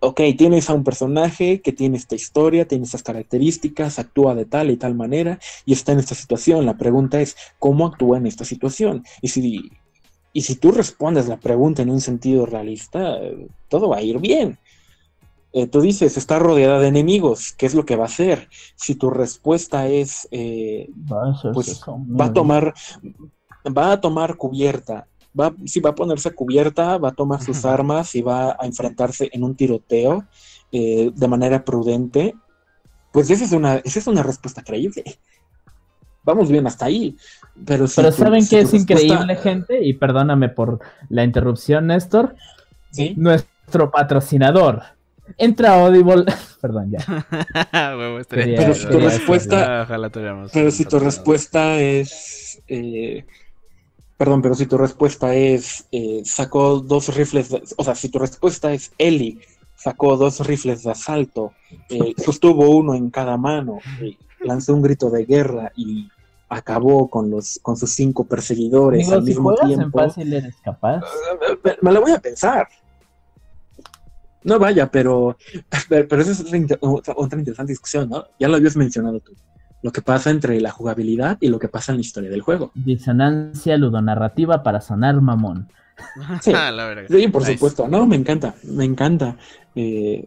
ok, 0.00 0.20
tienes 0.36 0.70
a 0.70 0.74
un 0.74 0.84
personaje 0.84 1.60
que 1.60 1.72
tiene 1.72 1.96
esta 1.96 2.14
historia, 2.14 2.68
tiene 2.68 2.84
estas 2.84 3.02
características, 3.02 3.98
actúa 3.98 4.34
de 4.34 4.44
tal 4.44 4.70
y 4.70 4.76
tal 4.76 4.94
manera 4.94 5.38
y 5.64 5.72
está 5.72 5.92
en 5.92 5.98
esta 5.98 6.14
situación. 6.14 6.66
La 6.66 6.76
pregunta 6.76 7.20
es, 7.20 7.36
¿cómo 7.58 7.86
actúa 7.86 8.18
en 8.18 8.26
esta 8.26 8.44
situación? 8.44 9.04
Y 9.22 9.28
si, 9.28 9.70
y 10.32 10.42
si 10.42 10.56
tú 10.56 10.72
respondes 10.72 11.28
la 11.28 11.38
pregunta 11.38 11.82
en 11.82 11.90
un 11.90 12.00
sentido 12.00 12.46
realista, 12.46 13.18
todo 13.68 13.88
va 13.88 13.98
a 13.98 14.02
ir 14.02 14.18
bien. 14.18 14.58
Eh, 15.52 15.66
tú 15.66 15.80
dices, 15.80 16.18
está 16.18 16.38
rodeada 16.38 16.78
de 16.80 16.88
enemigos, 16.88 17.52
¿qué 17.52 17.64
es 17.64 17.74
lo 17.74 17.86
que 17.86 17.96
va 17.96 18.04
a 18.04 18.08
hacer? 18.08 18.48
Si 18.74 18.94
tu 18.94 19.08
respuesta 19.08 19.88
es, 19.88 20.28
eh, 20.30 20.90
pues 21.54 21.80
va 21.88 22.26
a 22.26 22.32
tomar, 22.32 22.74
va 23.66 23.92
a 23.92 24.00
tomar 24.00 24.36
cubierta 24.36 25.06
va, 25.38 25.54
si 25.64 25.80
va 25.80 25.90
a 25.90 25.94
ponerse 25.94 26.28
a 26.28 26.34
cubierta, 26.34 26.98
va 26.98 27.10
a 27.10 27.14
tomar 27.14 27.42
sus 27.42 27.64
armas 27.64 28.14
y 28.14 28.22
va 28.22 28.56
a 28.58 28.66
enfrentarse 28.66 29.28
en 29.32 29.44
un 29.44 29.54
tiroteo 29.54 30.24
eh, 30.72 31.10
de 31.14 31.28
manera 31.28 31.64
prudente, 31.64 32.34
pues 33.12 33.30
esa 33.30 33.44
es 33.44 33.52
una, 33.52 33.76
esa 33.76 33.98
es 33.98 34.06
una 34.06 34.22
respuesta 34.22 34.62
creíble. 34.62 35.04
Vamos 36.24 36.50
bien 36.50 36.66
hasta 36.66 36.86
ahí. 36.86 37.16
Pero, 37.64 37.86
pero 37.94 38.12
¿saben 38.12 38.46
que 38.46 38.60
es 38.60 38.74
increíble, 38.74 39.36
gente? 39.36 39.82
Y 39.82 39.94
perdóname 39.94 40.48
por 40.48 40.80
la 41.08 41.22
interrupción, 41.22 41.86
Néstor. 41.86 42.34
¿Sí? 42.90 43.14
Nuestro 43.16 43.90
patrocinador. 43.90 44.82
Entra 45.38 45.84
Audible. 45.84 46.24
Perdón, 46.60 46.90
ya. 46.90 47.26
pero 48.30 48.74
si 48.74 48.86
tu 48.86 48.98
respuesta. 48.98 49.88
pero 50.52 50.70
si 50.70 50.84
tu 50.84 50.98
respuesta 50.98 51.80
es. 51.80 52.60
Eh, 52.66 53.24
Perdón, 54.16 54.40
pero 54.40 54.54
si 54.54 54.66
tu 54.66 54.78
respuesta 54.78 55.34
es 55.34 55.86
eh, 55.92 56.22
sacó 56.24 56.80
dos 56.80 57.14
rifles, 57.14 57.54
o 57.76 57.84
sea, 57.84 57.94
si 57.94 58.08
tu 58.08 58.18
respuesta 58.18 58.72
es 58.72 58.92
Eli 58.96 59.40
sacó 59.74 60.16
dos 60.16 60.46
rifles 60.46 60.84
de 60.84 60.92
asalto, 60.92 61.52
eh, 61.90 62.14
sostuvo 62.24 62.70
uno 62.70 62.94
en 62.94 63.10
cada 63.10 63.36
mano, 63.36 63.78
eh, 64.00 64.16
lanzó 64.40 64.74
un 64.74 64.80
grito 64.80 65.10
de 65.10 65.26
guerra 65.26 65.70
y 65.76 66.08
acabó 66.48 67.10
con 67.10 67.30
los 67.30 67.58
con 67.60 67.76
sus 67.76 67.90
cinco 67.92 68.24
perseguidores 68.24 69.10
al 69.10 69.22
mismo 69.22 69.54
tiempo. 69.54 69.98
fácil 69.98 70.32
eres 70.32 70.56
capaz. 70.64 71.02
Me, 71.82 71.92
la 71.92 72.00
voy 72.00 72.12
a 72.12 72.18
pensar. 72.18 72.68
No 74.44 74.58
vaya, 74.58 74.90
pero, 74.90 75.36
pero, 75.88 76.22
esa 76.22 76.30
es 76.30 76.78
otra, 76.80 77.14
otra 77.16 77.38
interesante 77.38 77.72
discusión, 77.72 78.08
¿no? 78.08 78.24
Ya 78.38 78.48
lo 78.48 78.56
habías 78.56 78.76
mencionado 78.76 79.20
tú 79.20 79.34
lo 79.86 79.92
que 79.92 80.02
pasa 80.02 80.30
entre 80.30 80.60
la 80.60 80.72
jugabilidad 80.72 81.38
y 81.40 81.46
lo 81.46 81.60
que 81.60 81.68
pasa 81.68 81.92
en 81.92 81.98
la 81.98 82.00
historia 82.00 82.28
del 82.28 82.40
juego. 82.40 82.72
Disonancia 82.74 83.76
ludonarrativa 83.76 84.64
para 84.64 84.80
sonar 84.80 85.20
mamón. 85.20 85.68
Sí, 86.42 86.52
sí 87.08 87.28
por 87.28 87.44
supuesto. 87.44 87.86
No, 87.86 88.04
me 88.04 88.16
encanta, 88.16 88.56
me 88.64 88.84
encanta. 88.84 89.36
Eh, 89.76 90.26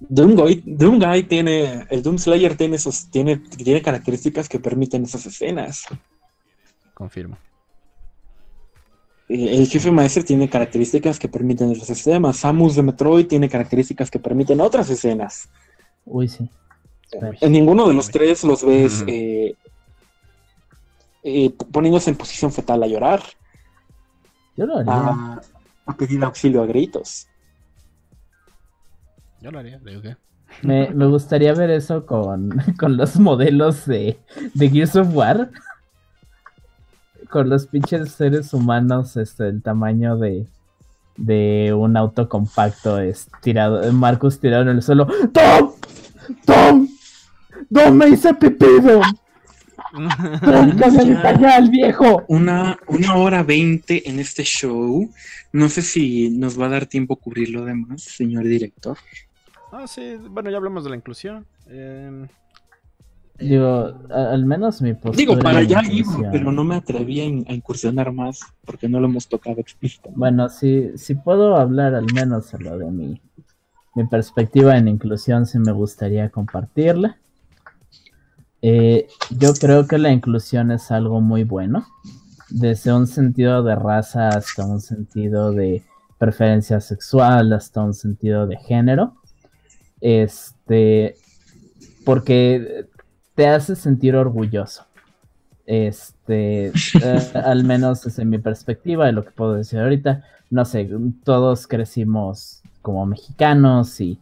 Doomguy, 0.00 1.22
tiene, 1.28 1.86
el 1.90 2.02
Doom 2.02 2.18
Slayer 2.18 2.56
tiene, 2.56 2.74
esos, 2.74 3.08
tiene, 3.08 3.36
tiene 3.36 3.80
características 3.80 4.48
que 4.48 4.58
permiten 4.58 5.04
esas 5.04 5.26
escenas. 5.26 5.84
Confirmo. 6.92 7.38
Eh, 9.28 9.58
el 9.58 9.68
jefe 9.68 9.92
maestro 9.92 10.24
tiene 10.24 10.50
características 10.50 11.20
que 11.20 11.28
permiten 11.28 11.70
esas 11.70 11.90
escenas. 11.90 12.38
Samus 12.38 12.74
de 12.74 12.82
Metroid 12.82 13.28
tiene 13.28 13.48
características 13.48 14.10
que 14.10 14.18
permiten 14.18 14.60
otras 14.60 14.90
escenas. 14.90 15.48
Uy, 16.04 16.26
sí. 16.26 16.50
En 17.12 17.52
ninguno 17.52 17.88
de 17.88 17.94
los 17.94 18.10
tres 18.10 18.42
los 18.44 18.64
ves 18.64 19.04
eh, 19.06 19.54
eh, 21.22 21.54
poniéndose 21.70 22.10
en 22.10 22.16
posición 22.16 22.52
fetal 22.52 22.82
a 22.82 22.86
llorar. 22.86 23.22
Yo 24.56 24.66
lo 24.66 24.78
haría. 24.78 25.40
A, 25.86 25.96
pedir 25.96 26.22
auxilio 26.24 26.62
a 26.62 26.66
gritos. 26.66 27.26
Yo 29.40 29.50
lo 29.50 29.58
haría, 29.58 29.78
digo 29.78 30.02
que. 30.02 30.16
Me, 30.62 30.86
gustaría 31.06 31.54
ver 31.54 31.70
eso 31.70 32.06
con, 32.06 32.50
los 32.96 33.18
modelos 33.18 33.86
de, 33.86 34.18
de 34.54 34.70
Gears 34.70 34.96
of 34.96 35.14
War. 35.14 35.50
Con 37.30 37.48
los 37.48 37.66
pinches 37.66 38.12
seres 38.12 38.52
humanos, 38.52 39.16
este, 39.16 39.48
el 39.48 39.62
tamaño 39.62 40.18
de, 40.18 40.46
de 41.16 41.72
un 41.72 41.96
auto 41.96 42.28
compacto, 42.28 42.98
es 42.98 43.28
tirado, 43.40 43.90
Marcus 43.92 44.38
tirado 44.38 44.62
en 44.62 44.68
el 44.68 44.82
suelo. 44.82 45.08
¡Tom! 45.32 45.72
¡Tom! 46.44 46.88
¡No 47.70 47.92
me 47.92 48.08
hice 48.08 48.34
pipido! 48.34 49.00
el 49.94 51.70
viejo! 51.70 52.24
Una, 52.28 52.78
una 52.86 53.14
hora 53.16 53.42
veinte 53.42 54.08
en 54.08 54.18
este 54.18 54.42
show. 54.42 55.10
No 55.52 55.68
sé 55.68 55.82
si 55.82 56.30
nos 56.30 56.58
va 56.58 56.66
a 56.66 56.70
dar 56.70 56.86
tiempo 56.86 57.14
a 57.14 57.16
cubrir 57.16 57.50
lo 57.50 57.64
demás, 57.64 58.02
señor 58.02 58.44
director. 58.44 58.96
Ah, 59.70 59.86
sí, 59.86 60.16
bueno, 60.30 60.50
ya 60.50 60.56
hablamos 60.56 60.84
de 60.84 60.90
la 60.90 60.96
inclusión. 60.96 61.46
Em, 61.68 62.28
Digo, 63.38 63.92
al 64.10 64.44
menos 64.44 64.80
mi 64.82 64.94
postura. 64.94 65.16
Digo, 65.16 65.38
para 65.38 65.58
allá 65.58 65.82
iba, 65.90 66.30
pero 66.30 66.52
no 66.52 66.62
me 66.64 66.76
atreví 66.76 67.20
a, 67.20 67.24
incursionar 67.24 68.12
más 68.12 68.40
porque 68.64 68.88
no 68.88 69.00
lo 69.00 69.06
hemos 69.06 69.26
tocado 69.26 69.60
explícitamente. 69.60 70.18
Bueno, 70.18 70.48
si, 70.48 70.96
si 70.96 71.14
puedo 71.14 71.56
hablar 71.56 71.94
al 71.94 72.06
menos 72.14 72.54
a 72.54 72.58
lo 72.58 72.78
de 72.78 72.90
mi, 72.90 73.20
mi 73.94 74.06
perspectiva 74.06 74.76
en 74.76 74.88
inclusión, 74.88 75.46
sí 75.46 75.58
me 75.58 75.72
gustaría 75.72 76.28
compartirla. 76.28 77.18
Eh, 78.62 79.08
yo 79.30 79.52
creo 79.54 79.86
que 79.86 79.98
la 79.98 80.12
inclusión 80.12 80.70
es 80.70 80.90
algo 80.90 81.20
muy 81.20 81.42
bueno, 81.44 81.86
desde 82.48 82.92
un 82.92 83.06
sentido 83.06 83.62
de 83.62 83.74
raza 83.74 84.28
hasta 84.28 84.64
un 84.64 84.80
sentido 84.80 85.52
de 85.52 85.82
preferencia 86.18 86.80
sexual, 86.80 87.52
hasta 87.52 87.82
un 87.82 87.94
sentido 87.94 88.46
de 88.46 88.56
género. 88.56 89.14
Este, 90.00 91.16
porque 92.04 92.86
te 93.34 93.48
hace 93.48 93.74
sentir 93.74 94.14
orgulloso. 94.14 94.84
Este, 95.66 96.68
eh, 96.68 96.72
al 97.44 97.64
menos 97.64 98.02
desde 98.02 98.24
mi 98.24 98.38
perspectiva 98.38 99.06
de 99.06 99.12
lo 99.12 99.24
que 99.24 99.30
puedo 99.30 99.54
decir 99.54 99.80
ahorita, 99.80 100.24
no 100.50 100.64
sé, 100.64 100.88
todos 101.24 101.66
crecimos 101.66 102.62
como 102.82 103.06
mexicanos 103.06 104.00
y 104.00 104.20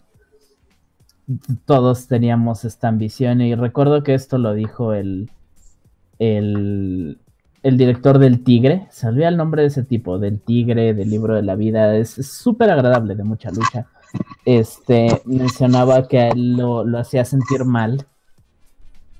todos 1.64 2.06
teníamos 2.06 2.64
esta 2.64 2.88
ambición 2.88 3.40
y 3.40 3.54
recuerdo 3.54 4.02
que 4.02 4.14
esto 4.14 4.38
lo 4.38 4.54
dijo 4.54 4.94
el, 4.94 5.30
el, 6.18 7.18
el 7.62 7.76
director 7.76 8.18
del 8.18 8.42
Tigre, 8.42 8.86
se 8.90 9.08
el 9.08 9.36
nombre 9.36 9.62
de 9.62 9.68
ese 9.68 9.82
tipo, 9.82 10.18
del 10.18 10.40
Tigre, 10.40 10.94
del 10.94 11.10
libro 11.10 11.34
de 11.34 11.42
la 11.42 11.54
vida, 11.56 11.96
es 11.96 12.10
súper 12.10 12.70
agradable, 12.70 13.14
de 13.14 13.24
mucha 13.24 13.50
lucha. 13.50 13.86
Este 14.44 15.22
mencionaba 15.24 16.08
que 16.08 16.18
a 16.18 16.28
él 16.30 16.56
lo, 16.56 16.84
hacía 16.98 17.24
sentir 17.24 17.64
mal 17.64 18.06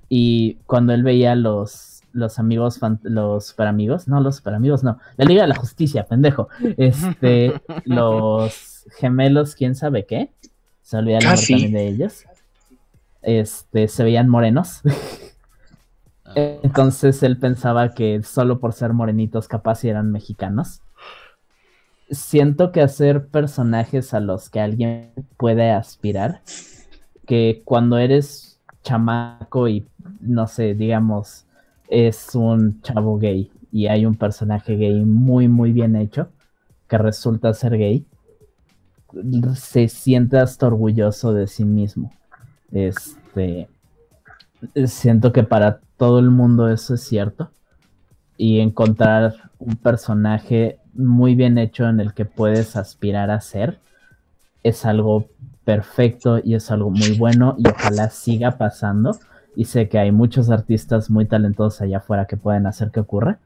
y 0.09 0.55
cuando 0.67 0.93
él 0.93 1.05
veía 1.05 1.37
los, 1.37 2.03
los 2.13 2.39
amigos, 2.41 2.81
los 3.03 3.47
super 3.47 3.69
amigos, 3.69 4.09
no, 4.09 4.21
los 4.21 4.37
super 4.37 4.55
amigos, 4.55 4.83
no, 4.83 4.99
la 5.17 5.25
Liga 5.25 5.43
de 5.43 5.49
la 5.49 5.55
Justicia, 5.55 6.07
pendejo, 6.07 6.49
este, 6.77 7.61
los 7.85 8.87
gemelos, 8.99 9.55
quién 9.55 9.77
sabe 9.77 10.07
qué, 10.07 10.33
se 10.91 10.97
olvida 10.97 11.19
el 11.19 11.25
nombre 11.25 11.47
también 11.47 11.73
de 11.73 11.87
ellos. 11.87 12.25
Este, 13.23 13.87
se 13.87 14.03
veían 14.03 14.29
morenos. 14.29 14.81
Ah. 16.25 16.35
Entonces 16.63 17.23
él 17.25 17.39
pensaba 17.39 17.93
que 17.93 18.23
solo 18.23 18.61
por 18.61 18.73
ser 18.73 18.93
morenitos 18.93 19.49
capaz 19.49 19.85
eran 19.85 20.13
mexicanos. 20.13 20.81
Siento 22.11 22.71
que 22.71 22.83
hacer 22.83 23.27
personajes 23.27 24.15
a 24.15 24.21
los 24.21 24.49
que 24.49 24.61
alguien 24.61 25.13
puede 25.37 25.71
aspirar, 25.71 26.41
que 27.27 27.63
cuando 27.65 27.99
eres 27.99 28.61
chamaco 28.85 29.69
y 29.69 29.87
no 30.21 30.47
sé, 30.47 30.75
digamos, 30.75 31.47
es 31.89 32.35
un 32.35 32.81
chavo 32.83 33.19
gay 33.19 33.51
y 33.73 33.87
hay 33.87 34.07
un 34.07 34.15
personaje 34.15 34.77
gay 34.77 35.05
muy 35.05 35.49
muy 35.49 35.73
bien 35.73 35.97
hecho 35.97 36.31
que 36.89 36.99
resulta 36.99 37.55
ser 37.55 37.77
gay, 37.77 38.05
se 39.55 39.89
siente 39.89 40.39
hasta 40.39 40.67
orgulloso 40.67 41.33
de 41.33 41.47
sí 41.47 41.65
mismo. 41.65 42.13
Este, 42.73 43.69
siento 44.87 45.33
que 45.33 45.43
para 45.43 45.81
todo 45.97 46.19
el 46.19 46.31
mundo 46.31 46.69
eso 46.69 46.95
es 46.95 47.03
cierto. 47.03 47.51
Y 48.37 48.61
encontrar 48.61 49.51
un 49.59 49.77
personaje 49.77 50.79
muy 50.95 51.35
bien 51.35 51.59
hecho 51.59 51.89
en 51.89 52.01
el 52.01 52.15
que 52.15 52.25
puedes 52.25 52.77
aspirar 52.77 53.31
a 53.31 53.41
ser 53.41 53.79
es 54.63 54.85
algo 54.85 55.27
perfecto 55.65 56.41
y 56.43 56.55
es 56.55 56.71
algo 56.71 56.91
muy 56.91 57.17
bueno 57.19 57.55
y 57.59 57.69
ojalá 57.69 58.11
siga 58.11 58.53
pasando. 58.53 59.17
Y 59.57 59.65
sé 59.65 59.89
que 59.89 59.99
hay 59.99 60.13
muchos 60.13 60.49
artistas 60.51 61.11
muy 61.11 61.27
talentosos 61.27 61.81
allá 61.83 61.99
afuera 61.99 62.27
que 62.27 62.37
pueden 62.37 62.67
hacer 62.67 62.91
que 62.91 63.01
ocurra. 63.01 63.39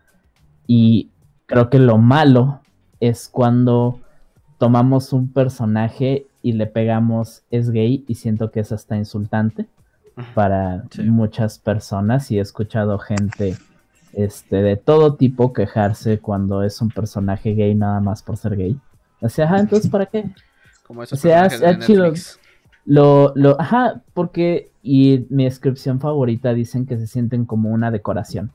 Y 0.66 1.10
creo 1.46 1.70
que 1.70 1.78
lo 1.78 1.98
malo 1.98 2.60
es 3.00 3.28
cuando 3.28 4.00
tomamos 4.58 5.12
un 5.12 5.28
personaje 5.28 6.26
y 6.42 6.52
le 6.52 6.66
pegamos 6.66 7.42
es 7.50 7.70
gay 7.70 8.04
y 8.06 8.14
siento 8.14 8.50
que 8.50 8.60
es 8.60 8.72
hasta 8.72 8.96
insultante 8.96 9.66
para 10.34 10.84
Sí. 10.90 11.02
muchas 11.02 11.58
personas 11.58 12.30
y 12.30 12.38
he 12.38 12.40
escuchado 12.40 12.98
gente 12.98 13.56
este, 14.12 14.62
de 14.62 14.76
todo 14.76 15.14
tipo 15.16 15.52
quejarse 15.52 16.20
cuando 16.20 16.62
es 16.62 16.80
un 16.80 16.90
personaje 16.90 17.54
gay 17.54 17.74
nada 17.74 18.00
más 18.00 18.22
por 18.22 18.36
ser 18.36 18.56
gay. 18.56 18.78
O 19.20 19.28
sea, 19.28 19.46
ajá, 19.46 19.58
entonces 19.60 19.90
¿para 19.90 20.06
qué? 20.06 20.30
Como 20.86 21.02
esos 21.02 21.18
O 21.18 21.22
sea, 21.22 21.48
de 21.48 21.78
chido. 21.80 22.12
Lo, 22.86 23.32
lo, 23.34 23.58
ajá, 23.60 24.02
porque, 24.12 24.70
y 24.82 25.26
mi 25.30 25.44
descripción 25.44 25.98
favorita 25.98 26.52
dicen 26.52 26.84
que 26.86 26.98
se 26.98 27.06
sienten 27.06 27.46
como 27.46 27.70
una 27.70 27.90
decoración, 27.90 28.50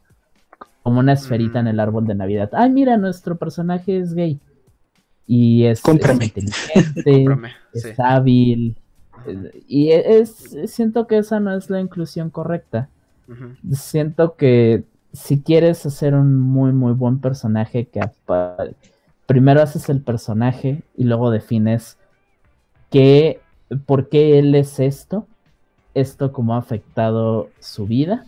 como 0.84 1.00
una 1.00 1.14
esferita 1.14 1.60
en 1.60 1.68
el 1.68 1.80
árbol 1.80 2.06
de 2.06 2.14
Navidad. 2.16 2.52
Ay, 2.54 2.70
mira, 2.70 2.96
nuestro 2.98 3.38
personaje 3.38 3.98
es 3.98 4.14
gay. 4.14 4.40
Y 5.32 5.66
es, 5.66 5.94
es 5.94 6.22
inteligente, 6.24 7.04
Cómprame, 7.06 7.58
es 7.74 7.84
sí. 7.84 7.94
hábil. 7.98 8.78
eh, 9.28 9.64
Y 9.68 9.92
es, 9.92 10.58
siento 10.66 11.08
que 11.08 11.20
esa 11.20 11.40
no 11.40 11.56
es 11.56 11.70
la 11.70 11.80
inclusión 11.82 12.32
correcta. 12.32 12.90
Siento 13.74 14.36
que 14.36 14.86
si 15.14 15.42
quieres 15.42 15.86
hacer 15.86 16.16
un 16.16 16.36
muy, 16.40 16.74
muy 16.74 16.94
buen 16.94 17.20
personaje, 17.20 17.86
que 17.88 18.02
primero 19.28 19.62
haces 19.62 19.90
el 19.90 20.02
personaje 20.02 20.84
y 20.98 21.04
luego 21.04 21.32
defines 21.32 21.98
qué, 22.90 23.42
por 23.86 24.10
qué 24.10 24.40
él 24.40 24.56
es 24.56 24.80
esto, 24.80 25.28
esto 25.94 26.32
cómo 26.32 26.56
ha 26.56 26.60
afectado 26.60 27.50
su 27.60 27.86
vida, 27.88 28.26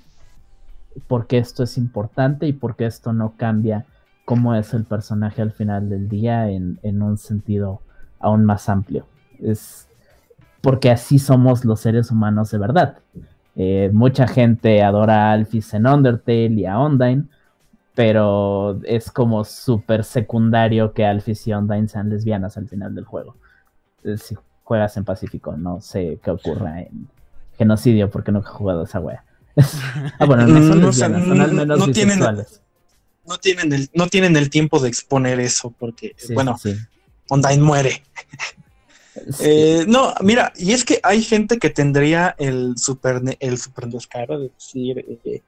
por 1.07 1.27
qué 1.27 1.39
esto 1.39 1.63
es 1.63 1.77
importante 1.77 2.47
y 2.47 2.53
por 2.53 2.75
qué 2.75 2.85
esto 2.85 3.13
no 3.13 3.33
cambia 3.37 3.85
cómo 4.31 4.55
es 4.55 4.73
el 4.73 4.85
personaje 4.85 5.41
al 5.41 5.51
final 5.51 5.89
del 5.89 6.07
día 6.07 6.49
en, 6.49 6.79
en 6.83 7.01
un 7.01 7.17
sentido 7.17 7.81
aún 8.17 8.45
más 8.45 8.69
amplio. 8.69 9.05
Es 9.41 9.89
porque 10.61 10.89
así 10.89 11.19
somos 11.19 11.65
los 11.65 11.81
seres 11.81 12.11
humanos 12.11 12.49
de 12.51 12.57
verdad. 12.57 12.99
Eh, 13.57 13.89
mucha 13.91 14.29
gente 14.29 14.81
adora 14.83 15.25
a 15.27 15.31
Alphys 15.33 15.73
en 15.73 15.85
Undertale 15.85 16.53
y 16.53 16.65
a 16.65 16.79
Undyne, 16.79 17.25
pero 17.93 18.79
es 18.85 19.11
como 19.11 19.43
súper 19.43 20.05
secundario 20.05 20.93
que 20.93 21.05
Alphys 21.05 21.45
y 21.47 21.53
Undyne 21.53 21.89
sean 21.89 22.07
lesbianas 22.09 22.55
al 22.55 22.69
final 22.69 22.95
del 22.95 23.03
juego. 23.03 23.35
Eh, 24.05 24.17
Si 24.17 24.37
juegas 24.63 24.95
en 24.95 25.03
Pacífico, 25.03 25.57
no 25.57 25.81
sé 25.81 26.19
qué 26.23 26.31
ocurra 26.31 26.79
en 26.83 27.09
Genocidio, 27.57 28.09
porque 28.09 28.31
nunca 28.31 28.47
he 28.49 28.53
jugado 28.53 28.83
esa 28.83 29.01
wea. 29.01 29.25
ah, 30.19 30.25
bueno, 30.25 30.47
no 30.47 30.59
son 30.65 30.79
No 30.79 30.93
sé, 30.93 31.09
lesbianas, 31.09 31.27
son 31.27 31.41
al 31.41 31.47
no- 31.49 31.57
menos 31.57 31.79
no 31.79 31.85
tienen- 31.87 32.19
bisexuales. 32.19 32.61
No 33.25 33.37
tienen 33.37 33.71
el, 33.73 33.89
no 33.93 34.07
tienen 34.07 34.35
el 34.35 34.49
tiempo 34.49 34.79
de 34.79 34.89
exponer 34.89 35.39
eso, 35.39 35.73
porque, 35.77 36.13
Sí, 36.17 36.33
bueno, 36.33 36.57
sí. 36.61 36.75
Undyne 37.29 37.61
muere. 37.61 38.03
Sí. 39.13 39.43
Eh, 39.43 39.85
no, 39.87 40.13
mira, 40.21 40.53
y 40.55 40.71
es 40.71 40.85
que 40.85 40.99
hay 41.03 41.21
gente 41.21 41.57
que 41.57 41.69
tendría 41.69 42.33
el 42.39 42.75
super, 42.77 43.21
ne- 43.21 43.37
el 43.41 43.57
super 43.57 43.87
descaro 43.87 44.39
de 44.39 44.49
decir, 44.49 45.05
eh, 45.25 45.41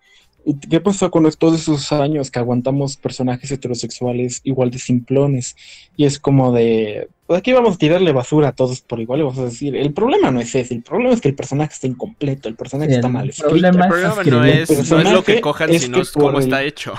¿y 0.46 0.54
¿qué 0.56 0.82
pasó 0.82 1.10
con 1.10 1.30
todos 1.32 1.62
esos 1.62 1.92
años 1.94 2.30
que 2.30 2.40
aguantamos 2.40 2.98
personajes 2.98 3.50
heterosexuales 3.52 4.42
igual 4.44 4.70
de 4.70 4.80
simplones? 4.80 5.56
Y 5.96 6.04
es 6.06 6.20
como 6.20 6.52
de, 6.52 7.08
pues 7.26 7.40
aquí 7.40 7.54
vamos 7.54 7.76
a 7.76 7.78
tirarle 7.78 8.12
basura 8.12 8.50
a 8.50 8.52
todos 8.52 8.82
por 8.82 9.00
igual, 9.00 9.22
y 9.22 9.24
vamos 9.24 9.40
a 9.40 9.46
decir, 9.46 9.76
el 9.78 9.94
problema 9.94 10.30
no 10.30 10.42
es 10.42 10.54
ese, 10.54 10.74
el 10.74 10.84
problema 10.84 11.14
es 11.14 11.22
que 11.22 11.30
el 11.30 11.36
personaje 11.36 11.72
está 11.74 11.88
incompleto, 11.88 12.50
el 12.50 12.56
personaje 12.56 12.90
Sí, 12.92 12.96
está 12.96 13.08
el 13.08 13.14
mal 13.14 13.30
escrito. 13.30 13.50
problema 13.50 13.72
El 13.72 13.82
es 13.86 13.88
problema 13.88 14.24
no 14.26 14.44
es, 14.46 14.92
no 14.92 15.00
es 15.00 15.12
lo 15.12 15.24
que 15.24 15.40
cojan, 15.42 15.70
es 15.70 15.84
sino 15.84 15.96
que 15.96 16.02
es 16.02 16.12
cómo 16.12 16.38
el- 16.38 16.44
está 16.44 16.64
hecho. 16.64 16.94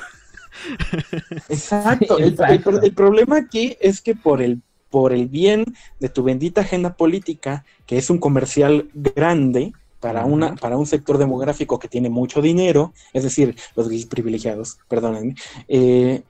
Exacto. 1.49 2.19
El, 2.19 2.25
el- 2.25 2.31
exacto. 2.33 2.81
el 2.83 2.93
problema 2.95 3.37
aquí 3.39 3.77
es 3.81 4.01
que 4.01 4.15
por 4.15 4.43
el, 4.43 4.61
por 4.91 5.13
el 5.13 5.27
bien 5.29 5.65
de 6.01 6.09
tu 6.09 6.23
bendita 6.23 6.63
agenda 6.63 6.95
política, 6.95 7.65
que 7.87 7.99
es 7.99 8.11
un 8.11 8.19
comercial 8.19 8.89
grande 8.95 9.73
para, 10.01 10.25
una, 10.25 10.55
para 10.57 10.77
un 10.77 10.87
sector 10.87 11.19
demográfico 11.19 11.79
que 11.79 11.89
tiene 11.89 12.11
mucho 12.11 12.43
dinero, 12.43 12.93
es 13.13 13.23
decir, 13.25 13.57
los 13.75 13.89
privilegiados, 14.07 14.79
perdónenme, 14.89 15.35
eh, 15.69 16.23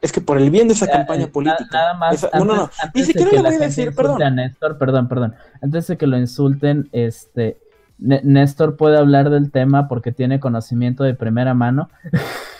es 0.00 0.10
que 0.10 0.20
por 0.20 0.38
el 0.38 0.50
bien 0.50 0.66
de 0.66 0.74
esa 0.74 0.86
Eh, 0.86 0.90
campaña 0.90 1.28
política. 1.28 1.64
Nada 1.70 1.94
más. 1.94 2.14
esa- 2.16 2.26
antes, 2.32 2.40
no, 2.48 2.54
no, 2.56 2.62
no, 2.62 2.70
ni 2.92 3.04
siquiera 3.04 3.30
le 3.30 3.40
voy 3.42 3.54
a 3.54 3.58
decir, 3.58 3.94
perdón. 3.94 4.20
a 4.22 4.30
Néstor, 4.30 4.76
perdón, 4.76 5.08
perdón. 5.08 5.34
Antes 5.60 5.86
de 5.86 5.96
que 5.96 6.06
lo 6.08 6.18
insulten, 6.18 6.88
este. 6.92 7.58
N- 8.04 8.20
Néstor 8.24 8.76
puede 8.76 8.98
hablar 8.98 9.30
del 9.30 9.52
tema 9.52 9.86
porque 9.86 10.10
tiene 10.10 10.40
conocimiento 10.40 11.04
de 11.04 11.14
primera 11.14 11.54
mano. 11.54 11.88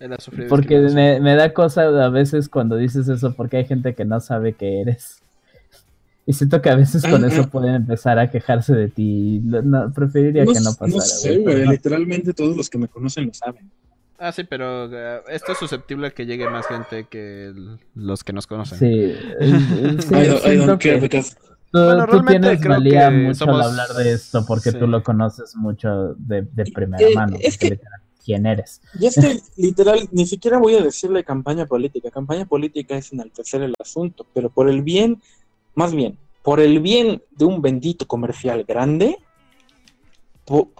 Él 0.00 0.12
ha 0.12 0.18
sufrido 0.20 0.48
Porque 0.48 0.78
me, 0.80 1.20
me 1.20 1.34
da 1.36 1.52
cosa 1.52 1.82
a 1.82 2.08
veces 2.08 2.48
cuando 2.48 2.76
dices 2.76 3.06
eso, 3.08 3.32
porque 3.34 3.58
hay 3.58 3.64
gente 3.66 3.94
que 3.94 4.04
no 4.04 4.18
sabe 4.20 4.54
que 4.54 4.80
eres. 4.80 5.22
Y 6.26 6.32
siento 6.32 6.60
que 6.62 6.70
a 6.70 6.76
veces 6.76 7.04
con 7.06 7.24
eso 7.24 7.48
pueden 7.48 7.74
empezar 7.74 8.18
a 8.18 8.30
quejarse 8.30 8.74
de 8.74 8.88
ti. 8.88 9.40
No, 9.44 9.62
no, 9.62 9.92
preferiría 9.92 10.44
que 10.46 10.60
no 10.60 10.72
pasara. 10.74 11.00
sé, 11.00 11.38
güey, 11.38 11.44
pero 11.54 11.64
no. 11.66 11.72
literalmente 11.72 12.32
todos 12.32 12.56
los 12.56 12.68
que 12.70 12.78
me 12.78 12.88
conocen 12.88 13.26
lo 13.26 13.34
saben. 13.34 13.70
Ah, 14.18 14.32
sí, 14.32 14.44
pero 14.44 14.84
eh, 14.92 15.22
esto 15.30 15.52
es 15.52 15.58
susceptible 15.58 16.08
a 16.08 16.10
que 16.10 16.26
llegue 16.26 16.48
más 16.48 16.66
gente 16.66 17.06
que 17.08 17.46
el- 17.46 17.78
los 17.94 18.22
que 18.22 18.32
nos 18.34 18.46
conocen. 18.46 18.78
Sí, 18.78 18.86
eh, 18.86 19.16
eh, 19.40 19.96
sí, 19.98 20.14
I 20.14 20.26
don't, 20.26 20.46
I 20.46 20.56
don't 20.66 20.82
care 20.82 21.00
because 21.00 21.34
Tú, 21.72 21.78
Bueno, 21.84 22.04
tú 22.04 22.12
realmente 22.14 22.40
tienes 22.40 22.60
creo 22.60 22.72
valía 22.72 23.08
que 23.10 23.14
mucho 23.16 23.34
somos- 23.46 23.62
al 23.64 23.70
hablar 23.70 23.88
de 23.96 24.12
esto 24.12 24.44
porque 24.44 24.72
Sí. 24.72 24.78
tú 24.78 24.86
lo 24.88 25.02
conoces 25.04 25.54
mucho 25.56 26.14
de, 26.18 26.42
de 26.42 26.64
primera 26.72 27.06
Eh, 27.06 27.14
mano. 27.14 27.36
es 27.40 27.56
que- 27.56 27.80
¿Quién 28.30 28.46
eres? 28.46 28.80
Y 29.00 29.06
es 29.06 29.16
que 29.16 29.40
literal, 29.56 30.08
ni 30.12 30.24
siquiera 30.24 30.58
voy 30.58 30.76
a 30.76 30.82
decirle 30.82 31.24
campaña 31.24 31.66
política. 31.66 32.12
Campaña 32.12 32.46
política 32.46 32.96
es 32.96 33.12
enaltecer 33.12 33.60
el 33.62 33.74
asunto, 33.80 34.24
pero 34.32 34.50
por 34.50 34.70
el 34.70 34.82
bien, 34.82 35.20
más 35.74 35.92
bien, 35.92 36.16
por 36.44 36.60
el 36.60 36.78
bien 36.78 37.24
de 37.32 37.44
un 37.44 37.60
bendito 37.60 38.06
comercial 38.06 38.62
grande, 38.62 39.18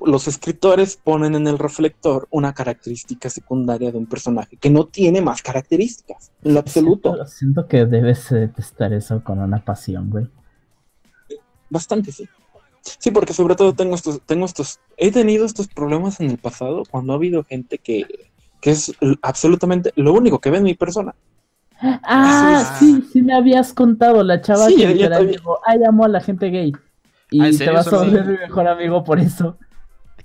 los 0.06 0.28
escritores 0.28 0.96
ponen 0.96 1.34
en 1.34 1.48
el 1.48 1.58
reflector 1.58 2.28
una 2.30 2.54
característica 2.54 3.28
secundaria 3.28 3.90
de 3.90 3.98
un 3.98 4.06
personaje 4.06 4.56
que 4.56 4.70
no 4.70 4.86
tiene 4.86 5.20
más 5.20 5.42
características, 5.42 6.30
en 6.44 6.54
lo 6.54 6.60
absoluto. 6.60 7.14
Siento, 7.14 7.26
siento 7.26 7.66
que 7.66 7.84
debes 7.84 8.30
detestar 8.30 8.92
eso 8.92 9.24
con 9.24 9.40
una 9.40 9.64
pasión, 9.64 10.08
güey. 10.08 10.28
Bastante, 11.68 12.12
sí. 12.12 12.28
Sí, 12.82 13.10
porque 13.10 13.32
sobre 13.32 13.56
todo 13.56 13.74
tengo 13.74 13.94
estos, 13.94 14.20
tengo 14.22 14.46
estos, 14.46 14.80
he 14.96 15.10
tenido 15.10 15.44
estos 15.44 15.68
problemas 15.68 16.20
en 16.20 16.30
el 16.30 16.38
pasado 16.38 16.82
cuando 16.90 17.12
ha 17.12 17.16
habido 17.16 17.44
gente 17.44 17.78
que, 17.78 18.06
que 18.60 18.70
es 18.70 18.94
absolutamente 19.22 19.92
lo 19.96 20.12
único 20.12 20.38
que 20.38 20.50
ve 20.50 20.58
en 20.58 20.64
mi 20.64 20.74
persona. 20.74 21.14
Ah, 21.82 22.64
sí. 22.78 23.02
sí, 23.02 23.08
sí 23.12 23.22
me 23.22 23.34
habías 23.34 23.72
contado, 23.72 24.22
la 24.22 24.40
chava 24.40 24.66
Sí, 24.66 24.76
que 24.76 24.88
literal 24.88 25.28
dijo, 25.28 25.58
ay, 25.64 25.78
amo 25.86 26.04
a 26.04 26.08
la 26.08 26.20
gente 26.20 26.50
gay. 26.50 26.72
Y 27.30 27.40
Ah, 27.40 27.48
¿en 27.48 27.58
te 27.58 27.70
vas 27.70 27.90
a 27.92 27.98
volver 27.98 28.26
mi 28.26 28.36
mejor 28.36 28.68
amigo 28.68 29.02
por 29.04 29.18
eso. 29.18 29.56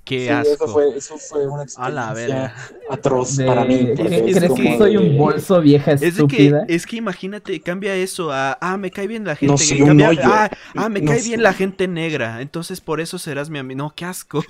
Qué 0.06 0.20
Sí, 0.20 0.28
asco. 0.28 0.54
eso 0.54 0.68
fue, 0.68 0.96
eso 0.96 1.18
fue 1.18 1.46
una 1.48 1.64
A 1.78 1.90
la 1.90 2.02
experiencia 2.12 2.36
verga. 2.36 2.54
atroz 2.90 3.36
De, 3.36 3.44
para 3.44 3.64
mí. 3.64 3.88
¿Crees 3.96 4.36
es 4.36 4.52
que, 4.52 4.78
soy 4.78 4.92
de- 4.92 4.98
un 4.98 5.18
bolso 5.18 5.60
vieja 5.60 5.90
Es 5.92 6.00
de 6.00 6.06
que, 6.06 6.12
estúpida? 6.12 6.64
es 6.68 6.86
que 6.86 6.96
imagínate, 6.96 7.60
cambia 7.60 7.92
eso 7.96 8.30
a, 8.32 8.56
ah, 8.60 8.76
me 8.76 8.92
cae 8.92 9.08
bien 9.08 9.24
la 9.24 9.34
gente 9.34 9.50
No 9.52 9.58
soy 9.58 9.82
un 9.82 9.88
cambia- 9.88 10.10
hoyo. 10.10 10.20
ah, 10.24 10.48
ah, 10.76 10.88
me 10.88 11.00
No 11.00 11.10
cae 11.10 11.18
soy- 11.18 11.28
bien 11.30 11.42
la 11.42 11.52
gente 11.52 11.88
negra, 11.88 12.40
entonces 12.40 12.80
por 12.80 13.00
eso 13.00 13.18
serás 13.18 13.50
mi 13.50 13.58
amigo. 13.58 13.78
No, 13.78 13.92
qué 13.96 14.04
asco. 14.04 14.44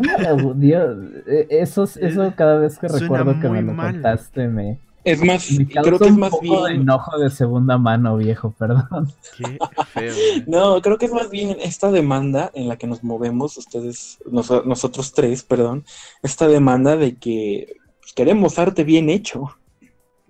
No, 0.00 0.54
Dios, 0.54 0.96
eh, 1.26 1.46
eso, 1.50 1.84
eso 1.84 2.32
cada 2.36 2.58
vez 2.58 2.78
que 2.78 2.88
Suena 2.90 3.02
recuerdo 3.02 3.32
que 3.40 3.48
me 3.48 3.62
muy 3.62 3.62
lo 3.62 3.72
mal. 3.72 3.92
contaste 3.94 4.46
me, 4.46 4.78
Es 5.04 5.20
más, 5.22 5.48
creo 5.82 5.98
que 5.98 6.04
es 6.06 6.10
un 6.12 6.20
más 6.20 6.30
poco 6.30 6.64
de 6.64 6.70
bien. 6.72 6.82
enojo 6.82 7.18
de 7.18 7.28
segunda 7.30 7.76
mano, 7.78 8.16
viejo, 8.16 8.52
perdón. 8.56 9.12
Qué 9.36 9.58
feo. 9.92 10.14
güey. 10.14 10.44
No, 10.46 10.80
creo 10.80 10.96
que 10.98 11.06
es 11.06 11.12
más 11.12 11.28
bien 11.30 11.56
esta 11.60 11.90
demanda 11.90 12.50
en 12.54 12.68
la 12.68 12.76
que 12.76 12.86
nos 12.86 13.02
movemos, 13.02 13.56
ustedes, 13.58 14.18
nos- 14.30 14.64
nosotros 14.64 15.12
tres, 15.12 15.42
perdón, 15.42 15.84
esta 16.22 16.46
demanda 16.46 16.96
de 16.96 17.16
que 17.16 17.76
pues, 18.00 18.12
queremos 18.12 18.58
arte 18.58 18.84
bien 18.84 19.10
hecho. 19.10 19.56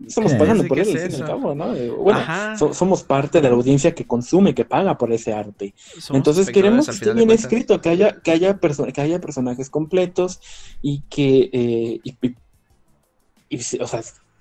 Estamos 0.07 0.33
¿Qué? 0.33 0.39
pagando 0.39 0.67
por 0.67 0.77
¿qué 0.79 0.83
eso, 0.83 0.97
es 0.97 1.03
al 1.05 1.11
fin 1.11 1.21
y 1.21 1.23
al 1.23 1.29
eso? 1.29 1.37
cabo, 1.41 1.55
¿no? 1.55 1.75
Eh, 1.77 1.91
Bueno, 1.91 2.21
so- 2.59 2.75
somos 2.75 3.03
parte 3.05 3.41
de 3.41 3.49
la 3.49 3.55
audiencia 3.55 3.95
que 3.95 4.05
consume, 4.07 4.55
que 4.55 4.65
paga 4.65 4.97
por 4.99 5.13
ese 5.13 5.33
arte. 5.33 5.75
Somos 5.99 6.17
Entonces 6.19 6.51
queremos 6.51 6.87
que 6.87 6.93
esté 6.93 7.13
bien 7.13 7.31
escrito, 7.31 7.81
que 7.81 7.91
haya, 7.91 8.21
que 8.21 8.33
haya, 8.33 8.59
perso- 8.59 8.91
que 8.93 9.01
haya 9.01 9.21
personajes 9.21 9.71
completos 9.71 10.41
y 10.81 11.03
que, 11.03 11.51
eh, 11.53 12.01
y- 12.03 12.17
y- 12.27 12.35
y 13.51 13.59
si- 13.59 13.79
o 13.79 13.87
sea, 13.87 14.01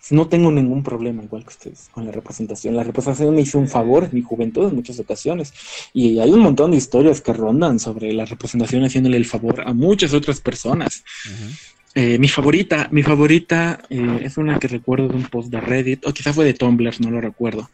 no 0.09 0.27
tengo 0.27 0.51
ningún 0.51 0.83
problema 0.83 1.23
igual 1.23 1.43
que 1.43 1.49
ustedes 1.49 1.89
con 1.91 2.05
la 2.05 2.11
representación. 2.11 2.75
La 2.75 2.83
representación 2.83 3.35
me 3.35 3.41
hizo 3.41 3.59
un 3.59 3.67
favor 3.67 4.05
en 4.05 4.09
mi 4.13 4.21
juventud 4.21 4.67
en 4.67 4.75
muchas 4.75 4.99
ocasiones 4.99 5.53
y 5.93 6.19
hay 6.19 6.31
un 6.31 6.39
montón 6.39 6.71
de 6.71 6.77
historias 6.77 7.21
que 7.21 7.33
rondan 7.33 7.79
sobre 7.79 8.11
la 8.11 8.25
representación 8.25 8.83
haciéndole 8.83 9.17
el 9.17 9.25
favor 9.25 9.61
a 9.65 9.73
muchas 9.73 10.13
otras 10.13 10.41
personas. 10.41 11.03
Eh, 11.93 12.17
mi 12.17 12.29
favorita, 12.29 12.87
mi 12.91 13.03
favorita 13.03 13.81
eh, 13.89 14.21
es 14.23 14.37
una 14.37 14.57
que 14.59 14.69
recuerdo 14.69 15.09
de 15.09 15.15
un 15.15 15.23
post 15.23 15.49
de 15.49 15.59
Reddit, 15.59 16.07
o 16.07 16.13
quizá 16.13 16.31
fue 16.31 16.45
de 16.45 16.53
Tumblr, 16.53 17.01
no 17.01 17.11
lo 17.11 17.19
recuerdo, 17.19 17.69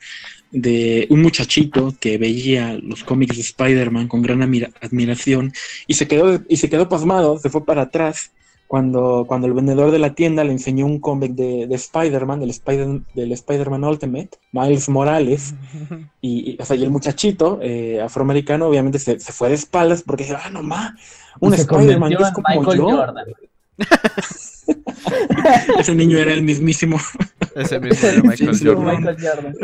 de 0.50 1.06
un 1.12 1.22
muchachito 1.22 1.96
que 2.00 2.18
veía 2.18 2.74
los 2.82 3.04
cómics 3.04 3.36
de 3.36 3.44
Spider-Man 3.44 4.08
con 4.08 4.24
gran 4.24 4.42
admira- 4.42 4.72
admiración 4.82 5.54
y 5.86 5.94
se 5.94 6.08
quedó 6.08 6.42
y 6.50 6.58
se 6.58 6.68
quedó 6.68 6.90
pasmado, 6.90 7.38
se 7.38 7.50
fue 7.50 7.64
para 7.64 7.84
atrás 7.84 8.32
cuando, 8.68 9.26
cuando 9.28 9.48
el 9.48 9.54
vendedor 9.54 9.92
de 9.92 10.00
la 10.00 10.14
tienda 10.14 10.44
le 10.44 10.52
enseñó 10.52 10.86
un 10.86 11.00
cómic 11.00 11.32
de, 11.34 11.68
de 11.68 11.76
Spider-Man, 11.76 12.40
del 12.42 12.50
Spider- 12.50 13.02
del 13.16 13.32
Spider-Man 13.32 13.84
Ultimate, 13.86 14.30
Miles 14.52 14.90
Morales, 14.90 15.54
y, 16.22 16.52
y, 16.52 16.58
o 16.62 16.66
sea, 16.66 16.76
y 16.76 16.84
el 16.84 16.90
muchachito 16.90 17.60
eh, 17.62 18.02
afroamericano 18.02 18.68
obviamente 18.68 19.00
se, 19.00 19.20
se 19.20 19.32
fue 19.32 19.50
de 19.50 19.56
espaldas 19.56 20.04
porque 20.04 20.26
dijo, 20.26 20.38
ah, 20.44 20.50
no 20.50 20.64
ma, 20.64 20.96
un 21.40 21.54
Spider-Man 21.54 22.12
es 22.14 22.32
como 22.32 22.48
Michael 22.50 22.78
yo. 22.78 22.90
Jordan. 22.90 23.26
Ese 25.80 25.96
niño 25.96 26.18
era 26.18 26.34
el 26.34 26.42
mismísimo. 26.44 26.98
Ese 27.56 27.80
mismo 27.80 28.08
de 28.10 28.22
Michael 28.24 28.56
sí, 28.56 28.66
Jordan. 28.66 28.98
Michael 28.98 29.18
Jordan. 29.22 29.56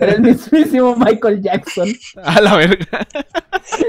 Era 0.00 0.12
el 0.12 0.22
mismísimo 0.22 0.96
Michael 0.96 1.42
Jackson. 1.42 1.88
A 2.24 2.40
la 2.40 2.56
verga. 2.56 3.06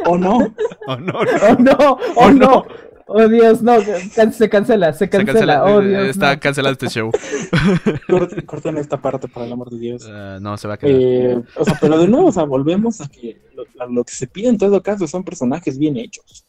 ¿O 0.05 0.17
no? 0.17 0.53
Oh, 0.87 0.95
no, 0.97 1.13
no. 1.13 1.19
Oh 1.49 1.55
no, 1.59 1.97
Oh, 2.15 2.31
no. 2.31 2.65
Oh 3.13 3.27
Dios, 3.27 3.61
no, 3.61 3.73
can- 4.15 4.31
se 4.33 4.49
cancela, 4.49 4.93
se 4.93 4.99
Se 5.05 5.09
cancela. 5.09 5.63
Oh 5.65 5.81
eh, 5.81 5.87
Dios, 5.89 6.07
Está 6.09 6.33
no. 6.35 6.39
cancelado 6.39 6.73
este 6.73 6.87
show. 6.89 7.11
Corten, 8.07 8.45
corten 8.45 8.77
esta 8.77 8.97
parte, 9.01 9.27
por 9.27 9.43
el 9.43 9.51
amor 9.51 9.69
de 9.69 9.77
Dios. 9.79 10.07
Eh, 10.09 10.37
no, 10.41 10.57
se 10.57 10.67
va 10.67 10.75
a 10.75 10.77
quedar. 10.77 10.95
Eh, 10.99 11.43
o 11.57 11.65
sea, 11.65 11.77
pero 11.79 11.97
de 11.97 12.07
nuevo, 12.07 12.27
o 12.27 12.31
sea, 12.31 12.43
volvemos 12.43 13.01
a 13.01 13.07
que 13.09 13.41
lo, 13.55 13.63
a 13.83 13.87
lo 13.87 14.03
que 14.03 14.13
se 14.13 14.27
pide 14.27 14.49
en 14.49 14.57
todo 14.57 14.81
caso 14.81 15.07
son 15.07 15.23
personajes 15.23 15.77
bien 15.77 15.97
hechos. 15.97 16.45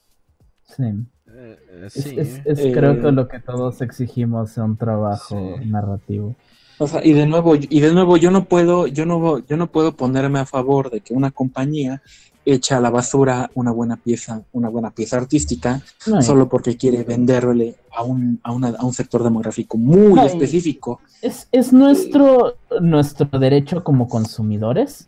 Sí. 0.64 0.82
Eh, 0.84 1.58
eh, 1.70 1.82
Es, 1.86 1.92
sí. 1.94 2.14
es- 2.18 2.40
es 2.44 2.58
Eh, 2.58 2.72
creo 2.72 3.00
que 3.00 3.10
lo 3.12 3.26
que 3.28 3.40
todos 3.40 3.80
exigimos 3.82 4.54
de 4.54 4.62
un 4.62 4.76
trabajo 4.76 5.56
Sí. 5.60 5.66
narrativo. 5.68 6.36
O 6.78 6.86
sea, 6.88 7.04
y 7.04 7.12
de 7.12 7.26
nuevo, 7.26 7.54
y 7.56 7.80
de 7.80 7.92
nuevo, 7.92 8.16
yo 8.16 8.30
no 8.30 8.46
puedo, 8.46 8.86
yo 8.86 9.06
no, 9.06 9.38
yo 9.46 9.56
no 9.56 9.70
puedo 9.70 9.92
ponerme 9.96 10.40
a 10.40 10.46
favor 10.46 10.90
de 10.90 11.00
que 11.00 11.14
una 11.14 11.30
compañía 11.30 12.02
echa 12.44 12.76
a 12.78 12.80
la 12.80 12.90
basura 12.90 13.50
una 13.54 13.70
buena 13.70 13.96
pieza, 13.96 14.42
una 14.52 14.68
buena 14.68 14.90
pieza 14.90 15.16
artística, 15.16 15.80
No, 16.06 16.22
solo 16.22 16.48
porque 16.48 16.76
quiere 16.76 17.04
venderle 17.04 17.76
a 17.94 18.02
un, 18.02 18.40
a 18.42 18.52
una- 18.52 18.70
a 18.78 18.84
un 18.84 18.92
sector 18.92 19.22
demográfico 19.22 19.76
muy 19.78 20.18
específico. 20.26 21.00
Es, 21.20 21.46
es 21.52 21.72
nuestro, 21.72 22.54
nuestro 22.80 23.38
derecho 23.38 23.84
como 23.84 24.08
consumidores 24.08 25.06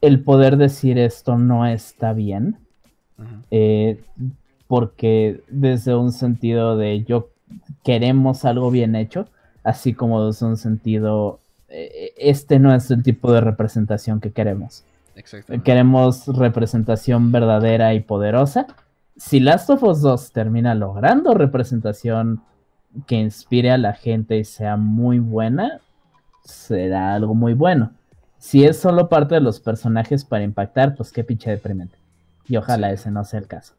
el 0.00 0.20
poder 0.20 0.56
decir 0.56 0.98
esto 0.98 1.36
no 1.38 1.66
está 1.66 2.12
bien, 2.12 2.56
eh, 3.50 4.00
porque 4.66 5.42
desde 5.48 5.94
un 5.94 6.12
sentido 6.12 6.76
de 6.76 7.04
yo 7.04 7.28
queremos 7.84 8.44
algo 8.44 8.70
bien 8.70 8.94
hecho, 8.96 9.26
así 9.64 9.92
como 9.94 10.26
desde 10.26 10.46
un 10.46 10.56
sentido 10.56 11.38
eh, 11.68 12.12
este 12.16 12.58
no 12.58 12.74
es 12.74 12.90
el 12.90 13.02
tipo 13.02 13.32
de 13.32 13.40
representación 13.40 14.20
que 14.20 14.30
queremos. 14.32 14.84
Exactamente. 15.14 15.64
Queremos 15.64 16.26
representación 16.28 17.32
verdadera 17.32 17.94
y 17.94 18.00
poderosa. 18.00 18.66
Si 19.16 19.40
Last 19.40 19.70
of 19.70 19.82
Us 19.82 20.00
2 20.00 20.32
termina 20.32 20.74
logrando 20.74 21.34
representación 21.34 22.42
que 23.06 23.16
inspire 23.16 23.70
a 23.70 23.78
la 23.78 23.92
gente 23.94 24.38
y 24.38 24.44
sea 24.44 24.76
muy 24.76 25.18
buena, 25.18 25.80
será 26.44 27.14
algo 27.14 27.34
muy 27.34 27.54
bueno. 27.54 27.92
Si 28.38 28.64
es 28.64 28.78
solo 28.78 29.08
parte 29.08 29.36
de 29.36 29.40
los 29.40 29.60
personajes 29.60 30.24
para 30.24 30.44
impactar, 30.44 30.94
pues 30.96 31.12
qué 31.12 31.22
pinche 31.24 31.50
deprimente. 31.50 31.96
Y 32.48 32.56
ojalá 32.56 32.88
Sí. 32.88 32.94
ese 32.94 33.10
no 33.10 33.24
sea 33.24 33.38
el 33.40 33.46
caso. 33.46 33.74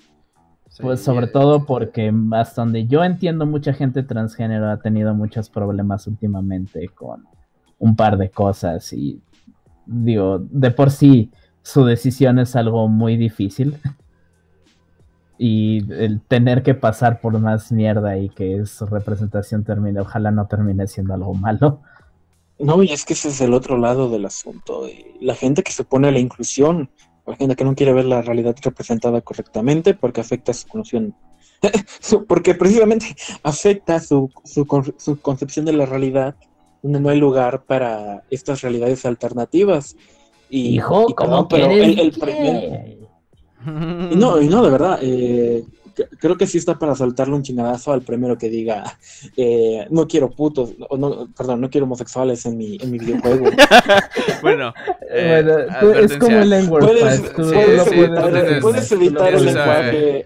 Sí, 0.70 0.82
Pues 0.82 1.02
sobre 1.02 1.26
eh, 1.26 1.30
todo 1.30 1.66
porque 1.66 2.14
hasta 2.32 2.62
donde 2.62 2.88
yo 2.88 3.04
entiendo, 3.04 3.46
mucha 3.46 3.74
gente 3.74 4.02
transgénero 4.04 4.70
ha 4.72 4.78
tenido 4.78 5.14
muchos 5.14 5.50
problemas 5.50 6.08
últimamente 6.08 6.88
con 6.90 7.26
un 7.78 7.96
par 7.96 8.18
de 8.18 8.30
cosas 8.30 8.92
y 8.94 9.22
digo, 9.86 10.40
de 10.40 10.72
por 10.72 10.92
sí 10.92 11.32
su 11.62 11.86
decisión 11.86 12.40
es 12.40 12.56
algo 12.56 12.88
muy 12.88 13.18
difícil. 13.18 13.78
Y 15.36 15.92
el 15.92 16.22
tener 16.22 16.62
que 16.64 16.74
pasar 16.76 17.20
por 17.20 17.38
más 17.40 17.72
mierda 17.72 18.18
y 18.18 18.30
que 18.30 18.66
su 18.66 18.86
representación 18.86 19.64
termine, 19.64 20.00
ojalá 20.00 20.32
no 20.32 20.46
termine 20.46 20.88
siendo 20.88 21.16
algo 21.16 21.34
malo. 21.34 21.82
No, 22.60 22.82
y 22.84 22.92
es 22.92 23.04
que 23.04 23.14
ese 23.14 23.30
es 23.30 23.42
el 23.42 23.54
otro 23.54 23.78
lado 23.78 24.10
del 24.10 24.26
asunto. 24.26 24.88
La 25.20 25.36
gente 25.36 25.64
que 25.64 25.72
se 25.72 25.84
pone 25.84 26.08
a 26.08 26.12
la 26.12 26.20
inclusión, 26.20 26.90
la 27.26 27.36
gente 27.36 27.56
que 27.56 27.66
no 27.66 27.76
quiere 27.76 27.94
ver 27.94 28.06
la 28.06 28.22
realidad 28.22 28.56
representada 28.64 29.22
correctamente 29.22 29.96
porque 29.96 30.22
afecta 30.22 30.54
su 30.54 30.68
conocimiento. 30.68 31.18
porque 32.28 32.54
precisamente 32.56 33.16
afecta 33.42 34.00
su, 34.00 34.30
su, 34.46 34.94
su 34.98 35.20
concepción 35.20 35.66
de 35.66 35.74
la 35.74 35.86
realidad, 35.86 36.36
donde 36.84 37.00
no 37.00 37.10
hay 37.10 37.20
lugar 37.20 37.64
para 37.64 38.24
estas 38.30 38.62
realidades 38.62 39.04
alternativas. 39.08 39.96
Y, 40.50 40.76
Hijo, 40.76 41.08
y 41.10 41.14
¿cómo 41.16 41.48
perdón, 41.48 41.72
pero 41.72 41.84
el- 41.84 42.00
el 42.00 42.12
primer- 42.12 42.70
gay? 42.70 43.00
y 44.12 44.16
no, 44.16 44.40
y 44.42 44.48
no, 44.50 44.64
de 44.64 44.70
verdad, 44.70 45.00
eh, 45.02 45.64
creo 46.20 46.36
que 46.38 46.46
sí 46.46 46.58
está 46.58 46.78
para 46.78 46.96
soltarle 46.96 47.34
un 47.36 47.44
chingadazo 47.44 47.94
al 47.94 48.02
primero 48.02 48.38
que 48.38 48.50
diga, 48.50 48.84
eh, 49.38 49.88
no 49.90 50.08
quiero 50.08 50.30
putos, 50.30 50.72
o 50.90 50.98
no, 50.98 51.28
perdón, 51.38 51.62
no 51.62 51.70
quiero 51.70 51.86
homosexuales 51.86 52.46
en 52.46 52.58
mi, 52.58 52.78
en 52.82 52.92
mi 52.92 53.00
videojuego. 53.00 53.46
bueno, 54.42 54.74
eh, 55.10 55.44
Bueno, 55.82 56.00
es 56.00 56.18
como 56.18 56.38
el 56.40 56.52
N-word, 56.54 56.84
Puedes, 56.86 57.16
sí, 57.20 57.22
puedes 57.36 57.48
sí, 57.48 57.52
puedes 57.56 57.88
evitar, 57.88 58.60
puedes 58.62 58.92
evitar 58.92 59.34
el 59.34 59.46
lenguaje, 59.46 60.26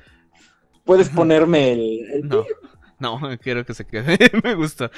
puedes 0.83 1.09
ponerme 1.09 1.73
el... 1.73 1.81
el- 2.13 2.27
No, 2.27 2.43
no, 2.99 3.19
quiero 3.41 3.65
que 3.65 3.73
se 3.73 3.85
quede. 3.85 4.17
Me 4.43 4.55
gusta. 4.55 4.89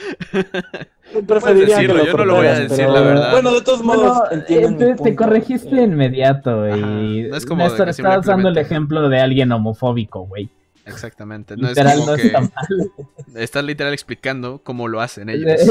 preferiría 1.28 1.78
decirlo, 1.78 1.96
que 1.96 2.00
lo 2.00 2.06
yo 2.12 2.18
no 2.18 2.26
lo 2.26 2.36
voy 2.36 2.48
a 2.48 2.60
decir, 2.60 2.78
pero- 2.78 2.94
la 2.94 3.02
verdad. 3.02 3.32
Bueno, 3.32 3.52
de 3.54 3.62
todos 3.62 3.84
modos, 3.84 4.18
Bueno, 4.30 4.78
te, 4.78 4.96
te 4.96 5.16
corregiste 5.16 5.80
Eh, 5.80 5.84
inmediato 5.84 6.68
y 6.76 7.24
no 7.30 7.36
es 7.36 7.46
como 7.46 7.64
Néstor, 7.64 7.86
que 7.86 7.92
estabas 7.92 8.26
dando 8.26 8.50
el 8.50 8.58
ejemplo 8.58 9.10
de 9.10 9.20
alguien 9.20 9.52
homofóbico, 9.52 10.26
güey. 10.26 10.50
Exactamente. 10.86 11.56
No 11.56 11.68
Literal, 11.70 11.94
es 11.94 12.00
como 12.00 12.12
no 12.12 12.18
que 12.18 12.28
está 12.28 12.42
mal. 12.42 12.92
estás 13.36 13.64
literal 13.64 13.94
explicando 13.94 14.62
cómo 14.64 14.88
lo 14.88 15.02
hacen 15.02 15.30
El, 15.30 15.48
ellos. 15.48 15.70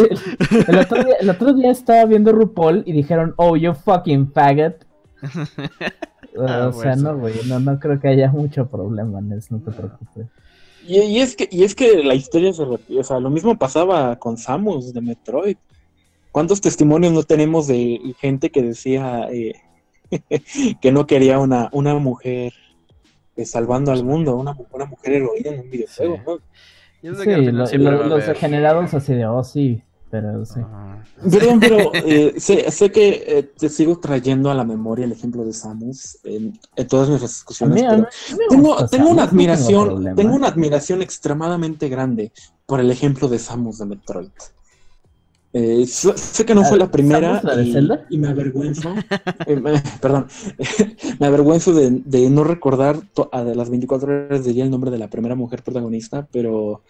el 0.68 0.78
otro 0.78 1.02
día, 1.02 1.14
el 1.20 1.30
otro 1.30 1.52
día 1.54 1.70
estaba 1.72 2.04
viendo 2.04 2.30
RuPaul 2.30 2.84
y 2.86 2.92
dijeron, 2.92 3.34
oh, 3.36 3.56
you 3.56 3.74
fucking 3.74 4.32
faggot. 4.32 4.86
Ah, 6.40 6.68
o 6.68 6.72
sea, 6.72 6.92
bueno. 6.94 7.12
no, 7.14 7.18
güey, 7.18 7.34
no, 7.48 7.58
no 7.58 7.80
creo 7.80 7.98
que 7.98 8.06
haya 8.08 8.30
mucho 8.30 8.68
problema 8.68 9.18
en 9.18 9.32
eso, 9.32 9.56
no 9.56 9.60
te 9.60 9.72
preocupes. 9.72 10.26
Y, 10.88 11.00
y 11.00 11.20
es 11.20 11.36
que, 11.36 11.48
y 11.52 11.64
es 11.64 11.74
que 11.74 12.02
la 12.02 12.14
historia 12.14 12.52
se 12.52 12.64
repite, 12.64 12.98
o 12.98 13.04
sea, 13.04 13.20
lo 13.20 13.28
mismo 13.30 13.58
pasaba 13.58 14.18
con 14.18 14.36
Samus 14.38 14.92
de 14.94 15.00
Metroid. 15.02 15.56
¿Cuántos 16.32 16.60
testimonios 16.60 17.12
no 17.12 17.22
tenemos 17.22 17.66
de 17.66 18.00
gente 18.18 18.50
que 18.50 18.62
decía 18.62 19.28
eh, 19.30 19.52
que 20.80 20.92
no 20.92 21.06
quería 21.06 21.38
una, 21.38 21.68
una 21.72 21.94
mujer 21.96 22.52
eh, 23.36 23.44
salvando 23.44 23.92
al 23.92 24.04
mundo, 24.04 24.36
una, 24.36 24.56
una 24.72 24.86
mujer 24.86 25.12
heroína 25.14 25.50
en 25.50 25.60
un 25.60 25.70
videojuego? 25.70 26.16
Sí. 26.16 26.22
¿no? 26.26 26.38
Yo 27.02 27.14
sé 27.14 27.22
Sí, 27.22 27.28
que 27.28 27.52
lo- 27.52 27.90
lo- 27.92 28.06
los 28.06 28.26
degenerados 28.26 28.94
así 28.94 29.14
de, 29.14 29.26
oh, 29.26 29.44
sí, 29.44 29.82
pero 30.10 30.44
sí. 30.44 30.60
Ah, 30.62 30.98
Perdón, 31.30 31.60
pero 31.60 31.92
eh, 31.94 32.34
sé, 32.38 32.70
sé 32.70 32.90
que 32.90 33.24
eh, 33.26 33.42
te 33.58 33.68
sigo 33.68 33.98
trayendo 33.98 34.50
a 34.50 34.54
la 34.54 34.64
memoria 34.64 35.04
el 35.04 35.12
ejemplo 35.12 35.44
de 35.44 35.52
Samus 35.52 36.18
en, 36.24 36.58
en 36.76 36.86
todas 36.88 37.08
nuestras 37.08 37.32
discusiones, 37.32 37.82
mí- 37.82 37.88
pero 37.88 38.06
tengo, 38.48 38.68
gusta 38.70 38.88
tengo 38.88 39.10
una 39.10 39.22
admiración, 39.24 40.14
tengo 40.14 40.34
una 40.34 40.48
admiración 40.48 41.02
extremadamente 41.02 41.88
grande 41.88 42.32
por 42.66 42.80
el 42.80 42.90
ejemplo 42.90 43.28
de 43.28 43.38
Samus 43.38 43.78
de 43.78 43.86
Metroid. 43.86 44.28
Eh, 45.54 45.86
sé 45.86 46.44
que 46.44 46.54
no 46.54 46.62
fue 46.62 46.76
Ah, 46.76 46.80
la 46.80 46.90
primera 46.90 47.40
¿Samus, 47.40 47.44
la 47.44 47.56
de 47.56 47.64
y, 48.10 48.14
y 48.16 48.18
me 48.18 48.28
avergüenzo, 48.28 48.94
eh, 49.46 49.56
me- 49.56 49.82
perdón, 50.00 50.26
me 51.20 51.26
avergüenzo 51.26 51.72
de, 51.72 52.02
de 52.04 52.28
no 52.28 52.44
recordar 52.44 53.00
a 53.32 53.42
de 53.44 53.54
las 53.54 53.70
24 53.70 54.26
horas 54.26 54.44
del 54.44 54.54
día 54.54 54.64
el 54.64 54.70
nombre 54.70 54.90
de 54.90 54.98
la 54.98 55.08
primera 55.08 55.34
mujer 55.34 55.62
protagonista, 55.62 56.28
pero, 56.30 56.82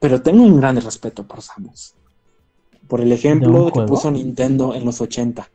pero 0.00 0.22
tengo 0.22 0.42
un 0.42 0.56
gran 0.56 0.76
respeto 0.80 1.26
por 1.26 1.42
Samus, 1.42 1.94
por 2.86 3.00
el 3.00 3.10
¿De 3.10 3.14
ejemplo 3.14 3.66
que 3.66 3.72
juego? 3.72 3.88
puso 3.88 4.10
Nintendo 4.10 4.74
en 4.74 4.84
los 4.84 5.00
80. 5.00 5.48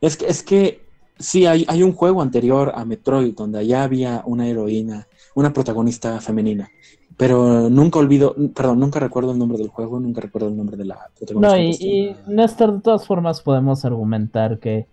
Es 0.00 0.16
que, 0.16 0.26
es 0.26 0.42
que 0.42 0.86
sí, 1.18 1.46
hay, 1.46 1.64
hay 1.68 1.82
un 1.82 1.92
juego 1.92 2.22
anterior 2.22 2.72
a 2.74 2.84
Metroid 2.84 3.34
donde 3.34 3.58
allá 3.60 3.84
había 3.84 4.22
una 4.26 4.46
heroína, 4.46 5.06
una 5.34 5.52
protagonista 5.52 6.20
femenina. 6.20 6.68
Pero 7.16 7.70
nunca 7.70 8.00
olvido, 8.00 8.34
perdón, 8.54 8.80
nunca 8.80 8.98
recuerdo 8.98 9.30
el 9.30 9.38
nombre 9.38 9.56
del 9.56 9.68
juego, 9.68 10.00
nunca 10.00 10.20
recuerdo 10.20 10.48
el 10.48 10.56
nombre 10.56 10.76
de 10.76 10.84
la 10.84 11.08
protagonista. 11.16 11.56
No, 11.56 11.62
y, 11.62 11.70
y 11.80 12.16
Néstor, 12.26 12.74
de 12.74 12.80
todas 12.80 13.06
formas 13.06 13.40
podemos 13.40 13.84
argumentar 13.84 14.58
que 14.58 14.88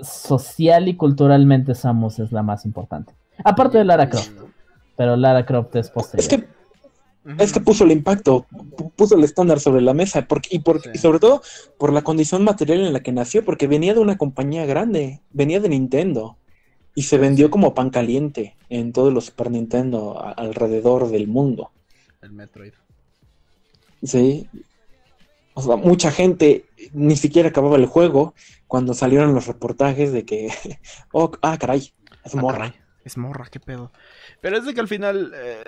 social 0.00 0.88
y 0.88 0.96
culturalmente 0.96 1.74
Samus 1.74 2.18
es 2.18 2.32
la 2.32 2.42
más 2.42 2.64
importante. 2.64 3.14
Aparte 3.44 3.78
de 3.78 3.84
Lara 3.84 4.08
Croft, 4.08 4.30
pero 4.96 5.16
Lara 5.16 5.44
Croft 5.46 5.76
es 5.76 5.90
posterior. 5.90 6.20
Es 6.20 6.28
que, 6.28 6.48
es 7.38 7.52
que 7.52 7.60
puso 7.60 7.84
el 7.84 7.92
impacto, 7.92 8.46
pu- 8.50 8.90
puso 8.96 9.16
el 9.16 9.24
estándar 9.24 9.60
sobre 9.60 9.80
la 9.80 9.94
mesa, 9.94 10.26
porque, 10.26 10.48
y, 10.56 10.58
por- 10.60 10.82
Sí. 10.82 10.90
y 10.94 10.98
sobre 10.98 11.18
todo 11.20 11.42
por 11.78 11.92
la 11.92 12.02
condición 12.02 12.42
material 12.44 12.80
en 12.80 12.92
la 12.92 13.00
que 13.00 13.12
nació, 13.12 13.44
porque 13.44 13.66
venía 13.68 13.94
de 13.94 14.00
una 14.00 14.18
compañía 14.18 14.66
grande, 14.66 15.20
venía 15.30 15.60
de 15.60 15.68
Nintendo, 15.68 16.36
y 16.94 17.02
se 17.04 17.18
vendió 17.18 17.50
como 17.50 17.74
pan 17.74 17.90
caliente 17.90 18.56
en 18.68 18.92
todos 18.92 19.12
los 19.12 19.26
Super 19.26 19.50
Nintendo 19.50 20.18
a- 20.20 20.32
alrededor 20.32 21.08
del 21.10 21.26
mundo. 21.28 21.70
El 22.20 22.32
Metroid. 22.32 22.72
Sí. 24.02 24.48
O 25.54 25.62
sea, 25.62 25.76
mucha 25.76 26.10
gente 26.10 26.64
ni 26.92 27.16
siquiera 27.16 27.50
acababa 27.50 27.76
el 27.76 27.86
juego 27.86 28.34
cuando 28.66 28.94
salieron 28.94 29.34
los 29.34 29.46
reportajes 29.46 30.12
de 30.12 30.24
que, 30.24 30.48
oh, 31.12 31.30
ah, 31.42 31.56
caray, 31.58 31.92
es 32.24 32.34
Ah, 32.34 32.40
morra. 32.40 32.58
caray, 32.58 32.72
Es 33.04 33.16
morra, 33.16 33.46
qué 33.50 33.60
pedo. 33.60 33.92
Pero 34.40 34.56
es 34.58 34.64
de 34.64 34.74
que 34.74 34.80
al 34.80 34.88
final. 34.88 35.32
eh, 35.34 35.62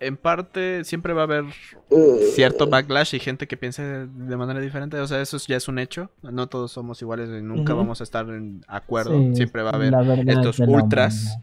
en 0.00 0.16
parte 0.16 0.84
siempre 0.84 1.12
va 1.12 1.22
a 1.22 1.24
haber 1.24 1.44
Eh, 1.90 2.30
cierto 2.34 2.66
backlash 2.66 3.14
y 3.14 3.18
gente 3.20 3.46
que 3.46 3.56
piense 3.56 3.82
de 3.82 4.36
manera 4.36 4.60
diferente. 4.60 4.98
O 4.98 5.06
sea, 5.06 5.20
eso 5.20 5.38
ya 5.46 5.56
es 5.56 5.68
un 5.68 5.78
hecho. 5.78 6.10
No 6.22 6.48
todos 6.48 6.72
somos 6.72 7.00
iguales 7.00 7.28
y 7.28 7.42
nunca 7.42 7.74
vamos 7.74 8.00
a 8.00 8.04
estar 8.04 8.28
en 8.28 8.64
acuerdo. 8.66 9.18
Sí, 9.18 9.36
siempre 9.36 9.62
va 9.62 9.70
a 9.70 9.74
haber 9.74 9.94
estos 10.28 10.58
ultras. 10.60 11.38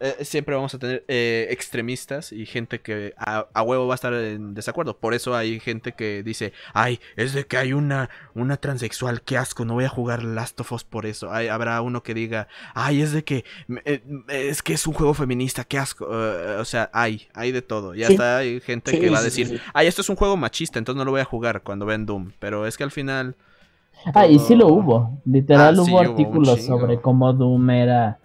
Eh, 0.00 0.24
siempre 0.24 0.54
vamos 0.54 0.74
a 0.74 0.78
tener 0.78 1.04
eh, 1.08 1.46
extremistas 1.50 2.32
y 2.32 2.46
gente 2.46 2.80
que 2.80 3.14
a, 3.16 3.46
a 3.52 3.62
huevo 3.62 3.86
va 3.86 3.94
a 3.94 3.96
estar 3.96 4.12
en 4.14 4.54
desacuerdo. 4.54 4.96
Por 4.96 5.14
eso 5.14 5.34
hay 5.34 5.60
gente 5.60 5.92
que 5.92 6.22
dice, 6.22 6.52
ay, 6.74 7.00
es 7.16 7.32
de 7.34 7.46
que 7.46 7.56
hay 7.56 7.72
una, 7.72 8.10
una 8.34 8.56
transexual, 8.56 9.22
qué 9.22 9.36
asco, 9.36 9.64
no 9.64 9.74
voy 9.74 9.84
a 9.84 9.88
jugar 9.88 10.22
Last 10.24 10.60
of 10.60 10.72
Us 10.72 10.84
por 10.84 11.06
eso. 11.06 11.32
Hay, 11.32 11.48
habrá 11.48 11.80
uno 11.82 12.02
que 12.02 12.14
diga, 12.14 12.48
ay, 12.74 13.02
es 13.02 13.12
de 13.12 13.24
que 13.24 13.44
eh, 13.84 14.02
es 14.28 14.62
que 14.62 14.72
es 14.74 14.86
un 14.86 14.94
juego 14.94 15.14
feminista, 15.14 15.64
qué 15.64 15.78
asco. 15.78 16.06
O 16.06 16.64
sea, 16.64 16.90
hay, 16.92 17.28
hay 17.34 17.52
de 17.52 17.62
todo. 17.62 17.94
Y 17.94 18.04
Sí. 18.04 18.12
hasta 18.12 18.38
hay 18.38 18.60
gente 18.60 18.90
Sí, 18.92 19.00
que 19.00 19.10
va 19.10 19.18
a 19.18 19.22
decir, 19.22 19.60
ay, 19.74 19.86
esto 19.86 20.00
es 20.02 20.08
un 20.08 20.16
juego 20.16 20.36
machista, 20.36 20.78
entonces 20.78 20.98
no 20.98 21.04
lo 21.04 21.10
voy 21.12 21.20
a 21.20 21.24
jugar 21.24 21.62
cuando 21.62 21.86
ven 21.86 22.06
Doom. 22.06 22.32
Pero 22.38 22.66
es 22.66 22.76
que 22.76 22.84
al 22.84 22.90
final... 22.90 23.34
Ah, 24.14 24.26
y 24.26 24.38
sí 24.38 24.54
lo 24.54 24.68
hubo. 24.68 25.20
Literal 25.24 25.76
Ah, 25.78 25.82
hubo 25.82 25.98
artículos 25.98 26.62
sobre 26.64 27.00
cómo 27.00 27.32
Doom 27.32 27.70
era. 27.70 28.18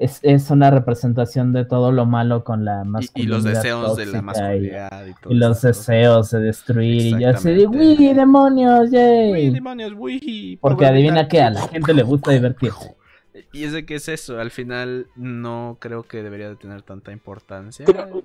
Es, 0.00 0.20
es 0.22 0.50
una 0.50 0.70
representación 0.70 1.52
de 1.52 1.64
todo 1.64 1.90
lo 1.90 2.06
malo 2.06 2.44
con 2.44 2.64
la 2.64 2.82
Y, 2.84 2.86
y 2.86 2.90
masculinidad. 2.90 3.34
los 3.36 3.44
deseos 3.44 3.96
de 3.96 4.06
la 4.06 4.18
y- 4.18 4.22
masculinidad 4.22 5.06
y, 5.06 5.14
todo 5.14 5.32
Y 5.32 5.36
los 5.36 5.60
deseos 5.62 6.30
de 6.30 6.40
destruir. 6.40 7.16
Y 7.16 7.20
yo 7.22 7.30
así 7.30 7.50
de. 7.50 7.66
¡Uy, 7.66 8.14
demonios! 8.14 8.90
¡Yay! 8.92 9.32
Uy, 9.32 9.50
demonios, 9.50 9.92
uy, 9.98 10.58
Porque 10.60 10.86
adivina 10.86 11.26
que 11.26 11.40
a 11.40 11.50
la 11.50 11.62
gente 11.68 11.92
le 11.94 12.02
gusta 12.04 12.30
divertirse. 12.32 12.94
Y 13.52 13.62
es 13.64 13.72
de 13.72 13.86
que 13.86 13.94
es 13.94 14.08
eso, 14.08 14.40
al 14.40 14.50
final 14.50 15.06
no 15.14 15.76
creo 15.80 16.02
que 16.02 16.22
debería 16.24 16.48
de 16.48 16.56
tener 16.56 16.82
tanta 16.82 17.12
importancia. 17.12 17.84
Creo, 17.86 18.22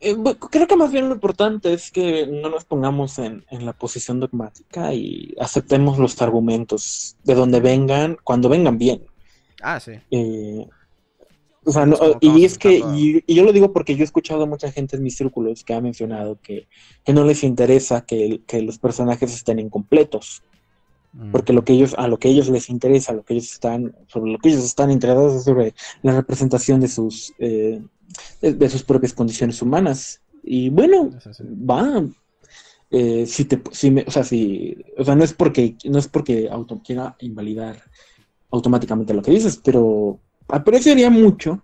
eh, 0.00 0.16
creo 0.50 0.66
que 0.68 0.76
más 0.76 0.92
bien 0.92 1.08
lo 1.08 1.14
importante 1.16 1.72
es 1.72 1.90
que 1.90 2.26
no 2.26 2.48
nos 2.48 2.64
pongamos 2.64 3.18
en, 3.18 3.44
en 3.50 3.66
la 3.66 3.72
posición 3.72 4.20
dogmática 4.20 4.94
y 4.94 5.34
aceptemos 5.40 5.98
los 5.98 6.20
argumentos 6.22 7.16
de 7.24 7.34
donde 7.34 7.58
vengan, 7.60 8.16
cuando 8.22 8.48
vengan 8.48 8.78
bien. 8.78 9.02
Ah, 9.64 9.80
sí. 9.80 9.92
Eh, 10.10 10.66
o 11.64 11.72
sea, 11.72 11.86
no- 11.86 11.94
Es 11.94 11.98
como 12.00 12.18
que 12.20 12.26
vamos 12.26 12.40
y 12.40 12.44
es 12.44 12.58
que, 12.58 12.78
y, 12.94 13.24
y 13.26 13.34
yo 13.34 13.44
lo 13.44 13.52
digo 13.52 13.72
porque 13.72 13.94
yo 13.96 14.02
he 14.02 14.04
escuchado 14.04 14.42
a 14.42 14.46
mucha 14.46 14.70
gente 14.70 14.96
en 14.96 15.02
mis 15.02 15.16
círculos 15.16 15.64
que 15.64 15.72
ha 15.72 15.80
mencionado 15.80 16.38
que, 16.42 16.68
que 17.04 17.12
no 17.14 17.24
les 17.24 17.42
interesa 17.42 18.04
que, 18.04 18.42
que 18.46 18.60
los 18.62 18.78
personajes 18.78 19.34
estén 19.34 19.58
incompletos, 19.58 20.42
Mm. 21.16 21.30
porque 21.30 21.52
lo 21.52 21.64
que 21.64 21.74
ellos, 21.74 21.94
a 21.96 22.08
lo 22.08 22.18
que 22.18 22.28
ellos 22.28 22.48
les 22.48 22.68
interesa, 22.68 23.12
lo 23.12 23.22
que 23.24 23.34
ellos 23.34 23.52
están, 23.52 23.94
sobre 24.08 24.32
lo 24.32 24.38
que 24.38 24.48
ellos 24.48 24.64
están 24.64 24.90
interesados 24.90 25.34
es 25.36 25.44
sobre 25.44 25.72
la 26.02 26.12
representación 26.16 26.80
de 26.80 26.88
sus, 26.88 27.32
eh, 27.38 27.80
de, 28.42 28.52
de 28.52 28.68
sus 28.68 28.82
propias 28.82 29.12
condiciones 29.12 29.62
humanas. 29.62 30.20
Y 30.42 30.70
bueno, 30.70 31.10
va. 31.70 32.04
eh, 32.90 33.26
si 33.26 33.44
te, 33.44 33.62
si 33.70 33.92
me- 33.92 34.04
o 34.06 34.10
sea, 34.10 34.24
si, 34.24 34.76
o 34.98 35.04
sea, 35.04 35.14
no 35.14 35.22
es 35.22 35.32
porque, 35.32 35.76
no 35.84 35.98
es 36.00 36.08
porque 36.08 36.48
auto, 36.50 36.80
quiera 36.84 37.14
invalidar 37.20 37.80
automáticamente 38.54 39.14
lo 39.14 39.22
que 39.22 39.32
dices, 39.32 39.60
pero 39.64 40.20
apreciaría 40.48 41.10
mucho 41.10 41.62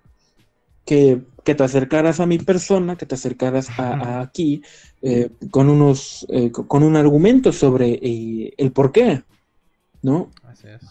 que, 0.84 1.22
que 1.44 1.54
te 1.54 1.64
acercaras 1.64 2.20
a 2.20 2.26
mi 2.26 2.38
persona, 2.38 2.96
que 2.96 3.06
te 3.06 3.14
acercaras 3.14 3.72
a, 3.76 3.94
a 4.18 4.20
aquí 4.22 4.62
eh, 5.02 5.30
con 5.50 5.68
unos, 5.68 6.26
eh, 6.30 6.50
co- 6.52 6.66
con 6.68 6.82
un 6.82 6.96
argumento 6.96 7.52
sobre 7.52 7.98
eh, 8.02 8.54
el 8.56 8.72
por 8.72 8.92
qué, 8.92 9.22
¿no? 10.02 10.30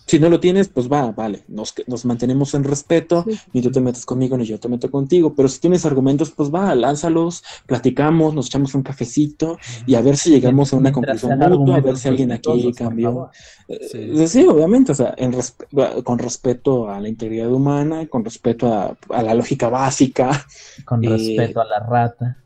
Si 0.06 0.20
no 0.20 0.30
lo 0.30 0.40
tienes, 0.40 0.68
pues 0.70 0.92
va, 0.92 1.12
vale, 1.12 1.44
nos, 1.48 1.74
nos 1.88 2.06
mantenemos 2.06 2.54
en 2.54 2.64
respeto, 2.64 3.24
Sí. 3.28 3.40
ni 3.54 3.62
tú 3.62 3.72
te 3.72 3.82
metes 3.82 4.06
conmigo, 4.06 4.38
ni 4.38 4.46
yo 4.46 4.60
te 4.60 4.68
meto 4.68 4.90
contigo, 4.90 5.34
pero 5.36 5.48
si 5.48 5.60
tienes 5.60 5.86
argumentos, 5.86 6.32
pues 6.32 6.54
va, 6.54 6.74
lánzalos, 6.76 7.44
platicamos, 7.66 8.34
nos 8.34 8.48
echamos 8.48 8.74
un 8.76 8.84
cafecito 8.84 9.58
y 9.86 9.96
a 9.96 10.02
ver 10.02 10.18
si 10.18 10.32
llegamos 10.32 10.74
a 10.74 10.78
una 10.78 10.92
Mientras 10.92 11.22
conclusión 11.22 11.50
mutua, 11.60 11.76
a 11.78 11.82
ver 11.82 11.98
si 11.98 12.08
alguien 12.08 12.32
aquí 12.32 12.72
cambió. 12.74 13.30
Eh, 13.68 13.80
Sí. 13.92 14.28
Sí, 14.28 14.46
obviamente, 14.48 14.92
o 14.92 14.96
sea, 14.96 15.14
en 15.18 15.32
resp- 15.34 16.04
con 16.04 16.18
respeto 16.20 16.90
a 16.90 17.00
la 17.00 17.08
integridad 17.08 17.52
humana, 17.52 18.08
con 18.08 18.26
respeto 18.26 18.74
a, 18.74 18.98
a 19.10 19.24
la 19.24 19.34
lógica 19.34 19.70
básica. 19.70 20.46
Con 20.86 21.04
Eh, 21.04 21.10
respeto 21.10 21.62
a 21.62 21.66
la 21.66 21.80
rata. 21.80 22.38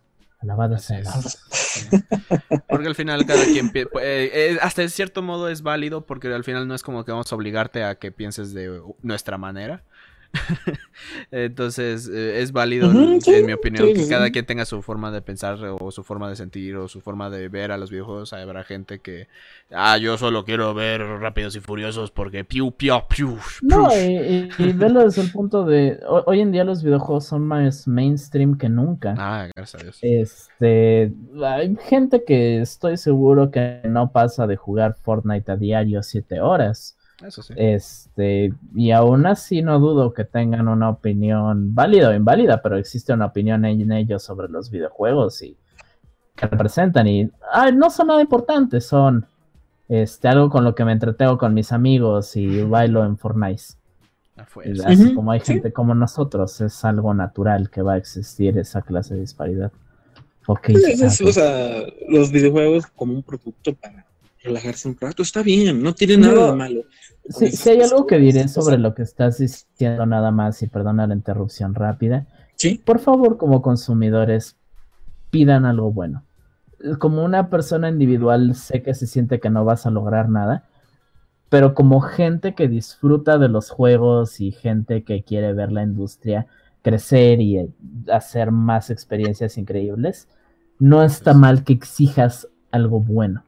Alabada 0.44 0.76
Así 0.78 0.99
sea. 0.99 1.03
Porque 2.70 2.88
al 2.88 2.95
final 2.95 3.26
cada 3.26 3.44
quien 3.45 3.72
pi- 3.72 3.80
eh, 3.82 4.32
eh, 4.34 4.57
hasta 4.61 4.84
en 4.84 4.90
cierto 4.90 5.22
modo 5.22 5.49
es 5.49 5.61
válido 5.64 6.06
porque 6.06 6.28
al 6.28 6.44
final 6.44 6.68
no 6.68 6.76
es 6.76 6.84
como 6.84 7.03
que 7.06 7.11
vamos 7.11 7.32
a 7.32 7.36
obligarte 7.36 7.84
a 7.84 7.95
que 7.95 8.11
pienses 8.11 8.53
de 8.53 8.82
nuestra 9.02 9.38
manera. 9.38 9.84
Entonces 11.31 12.10
eh, 12.11 12.41
es 12.41 12.51
válido 12.51 12.91
en 12.91 13.22
sí, 13.22 13.43
mi 13.43 13.53
opinión 13.53 13.88
sí, 13.88 13.93
que 13.93 14.03
sí, 14.03 14.10
cada 14.10 14.30
quien 14.31 14.45
tenga 14.45 14.65
su 14.65 14.81
forma 14.81 15.11
de 15.11 15.22
pensar 15.22 15.57
o 15.80 15.91
su 15.91 16.03
forma 16.03 16.30
de 16.30 16.35
sentir 16.35 16.76
o 16.76 16.88
su 16.88 17.01
forma 17.01 17.30
de 17.30 17.49
ver 17.49 17.72
a 17.72 17.77
los 17.77 17.89
videojuegos. 17.91 18.34
Habrá 18.34 18.64
gente 18.64 18.99
que 18.99 19.27
ah 19.72 19.97
yo 19.97 20.18
solo 20.18 20.43
quiero 20.45 20.73
ver 20.73 21.01
rápidos 21.01 21.55
y 21.55 21.60
furiosos 21.60 22.11
porque 22.11 22.43
piu 22.43 22.72
piu 22.72 22.95
piu. 23.07 23.38
No, 23.61 23.89
piu". 23.89 23.97
y, 23.97 24.01
y, 24.60 24.64
y 24.69 24.73
velo 24.73 25.03
desde 25.03 25.22
el 25.22 25.31
punto 25.31 25.65
de. 25.65 25.99
ho- 26.07 26.23
Hoy 26.26 26.41
en 26.41 26.51
día 26.51 26.64
los 26.64 26.84
videojuegos 26.84 27.26
son 27.26 27.47
más 27.47 27.88
mainstream 27.88 28.57
que 28.57 28.69
nunca. 28.69 29.15
Ah, 29.18 29.47
gracias 29.55 29.81
a 29.81 29.84
Dios. 29.84 29.99
Este. 30.01 31.14
Hay 31.43 31.76
gente 31.88 32.23
que 32.26 32.61
estoy 32.61 32.97
seguro 32.97 33.51
que 33.51 33.81
no 33.85 34.11
pasa 34.11 34.47
de 34.47 34.55
jugar 34.55 34.95
Fortnite 35.01 35.51
a 35.51 35.55
diario 35.57 36.01
7 36.03 36.41
horas. 36.41 36.97
Eso 37.26 37.41
sí. 37.44 37.54
Este. 37.58 38.54
Y 38.76 38.91
aún 38.91 39.26
así 39.26 39.62
no 39.62 39.80
dudo 39.80 40.14
que 40.14 40.26
tengan 40.26 40.68
una 40.68 40.90
opinión 40.90 41.74
válida 41.74 42.10
o 42.10 42.14
inválida, 42.14 42.62
pero 42.62 42.78
existe 42.78 43.14
una 43.14 43.26
opinión 43.28 43.66
en 43.66 43.91
ellos 43.91 44.24
sobre 44.24 44.50
los 44.50 44.70
videojuegos 44.70 45.41
y 45.41 45.56
que 46.36 46.48
representan. 46.48 47.08
Y 47.08 47.30
ah, 47.52 47.72
no 47.72 47.90
son 47.90 48.08
nada 48.08 48.22
importantes, 48.22 48.86
son. 48.86 49.26
Este, 49.90 50.28
algo 50.28 50.50
con 50.50 50.64
lo 50.64 50.74
que 50.74 50.86
me 50.86 50.94
entretengo 50.94 51.38
con 51.38 51.54
mis 51.54 51.72
amigos 51.72 52.36
y 52.36 52.64
bailo 52.64 53.04
en 53.06 53.18
Fortnite. 53.18 53.64
Afuera. 54.38 54.72
Así 54.88 55.06
Ujú, 55.08 55.16
como 55.16 55.32
hay 55.32 55.41
sí. 55.41 55.54
gente 55.54 55.72
como 55.72 55.94
nosotros, 55.94 56.60
es 56.62 56.84
algo 56.86 57.14
natural 57.14 57.70
que 57.70 57.82
va 57.84 57.94
a 57.94 57.98
existir 57.98 58.58
esa 58.58 58.82
clase 58.82 59.14
de 59.14 59.20
disparidad. 59.22 59.72
Ok. 60.48 60.70
Es- 60.70 61.02
es- 61.02 61.22
ok. 61.22 61.28
o 61.28 61.32
sea, 61.34 61.84
los 62.10 62.32
videojuegos 62.32 62.88
como 62.88 63.14
un 63.14 63.22
producto 63.24 63.76
para 63.76 64.06
relajarse 64.41 64.88
un 64.88 64.98
rato 65.00 65.22
está 65.22 65.44
bien, 65.44 65.84
no 65.84 65.94
tiene 65.94 66.18
nada 66.18 66.52
de 66.52 66.58
malo. 66.58 66.82
Sí, 67.30 67.52
sí 67.52 67.70
hay 67.70 67.82
algo 67.82 68.06
que 68.06 68.18
diré 68.18 68.48
sobre 68.48 68.78
lo 68.78 68.94
que 68.94 69.04
estás 69.04 69.38
diciendo 69.38 70.06
nada 70.06 70.32
más 70.32 70.62
y 70.62 70.68
perdona 70.68 71.08
la 71.08 71.14
interrupción 71.14 71.74
rápida. 71.74 72.26
Sí, 72.56 72.82
Por 72.84 73.00
favor, 73.00 73.38
como 73.38 73.62
consumidores, 73.62 74.58
pidan 75.30 75.66
algo 75.66 75.91
bueno. 75.91 76.24
Como 77.00 77.24
una 77.24 77.50
persona 77.50 77.90
individual, 77.90 78.56
sé 78.56 78.84
que 78.84 78.94
se 78.94 79.08
siente 79.08 79.40
que 79.40 79.50
no 79.50 79.64
vas 79.64 79.86
a 79.86 79.90
lograr 79.90 80.28
nada, 80.28 80.66
pero 81.50 81.74
como 81.74 82.02
gente 82.02 82.56
que 82.56 82.68
disfruta 82.68 83.38
de 83.38 83.48
los 83.48 83.70
juegos 83.70 84.41
y 84.41 84.52
gente 84.52 85.04
que 85.04 85.24
quiere 85.24 85.54
ver 85.54 85.72
la 85.72 85.84
industria 85.84 86.48
crecer 86.84 87.41
y 87.41 87.58
eh, 87.58 87.70
hacer 88.12 88.52
más 88.52 88.90
experiencias 88.90 89.58
increíbles, 89.58 90.28
no 90.78 91.02
está 91.02 91.34
mal 91.34 91.64
que 91.64 91.74
exijas 91.74 92.48
algo 92.72 93.00
bueno, 93.00 93.44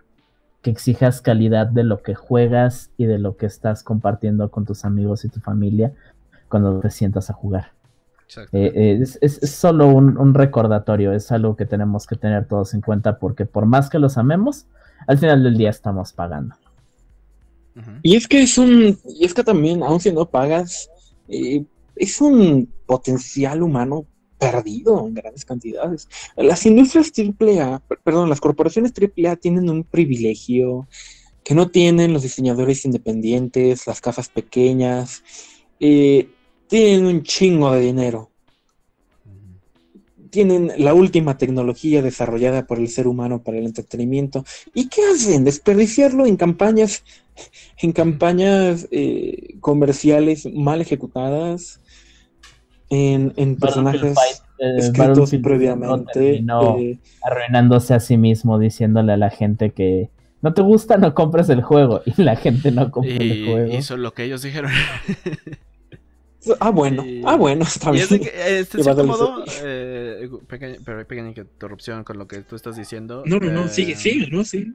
que 0.66 0.72
exijas 0.72 1.22
calidad 1.22 1.68
de 1.68 1.84
lo 1.84 2.02
que 2.02 2.16
juegas 2.16 2.90
y 2.98 3.06
de 3.06 3.20
lo 3.20 3.38
que 3.38 3.46
estás 3.46 3.84
compartiendo 3.84 4.50
con 4.50 4.66
tus 4.66 4.84
amigos 4.84 5.24
y 5.24 5.30
tu 5.30 5.40
familia 5.40 5.94
cuando 6.50 6.80
te 6.80 6.90
sientas 6.90 7.30
a 7.30 7.34
jugar. 7.34 7.74
Exacto. 8.24 8.58
Eh, 8.58 8.72
eh, 8.74 8.98
es, 9.00 9.20
es- 9.22 9.44
es 9.44 9.52
solo 9.52 9.88
un, 9.90 10.18
un 10.18 10.34
recordatorio, 10.34 11.14
es 11.14 11.32
algo 11.32 11.56
que 11.56 11.68
tenemos 11.68 12.08
que 12.08 12.16
tener 12.16 12.48
todos 12.48 12.74
en 12.74 12.82
cuenta 12.82 13.20
porque 13.20 13.46
por 13.46 13.68
más 13.68 13.92
que 13.92 14.00
los 14.00 14.18
amemos, 14.18 14.66
al 15.06 15.20
final 15.20 15.44
del 15.44 15.56
día 15.56 15.70
estamos 15.70 16.14
pagando. 16.14 16.56
Y 18.02 18.16
es 18.16 18.28
que 18.28 18.42
es 18.42 18.58
un, 18.58 18.98
y 19.08 19.24
es 19.26 19.36
que 19.36 19.44
también, 19.44 19.84
aun 19.84 20.00
si 20.00 20.12
no 20.12 20.26
pagas, 20.26 20.90
eh, 21.28 21.64
es 21.96 22.20
un 22.22 22.68
potencial 22.88 23.62
humano 23.62 24.06
perdido 24.52 25.08
en 25.08 25.14
grandes 25.14 25.46
cantidades. 25.46 26.08
Las 26.36 26.66
industrias 26.66 27.12
AAA, 27.12 27.80
per- 27.80 28.00
perdón, 28.04 28.30
las 28.30 28.42
corporaciones 28.42 28.94
AAA 28.94 29.36
tienen 29.38 29.70
un 29.70 29.84
privilegio 29.84 30.88
que 31.44 31.56
no 31.56 31.70
tienen 31.70 32.14
los 32.14 32.24
diseñadores 32.24 32.86
independientes, 32.86 33.88
las 33.88 34.02
casas 34.02 34.30
pequeñas, 34.30 35.24
eh, 35.80 36.30
tienen 36.68 37.06
un 37.06 37.24
chingo 37.24 37.72
de 37.72 37.82
dinero. 37.82 38.32
Tienen 40.32 40.72
la 40.78 40.94
última 40.94 41.38
tecnología 41.38 42.02
desarrollada 42.02 42.66
por 42.68 42.80
el 42.80 42.90
ser 42.90 43.08
humano 43.08 43.42
para 43.42 43.58
el 43.58 43.66
entretenimiento. 43.66 44.44
¿Y 44.74 44.90
qué 44.90 45.02
hacen? 45.14 45.46
Desperdiciarlo 45.46 46.26
en 46.26 46.36
campañas, 46.36 47.04
en 47.78 47.92
campañas 47.94 48.88
eh, 48.92 49.56
comerciales 49.62 50.46
mal 50.52 50.82
ejecutadas, 50.82 51.80
en, 52.90 53.34
en 53.38 53.56
personajes 53.58 54.16
Eh, 54.58 54.78
escritos 54.78 55.32
previamente. 55.44 56.12
terminó 56.14 56.78
eh, 56.80 56.98
arruinándose 57.24 57.94
a 57.94 58.00
sí 58.00 58.16
mismo, 58.18 58.58
diciéndole 58.58 59.12
a 59.14 59.18
la 59.18 59.30
gente 59.30 59.72
que 59.72 60.10
no 60.42 60.54
te 60.54 60.62
gusta, 60.62 60.98
no 60.98 61.14
compres 61.14 61.50
el 61.50 61.62
juego. 61.62 62.02
Y 62.06 62.22
la 62.24 62.36
gente 62.38 62.72
no 62.72 62.90
compra 62.92 63.12
el 63.16 63.38
Y 63.38 63.46
juego. 63.52 63.78
hizo 63.78 63.98
lo 63.98 64.14
que 64.14 64.24
ellos 64.24 64.42
dijeron. 64.42 64.72
Ah, 66.60 66.70
bueno, 66.70 67.04
Y- 67.04 67.24
ah, 67.26 67.38
bueno, 67.38 67.64
está 67.64 67.90
Y 67.90 67.94
bien. 67.94 68.04
es 68.04 68.10
de 68.12 68.20
que, 68.20 68.28
eh, 68.28 68.60
este, 68.60 68.84
cierto 68.84 69.02
a 69.02 69.04
modo, 69.04 69.44
eh, 69.64 70.30
pequeña, 70.48 70.76
pero 70.86 71.00
hay 71.00 71.06
pequeña 71.06 71.30
interrupción 71.30 72.04
con 72.04 72.20
lo 72.20 72.28
que 72.28 72.42
tú 72.42 72.56
estás 72.56 72.76
diciendo. 72.78 73.24
No, 73.26 73.40
no, 73.40 73.52
no, 73.52 73.66
eh, 73.66 73.70
sigue, 73.70 73.96
sigue, 73.96 74.28
¿no? 74.30 74.44
Sí. 74.44 74.72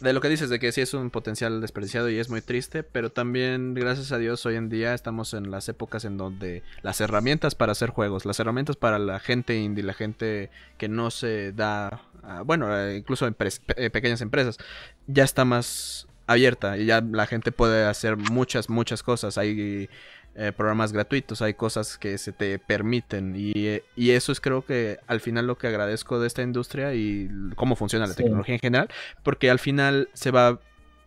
De 0.00 0.12
lo 0.12 0.20
que 0.20 0.28
dices, 0.28 0.50
de 0.50 0.58
que 0.58 0.72
sí 0.72 0.80
es 0.80 0.92
un 0.92 1.10
potencial 1.10 1.60
desperdiciado 1.60 2.10
y 2.10 2.18
es 2.18 2.28
muy 2.28 2.40
triste, 2.42 2.82
pero 2.82 3.10
también, 3.12 3.74
gracias 3.74 4.10
a 4.10 4.18
Dios, 4.18 4.44
hoy 4.44 4.56
en 4.56 4.68
día 4.68 4.92
estamos 4.92 5.34
en 5.34 5.50
las 5.52 5.68
épocas 5.68 6.04
en 6.04 6.16
donde 6.16 6.62
las 6.82 7.00
herramientas 7.00 7.54
para 7.54 7.72
hacer 7.72 7.90
juegos, 7.90 8.24
las 8.26 8.40
herramientas 8.40 8.74
para 8.76 8.98
la 8.98 9.20
gente 9.20 9.56
indie, 9.56 9.84
la 9.84 9.94
gente 9.94 10.50
que 10.78 10.88
no 10.88 11.10
se 11.12 11.52
da, 11.52 12.02
a- 12.24 12.42
bueno, 12.44 12.76
eh, 12.76 12.96
incluso 12.98 13.30
pe- 13.32 13.48
eh, 13.76 13.88
pequeñas 13.90 14.20
empresas, 14.20 14.58
ya 15.06 15.22
está 15.22 15.44
más 15.44 16.08
abierta 16.26 16.76
y 16.76 16.86
ya 16.86 17.00
la 17.00 17.26
gente 17.26 17.52
puede 17.52 17.84
hacer 17.84 18.16
muchas, 18.16 18.68
muchas 18.68 19.02
cosas. 19.02 19.38
Hay 19.38 19.88
eh, 20.36 20.50
programas 20.52 20.92
gratuitos, 20.92 21.42
hay 21.42 21.54
cosas 21.54 21.96
que 21.96 22.18
se 22.18 22.32
te 22.32 22.58
permiten 22.58 23.34
y, 23.36 23.52
eh, 23.54 23.84
y 23.94 24.10
eso 24.10 24.32
es 24.32 24.40
creo 24.40 24.64
que 24.64 24.98
al 25.06 25.20
final 25.20 25.46
lo 25.46 25.56
que 25.58 25.68
agradezco 25.68 26.18
de 26.18 26.26
esta 26.26 26.42
industria 26.42 26.92
y 26.94 27.30
cómo 27.54 27.76
funciona 27.76 28.06
la 28.06 28.14
Sí. 28.14 28.22
tecnología 28.24 28.54
en 28.56 28.60
general, 28.60 28.88
porque 29.22 29.48
al 29.48 29.60
final 29.60 30.08
se 30.12 30.32
va, 30.32 30.58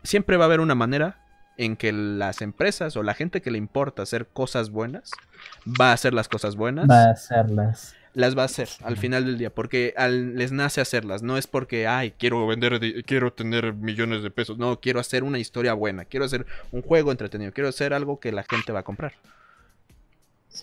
siempre 0.04 0.38
va 0.38 0.46
a 0.46 0.48
haber 0.48 0.62
una 0.62 0.76
manera 0.76 1.18
en 1.58 1.76
que 1.76 1.92
las 1.92 2.42
empresas 2.42 2.96
o 2.96 3.04
la 3.04 3.16
gente 3.16 3.42
que 3.42 3.52
le 3.52 3.58
importa 3.58 4.02
hacer 4.04 4.28
cosas 4.28 4.70
buenas 4.70 5.12
va 5.82 5.90
a 5.90 5.94
hacer 5.94 6.14
las 6.14 6.30
cosas 6.30 6.56
buenas, 6.56 6.90
Va 6.90 7.06
a 7.06 7.12
hacerlas. 7.12 7.96
Las 8.18 8.36
va 8.36 8.42
a 8.42 8.46
hacer 8.46 8.68
al 8.84 8.98
final 8.98 9.26
del 9.26 9.38
día, 9.38 9.52
porque 9.52 9.94
al- 9.96 10.36
les 10.36 10.52
nace 10.52 10.82
hacerlas, 10.82 11.22
no 11.22 11.38
es 11.38 11.46
porque, 11.46 11.86
ay, 11.88 12.12
quiero 12.18 12.48
vender, 12.48 12.80
quiero 13.06 13.32
tener 13.32 13.74
millones 13.74 14.24
de 14.24 14.32
pesos, 14.32 14.58
no, 14.58 14.80
quiero 14.80 15.00
hacer 15.00 15.24
una 15.24 15.38
historia 15.40 15.74
buena, 15.74 16.04
quiero 16.04 16.26
hacer 16.26 16.46
un 16.72 16.82
juego 16.82 17.12
entretenido, 17.12 17.52
quiero 17.52 17.70
hacer 17.70 17.94
algo 17.94 18.20
que 18.20 18.32
la 18.32 18.44
gente 18.44 18.72
va 18.74 18.80
a 18.80 18.84
comprar. 18.84 19.14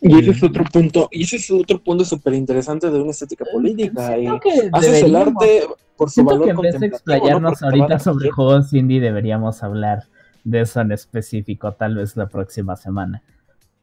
Y 0.01 0.19
ese 0.19 0.31
es 0.33 0.43
otro 0.43 0.65
punto, 0.65 1.09
y 1.13 1.23
ese 1.23 1.37
es 1.37 1.49
otro 1.53 1.79
punto 1.79 2.05
súper 2.05 2.35
interesante 2.35 2.91
de 2.91 3.01
una 3.01 3.13
estética 3.13 3.45
política. 3.53 4.19
y 4.19 4.23
Siento 4.23 4.41
que 4.41 4.51
haces 4.73 5.03
el 5.03 5.13
deberíamos- 5.13 5.27
arte 5.45 5.63
por 5.97 6.11
su 6.11 6.25
valor 6.25 6.45
que 6.45 6.51
en 6.51 6.57
vez 6.57 6.81
de 6.81 6.87
explayarnos 6.89 7.63
ahorita 7.63 7.99
sobre 8.01 8.31
juegos 8.31 8.73
indie, 8.73 9.01
deberíamos 9.01 9.63
hablar 9.63 10.05
de 10.43 10.63
eso 10.63 10.81
en 10.81 10.91
específico, 10.91 11.73
tal 11.73 11.95
vez 11.95 12.17
la 12.17 12.27
próxima 12.27 12.75
semana. 12.75 13.23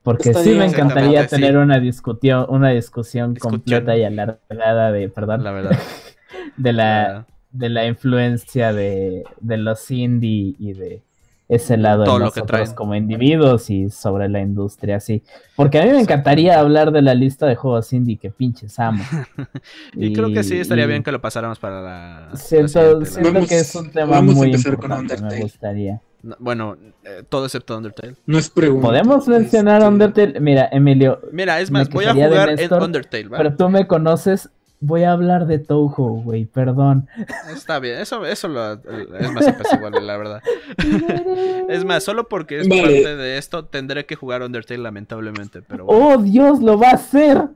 Porque 0.03 0.29
Está 0.29 0.43
sí 0.43 0.51
me 0.55 0.65
encantaría 0.65 1.27
tener 1.27 1.51
sí. 1.51 1.57
una 1.57 1.79
discusión, 1.79 2.45
una 2.49 2.69
discusión 2.69 3.33
Discusión. 3.35 3.59
completa 3.59 3.95
y 3.97 4.03
alargada 4.03 4.91
de, 4.91 5.09
perdón, 5.09 5.43
La 5.43 5.51
verdad. 5.51 5.77
de 6.57 6.73
la, 6.73 7.27
de 7.51 7.69
la 7.69 7.85
influencia 7.85 8.73
de, 8.73 9.23
de 9.39 9.57
los 9.57 9.91
indie 9.91 10.55
y 10.57 10.73
de 10.73 11.03
ese 11.49 11.75
lado 11.77 12.05
Todo 12.05 12.17
de 12.17 12.25
lo 12.25 12.31
que 12.31 12.39
nosotros 12.39 12.61
traen. 12.61 12.75
como 12.75 12.95
individuos 12.95 13.69
y 13.69 13.89
sobre 13.89 14.29
la 14.29 14.39
industria, 14.39 14.99
sí. 15.01 15.21
Porque 15.57 15.79
a 15.79 15.83
mí 15.83 15.89
me 15.91 15.99
encantaría 15.99 16.57
hablar 16.59 16.91
de 16.93 17.01
la 17.01 17.13
lista 17.13 17.45
de 17.45 17.55
juegos 17.55 17.91
indie 17.93 18.17
que 18.17 18.31
pinches 18.31 18.79
amo. 18.79 19.03
Y, 19.93 20.13
creo 20.13 20.31
que 20.31 20.43
sí 20.43 20.57
estaría 20.57 20.85
y- 20.85 20.87
bien 20.87 21.03
que 21.03 21.11
lo 21.11 21.19
pasáramos 21.21 21.59
para 21.59 21.81
la. 21.81 22.29
Siento, 22.37 22.67
siguiente, 22.69 22.99
la- 23.01 23.05
siento 23.05 23.33
Vamos- 23.33 23.49
que 23.49 23.59
es 23.59 23.75
un 23.75 23.91
tema 23.91 24.21
muy 24.21 24.45
empezar 24.47 24.77
con 24.77 24.91
importante, 24.93 25.21
me 25.35 25.41
gustaría. 25.41 26.01
No, 26.23 26.35
bueno, 26.39 26.77
eh, 27.03 27.23
todo 27.27 27.45
excepto 27.45 27.75
Undertale. 27.75 28.15
No 28.25 28.37
es 28.37 28.49
pregunta. 28.49 28.87
Podemos 28.87 29.27
mencionar 29.27 29.77
este, 29.77 29.87
Undertale. 29.87 30.39
Mira, 30.39 30.69
Emilio, 30.71 31.19
Mira, 31.31 31.59
es 31.59 31.71
más, 31.71 31.89
voy 31.89 32.05
a 32.05 32.13
jugar 32.13 32.49
en 32.49 32.73
Undertale, 32.73 33.27
¿va? 33.27 33.37
pero 33.37 33.55
tú 33.55 33.69
me 33.69 33.87
conoces. 33.87 34.49
Voy 34.83 35.03
a 35.03 35.11
hablar 35.11 35.45
de 35.45 35.59
Touhou, 35.59 36.23
güey, 36.23 36.45
perdón. 36.45 37.07
Está 37.53 37.77
bien, 37.77 37.99
eso, 37.99 38.25
eso 38.25 38.47
lo, 38.47 38.73
es 38.73 39.31
más 39.31 39.47
apaciguable, 39.47 40.01
la 40.01 40.17
verdad. 40.17 40.41
Es 41.69 41.85
más, 41.85 42.03
solo 42.03 42.27
porque 42.27 42.59
es 42.59 42.67
Vale. 42.67 42.81
parte 42.81 43.15
de 43.15 43.37
esto, 43.37 43.65
tendré 43.65 44.05
que 44.07 44.15
jugar 44.15 44.41
Undertale, 44.41 44.81
lamentablemente, 44.81 45.61
pero 45.61 45.85
bueno. 45.85 46.15
¡Oh, 46.15 46.17
Dios, 46.17 46.61
lo 46.61 46.79
va 46.79 46.89
a 46.89 46.93
hacer! 46.95 47.47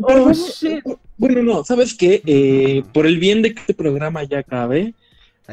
Oh, 0.00 0.32
shit. 0.32 0.84
bueno, 1.16 1.42
no, 1.42 1.64
¿sabes 1.64 1.94
qué? 1.94 2.20
Eh, 2.26 2.82
por 2.92 3.06
el 3.06 3.18
bien 3.18 3.42
de 3.42 3.54
que 3.54 3.60
este 3.60 3.74
programa 3.74 4.24
ya 4.24 4.40
acabe, 4.40 4.94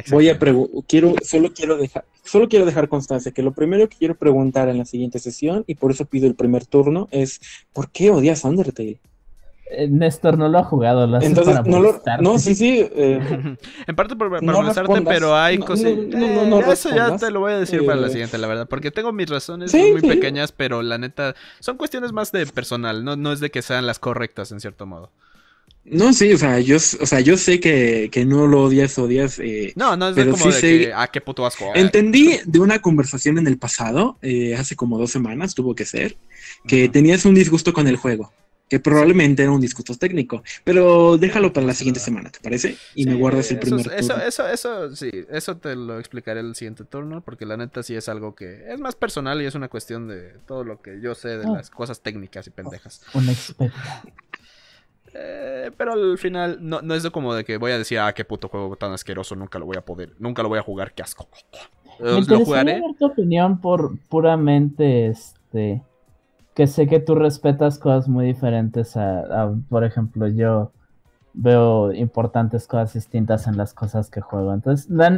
voy 0.09 0.29
a 0.29 0.39
quiero, 0.87 1.13
solo 1.23 1.51
quiero 1.53 1.77
dejar, 1.77 2.05
solo 2.23 2.47
quiero 2.47 2.65
dejar 2.65 2.87
constancia 2.87 3.31
que 3.31 3.43
lo 3.43 3.51
primero 3.51 3.87
que 3.89 3.97
quiero 3.97 4.15
preguntar 4.15 4.69
en 4.69 4.77
la 4.77 4.85
siguiente 4.85 5.19
sesión, 5.19 5.63
y 5.67 5.75
por 5.75 5.91
eso 5.91 6.05
pido 6.05 6.27
el 6.27 6.35
primer 6.35 6.65
turno, 6.65 7.07
es 7.11 7.39
¿por 7.73 7.89
qué 7.91 8.09
odias 8.09 8.43
Undertale? 8.43 8.99
Eh, 9.73 9.87
Néstor 9.87 10.37
no 10.37 10.49
lo 10.49 10.57
ha 10.59 10.63
jugado, 10.65 11.07
lo 11.07 11.21
Entonces, 11.21 11.55
para 11.55 11.69
no 11.69 11.79
lo, 11.79 12.01
no, 12.21 12.37
sí, 12.39 12.55
sí, 12.55 12.85
eh, 12.93 13.19
En 13.87 13.95
parte 13.95 14.17
por, 14.17 14.29
por 14.29 14.43
No 14.43 14.53
molestarte, 14.53 15.01
pero 15.01 15.35
hay 15.35 15.57
No, 15.57 15.65
cosas. 15.65 15.85
no, 15.85 16.27
no, 16.27 16.45
no, 16.45 16.61
no 16.61 16.71
eso 16.73 16.89
ya 16.93 17.15
te 17.17 17.31
lo 17.31 17.39
voy 17.39 17.53
a 17.53 17.59
decir 17.59 17.85
para 17.85 17.95
la 18.01 18.07
Eh, 18.07 18.11
siguiente, 18.11 18.37
la 18.37 18.47
verdad. 18.47 18.67
Porque 18.67 18.91
tengo 18.91 19.13
mis 19.13 19.29
razones 19.29 19.71
Sí, 19.71 19.91
muy 19.91 20.01
sí. 20.01 20.07
pequeñas, 20.07 20.51
pero 20.51 20.81
la 20.81 20.97
neta. 20.97 21.35
Son 21.61 21.77
cuestiones 21.77 22.11
más 22.11 22.33
de 22.33 22.45
personal, 22.47 23.03
no, 23.05 23.15
no 23.15 23.31
es 23.31 23.39
de 23.39 23.49
que 23.49 23.61
sean 23.61 23.85
las 23.85 23.97
correctas 23.99 24.51
en 24.51 24.59
cierto 24.59 24.85
modo. 24.85 25.09
No, 25.83 26.13
sí, 26.13 26.31
o 26.33 26.37
sea, 26.37 26.59
yo, 26.59 26.77
o 26.77 26.79
sea, 27.05 27.19
yo 27.21 27.37
sé 27.37 27.59
que, 27.59 28.09
que 28.11 28.23
no 28.25 28.47
lo 28.47 28.63
odias, 28.63 28.97
odias, 28.99 29.39
eh, 29.39 29.73
No, 29.75 29.95
no 29.97 30.09
es 30.09 30.15
Pero 30.15 30.31
como 30.31 30.43
sí 30.45 30.49
de 30.51 30.53
sé- 30.55 30.79
que. 30.87 30.93
Ah, 30.93 31.07
qué 31.11 31.21
puto 31.21 31.45
asco. 31.45 31.65
ah. 31.73 31.79
Entendí 31.79 32.39
de 32.45 32.59
una 32.59 32.79
conversación 32.81 33.37
en 33.37 33.47
el 33.47 33.57
pasado, 33.57 34.17
eh, 34.21 34.55
hace 34.55 34.75
como 34.75 34.97
dos 34.97 35.11
semanas 35.11 35.55
tuvo 35.55 35.75
que 35.75 35.85
ser, 35.85 36.15
que 36.67 36.87
tenías 36.89 37.25
un 37.25 37.33
disgusto 37.35 37.73
con 37.73 37.87
el 37.87 37.97
juego, 37.97 38.31
que 38.69 38.79
probablemente 38.79 39.41
era 39.43 39.51
un 39.51 39.59
disgusto 39.59 39.95
técnico, 39.97 40.43
pero 40.63 41.17
déjalo 41.17 41.51
para 41.51 41.65
la 41.67 41.73
siguiente 41.73 41.99
semana, 41.99 42.29
¿te 42.29 42.39
parece? 42.39 42.77
Y 42.95 43.05
me 43.05 43.15
guardas 43.15 43.51
el 43.51 43.57
eso- 43.57 43.65
primer 43.75 43.93
eso, 43.99 44.13
turno. 44.13 44.23
eso, 44.23 44.47
eso, 44.47 44.95
sí, 44.95 45.09
eso 45.29 45.57
te 45.57 45.75
lo 45.75 45.99
explicaré 45.99 46.39
el 46.39 46.55
siguiente 46.55 46.85
turno, 46.85 47.19
porque 47.21 47.45
la 47.45 47.57
neta 47.57 47.83
sí 47.83 47.95
es 47.95 48.07
algo 48.07 48.33
que 48.33 48.71
es 48.71 48.79
más 48.79 48.95
personal 48.95 49.41
y 49.41 49.45
es 49.45 49.55
una 49.55 49.67
cuestión 49.67 50.07
de 50.07 50.35
todo 50.47 50.63
lo 50.63 50.81
que 50.81 51.01
yo 51.01 51.15
sé 51.15 51.29
de 51.29 51.45
Ah. 51.45 51.53
las 51.57 51.69
cosas 51.69 51.99
técnicas 52.01 52.47
y 52.47 52.51
pendejas. 52.51 53.01
Un 53.13 53.27
experto. 53.29 53.75
Eh, 55.13 55.71
pero 55.77 55.93
al 55.93 56.17
final 56.17 56.57
no, 56.61 56.81
no 56.81 56.95
es 56.95 57.03
de 57.03 57.11
como 57.11 57.33
de 57.33 57.43
que 57.43 57.57
voy 57.57 57.71
a 57.71 57.77
decir, 57.77 57.99
ah, 57.99 58.13
qué 58.13 58.23
puto 58.25 58.47
juego 58.47 58.75
tan 58.77 58.93
asqueroso, 58.93 59.35
nunca 59.35 59.59
lo 59.59 59.65
voy 59.65 59.77
a 59.77 59.85
poder, 59.85 60.13
nunca 60.19 60.41
lo 60.43 60.49
voy 60.49 60.59
a 60.59 60.63
jugar, 60.63 60.93
qué 60.93 61.03
asco. 61.03 61.27
Me 61.99 62.07
Eh, 62.07 62.23
lo 62.27 62.39
interesaría 62.39 62.45
jugaré. 62.45 62.73
ver 62.81 62.95
tu 62.97 63.05
opinión 63.05 63.59
por 63.61 63.97
puramente 64.09 65.07
este 65.07 65.81
que 66.55 66.67
sé 66.67 66.87
que 66.87 66.99
tú 66.99 67.15
respetas 67.15 67.79
cosas 67.79 68.07
muy 68.09 68.25
diferentes 68.25 68.97
a, 68.97 69.19
a, 69.43 69.55
por 69.69 69.83
ejemplo 69.83 70.27
yo 70.27 70.71
veo 71.33 71.93
importantes 71.93 72.67
cosas 72.67 72.93
distintas 72.93 73.47
en 73.47 73.57
las 73.57 73.73
cosas 73.73 74.09
que 74.09 74.21
juego 74.21 74.53
entonces 74.53 74.89
la, 74.89 75.09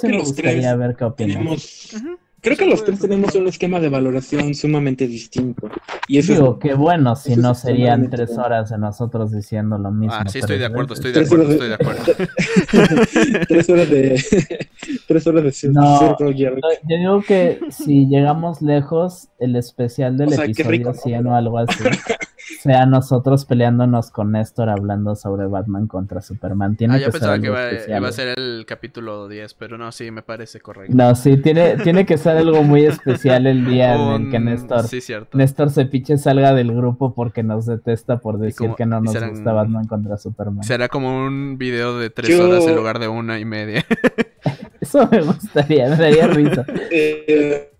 sí 0.00 0.08
me 0.08 0.18
gustaría 0.18 0.70
tres 0.70 0.78
ver 0.78 0.96
qué 0.96 1.04
opinas 1.04 1.36
Tenemos. 1.36 1.94
Creo 2.42 2.56
que 2.56 2.66
los 2.66 2.84
tres 2.84 2.98
tenemos 3.00 3.34
un 3.36 3.46
esquema 3.48 3.80
de 3.80 3.88
valoración 3.88 4.54
sumamente 4.54 5.06
distinto. 5.06 5.70
Y 6.08 6.18
eso 6.18 6.32
digo 6.34 6.58
que 6.58 6.74
bueno 6.74 7.16
si 7.16 7.36
no 7.36 7.52
es 7.52 7.58
serían 7.60 8.10
tres 8.10 8.36
horas 8.36 8.70
de 8.70 8.78
nosotros 8.78 9.30
diciendo 9.32 9.78
lo 9.78 9.90
mismo 9.90 10.14
Ah, 10.14 10.24
sí, 10.28 10.40
estoy 10.40 10.58
de 10.58 10.66
acuerdo, 10.66 10.94
estoy 10.94 11.12
de 11.12 11.20
acuerdo, 11.20 11.44
horas 11.44 11.54
estoy 11.54 11.68
de- 11.68 11.74
acuerdo. 11.74 12.02
tres 13.48 13.68
horas 13.70 13.88
de 13.90 14.24
tres 15.06 15.26
horas 15.26 15.62
de 15.62 15.68
No. 15.70 16.16
Yo 16.18 16.96
digo 16.98 17.22
que 17.22 17.60
si 17.70 18.06
llegamos 18.06 18.60
lejos, 18.60 19.28
el 19.38 19.56
especial 19.56 20.16
del 20.16 20.28
O 20.28 20.32
sea, 20.32 20.44
episodio 20.44 20.70
rico, 20.70 20.90
¿no? 20.90 20.94
100 21.00 21.26
o 21.26 21.36
algo 21.36 21.58
así, 21.58 21.78
sea 22.60 22.86
nosotros 22.86 23.44
peleándonos 23.44 24.10
con 24.10 24.32
Néstor 24.32 24.68
hablando 24.68 25.14
sobre 25.16 25.46
Batman 25.46 25.86
contra 25.86 26.20
Superman. 26.22 26.76
Tiene 26.76 26.94
Ah, 26.94 26.98
que 26.98 27.04
ser 27.04 27.12
pensaba 27.12 27.32
algo 27.34 27.42
que 27.54 27.90
iba, 27.96 28.08
a 28.08 28.12
ser 28.12 28.34
el 28.38 28.64
capítulo 28.66 29.28
10, 29.28 29.54
pero 29.54 29.78
no, 29.78 29.90
sí, 29.92 30.10
me 30.10 30.22
parece 30.22 30.60
correcto. 30.60 30.94
No, 30.96 31.14
sí, 31.14 31.36
tiene, 31.36 31.76
tiene 31.78 32.06
que 32.06 32.18
ser 32.18 32.36
algo 32.36 32.62
muy 32.62 32.84
especial 32.84 33.46
el 33.46 33.64
día 33.64 33.94
en 33.94 34.22
el 34.26 34.30
que 34.30 34.38
Néstor, 34.40 34.82
Sí, 34.88 35.00
cierto. 35.00 35.36
Néstor 35.36 35.70
se 35.70 35.86
piche 35.86 36.18
salga 36.18 36.52
del 36.54 36.74
grupo 36.74 37.14
porque 37.14 37.42
nos 37.42 37.66
detesta 37.66 38.18
por 38.18 38.38
decir 38.38 38.56
como- 38.58 38.76
que 38.76 38.86
no 38.86 39.00
nos 39.00 39.12
serán- 39.12 39.30
gusta 39.30 39.52
Batman 39.52 39.86
contra 39.86 40.16
Superman. 40.16 40.62
Será 40.64 40.88
como 40.88 41.24
un 41.26 41.58
video 41.58 41.98
de 41.98 42.10
tres 42.10 42.28
Yo- 42.30 42.48
horas 42.48 42.64
en 42.66 42.76
lugar 42.76 42.98
de 42.98 43.08
una 43.08 43.38
y 43.38 43.44
media. 43.44 43.84
Eso 44.80 45.08
me 45.10 45.22
gustaría, 45.22 45.88
me 45.88 45.96
daría 45.96 46.26
risa. 46.26 46.64
Eh, 46.90 47.71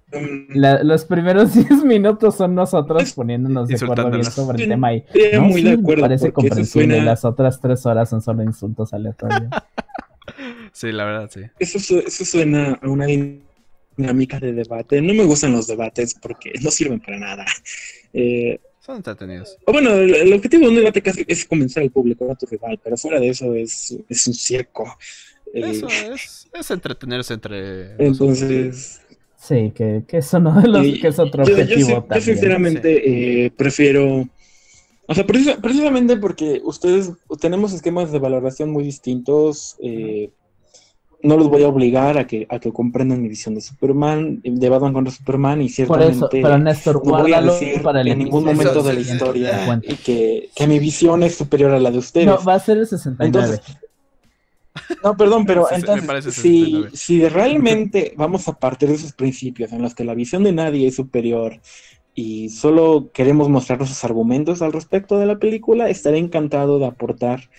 La- 0.50 0.82
los 0.82 1.04
primeros 1.04 1.54
10 1.54 1.84
minutos 1.84 2.36
son 2.36 2.54
nosotros 2.54 3.12
poniéndonos 3.12 3.68
de 3.68 3.74
acuerdo 3.76 4.10
bien 4.10 4.24
sobre 4.24 4.62
el 4.62 4.68
tema 4.68 4.94
y 4.94 5.04
No, 5.34 5.42
muy 5.42 5.60
sí, 5.62 5.68
de 5.68 5.76
me 5.76 5.82
acuerdo 5.82 6.02
parece 6.02 6.32
comprensible. 6.32 6.86
suena, 6.94 7.04
Las 7.04 7.24
otras 7.24 7.60
tres 7.60 7.84
horas 7.86 8.08
son 8.10 8.20
solo 8.22 8.42
insultos 8.42 8.92
aleatorios. 8.92 9.50
sí, 10.72 10.92
la 10.92 11.04
verdad, 11.04 11.30
sí. 11.32 11.40
eso, 11.58 11.78
su- 11.78 11.98
eso 11.98 12.24
suena 12.24 12.78
a 12.82 12.88
una 12.88 13.06
dinámica 13.06 14.38
de 14.40 14.52
debate. 14.52 15.00
No 15.02 15.14
me 15.14 15.24
gustan 15.24 15.52
los 15.52 15.66
debates 15.66 16.14
porque 16.20 16.52
no 16.62 16.70
sirven 16.70 17.00
para 17.00 17.18
nada. 17.18 17.44
Eh, 18.14 18.60
Son 18.80 18.96
entretenidos. 18.96 19.56
o 19.64 19.72
bueno, 19.72 19.90
el, 19.94 20.14
el 20.14 20.32
objetivo 20.34 20.64
de 20.64 20.68
un 20.68 20.74
debate 20.74 21.00
casi 21.00 21.24
es 21.26 21.46
convencer 21.46 21.82
al 21.82 21.90
público, 21.90 22.26
no 22.26 22.32
a 22.32 22.34
tu 22.34 22.44
rival, 22.44 22.78
pero 22.84 22.94
fuera 22.98 23.18
de 23.18 23.30
eso 23.30 23.54
es, 23.54 23.96
es 24.06 24.26
un 24.26 24.34
circo. 24.34 24.98
Eh, 25.54 25.62
Eso 25.70 25.86
es, 25.88 26.50
es 26.52 26.70
entretenerse 26.70 27.32
entre. 27.32 27.94
nosotros. 27.96 29.00
Sí, 29.42 29.72
que, 29.74 30.04
que 30.06 30.18
es 30.18 30.32
uno 30.34 30.60
de 30.60 30.68
los 30.68 30.86
Y 30.86 31.00
que 31.00 31.08
es 31.08 31.18
otro 31.18 31.42
yo, 31.44 31.56
yo 31.56 31.62
objetivo 31.62 31.88
yo 31.88 32.02
también. 32.02 32.22
sinceramente 32.22 33.44
eh, 33.46 33.50
prefiero, 33.50 34.28
o 35.08 35.14
sea, 35.14 35.26
precisa- 35.26 35.60
precisamente 35.60 36.16
porque 36.16 36.60
ustedes 36.64 37.10
tenemos 37.40 37.72
esquemas 37.72 38.12
de 38.12 38.20
valoración 38.20 38.70
muy 38.70 38.84
distintos, 38.84 39.76
eh, 39.82 40.30
no 41.24 41.36
los 41.36 41.48
voy 41.48 41.62
a 41.64 41.68
obligar 41.68 42.18
a 42.18 42.26
que, 42.26 42.46
a 42.50 42.58
que 42.60 42.72
comprendan 42.72 43.20
mi 43.22 43.28
visión 43.28 43.54
de 43.56 43.60
Superman, 43.60 44.40
de 44.44 44.68
Batman 44.68 44.92
contra 44.92 45.12
Superman, 45.12 45.60
y 45.60 45.68
ciertamente 45.68 46.18
Por 46.18 46.28
eso, 46.28 46.28
pero 46.30 46.58
Néstor, 46.58 47.04
no 47.04 47.18
voy 47.18 47.32
a 47.32 47.42
decir 47.42 47.82
para 47.82 48.00
el 48.00 48.08
en 48.08 48.18
ningún 48.18 48.44
momento 48.44 48.82
de 48.82 48.94
la 48.94 49.00
historia 49.00 49.80
y 49.82 49.94
que, 49.96 50.50
que 50.54 50.66
mi 50.68 50.78
visión 50.78 51.22
es 51.24 51.34
superior 51.36 51.72
a 51.72 51.80
la 51.80 51.90
de 51.90 51.98
ustedes. 51.98 52.26
No, 52.26 52.42
va 52.44 52.54
a 52.54 52.60
ser 52.60 52.78
el 52.78 52.86
69. 52.86 53.26
Entonces, 53.26 53.60
no, 55.02 55.16
perdón, 55.16 55.46
pero 55.46 55.66
Sí, 55.66 55.74
entonces, 55.76 56.12
si, 56.30 56.30
69. 56.32 56.90
si 56.94 57.28
realmente 57.28 58.14
vamos 58.16 58.48
a 58.48 58.58
partir 58.58 58.88
de 58.88 58.94
esos 58.96 59.12
principios 59.12 59.72
en 59.72 59.82
los 59.82 59.94
que 59.94 60.04
la 60.04 60.14
visión 60.14 60.44
de 60.44 60.52
nadie 60.52 60.86
es 60.88 60.96
superior 60.96 61.60
y 62.14 62.50
solo 62.50 63.10
queremos 63.12 63.48
mostrar 63.48 63.78
nuestros 63.78 64.04
argumentos 64.04 64.62
al 64.62 64.72
respecto 64.72 65.18
de 65.18 65.26
la 65.26 65.38
película, 65.38 65.88
estaré 65.88 66.18
encantado 66.18 66.78
de 66.78 66.86
aportar 66.86 67.50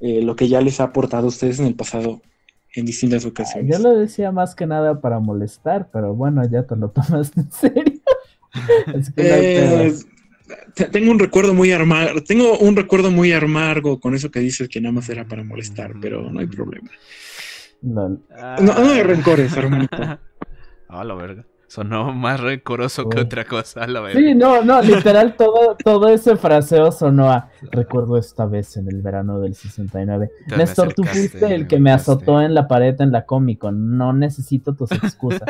eh, 0.00 0.22
lo 0.22 0.36
que 0.36 0.48
ya 0.48 0.60
les 0.60 0.80
ha 0.80 0.84
aportado 0.84 1.26
a 1.26 1.28
ustedes 1.28 1.58
en 1.60 1.66
el 1.66 1.74
pasado 1.76 2.20
en 2.74 2.86
distintas 2.86 3.24
Yo 3.24 3.30
ocasiones. 3.30 3.80
lo 3.80 3.94
decía 3.96 4.32
más 4.32 4.54
que 4.54 4.66
nada 4.66 5.00
para 5.00 5.20
molestar, 5.20 5.88
pero 5.92 6.14
bueno, 6.14 6.42
ya 6.48 6.66
te 6.66 6.76
lo 6.76 6.90
tomas 6.90 7.32
en 7.36 7.50
serio. 7.52 8.00
Así 8.86 9.12
que 9.12 9.88
Eh, 9.88 9.94
tengo 10.90 11.10
un 11.10 11.18
recuerdo 11.18 11.54
muy 11.54 11.72
amargo, 11.72 12.22
tengo 12.22 12.58
un 12.58 12.76
recuerdo 12.76 13.10
muy 13.10 13.32
amargo 13.32 14.00
con 14.00 14.14
eso 14.14 14.30
que 14.30 14.40
dices 14.40 14.68
que 14.68 14.80
nada 14.80 14.92
más 14.92 15.08
era 15.08 15.26
para 15.26 15.44
molestar, 15.44 15.94
pero 16.00 16.30
no 16.30 16.40
hay 16.40 16.46
problema. 16.46 16.90
No, 17.82 18.08
no 18.60 18.90
hay 18.90 19.02
rencores, 19.02 19.56
hermanito. 19.56 19.96
Ah, 20.94 21.04
la 21.04 21.14
verga. 21.14 21.46
Sonó 21.72 22.12
más 22.12 22.38
rencoroso 22.38 23.08
que 23.08 23.18
otra 23.18 23.46
cosa, 23.46 23.86
la. 23.86 24.12
Sí, 24.12 24.34
no, 24.34 24.62
no, 24.62 24.82
literal, 24.82 25.36
todo, 25.36 25.74
todo 25.82 26.10
ese 26.10 26.36
fraseo 26.36 26.92
sonó 26.92 27.30
a. 27.30 27.48
Recuerdo 27.62 28.18
esta 28.18 28.44
vez 28.44 28.76
en 28.76 28.88
el 28.88 29.00
verano 29.00 29.40
del 29.40 29.54
69. 29.54 30.30
Te 30.46 30.56
Néstor, 30.58 30.92
tú 30.92 31.02
fuiste 31.04 31.54
el 31.54 31.66
que 31.66 31.78
me 31.80 31.90
azotó 31.90 32.42
en 32.42 32.52
la 32.52 32.68
pared 32.68 32.94
en 33.00 33.10
la 33.10 33.24
Comic 33.24 33.60
Con. 33.60 33.96
No 33.96 34.12
necesito 34.12 34.74
tus 34.74 34.92
excusas. 34.92 35.48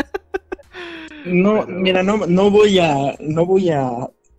No, 1.24 1.66
mira, 1.66 2.04
no, 2.04 2.18
no 2.26 2.50
voy 2.52 2.78
a, 2.78 3.16
no 3.18 3.44
voy 3.44 3.70
a 3.70 3.90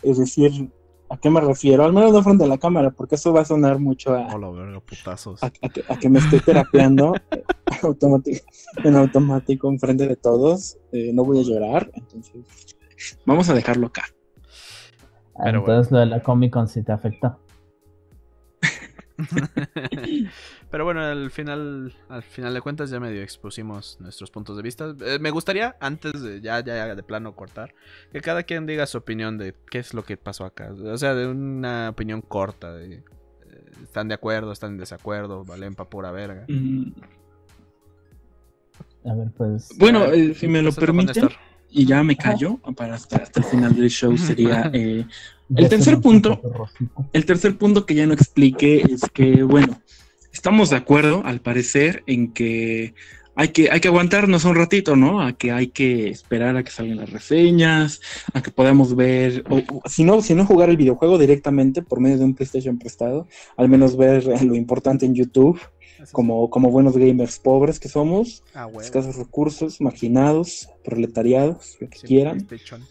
eh, 0.03 0.13
decir 0.13 0.69
a 1.09 1.17
qué 1.17 1.29
me 1.29 1.41
refiero, 1.41 1.83
al 1.83 1.93
menos 1.93 2.11
no 2.11 2.23
frente 2.23 2.43
a 2.43 2.47
la 2.47 2.57
cámara, 2.57 2.89
porque 2.91 3.15
eso 3.15 3.31
va 3.33 3.41
a 3.41 3.45
sonar 3.45 3.77
mucho 3.79 4.15
a, 4.15 4.37
la 4.37 4.49
verga, 4.49 4.79
putazos. 4.79 5.43
a- 5.43 5.47
a 5.47 5.69
que, 5.69 5.83
a 5.87 5.97
que 5.97 6.09
me 6.09 6.17
estoy 6.19 6.39
terapeando 6.39 7.13
en 8.83 8.95
automático 8.95 9.69
en 9.69 9.79
frente 9.79 10.07
de 10.07 10.15
todos. 10.15 10.77
Eh, 10.91 11.11
no 11.13 11.23
voy 11.23 11.39
a 11.39 11.43
llorar, 11.43 11.91
entonces 11.93 12.45
vamos 13.25 13.49
a 13.49 13.53
dejarlo 13.53 13.87
acá. 13.87 14.03
Ah, 15.35 15.43
Pero 15.45 15.59
Entonces 15.59 15.91
lo 15.91 15.99
de 15.99 16.05
la 16.07 16.21
Comic 16.23 16.51
Con 16.53 16.67
sí 16.67 16.83
te 16.83 16.91
afectó. 16.91 17.37
Pero 20.71 20.85
bueno, 20.85 21.01
al 21.01 21.29
final, 21.31 21.93
al 22.09 22.23
final 22.23 22.53
de 22.53 22.61
cuentas 22.61 22.89
ya 22.89 22.99
medio 22.99 23.21
expusimos 23.21 23.97
nuestros 23.99 24.31
puntos 24.31 24.57
de 24.57 24.63
vista. 24.63 24.95
Eh, 25.01 25.19
me 25.19 25.31
gustaría, 25.31 25.75
antes 25.79 26.21
de 26.21 26.41
ya, 26.41 26.63
ya 26.63 26.95
de 26.95 27.03
plano 27.03 27.35
cortar, 27.35 27.75
que 28.11 28.21
cada 28.21 28.43
quien 28.43 28.65
diga 28.65 28.85
su 28.85 28.97
opinión 28.97 29.37
de 29.37 29.55
qué 29.69 29.79
es 29.79 29.93
lo 29.93 30.03
que 30.03 30.17
pasó 30.17 30.45
acá. 30.45 30.71
O 30.73 30.97
sea, 30.97 31.13
de 31.15 31.27
una 31.27 31.89
opinión 31.89 32.21
corta. 32.21 32.73
De, 32.73 32.95
eh, 32.95 33.03
¿Están 33.83 34.07
de 34.07 34.15
acuerdo? 34.15 34.51
¿Están 34.51 34.71
en 34.71 34.77
desacuerdo? 34.77 35.45
¿Valen 35.45 35.75
pa' 35.75 35.89
pura 35.89 36.11
verga? 36.11 36.45
Mm, 36.47 36.91
A 39.05 39.13
ver, 39.15 39.31
pues. 39.35 39.69
Bueno, 39.77 40.05
eh, 40.11 40.33
si 40.33 40.47
me 40.47 40.61
lo 40.61 40.71
permiten, 40.73 41.29
y 41.69 41.85
ya 41.85 42.03
me 42.03 42.15
callo 42.17 42.59
para 42.75 42.95
hasta, 42.95 43.17
hasta 43.17 43.39
el 43.41 43.45
final 43.45 43.75
del 43.75 43.89
show, 43.89 44.17
sería... 44.17 44.71
el 45.55 45.69
tercer 45.69 45.99
punto-. 45.99 46.39
El 47.13 47.25
tercer 47.25 47.57
punto 47.57 47.85
que 47.85 47.95
ya 47.95 48.05
no 48.05 48.13
expliqué 48.13 48.81
es 48.81 49.01
que, 49.13 49.43
bueno, 49.43 49.81
estamos 50.31 50.69
de 50.69 50.77
acuerdo, 50.77 51.21
al 51.25 51.41
parecer, 51.41 52.03
en 52.07 52.31
que 52.33 52.93
hay 53.35 53.47
que, 53.49 53.71
hay 53.71 53.79
que 53.79 53.87
aguantarnos 53.87 54.45
un 54.45 54.55
ratito, 54.55 54.95
¿no? 54.95 55.21
A 55.21 55.33
que 55.33 55.51
hay 55.51 55.67
que 55.67 56.09
esperar 56.09 56.55
a 56.55 56.63
que 56.63 56.69
salgan 56.71 56.97
las 56.97 57.09
reseñas, 57.09 57.99
a 58.33 58.43
que 58.43 58.51
podamos 58.51 58.95
ver, 58.95 59.43
o, 59.49 59.57
o 59.57 59.89
si 59.89 60.03
no, 60.03 60.21
si 60.21 60.35
no 60.35 60.45
jugar 60.45 60.69
el 60.69 60.77
videojuego 60.77 61.17
directamente 61.17 61.81
por 61.81 61.99
medio 61.99 62.17
de 62.19 62.25
un 62.25 62.35
PlayStation 62.35 62.77
prestado, 62.77 63.27
al 63.57 63.69
menos 63.69 63.97
ver 63.97 64.23
lo 64.43 64.55
importante 64.55 65.05
en 65.07 65.15
YouTube, 65.15 65.59
como, 66.11 66.49
como 66.49 66.69
buenos 66.69 66.97
gamers 66.97 67.39
pobres 67.39 67.79
que 67.79 67.87
somos, 67.89 68.43
Ah, 68.53 68.67
escasos 68.81 69.15
recursos, 69.15 69.79
marginados, 69.81 70.69
proletariados, 70.83 71.77
lo 71.79 71.89
que 71.89 71.97
Sí, 71.99 72.07
quieran. 72.07 72.41
PlayStation. 72.41 72.81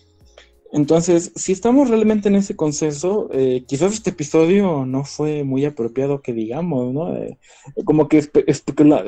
Entonces, 0.75 1.33
si 1.37 1.53
estamos 1.53 1.91
realmente 1.91 2.31
en 2.31 2.35
ese 2.35 2.57
consenso, 2.57 3.29
eh, 3.31 3.63
quizás 3.69 3.93
este 3.93 4.09
episodio 4.09 4.87
no 4.87 5.05
fue 5.05 5.45
muy 5.45 5.67
apropiado 5.67 6.23
que 6.23 6.33
digamos, 6.33 6.95
¿no? 6.95 7.15
Eh, 7.15 7.39
como 7.85 8.09
que 8.09 8.23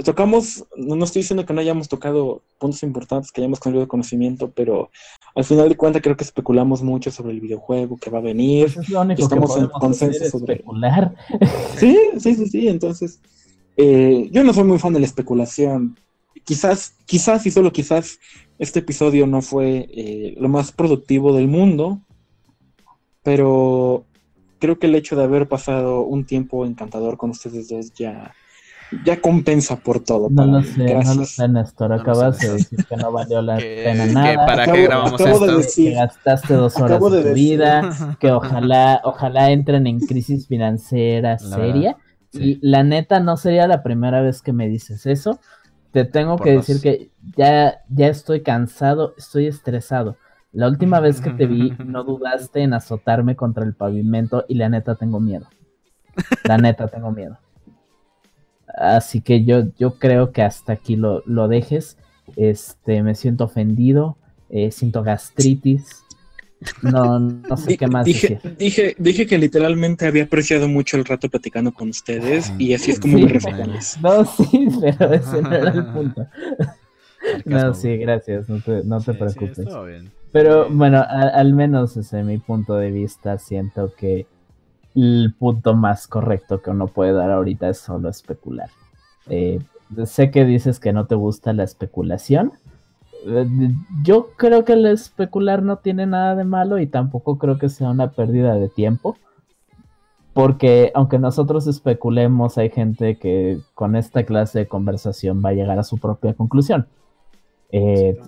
tocamos, 0.04 0.64
no, 0.76 0.94
no 0.96 1.04
estoy 1.06 1.22
diciendo 1.22 1.46
que 1.46 1.54
no 1.54 1.60
hayamos 1.62 1.88
tocado 1.88 2.42
puntos 2.58 2.82
importantes, 2.82 3.32
que 3.32 3.40
hayamos 3.40 3.60
conseguido 3.60 3.88
conocimiento, 3.88 4.50
pero 4.50 4.90
al 5.34 5.44
final 5.44 5.70
de 5.70 5.76
cuentas 5.76 6.02
creo 6.02 6.16
que 6.18 6.24
especulamos 6.24 6.82
mucho 6.82 7.10
sobre 7.10 7.32
el 7.32 7.40
videojuego 7.40 7.96
que 7.96 8.10
va 8.10 8.18
a 8.18 8.22
venir. 8.22 8.66
Pues 8.74 8.86
es 8.86 8.90
lo 8.90 9.00
único 9.00 9.16
que 9.16 9.22
estamos 9.22 9.56
en 9.56 9.68
consenso 9.68 10.24
sobre- 10.26 10.54
especular. 10.54 11.14
Sí, 11.78 11.98
sí, 12.18 12.34
sí, 12.34 12.46
sí, 12.46 12.68
entonces, 12.68 13.20
eh, 13.78 14.28
yo 14.30 14.44
no 14.44 14.52
soy 14.52 14.64
muy 14.64 14.78
fan 14.78 14.92
de 14.92 15.00
la 15.00 15.06
especulación. 15.06 15.98
Quizás, 16.44 16.92
quizás 17.06 17.46
y 17.46 17.50
solo 17.50 17.72
quizás 17.72 18.18
este 18.59 18.78
episodio 18.81 19.26
no 19.26 19.43
fue 19.43 19.89
eh, 19.93 20.35
lo 20.39 20.48
más 20.48 20.72
productivo 20.72 21.35
del 21.35 21.48
mundo, 21.48 22.01
pero 23.22 24.05
creo 24.59 24.78
que 24.78 24.86
el 24.86 24.94
hecho 24.94 25.16
de 25.16 25.24
haber 25.24 25.48
pasado 25.48 26.02
un 26.02 26.24
tiempo 26.24 26.64
encantador 26.66 27.16
con 27.16 27.31
ustedes 27.31 27.68
dos 27.68 27.93
ya, 27.94 28.32
ya 29.05 29.20
compensa 29.20 29.76
por 29.76 30.01
todo. 30.01 30.28
No 30.31 30.36
para 30.36 30.48
lo 30.48 30.62
sé, 30.62 30.78
no 30.78 30.85
Gracias. 30.85 31.16
lo 31.16 31.24
sé, 31.24 31.48
Néstor. 31.48 31.93
Acabas 31.93 32.39
de 32.39 32.52
decir 32.52 32.85
que 32.86 32.97
no 32.97 33.12
valió 33.12 33.43
la 33.43 33.56
Que- 33.59 33.82
pena 33.85 34.06
que 34.06 34.12
nada. 34.12 34.47
para 34.47 34.64
qué 34.64 34.70
Acabo- 34.70 34.85
grabamos 34.85 35.20
acabo 35.20 35.39
de 35.40 35.47
esto. 35.47 35.56
decir- 35.59 35.89
que 35.90 35.94
gastaste 35.97 36.55
dos 36.55 36.76
horas 36.78 37.01
de, 37.02 37.10
de 37.22 37.28
tu 37.31 37.35
vida, 37.35 38.16
que 38.20 38.31
ojalá, 38.31 39.01
ojalá 39.05 39.51
entren 39.51 39.86
en 39.86 40.01
crisis 40.01 40.47
financiera 40.47 41.32
La 41.32 41.39
seria. 41.56 41.97
sí. 42.32 42.43
Y 42.43 42.59
la 42.68 42.82
neta 42.82 43.20
no 43.20 43.36
sería 43.36 43.66
la 43.66 43.82
primera 43.82 44.20
vez 44.20 44.43
que 44.43 44.52
me 44.52 44.68
dices 44.68 45.06
eso. 45.06 45.40
Te 45.94 46.04
tengo 46.04 46.36
que 46.38 46.50
decir 46.50 46.80
que 46.80 47.12
ya, 47.36 47.82
ya 47.88 48.08
estoy 48.08 48.42
cansado, 48.42 49.14
estoy 49.16 49.46
estresado. 49.46 50.16
La 50.50 50.66
última 50.66 50.98
vez 50.98 51.20
que 51.20 51.30
te 51.30 51.46
vi, 51.46 51.72
no 51.86 52.02
dudaste 52.04 52.62
en 52.62 52.74
azotarme 52.74 53.36
contra 53.36 53.64
el 53.64 53.74
pavimento 53.74 54.44
y 54.48 54.56
la 54.56 54.68
neta 54.68 54.96
tengo 54.96 55.20
miedo. 55.20 55.46
La 56.42 56.58
neta 56.58 56.88
tengo 56.88 57.12
miedo. 57.12 57.38
Así 58.66 59.20
que 59.20 59.44
yo, 59.44 59.66
yo 59.78 60.00
creo 60.00 60.32
que 60.32 60.42
hasta 60.42 60.72
aquí 60.72 60.96
lo, 60.96 61.22
lo 61.26 61.46
dejes. 61.46 61.96
Este, 62.34 63.04
me 63.04 63.14
siento 63.14 63.44
ofendido, 63.44 64.16
eh, 64.50 64.72
siento 64.72 65.04
gastritis. 65.04 66.02
No, 66.82 67.18
no 67.20 67.56
sé 67.56 67.76
qué 67.76 67.86
más 67.86 68.04
dije, 68.06 68.34
decir. 68.34 68.56
dije, 68.58 68.94
dije 68.98 69.26
que 69.26 69.38
literalmente 69.38 70.06
había 70.06 70.24
apreciado 70.24 70.68
mucho 70.68 70.96
el 70.96 71.04
rato 71.04 71.28
platicando 71.28 71.72
con 71.72 71.88
ustedes 71.90 72.52
y 72.58 72.74
así 72.74 72.90
es 72.92 73.00
como 73.00 73.16
Sí. 73.18 73.24
me 73.24 73.28
respondes. 73.32 73.98
No, 74.00 74.24
sí, 74.24 74.68
pero 74.80 75.12
ese 75.12 75.42
no 75.42 75.52
era 75.52 75.70
el 75.70 75.86
punto. 75.92 76.26
No, 77.44 77.74
sí, 77.74 77.96
gracias, 77.96 78.48
no 78.48 78.60
te, 78.60 78.84
no 78.84 79.00
te 79.00 79.12
Sí, 79.12 79.18
preocupes. 79.18 79.66
bien. 79.86 80.10
Pero 80.32 80.68
bueno, 80.70 80.98
a- 80.98 81.28
al 81.34 81.54
menos 81.54 81.94
desde 81.94 82.22
mi 82.22 82.38
punto 82.38 82.74
de 82.74 82.90
vista 82.90 83.38
siento 83.38 83.92
que 83.96 84.26
el 84.94 85.34
punto 85.38 85.74
más 85.74 86.06
correcto 86.06 86.60
que 86.62 86.70
uno 86.70 86.86
puede 86.88 87.12
dar 87.12 87.30
ahorita 87.30 87.68
es 87.68 87.78
solo 87.78 88.08
especular. 88.08 88.68
Eh, 89.28 89.58
sé 90.06 90.30
que 90.30 90.44
dices 90.44 90.80
que 90.80 90.92
no 90.92 91.06
te 91.06 91.14
gusta 91.14 91.52
la 91.52 91.64
especulación. 91.64 92.52
Yo 94.02 94.30
creo 94.36 94.64
que 94.64 94.74
el 94.74 94.86
especular 94.86 95.62
no 95.62 95.78
tiene 95.78 96.06
nada 96.06 96.34
de 96.34 96.44
malo 96.44 96.78
y 96.78 96.86
tampoco 96.86 97.38
creo 97.38 97.59
que 97.59 97.68
sea 97.68 97.90
una 97.90 98.10
pérdida 98.10 98.55
de 98.55 98.68
tiempo. 98.68 99.16
Porque 100.32 100.90
aunque 100.94 101.18
nosotros 101.18 101.66
especulemos, 101.68 102.59
hay 102.59 102.70
gente 102.70 103.18
que 103.18 103.60
con 103.74 103.94
esta 103.94 104.24
clase 104.24 104.60
de 104.60 104.68
conversación 104.68 105.42
va 105.44 105.51
a 105.51 105.55
llegar 105.55 105.78
a 105.78 105.84
su 105.84 105.98
propia 105.98 106.34
conclusión. 106.34 106.88
Eh, 107.70 108.18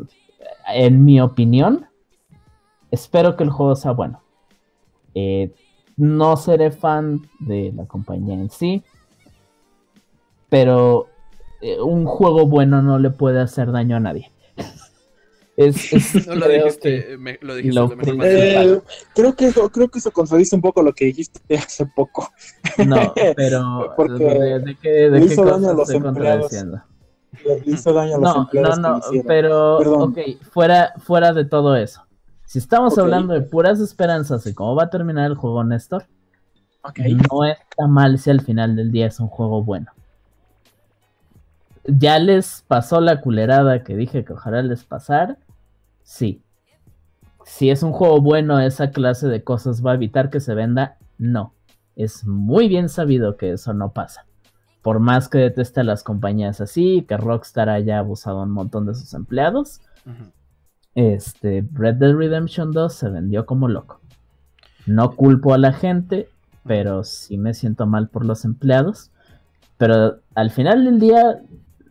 en 0.72 1.04
mi 1.04 1.20
opinión, 1.20 1.86
espero 2.90 3.36
que 3.36 3.44
el 3.44 3.50
juego 3.50 3.74
sea 3.74 3.90
bueno. 3.90 4.22
Eh, 5.14 5.52
no 5.96 6.36
seré 6.36 6.70
fan 6.70 7.22
de 7.40 7.72
la 7.74 7.86
compañía 7.86 8.34
en 8.34 8.50
sí, 8.50 8.84
pero 10.48 11.06
eh, 11.60 11.80
un 11.80 12.04
juego 12.04 12.46
bueno 12.46 12.82
no 12.82 12.98
le 12.98 13.10
puede 13.10 13.40
hacer 13.40 13.72
daño 13.72 13.96
a 13.96 14.00
nadie. 14.00 14.30
Es, 15.56 15.92
es- 15.92 16.26
No 16.26 16.34
lo 16.36 16.46
creo 16.46 16.64
dijiste, 16.64 17.16
me- 17.18 17.38
lo 17.42 17.54
dijiste 17.54 17.74
lo 17.80 17.88
de 17.88 17.96
mejor 17.96 18.16
principal- 18.16 18.28
manera. 18.38 18.62
Eh, 18.62 18.82
creo 19.14 19.34
que 19.36 19.46
eso, 19.46 19.68
creo 19.70 19.88
que 19.88 19.98
eso 19.98 20.10
contradice 20.10 20.54
un 20.56 20.62
poco 20.62 20.82
lo 20.82 20.92
que 20.92 21.06
dijiste 21.06 21.40
hace 21.56 21.86
poco. 21.86 22.30
no, 22.86 23.12
pero 23.36 23.92
Porque 23.96 24.24
¿de, 24.24 24.58
de 24.60 24.76
qué, 24.76 24.88
de 24.90 25.10
le 25.10 25.26
qué 25.26 25.32
hizo 25.32 25.42
cosa 25.42 25.54
daño 25.56 25.70
a 25.70 25.74
los 25.74 25.90
empleados. 25.90 26.52
Le 27.44 27.62
hizo 27.66 27.92
daño 27.92 28.16
a 28.16 28.18
los 28.18 28.22
No, 28.22 28.34
no, 28.34 28.42
empleados 28.42 28.78
no, 28.78 29.00
pero, 29.26 29.78
Perdón. 29.78 30.02
ok, 30.10 30.18
fuera, 30.50 30.92
fuera 30.98 31.32
de 31.32 31.44
todo 31.44 31.76
eso. 31.76 32.02
Si 32.44 32.58
estamos 32.58 32.96
hablando 32.98 33.34
de 33.34 33.40
puras 33.42 33.80
esperanzas 33.80 34.44
de 34.44 34.54
cómo 34.54 34.74
va 34.76 34.84
a 34.84 34.90
terminar 34.90 35.26
el 35.30 35.36
juego, 35.36 35.64
Néstor, 35.64 36.04
no 37.30 37.44
está 37.44 37.88
mal 37.88 38.18
si 38.20 38.30
al 38.30 38.40
final 38.40 38.76
del 38.76 38.92
día 38.92 39.06
es 39.08 39.18
un 39.18 39.26
juego 39.26 39.64
bueno. 39.64 39.90
¿Ya 41.84 42.18
les 42.18 42.64
pasó 42.66 43.00
la 43.00 43.20
culerada 43.20 43.82
que 43.84 43.96
dije 43.96 44.24
que 44.24 44.32
ojalá 44.32 44.62
les 44.62 44.84
pasara? 44.84 45.36
Sí. 46.06 46.40
Si 47.44 47.68
es 47.68 47.82
un 47.82 47.90
juego 47.92 48.20
bueno, 48.20 48.60
esa 48.60 48.90
clase 48.90 49.26
de 49.26 49.42
cosas 49.42 49.84
va 49.84 49.90
a 49.90 49.96
evitar 49.96 50.30
que 50.30 50.38
se 50.40 50.54
venda, 50.54 50.98
no. 51.18 51.52
Es 51.96 52.24
muy 52.24 52.68
bien 52.68 52.88
sabido 52.88 53.36
que 53.36 53.52
eso 53.52 53.74
no 53.74 53.92
pasa. 53.92 54.24
Por 54.82 55.00
más 55.00 55.28
que 55.28 55.38
deteste 55.38 55.80
a 55.80 55.84
las 55.84 56.04
compañías 56.04 56.60
así, 56.60 57.04
que 57.08 57.16
Rockstar 57.16 57.68
haya 57.68 57.98
abusado 57.98 58.44
un 58.44 58.52
montón 58.52 58.86
de 58.86 58.94
sus 58.94 59.12
empleados, 59.14 59.80
este 60.94 61.66
Red 61.72 61.96
Dead 61.96 62.14
Redemption 62.14 62.70
2 62.70 62.94
se 62.94 63.08
vendió 63.10 63.44
como 63.44 63.66
loco. 63.66 64.00
No 64.86 65.16
culpo 65.16 65.54
a 65.54 65.58
la 65.58 65.72
gente, 65.72 66.28
pero 66.64 67.02
sí 67.02 67.36
me 67.36 67.52
siento 67.52 67.86
mal 67.86 68.08
por 68.08 68.24
los 68.24 68.44
empleados. 68.44 69.10
Pero 69.76 70.20
al 70.36 70.50
final 70.50 70.84
del 70.84 71.00
día 71.00 71.40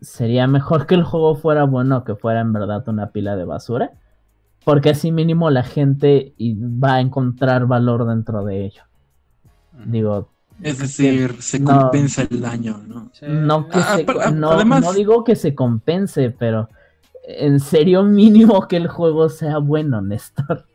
sería 0.00 0.46
mejor 0.46 0.86
que 0.86 0.94
el 0.94 1.04
juego 1.04 1.34
fuera 1.34 1.64
bueno 1.64 2.04
que 2.04 2.14
fuera 2.14 2.40
en 2.40 2.54
verdad 2.54 2.88
una 2.88 3.10
pila 3.10 3.36
de 3.36 3.44
basura. 3.44 3.92
Porque 4.66 4.90
así 4.90 5.12
mínimo 5.12 5.48
la 5.48 5.62
gente 5.62 6.34
va 6.40 6.94
a 6.94 7.00
encontrar 7.00 7.68
valor 7.68 8.04
dentro 8.04 8.44
de 8.44 8.64
ello. 8.64 8.82
Digo. 9.84 10.28
Es 10.60 10.78
decir, 10.80 11.36
se 11.40 11.62
compensa 11.62 12.26
el 12.28 12.40
daño, 12.40 12.82
¿no? 12.84 13.12
No, 13.28 13.68
no, 14.32 14.92
digo 14.92 15.22
que 15.22 15.36
se 15.36 15.54
compense, 15.54 16.30
pero 16.36 16.68
en 17.28 17.60
serio 17.60 18.02
mínimo 18.02 18.66
que 18.66 18.78
el 18.78 18.88
juego 18.88 19.28
sea 19.28 19.58
bueno, 19.58 20.02
Néstor. 20.02 20.66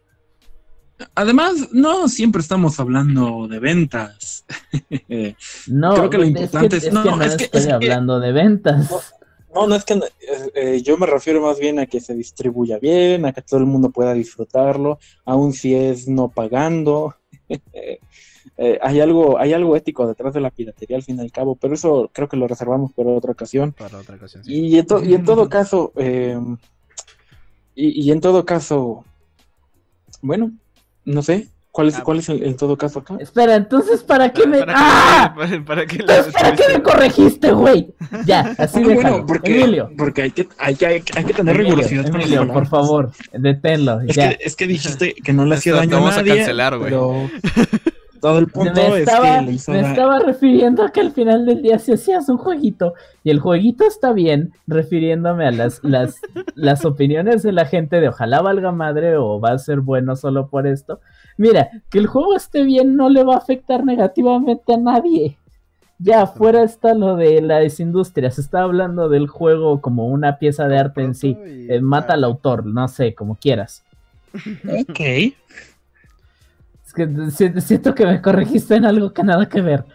Además, 1.14 1.68
no 1.74 2.08
siempre 2.08 2.40
estamos 2.42 2.80
hablando 2.80 3.50
de 3.50 3.60
ventas. 3.60 4.46
no, 5.68 5.96
creo 5.96 6.10
que 6.10 6.18
lo 6.18 6.24
importante 6.24 6.78
es, 6.78 6.94
no, 6.94 7.04
no, 7.04 7.22
estoy 7.22 7.70
hablando 7.70 8.22
de 8.22 8.32
ventas. 8.32 9.14
No, 9.54 9.68
no 9.68 9.76
es 9.76 9.84
que 9.84 10.00
eh, 10.56 10.82
yo 10.82 10.98
me 10.98 11.06
refiero 11.06 11.42
más 11.42 11.60
bien 11.60 11.80
a 11.80 11.86
que 11.86 12.00
se 12.00 12.16
distribuya 12.16 12.80
bien, 12.80 13.26
a 13.26 13.34
que 13.34 13.42
todo 13.42 13.60
el 13.60 13.66
mundo 13.66 13.92
pueda 13.92 14.14
disfrutarlo, 14.14 15.00
aun 15.26 15.54
si 15.54 15.76
es 15.76 16.08
no 16.08 16.30
pagando. 16.30 17.16
Eh, 18.58 18.78
hay 18.82 19.00
algo, 19.00 19.40
hay 19.40 19.54
algo 19.54 19.76
ético 19.76 20.08
detrás 20.08 20.34
de 20.34 20.42
la 20.42 20.52
piratería 20.52 20.98
al 20.98 21.04
fin 21.04 21.18
y 21.18 21.22
al 21.22 21.32
cabo, 21.32 21.56
pero 21.56 21.74
eso 21.74 22.10
creo 22.14 22.28
que 22.28 22.38
lo 22.38 22.48
reservamos 22.48 22.92
para 22.92 23.10
otra 23.10 23.32
ocasión. 23.32 23.72
Para 23.72 23.98
otra 23.98 24.16
ocasión. 24.16 24.44
Y, 24.46 24.78
en 24.78 24.86
y 25.04 25.14
en 25.14 25.24
todo 25.24 25.50
caso, 25.50 25.94
eh, 25.96 26.38
y, 27.74 28.02
y 28.04 28.12
en 28.12 28.20
todo 28.20 28.46
caso, 28.46 29.04
bueno, 30.22 30.52
no 31.06 31.24
sé, 31.24 31.48
¿Cuál 31.72 31.88
es, 31.88 31.96
ah, 31.96 32.04
cuál 32.04 32.20
es 32.20 32.28
el, 32.28 32.44
en 32.44 32.58
todo 32.58 32.78
caso 32.78 33.00
acá? 33.00 33.16
Espera, 33.18 33.56
entonces, 33.56 34.04
¿para 34.04 34.34
qué 34.34 34.46
me. 34.46 34.60
¿Para, 34.60 34.74
¡Ah! 34.76 35.34
para, 35.34 35.64
para 35.64 35.86
qué, 35.86 36.04
¿Para 36.04 36.54
qué 36.54 36.64
me 36.74 36.84
corregiste, 36.84 37.54
güey? 37.54 37.94
Ya, 38.26 38.54
así 38.58 38.84
de 38.84 38.96
bueno, 38.96 39.26
porque, 39.26 39.62
Emilio. 39.62 39.90
Porque 39.98 40.24
hay 40.24 40.32
que, 40.32 40.50
hay 40.58 40.76
que, 40.76 40.86
hay 40.86 41.02
que 41.02 41.34
tener 41.34 41.56
rigurosidad. 41.56 42.06
Emilio, 42.08 42.46
por 42.52 42.68
favor, 42.68 43.12
deténlo. 43.32 44.02
Es, 44.02 44.18
ya. 44.18 44.30
Que, 44.30 44.44
es 44.44 44.58
que 44.58 44.68
dijiste 44.68 45.14
que 45.14 45.32
no 45.32 45.46
le 45.46 45.56
hacía 45.56 45.76
daño 45.76 45.98
a 45.98 46.02
nadie. 46.02 46.12
Vamos 46.12 46.18
a 46.18 46.36
cancelar, 46.36 46.78
güey. 46.78 46.90
Pero 46.90 47.30
todo 48.20 48.40
el 48.40 48.48
punto 48.48 48.74
me 48.74 49.02
es 49.04 49.10
que 49.10 49.42
le 49.46 49.52
hizo 49.54 49.72
Me 49.72 49.80
estaba 49.80 50.20
refiriendo 50.20 50.84
a 50.84 50.92
que 50.92 51.00
al 51.00 51.14
final 51.14 51.46
del 51.46 51.62
día 51.62 51.80
si 51.80 51.94
hacías 51.94 52.28
un 52.28 52.38
jueguito 52.38 52.96
y 53.24 53.32
el 53.32 53.40
jueguito 53.40 53.86
está 53.86 54.12
bien, 54.12 54.52
refiriéndome 54.68 55.48
a 55.48 55.52
las, 55.52 55.82
las, 55.84 56.20
las 56.54 56.84
opiniones 56.84 57.44
de 57.44 57.54
la 57.54 57.66
gente 57.66 58.02
de 58.02 58.10
ojalá 58.10 58.42
valga 58.42 58.74
madre 58.74 59.16
o 59.16 59.40
va 59.40 59.54
a 59.54 59.58
ser 59.58 59.80
bueno 59.80 60.18
solo 60.18 60.50
por 60.50 60.68
esto 60.68 61.00
Mira, 61.38 61.70
que 61.90 62.00
el 62.00 62.08
juego 62.08 62.36
esté 62.36 62.64
bien 62.64 62.96
no 62.96 63.10
le 63.10 63.24
va 63.24 63.36
a 63.36 63.40
afectar 63.40 63.86
negativamente 63.86 64.74
a 64.74 64.78
nadie. 64.78 65.38
Ya, 66.04 66.26
fuera 66.26 66.64
está 66.64 66.96
lo 66.96 67.16
de 67.16 67.42
las 67.42 67.80
industrias. 67.80 68.36
Se 68.36 68.42
está 68.42 68.64
hablando 68.64 69.08
del 69.08 69.28
juego 69.28 69.82
como 69.82 70.08
una 70.08 70.40
pieza 70.40 70.68
de 70.68 70.80
arte 70.80 71.04
en 71.04 71.14
sí. 71.14 71.38
Eh, 71.46 71.80
mata 71.80 72.14
al 72.14 72.24
autor, 72.24 72.66
no 72.66 72.88
sé, 72.88 73.14
como 73.14 73.36
quieras. 73.36 73.84
Ok. 74.34 75.00
Es 76.86 76.94
que 76.96 77.62
siento 77.62 77.94
que 77.94 78.06
me 78.06 78.22
corregiste 78.22 78.76
en 78.76 78.86
algo 78.86 79.14
que 79.14 79.24
nada 79.24 79.48
que 79.48 79.62
ver. 79.62 79.86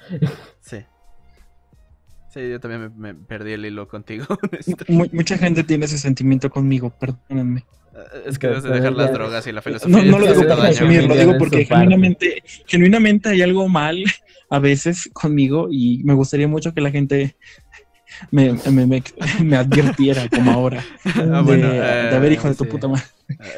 Sí. 2.36 2.50
Yo 2.50 2.60
también 2.60 2.92
me, 2.98 3.14
perdí 3.14 3.52
el 3.52 3.64
hilo 3.64 3.88
contigo. 3.88 4.26
mucha 4.88 5.38
gente 5.38 5.64
tiene 5.64 5.86
ese 5.86 5.96
sentimiento 5.96 6.50
conmigo, 6.50 6.90
perdónenme. 6.90 7.64
Es 8.26 8.38
que 8.38 8.48
debes 8.48 8.62
de 8.62 8.70
dejar 8.70 8.92
las 8.92 9.10
drogas 9.10 9.46
y 9.46 9.52
la 9.52 9.62
filosofía. 9.62 9.96
No, 9.96 10.04
no 10.04 10.18
lo 10.18 10.26
digo 10.26 10.46
para 10.46 10.70
lo 10.70 11.16
digo 11.16 11.38
porque 11.38 11.64
genuinamente, 11.64 12.42
genuinamente 12.66 13.30
hay 13.30 13.40
algo 13.40 13.68
mal 13.68 14.04
a 14.50 14.58
veces 14.58 15.08
conmigo 15.14 15.68
y 15.70 16.02
me 16.04 16.12
gustaría 16.12 16.46
mucho 16.46 16.74
que 16.74 16.82
la 16.82 16.90
gente 16.90 17.36
me, 18.30 18.52
me, 18.70 19.02
me, 19.42 19.56
advirtiera 19.56 20.28
como 20.28 20.52
ahora. 20.52 20.84
Ah, 21.04 21.40
bueno, 21.42 21.70
de, 21.70 21.80
a 21.80 22.18
ver, 22.18 22.32
hijo 22.32 22.48
de 22.48 22.54
tu 22.54 22.66
puta 22.66 22.86
madre. 22.86 23.04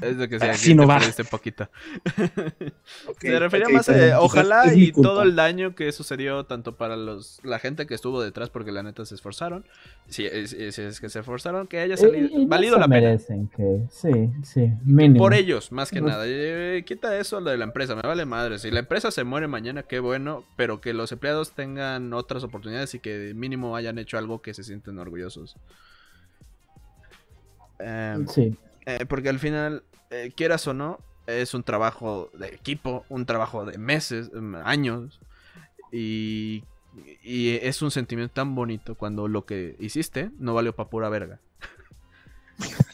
Es 0.02 0.16
lo 0.16 0.28
que 0.28 0.38
sea, 0.38 0.52
Así 0.52 0.74
no 0.74 0.86
va. 0.86 0.98
Este 0.98 1.24
poquito. 1.24 1.68
Se 3.20 3.38
refería 3.38 3.68
más 3.68 3.88
a, 3.88 4.20
ojalá 4.20 4.72
y 4.74 4.92
todo 4.92 5.22
el 5.22 5.36
daño 5.36 5.74
que 5.74 5.92
sucedió 5.92 6.44
tanto 6.44 6.76
para 6.76 6.96
los 6.96 7.40
la 7.42 7.58
gente 7.58 7.86
que 7.86 7.94
estuvo 7.94 8.22
detrás 8.22 8.50
porque 8.50 8.72
la 8.72 8.82
neta 8.82 9.04
se 9.04 9.14
esforzaron, 9.14 9.66
si 10.08 10.26
es, 10.26 10.52
es, 10.52 11.00
que 11.00 11.08
se 11.08 11.18
esforzaron, 11.18 11.66
que 11.66 11.80
haya 11.80 11.96
salido, 11.96 12.30
valido 12.46 12.78
la 12.78 12.88
pena. 12.88 13.16
Que, 13.56 13.82
sí, 13.90 14.30
sí, 14.42 14.72
Por 15.16 15.34
ellos, 15.34 15.70
más 15.72 15.90
que 15.90 16.00
nada. 16.00 16.24
Eh, 16.26 16.84
quita 16.86 17.16
eso 17.18 17.40
lo 17.40 17.50
de 17.50 17.58
la 17.58 17.64
empresa, 17.64 17.94
me 17.94 18.02
vale 18.02 18.24
madre. 18.24 18.58
Si 18.58 18.70
la 18.70 18.80
empresa 18.80 19.10
se 19.10 19.24
muere 19.24 19.48
mañana, 19.48 19.82
qué 19.82 20.00
bueno, 20.00 20.44
pero 20.56 20.80
que 20.80 20.94
los 20.94 21.12
empleados 21.12 21.52
tengan 21.52 22.12
otras 22.14 22.42
oportunidades 22.42 22.94
y 22.94 23.00
que 23.00 23.32
mínimo 23.34 23.76
hayan 23.76 23.98
hecho 23.98 24.18
algo 24.18 24.40
que 24.40 24.54
se 24.54 24.64
sienten 24.64 24.98
orgullosos. 24.98 25.56
Em, 27.78 28.26
sí. 28.26 28.56
Eh, 28.88 29.04
porque 29.06 29.28
al 29.28 29.38
final, 29.38 29.82
eh, 30.08 30.32
quieras 30.34 30.66
o 30.66 30.72
no, 30.72 30.98
es 31.26 31.52
un 31.52 31.62
trabajo 31.62 32.30
de 32.32 32.46
equipo, 32.46 33.04
un 33.10 33.26
trabajo 33.26 33.66
de 33.66 33.76
meses, 33.76 34.30
em, 34.34 34.54
años. 34.56 35.20
Y, 35.92 36.64
es 37.22 37.82
un 37.82 37.90
sentimiento 37.90 38.32
tan 38.32 38.54
bonito 38.54 38.94
cuando 38.94 39.28
lo 39.28 39.44
que 39.44 39.76
hiciste 39.78 40.30
no 40.38 40.54
valió 40.54 40.74
para 40.74 40.88
pura 40.88 41.08
verga. 41.10 41.38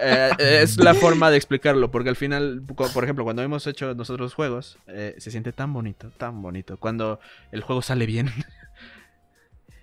Eh, 0.00 0.30
es 0.38 0.76
la 0.76 0.92
forma 0.94 1.30
de 1.30 1.38
explicarlo, 1.38 1.90
porque 1.90 2.10
al 2.10 2.16
final, 2.16 2.62
por 2.92 3.04
ejemplo, 3.04 3.24
cuando 3.24 3.42
hemos 3.42 3.66
hecho 3.66 3.94
nosotros 3.94 4.34
juegos, 4.34 4.78
se 4.86 5.30
siente 5.30 5.52
tan 5.52 5.72
bonito, 5.72 6.10
tan 6.18 6.42
bonito. 6.42 6.76
Cuando 6.76 7.18
el 7.50 7.62
juego 7.62 7.80
sale 7.80 8.04
bien. 8.04 8.28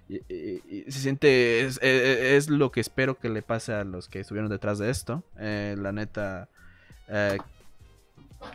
Y, 0.08 0.92
se 0.92 1.00
siente, 1.00 1.66
es, 1.66 2.50
lo 2.50 2.72
que 2.72 2.80
espero 2.80 3.18
que 3.18 3.30
le 3.30 3.42
pase 3.42 3.74
a 3.74 3.84
los 3.84 4.08
que 4.08 4.20
estuvieron 4.20 4.50
detrás 4.50 4.78
de 4.78 4.90
esto. 4.90 5.24
Eh, 5.40 5.76
la 5.78 5.92
neta, 5.92 6.48
eh, 7.08 7.38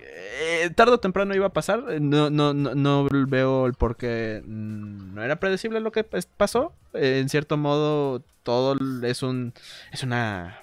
eh, 0.01 0.71
tarde 0.75 0.93
o 0.93 1.01
temprano 1.01 1.35
iba 1.35 1.47
a 1.47 1.53
pasar. 1.53 2.01
No, 2.01 2.31
no, 2.31 2.55
no, 2.55 3.09
veo 3.27 3.67
el 3.67 3.75
por 3.75 3.97
qué 3.97 4.43
mm, 4.45 5.15
no 5.15 5.23
era 5.25 5.37
predecible 5.41 5.81
lo 5.81 5.93
que 5.93 6.05
pasó. 6.05 6.73
en 6.93 7.29
cierto 7.29 7.57
modo, 7.57 8.23
todo 8.43 8.77
es 9.03 9.23
un 9.23 9.53
es 9.93 10.03
una 10.03 10.63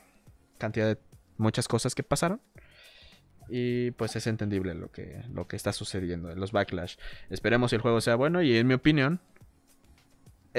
cantidad 0.58 0.88
de 0.88 0.98
muchas 1.38 1.68
cosas 1.68 1.96
que 1.96 2.04
pasaron. 2.04 2.42
Y 3.50 3.92
pues 3.92 4.16
es 4.16 4.28
entendible 4.28 4.74
lo 4.74 4.92
que, 4.92 5.24
lo 5.34 5.48
que 5.48 5.56
está 5.56 5.72
sucediendo, 5.72 6.34
los 6.36 6.52
backlash. 6.52 6.98
Esperemos 7.30 7.70
si 7.72 7.78
el 7.78 7.82
juego 7.82 8.02
sea 8.02 8.16
bueno 8.16 8.42
y 8.42 8.58
en 8.58 8.68
mi 8.68 8.74
opinión, 8.74 9.22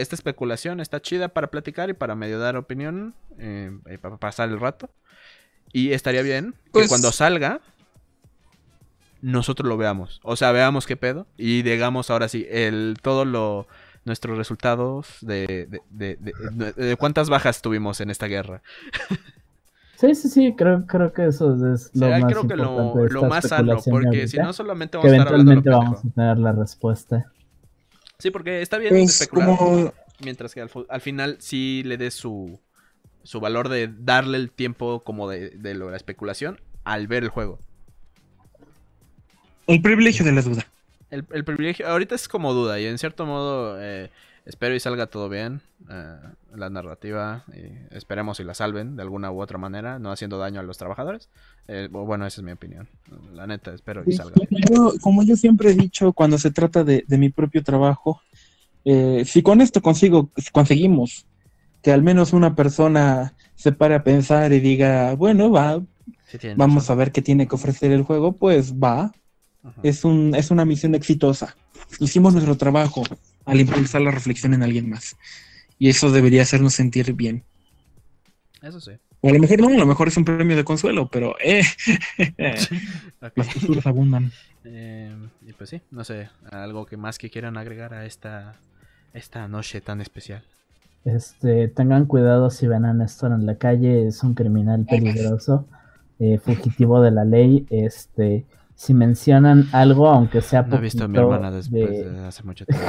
esta 0.00 0.14
especulación 0.14 0.80
está 0.80 1.00
chida 1.00 1.28
para 1.28 1.50
platicar 1.50 1.90
y 1.90 1.94
para 1.94 2.14
medio 2.14 2.38
dar 2.38 2.56
opinión, 2.56 3.14
eh, 3.38 3.70
para 4.00 4.16
pasar 4.16 4.48
el 4.48 4.60
rato. 4.60 4.90
Y 5.72 5.92
estaría 5.92 6.22
bien 6.22 6.52
que 6.64 6.70
pues 6.72 6.88
cuando 6.88 7.12
salga, 7.12 7.60
nosotros 9.20 9.68
lo 9.68 9.76
veamos. 9.76 10.20
O 10.22 10.36
sea, 10.36 10.52
veamos 10.52 10.86
qué 10.86 10.96
pedo. 10.96 11.26
Y 11.36 11.62
digamos 11.62 12.10
ahora 12.10 12.28
sí, 12.28 12.46
el, 12.50 12.96
todo 13.02 13.24
lo, 13.24 13.66
nuestros 14.04 14.36
resultados 14.38 15.18
de, 15.20 15.80
de, 15.90 16.96
cuántas 16.98 17.28
bajas 17.28 17.62
tuvimos 17.62 18.00
en 18.00 18.10
esta 18.10 18.26
guerra. 18.26 18.62
Sí, 19.96 20.14
sí, 20.14 20.28
sí, 20.28 20.54
creo, 20.56 20.86
creo 20.86 21.12
que 21.12 21.26
eso 21.26 21.54
es 21.74 21.90
lo 21.94 22.08
más 22.08 22.24
creo 22.24 22.46
que 22.46 22.54
lo, 22.54 23.24
más 23.28 23.48
sano, 23.48 23.78
porque 23.90 24.28
si 24.28 24.36
no 24.38 24.52
solamente 24.52 24.96
vamos 24.96 25.12
a 25.12 25.16
estar 25.16 25.34
hablando 25.34 25.70
vamos 25.72 26.04
a 26.04 26.08
tener 26.14 26.38
la 26.38 26.52
respuesta. 26.52 27.32
Sí, 28.18 28.30
porque 28.32 28.62
está 28.62 28.78
bien 28.78 28.90
pues, 28.90 29.20
especular. 29.20 29.94
Mientras 30.20 30.52
que 30.52 30.60
al, 30.60 31.00
final 31.00 31.36
sí 31.38 31.82
le 31.84 31.96
dé 31.96 32.10
su, 32.10 32.58
su 33.22 33.38
valor 33.38 33.68
de 33.68 33.88
darle 33.96 34.38
el 34.38 34.50
tiempo 34.50 35.04
como 35.04 35.28
de, 35.28 35.50
de 35.50 35.74
la 35.74 35.96
especulación 35.96 36.60
al 36.82 37.06
ver 37.06 37.22
el 37.22 37.28
juego. 37.28 37.60
El 39.68 39.80
privilegio 39.82 40.24
de 40.24 40.32
la 40.32 40.42
duda. 40.42 40.66
El, 41.10 41.44
privilegio, 41.44 41.86
ahorita 41.86 42.16
es 42.16 42.28
como 42.28 42.52
duda 42.52 42.80
y 42.80 42.86
en 42.86 42.98
cierto 42.98 43.24
modo 43.24 43.80
eh, 43.80 44.10
espero 44.48 44.74
y 44.74 44.80
salga 44.80 45.06
todo 45.06 45.28
bien. 45.28 45.60
Eh, 45.90 46.16
la 46.56 46.70
narrativa, 46.70 47.44
y 47.54 47.94
esperemos 47.94 48.40
y 48.40 48.44
la 48.44 48.54
salven 48.54 48.96
de 48.96 49.02
alguna 49.02 49.30
u 49.30 49.40
otra 49.40 49.58
manera, 49.58 49.98
no 49.98 50.10
haciendo 50.10 50.38
daño 50.38 50.58
a 50.58 50.62
los 50.62 50.78
trabajadores. 50.78 51.28
Eh, 51.68 51.88
bueno, 51.90 52.26
esa 52.26 52.40
es 52.40 52.44
mi 52.44 52.52
opinión. 52.52 52.88
La 53.34 53.46
neta, 53.46 53.72
espero 53.72 54.02
y 54.06 54.12
salga. 54.12 54.34
como 55.00 55.22
yo 55.22 55.36
siempre 55.36 55.70
he 55.70 55.74
dicho 55.74 56.12
cuando 56.12 56.38
se 56.38 56.50
trata 56.50 56.82
de, 56.82 57.04
mi 57.10 57.28
propio 57.28 57.62
trabajo, 57.62 58.20
si 58.84 59.42
con 59.42 59.60
esto 59.60 59.82
consigo, 59.82 60.30
si 60.36 60.50
conseguimos 60.50 61.26
que 61.82 61.92
al 61.92 62.02
menos 62.02 62.32
una 62.32 62.54
persona 62.54 63.34
se 63.54 63.72
pare 63.72 63.94
a 63.94 64.02
pensar 64.02 64.52
y 64.52 64.60
diga, 64.60 65.14
bueno, 65.14 65.50
va, 65.50 65.82
vamos 66.56 66.88
a 66.88 66.94
ver 66.94 67.12
qué 67.12 67.20
tiene 67.20 67.46
que 67.46 67.54
ofrecer 67.54 67.92
el 67.92 68.02
juego, 68.02 68.32
pues 68.32 68.74
va. 68.74 69.12
Es, 69.82 70.04
un, 70.04 70.34
es 70.34 70.50
una 70.50 70.64
misión 70.64 70.94
exitosa. 70.94 71.54
Hicimos 72.00 72.32
nuestro 72.32 72.56
trabajo 72.56 73.02
al 73.48 73.60
impulsar 73.60 74.02
la 74.02 74.10
reflexión 74.10 74.54
en 74.54 74.62
alguien 74.62 74.88
más. 74.88 75.16
Y 75.78 75.88
eso 75.88 76.10
debería 76.10 76.42
hacernos 76.42 76.74
sentir 76.74 77.12
bien. 77.14 77.42
Eso 78.62 78.80
sí. 78.80 78.92
O 79.20 79.30
a 79.30 79.32
lo 79.32 79.40
mejor 79.40 79.60
no, 79.60 79.68
a 79.68 79.78
lo 79.78 79.86
mejor 79.86 80.08
es 80.08 80.16
un 80.16 80.24
premio 80.24 80.56
de 80.56 80.64
consuelo, 80.64 81.08
pero 81.08 81.34
eh. 81.42 81.62
Las 82.38 83.48
posturas 83.48 83.86
abundan. 83.86 84.30
Eh, 84.64 85.12
y 85.46 85.52
pues 85.52 85.70
sí, 85.70 85.80
no 85.90 86.04
sé, 86.04 86.28
algo 86.50 86.86
que 86.86 86.96
más 86.96 87.18
que 87.18 87.30
quieran 87.30 87.56
agregar 87.56 87.94
a 87.94 88.06
esta, 88.06 88.56
esta 89.14 89.48
noche 89.48 89.80
tan 89.80 90.00
especial. 90.00 90.44
Este, 91.04 91.68
tengan 91.68 92.06
cuidado 92.06 92.50
si 92.50 92.66
ven 92.66 92.84
a 92.84 92.92
Néstor 92.92 93.32
en 93.32 93.46
la 93.46 93.56
calle, 93.56 94.06
es 94.06 94.22
un 94.22 94.34
criminal 94.34 94.84
peligroso, 94.84 95.66
eh, 96.18 96.38
fugitivo 96.38 97.00
de 97.00 97.10
la 97.10 97.24
ley. 97.24 97.66
Este, 97.70 98.44
si 98.78 98.94
mencionan 98.94 99.68
algo, 99.72 100.08
aunque 100.08 100.40
sea 100.40 100.62
No 100.62 100.76
he 100.76 100.80
visto 100.80 101.02
a 101.02 101.08
mi 101.08 101.18
hermana 101.18 101.50
después 101.50 101.90
de, 101.90 102.24
hace 102.24 102.44
mucho 102.44 102.64
tiempo. 102.64 102.86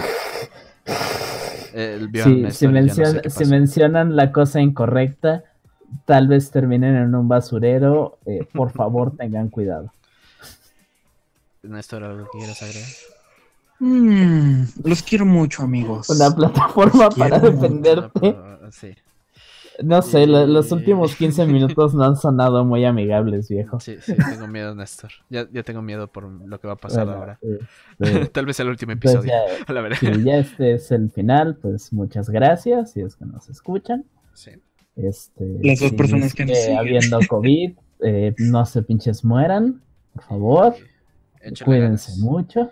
si, 2.52 2.68
mencionan 3.48 4.16
la 4.16 4.32
cosa 4.32 4.62
incorrecta, 4.62 5.46
tal 6.06 6.28
vez 6.28 6.52
terminen 6.52 6.96
en 6.96 7.16
un 7.16 7.28
basurero. 7.28 8.20
Eh, 8.28 8.48
por 8.54 8.70
favor, 8.72 9.16
tengan 9.18 9.50
cuidado. 9.50 9.92
Néstor, 11.64 12.04
¿algo 12.04 12.30
que 12.32 12.38
quieras 12.38 12.62
agregar? 12.62 12.90
Mm, 13.80 14.66
los 14.84 15.02
quiero 15.02 15.26
mucho, 15.26 15.64
amigos. 15.64 16.08
Una 16.12 16.30
plataforma 16.30 17.10
para 17.10 17.40
defenderte. 17.40 18.38
No 19.84 20.02
sé, 20.02 20.28
los 20.28 20.72
últimos 20.72 21.16
15 21.16 21.46
minutos 21.46 21.94
no 21.94 22.04
han 22.04 22.16
sonado 22.16 22.66
muy 22.66 22.86
amigables, 22.86 23.48
viejo. 23.50 23.80
Sí, 23.80 23.98
sí, 24.02 24.14
tengo 24.16 24.48
miedo, 24.48 24.76
Néstor. 24.76 25.12
Ya, 25.30 25.46
tengo 25.64 25.82
miedo 25.82 26.12
por 26.12 26.24
lo 26.24 26.60
que 26.60 26.68
va 26.68 26.74
a 26.74 26.78
pasar 26.78 27.10
ahora. 27.10 27.40
Tal 28.32 28.46
vez 28.46 28.60
el 28.60 28.70
último 28.70 28.92
episodio. 28.94 29.32
si 30.00 30.24
ya 30.24 30.38
este 30.38 30.74
es 30.74 30.92
el 30.92 31.12
final, 31.12 31.56
pues 31.58 31.94
muchas 31.94 32.30
gracias, 32.30 32.92
si 32.92 33.02
es 33.02 33.16
que 33.16 33.26
nos 33.26 33.50
escuchan. 33.50 34.06
Sí. 34.34 34.52
Este, 34.96 35.60
Las 35.64 35.80
dos 35.80 35.94
personas 35.94 36.34
que 36.34 36.46
nos 36.46 36.58
siguen. 36.58 36.78
Habiendo 36.78 37.20
COVID, 37.28 37.72
eh, 38.02 38.36
no 38.38 38.66
se 38.66 38.84
pinches 38.84 39.24
mueran, 39.24 39.82
por 40.14 40.24
favor. 40.24 40.76
Cuídense 41.64 42.20
mucho. 42.22 42.72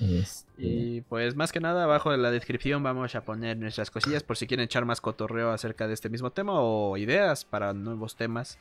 Este, 0.00 0.45
y 0.58 1.02
pues 1.02 1.34
más 1.36 1.52
que 1.52 1.60
nada 1.60 1.84
abajo 1.84 2.14
en 2.14 2.22
la 2.22 2.30
descripción 2.30 2.82
vamos 2.82 3.14
a 3.14 3.20
poner 3.22 3.58
nuestras 3.58 3.90
cosillas 3.90 4.22
por 4.22 4.36
si 4.36 4.46
quieren 4.46 4.64
echar 4.64 4.86
más 4.86 5.00
cotorreo 5.00 5.50
acerca 5.50 5.86
de 5.86 5.94
este 5.94 6.08
mismo 6.08 6.30
tema 6.30 6.54
o 6.54 6.96
ideas 6.96 7.44
para 7.44 7.74
nuevos 7.74 8.16
temas. 8.16 8.56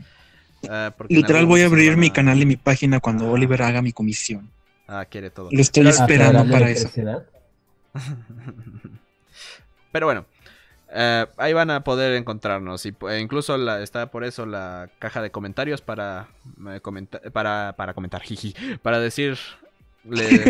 Ah, 0.70 0.94
Literal 1.08 1.46
voy 1.46 1.62
a 1.62 1.68
abrir 1.68 1.96
mi 1.96 2.10
canal 2.12 2.42
y 2.42 2.46
mi 2.46 2.58
página 2.58 3.00
cuando 3.00 3.32
Oliver 3.32 3.62
haga 3.62 3.82
mi 3.82 3.94
comisión. 3.94 4.50
Ah, 4.88 5.06
quiere 5.06 5.30
todo. 5.30 5.50
Lo 5.52 5.62
estoy 5.62 5.88
esperando 5.88 6.50
para 6.52 6.70
eso. 6.70 6.90
Pero 9.92 10.06
bueno, 10.06 10.26
eh, 10.92 11.26
ahí 11.38 11.54
van 11.54 11.72
a 11.72 11.84
poder 11.84 12.14
encontrarnos. 12.16 12.86
Y 12.86 12.94
e 13.10 13.20
incluso 13.20 13.56
está 13.80 14.12
por 14.12 14.24
eso 14.24 14.46
la 14.46 14.90
caja 15.00 15.22
de 15.22 15.32
comentarios 15.32 15.82
para, 15.82 16.28
eh, 16.70 16.82
para, 17.32 17.74
para 17.78 17.94
comentar, 17.94 18.22
jiji, 18.24 18.54
para 18.82 19.00
decir 19.00 19.38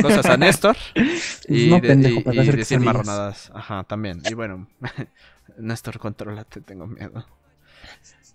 cosas 0.02 0.26
a 0.26 0.38
Néstor 0.38 0.76
y, 1.48 1.80
decir 1.80 2.80
marronadas. 2.80 3.52
Ajá, 3.54 3.84
también. 3.84 4.22
Y 4.30 4.34
bueno, 4.34 4.68
Néstor, 5.58 6.00
controlate, 6.00 6.62
tengo 6.62 6.88
miedo. 6.88 7.26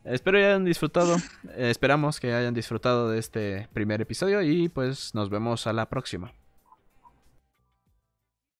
Espero 0.04 0.38
que 0.38 0.46
hayan 0.46 0.64
disfrutado. 0.64 1.16
esperamos 1.56 2.20
que 2.20 2.32
hayan 2.32 2.54
disfrutado 2.54 3.10
de 3.10 3.18
este 3.18 3.68
primer 3.72 4.00
episodio 4.00 4.40
y 4.42 4.68
pues 4.68 5.14
nos 5.14 5.28
vemos 5.28 5.66
a 5.66 5.72
la 5.72 5.88
próxima. 5.88 6.32